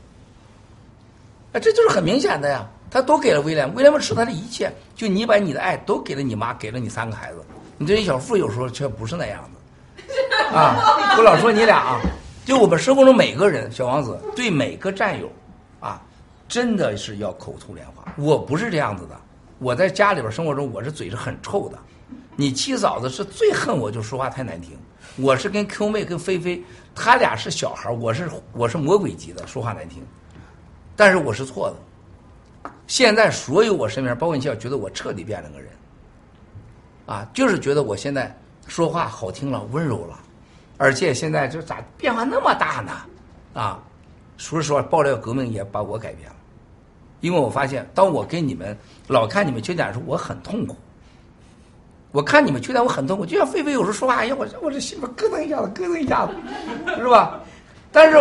[1.52, 7.38] 啊，这就是很明显的呀，他都给了威廉，威廉姆是他的一切，就你把你的爱都给了你妈，给了你三个孩子，
[7.78, 10.56] 你这一小富有时候却不是那样的。
[10.56, 10.76] 啊，
[11.16, 12.00] 我老说你俩啊，
[12.44, 15.30] 就我们生活中每个人，小王子对每个战友，
[16.48, 18.12] 真的是要口吐莲花。
[18.16, 19.20] 我不是这样子的，
[19.58, 21.78] 我在家里边生活中，我是嘴是很臭的。
[22.34, 24.78] 你七嫂子是最恨我就说话太难听，
[25.16, 26.62] 我是跟 Q 妹跟菲菲，
[26.94, 30.02] 他俩是小孩，我是我是魔鬼级的说话难听，
[30.96, 32.70] 但是我是错的。
[32.86, 35.68] 现在所有我身边，包括你笑，觉得我彻底变了个人，
[37.06, 38.34] 啊，就是觉得我现在
[38.66, 40.18] 说话好听了，温柔了。
[40.78, 42.92] 而且现在这咋变化那么大呢？
[43.60, 43.82] 啊，
[44.36, 46.36] 说实话，爆料革命也把我改变了，
[47.20, 50.76] 因为我发现，当我跟你们老看你们缺点的时候，我很痛苦。
[52.10, 53.26] 我看你们缺点，我很痛苦。
[53.26, 56.32] 就像菲菲有时候说话，哎呀，我这我这心里咯噔一下子，咯噔一下子，
[56.96, 57.40] 是吧？
[57.92, 58.16] 但是，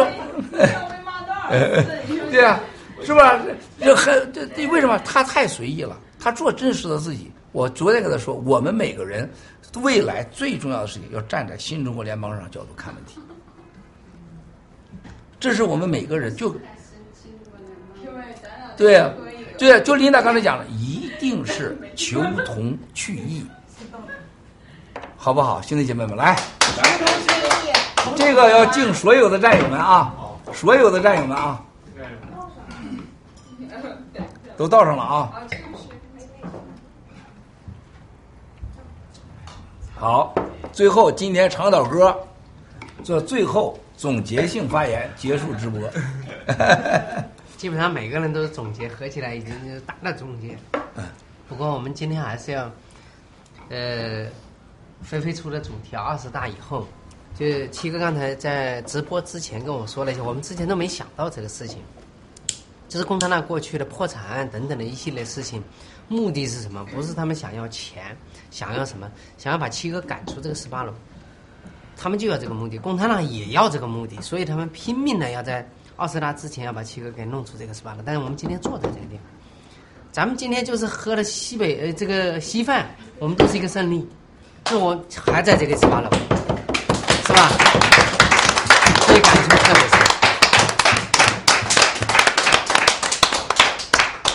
[2.32, 2.60] 对呀、
[3.02, 3.40] 是吧？
[3.80, 5.98] 这很这这为什么他太随意了？
[6.20, 7.32] 他做真实的自己。
[7.54, 9.30] 我昨天跟他说，我们每个人
[9.82, 13.20] 未来最重要的事情，要站在新中国联邦上角度看问题。
[15.40, 16.56] 这是我们每个人就
[18.78, 19.04] 对、
[19.58, 23.44] 对、就琳达刚才讲了，一定是求同去异，
[25.18, 25.60] 好不好？
[25.64, 26.38] 兄弟姐妹们，来，
[28.16, 30.14] 这个要敬所有的战友们啊，
[30.54, 31.60] 所有的战友们啊，
[34.56, 35.34] 都倒上了啊。
[39.96, 40.36] 好，
[40.72, 42.16] 最后今天长岛哥
[43.04, 45.82] 做最后总结性发言，结束直播。
[47.58, 50.56] 基本上每个人都是总结，合起来已经是大的总结。
[51.50, 52.72] 不过我们今天还是要，
[53.70, 54.28] 呃，
[55.02, 56.88] 菲菲出的主题二十大以后，
[57.36, 61.80] 就七哥刚才在直播之前跟我说了一下，我们之前都没想到这个事情，
[62.88, 65.64] 就是共产党过去的破产案等等的一系列事情，
[66.08, 66.86] 目的是什么？
[66.94, 68.16] 不是他们想要钱，
[68.52, 69.10] 想要什么？
[69.38, 70.94] 想要把七哥赶出这个十八楼，
[71.96, 78.00] 他们就要这个目的，共产党也要这个目的，所以他们拼命的要在奥斯拉之前要把七哥给弄出这个十八楼。
[78.06, 79.22] 但是我们今天坐在这个地方，
[80.12, 82.88] 咱们今天就是喝了西北呃这个稀饭，
[83.20, 84.08] 我们都是一个胜利。
[84.66, 86.10] 那我还在这个十八楼，
[87.26, 87.50] 是吧？
[89.06, 90.07] 所以感情特别深。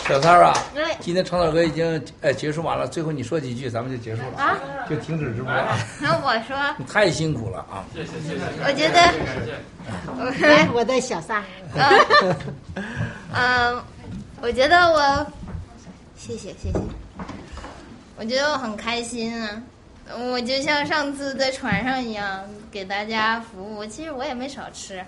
[0.09, 0.53] 小三儿啊，
[1.01, 4.59] 今天长岛哥已经呃结束完了，最后你说几句，咱们就结束了啊，
[4.91, 5.79] 就停止直播啊。
[6.01, 7.85] 那我说， 你太辛苦了啊！
[7.95, 8.41] 谢谢谢谢。
[8.67, 11.43] 我觉得，来， 我的小撒，
[13.33, 13.81] 嗯，
[14.41, 15.27] 我觉得我，
[16.17, 16.81] 谢谢谢谢，
[18.19, 19.63] 我觉得我很开心啊，
[20.33, 25.03] 我就像上次在船上一样，给大家服务，其实我也没少吃。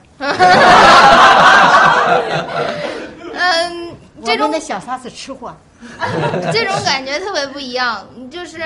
[3.36, 3.93] 嗯，
[4.24, 5.54] 这种的小撒是吃货，
[6.52, 8.60] 这种感觉特别不一样，就是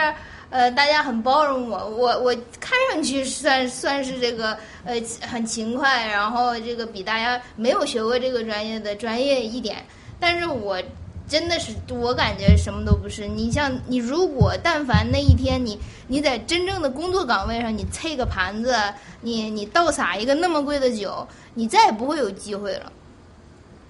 [0.50, 9.84] 呃，大家很包容我，我我看上去算算是这个呃很勤快，然后这个比大家没有学过这个专业的专业一点，
[10.18, 10.80] 但是我
[11.28, 13.26] 真的是我感觉什么都不是。
[13.28, 18.74] 你像你如果但凡那一天你你在真正的工作岗位上，你啐个盘子，
[19.20, 22.90] 你你倒洒一个那么贵的酒，你再也不会有机会了。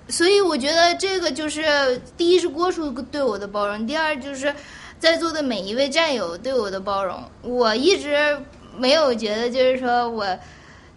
[0.08, 4.52] 所以我觉得这个就是第一是郭叔对我的包容，第二就是
[4.98, 7.22] 在座的每一位战友对我的包容。
[7.42, 8.36] 我一直
[8.76, 10.26] 没有觉得就是说我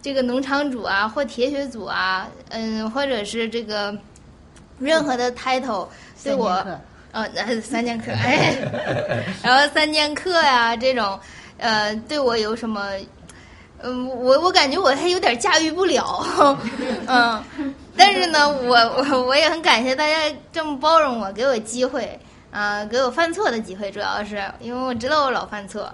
[0.00, 3.96] 这个农场主啊或铁血组啊，嗯，或者是这个
[4.78, 5.86] 任何的 title
[6.24, 6.64] 对我，
[7.12, 7.28] 呃，
[7.60, 8.56] 三剑客，哎，
[9.44, 11.18] 然后三剑客呀、这种，
[11.58, 12.88] 呃，对我有什么？
[13.84, 16.24] 嗯，我我感觉我还有点驾驭不了，
[17.06, 17.44] 嗯，
[17.96, 20.14] 但是呢，我我 我也很感谢大家
[20.52, 22.18] 这么包容我，给我机会，
[22.50, 25.92] 啊、给我犯错的机会，主要是因为我知道我老犯错，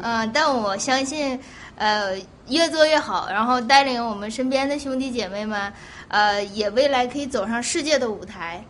[0.00, 1.38] 嗯、但我相信，
[1.76, 2.16] 呃，
[2.48, 5.72] 越做越好，然后带领我们身边的兄弟姐妹们，
[6.08, 8.64] 呃，也未来可以走上世界的舞台，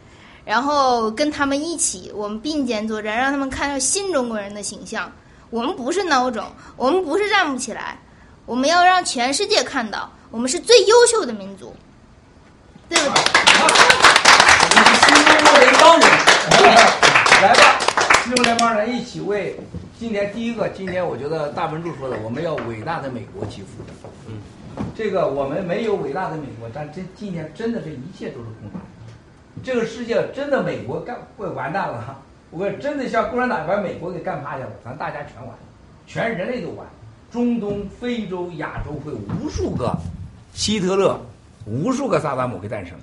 [0.44, 5.12] 然后跟他们一起，我们并肩作战，让他们看到新中国人的形象。
[5.50, 7.98] 我们不是孬种，我们不是站不起来，
[8.46, 11.74] 我们要让全世界看到，我们是最优秀的民族，
[12.92, 13.22] 对不对？
[15.00, 16.06] 新中国联邦人，
[17.42, 17.60] 来吧，
[18.22, 19.56] 新中国联邦人一起为
[19.98, 23.68] 今年第一个，今年我觉得大文柱说的，我们要伟大的美国祈福。
[24.28, 24.34] 嗯，
[24.94, 28.80] 这个我们没有伟大的美国，但这今年真的这一切都是空谈。
[29.64, 32.18] 这个世界真的美国干会完蛋了，
[32.50, 35.56] 我真的像共产党把美国给干趴下了，咱大家全完，
[36.06, 36.86] 全人类都完。
[37.30, 39.96] 中东、非洲、亚洲会无数个
[40.52, 41.18] 希特勒，
[41.64, 42.96] 无数个萨达姆会诞生。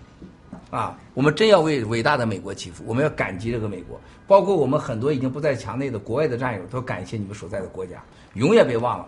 [0.71, 7.95] 啊，我们真要为伟大的美国祈福，我们要感激这个美国，包括我们很多已经不在墙内的国外的战友，都感谢你们所在的国家。
[8.35, 9.07] 永远别忘了，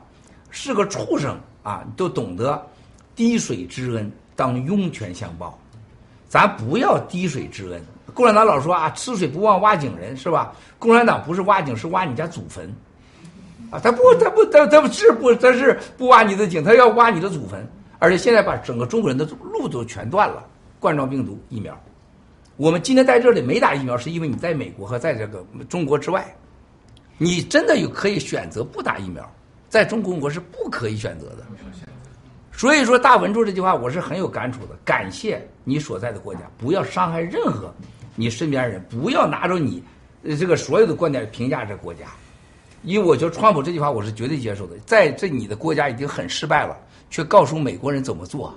[0.50, 2.60] 是个畜生啊，都懂得
[3.16, 5.60] 滴水之恩当涌泉相报，
[6.28, 7.80] 咱不要滴水之恩。
[8.14, 10.54] 共产党老说啊，吃水不忘挖井人，是吧？
[10.80, 12.74] 共产党不是挖井，是挖你家祖坟，
[13.70, 17.66] 啊，他不，他不，他他不是不，他是不挖你的井，他要挖你的祖坟，
[18.02, 19.24] 而且现在把整个中国人的
[19.54, 20.44] 路都全断了。
[20.80, 21.80] 冠状病毒疫苗，
[22.58, 26.26] 我们今天在这里没打疫苗，是因为你在美国和在这个中国之外，
[27.20, 29.32] 你真的有可以选择不打疫苗，
[29.70, 31.46] 在中国我是不可以选择的。
[32.52, 34.76] 所以说，大文柱这句话我是很有感触的。
[34.84, 37.72] 感谢你所在的国家，不要伤害任何
[38.16, 39.84] 你身边人，不要拿着你
[40.24, 42.08] 这个所有的观点评价这国家。
[42.82, 44.76] 因为我觉得川普这句话我是绝对接受的。
[44.80, 46.76] 在这你的国家已经很失败了，
[47.12, 48.52] 却告诉美国人怎么做。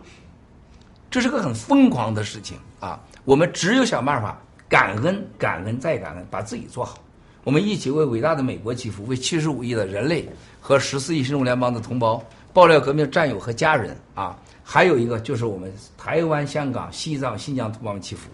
[1.11, 2.99] 这是个很疯狂的事情啊！
[3.25, 6.99] 我们只有想办法感恩、感恩再感恩，把自己做好。
[7.45, 10.29] 我们一起为伟大的美国祈福，为七十五亿的人类
[10.61, 14.37] 和十四亿新中联邦的同胞、爆料革命战友和家人啊！
[14.65, 18.31] 还有一个就是我们台湾、香港、西藏、新疆同胞们祈福。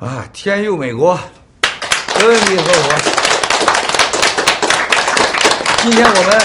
[0.00, 1.18] 啊，天佑美国，
[2.14, 2.94] 革命后活。
[5.82, 6.40] 今天我们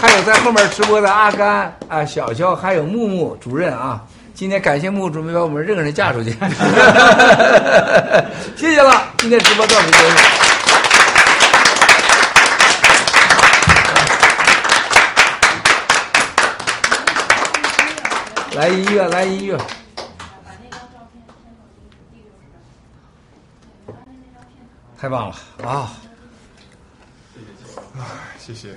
[0.00, 4.00] 还有在后面直播的阿甘啊、小肖，还有木木主任啊。
[4.32, 6.30] 今天感谢木木主任把我们任何人嫁出去，
[8.56, 9.02] 谢谢了。
[9.18, 10.04] 今天直播到此结束。
[18.54, 19.54] 来音乐，来音乐。
[24.98, 25.36] 太棒了
[25.68, 25.92] 啊！
[28.38, 28.74] 谢谢。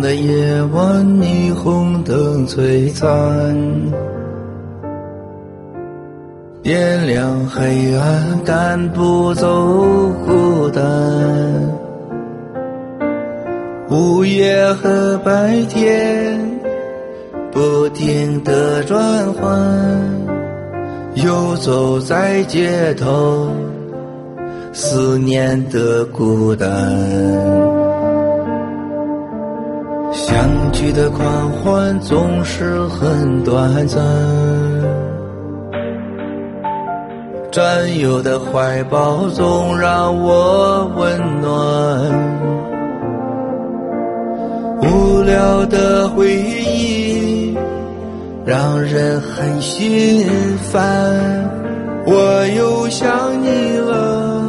[0.00, 3.08] 的夜晚，霓虹灯璀璨，
[6.62, 9.48] 点亮黑暗，赶不走
[10.26, 10.82] 孤单。
[13.90, 16.40] 午夜和白天
[17.50, 19.58] 不停的转换，
[21.14, 23.50] 游走在街头，
[24.72, 27.69] 思念的孤单。
[30.80, 34.02] 相聚的狂欢总是很短暂，
[37.52, 41.60] 战友的怀抱总让我温暖。
[44.80, 47.54] 无聊的回忆
[48.46, 50.26] 让人很心
[50.72, 50.80] 烦，
[52.06, 53.06] 我又想
[53.42, 54.40] 你了，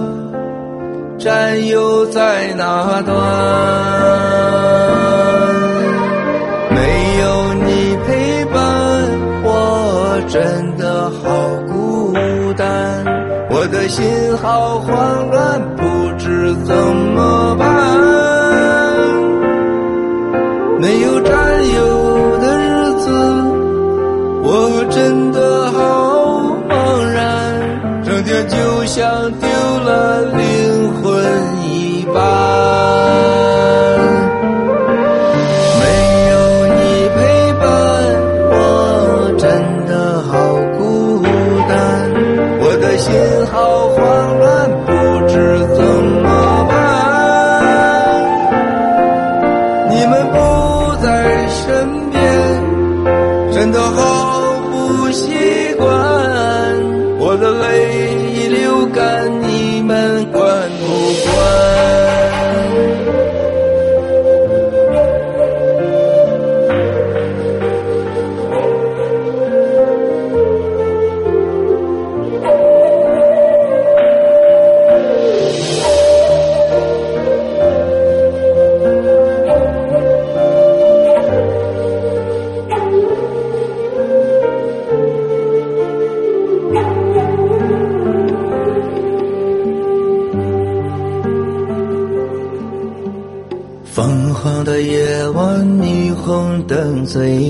[1.20, 4.31] 战友在哪端？
[10.32, 12.14] 真的好孤
[12.56, 13.04] 单，
[13.50, 15.84] 我的心好慌乱，不
[16.18, 17.68] 知怎么办。
[20.80, 21.34] 没有战
[21.76, 23.12] 友的日子，
[24.42, 29.30] 我真的好茫然，整天就像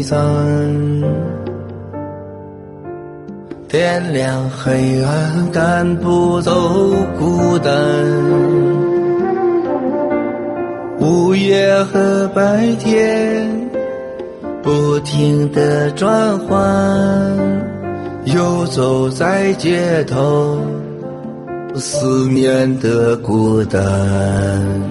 [0.04, 1.04] 灯，
[3.68, 6.52] 点亮黑暗，赶不走
[7.18, 7.72] 孤单。
[11.00, 13.50] 午夜和白天
[14.62, 16.60] 不停的转换，
[18.26, 20.60] 游走在街头，
[21.74, 24.91] 思念的孤单。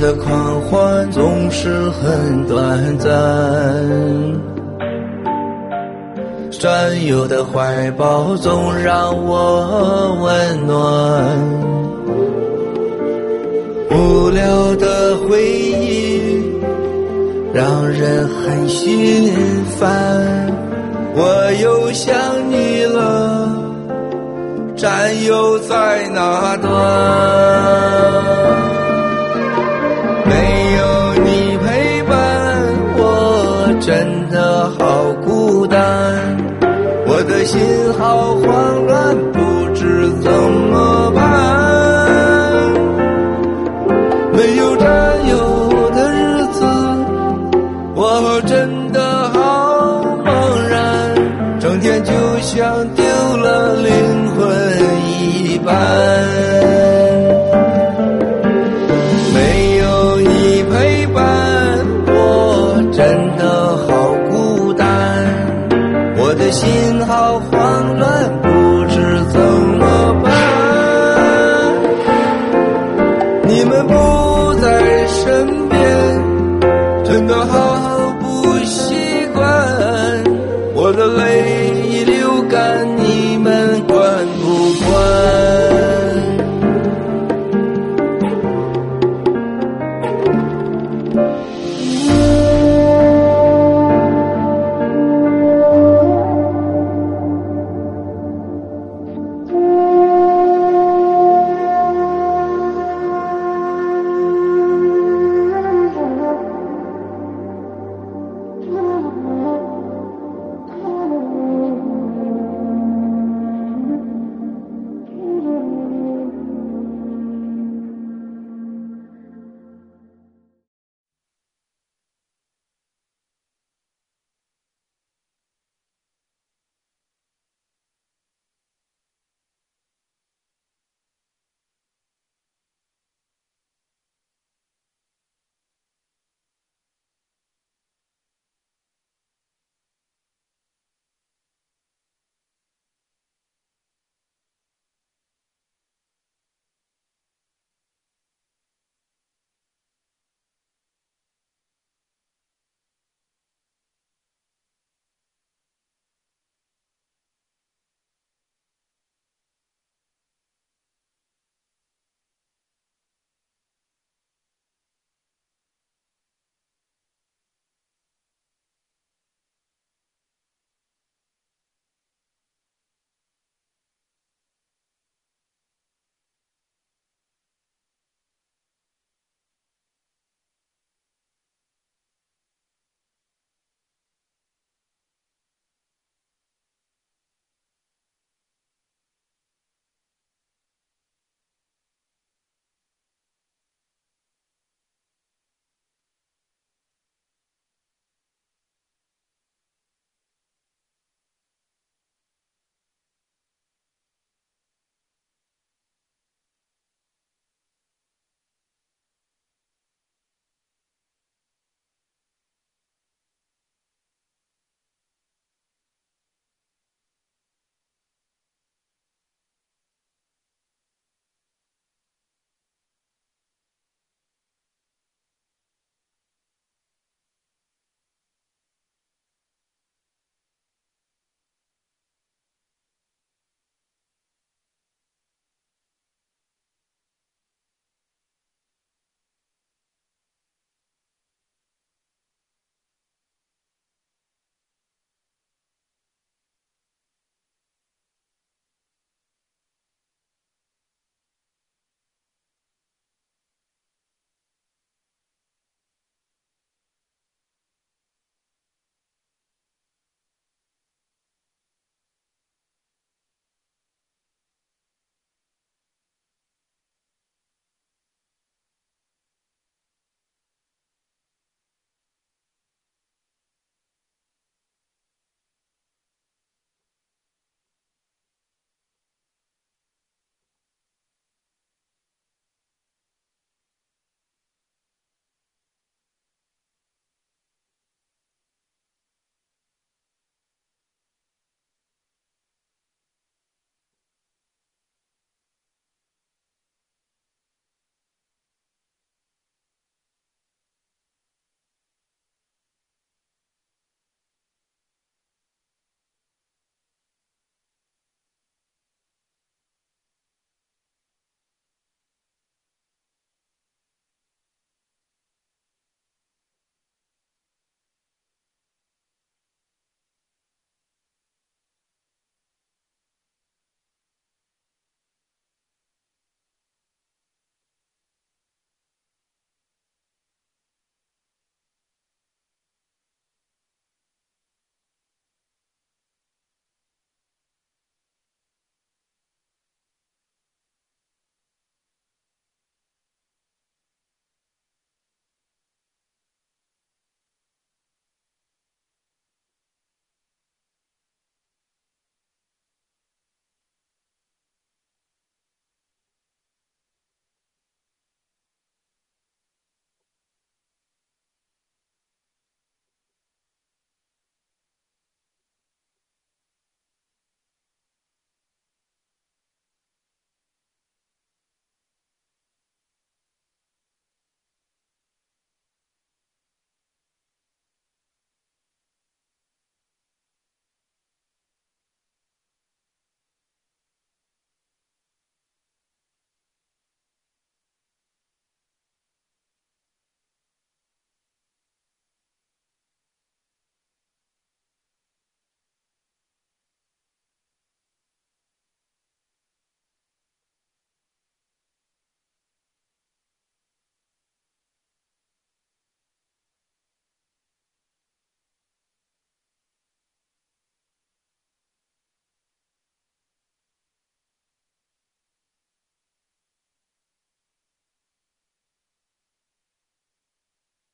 [0.00, 3.10] 的狂欢总是很短暂，
[6.50, 10.76] 战友的怀抱总让我温暖。
[13.90, 16.44] 无聊的回忆
[17.52, 19.32] 让人很心
[19.80, 19.90] 烦，
[21.14, 22.14] 我又想
[22.48, 23.48] 你了，
[24.76, 26.68] 战友在哪端？
[37.48, 37.58] 心
[37.94, 39.27] 好慌乱，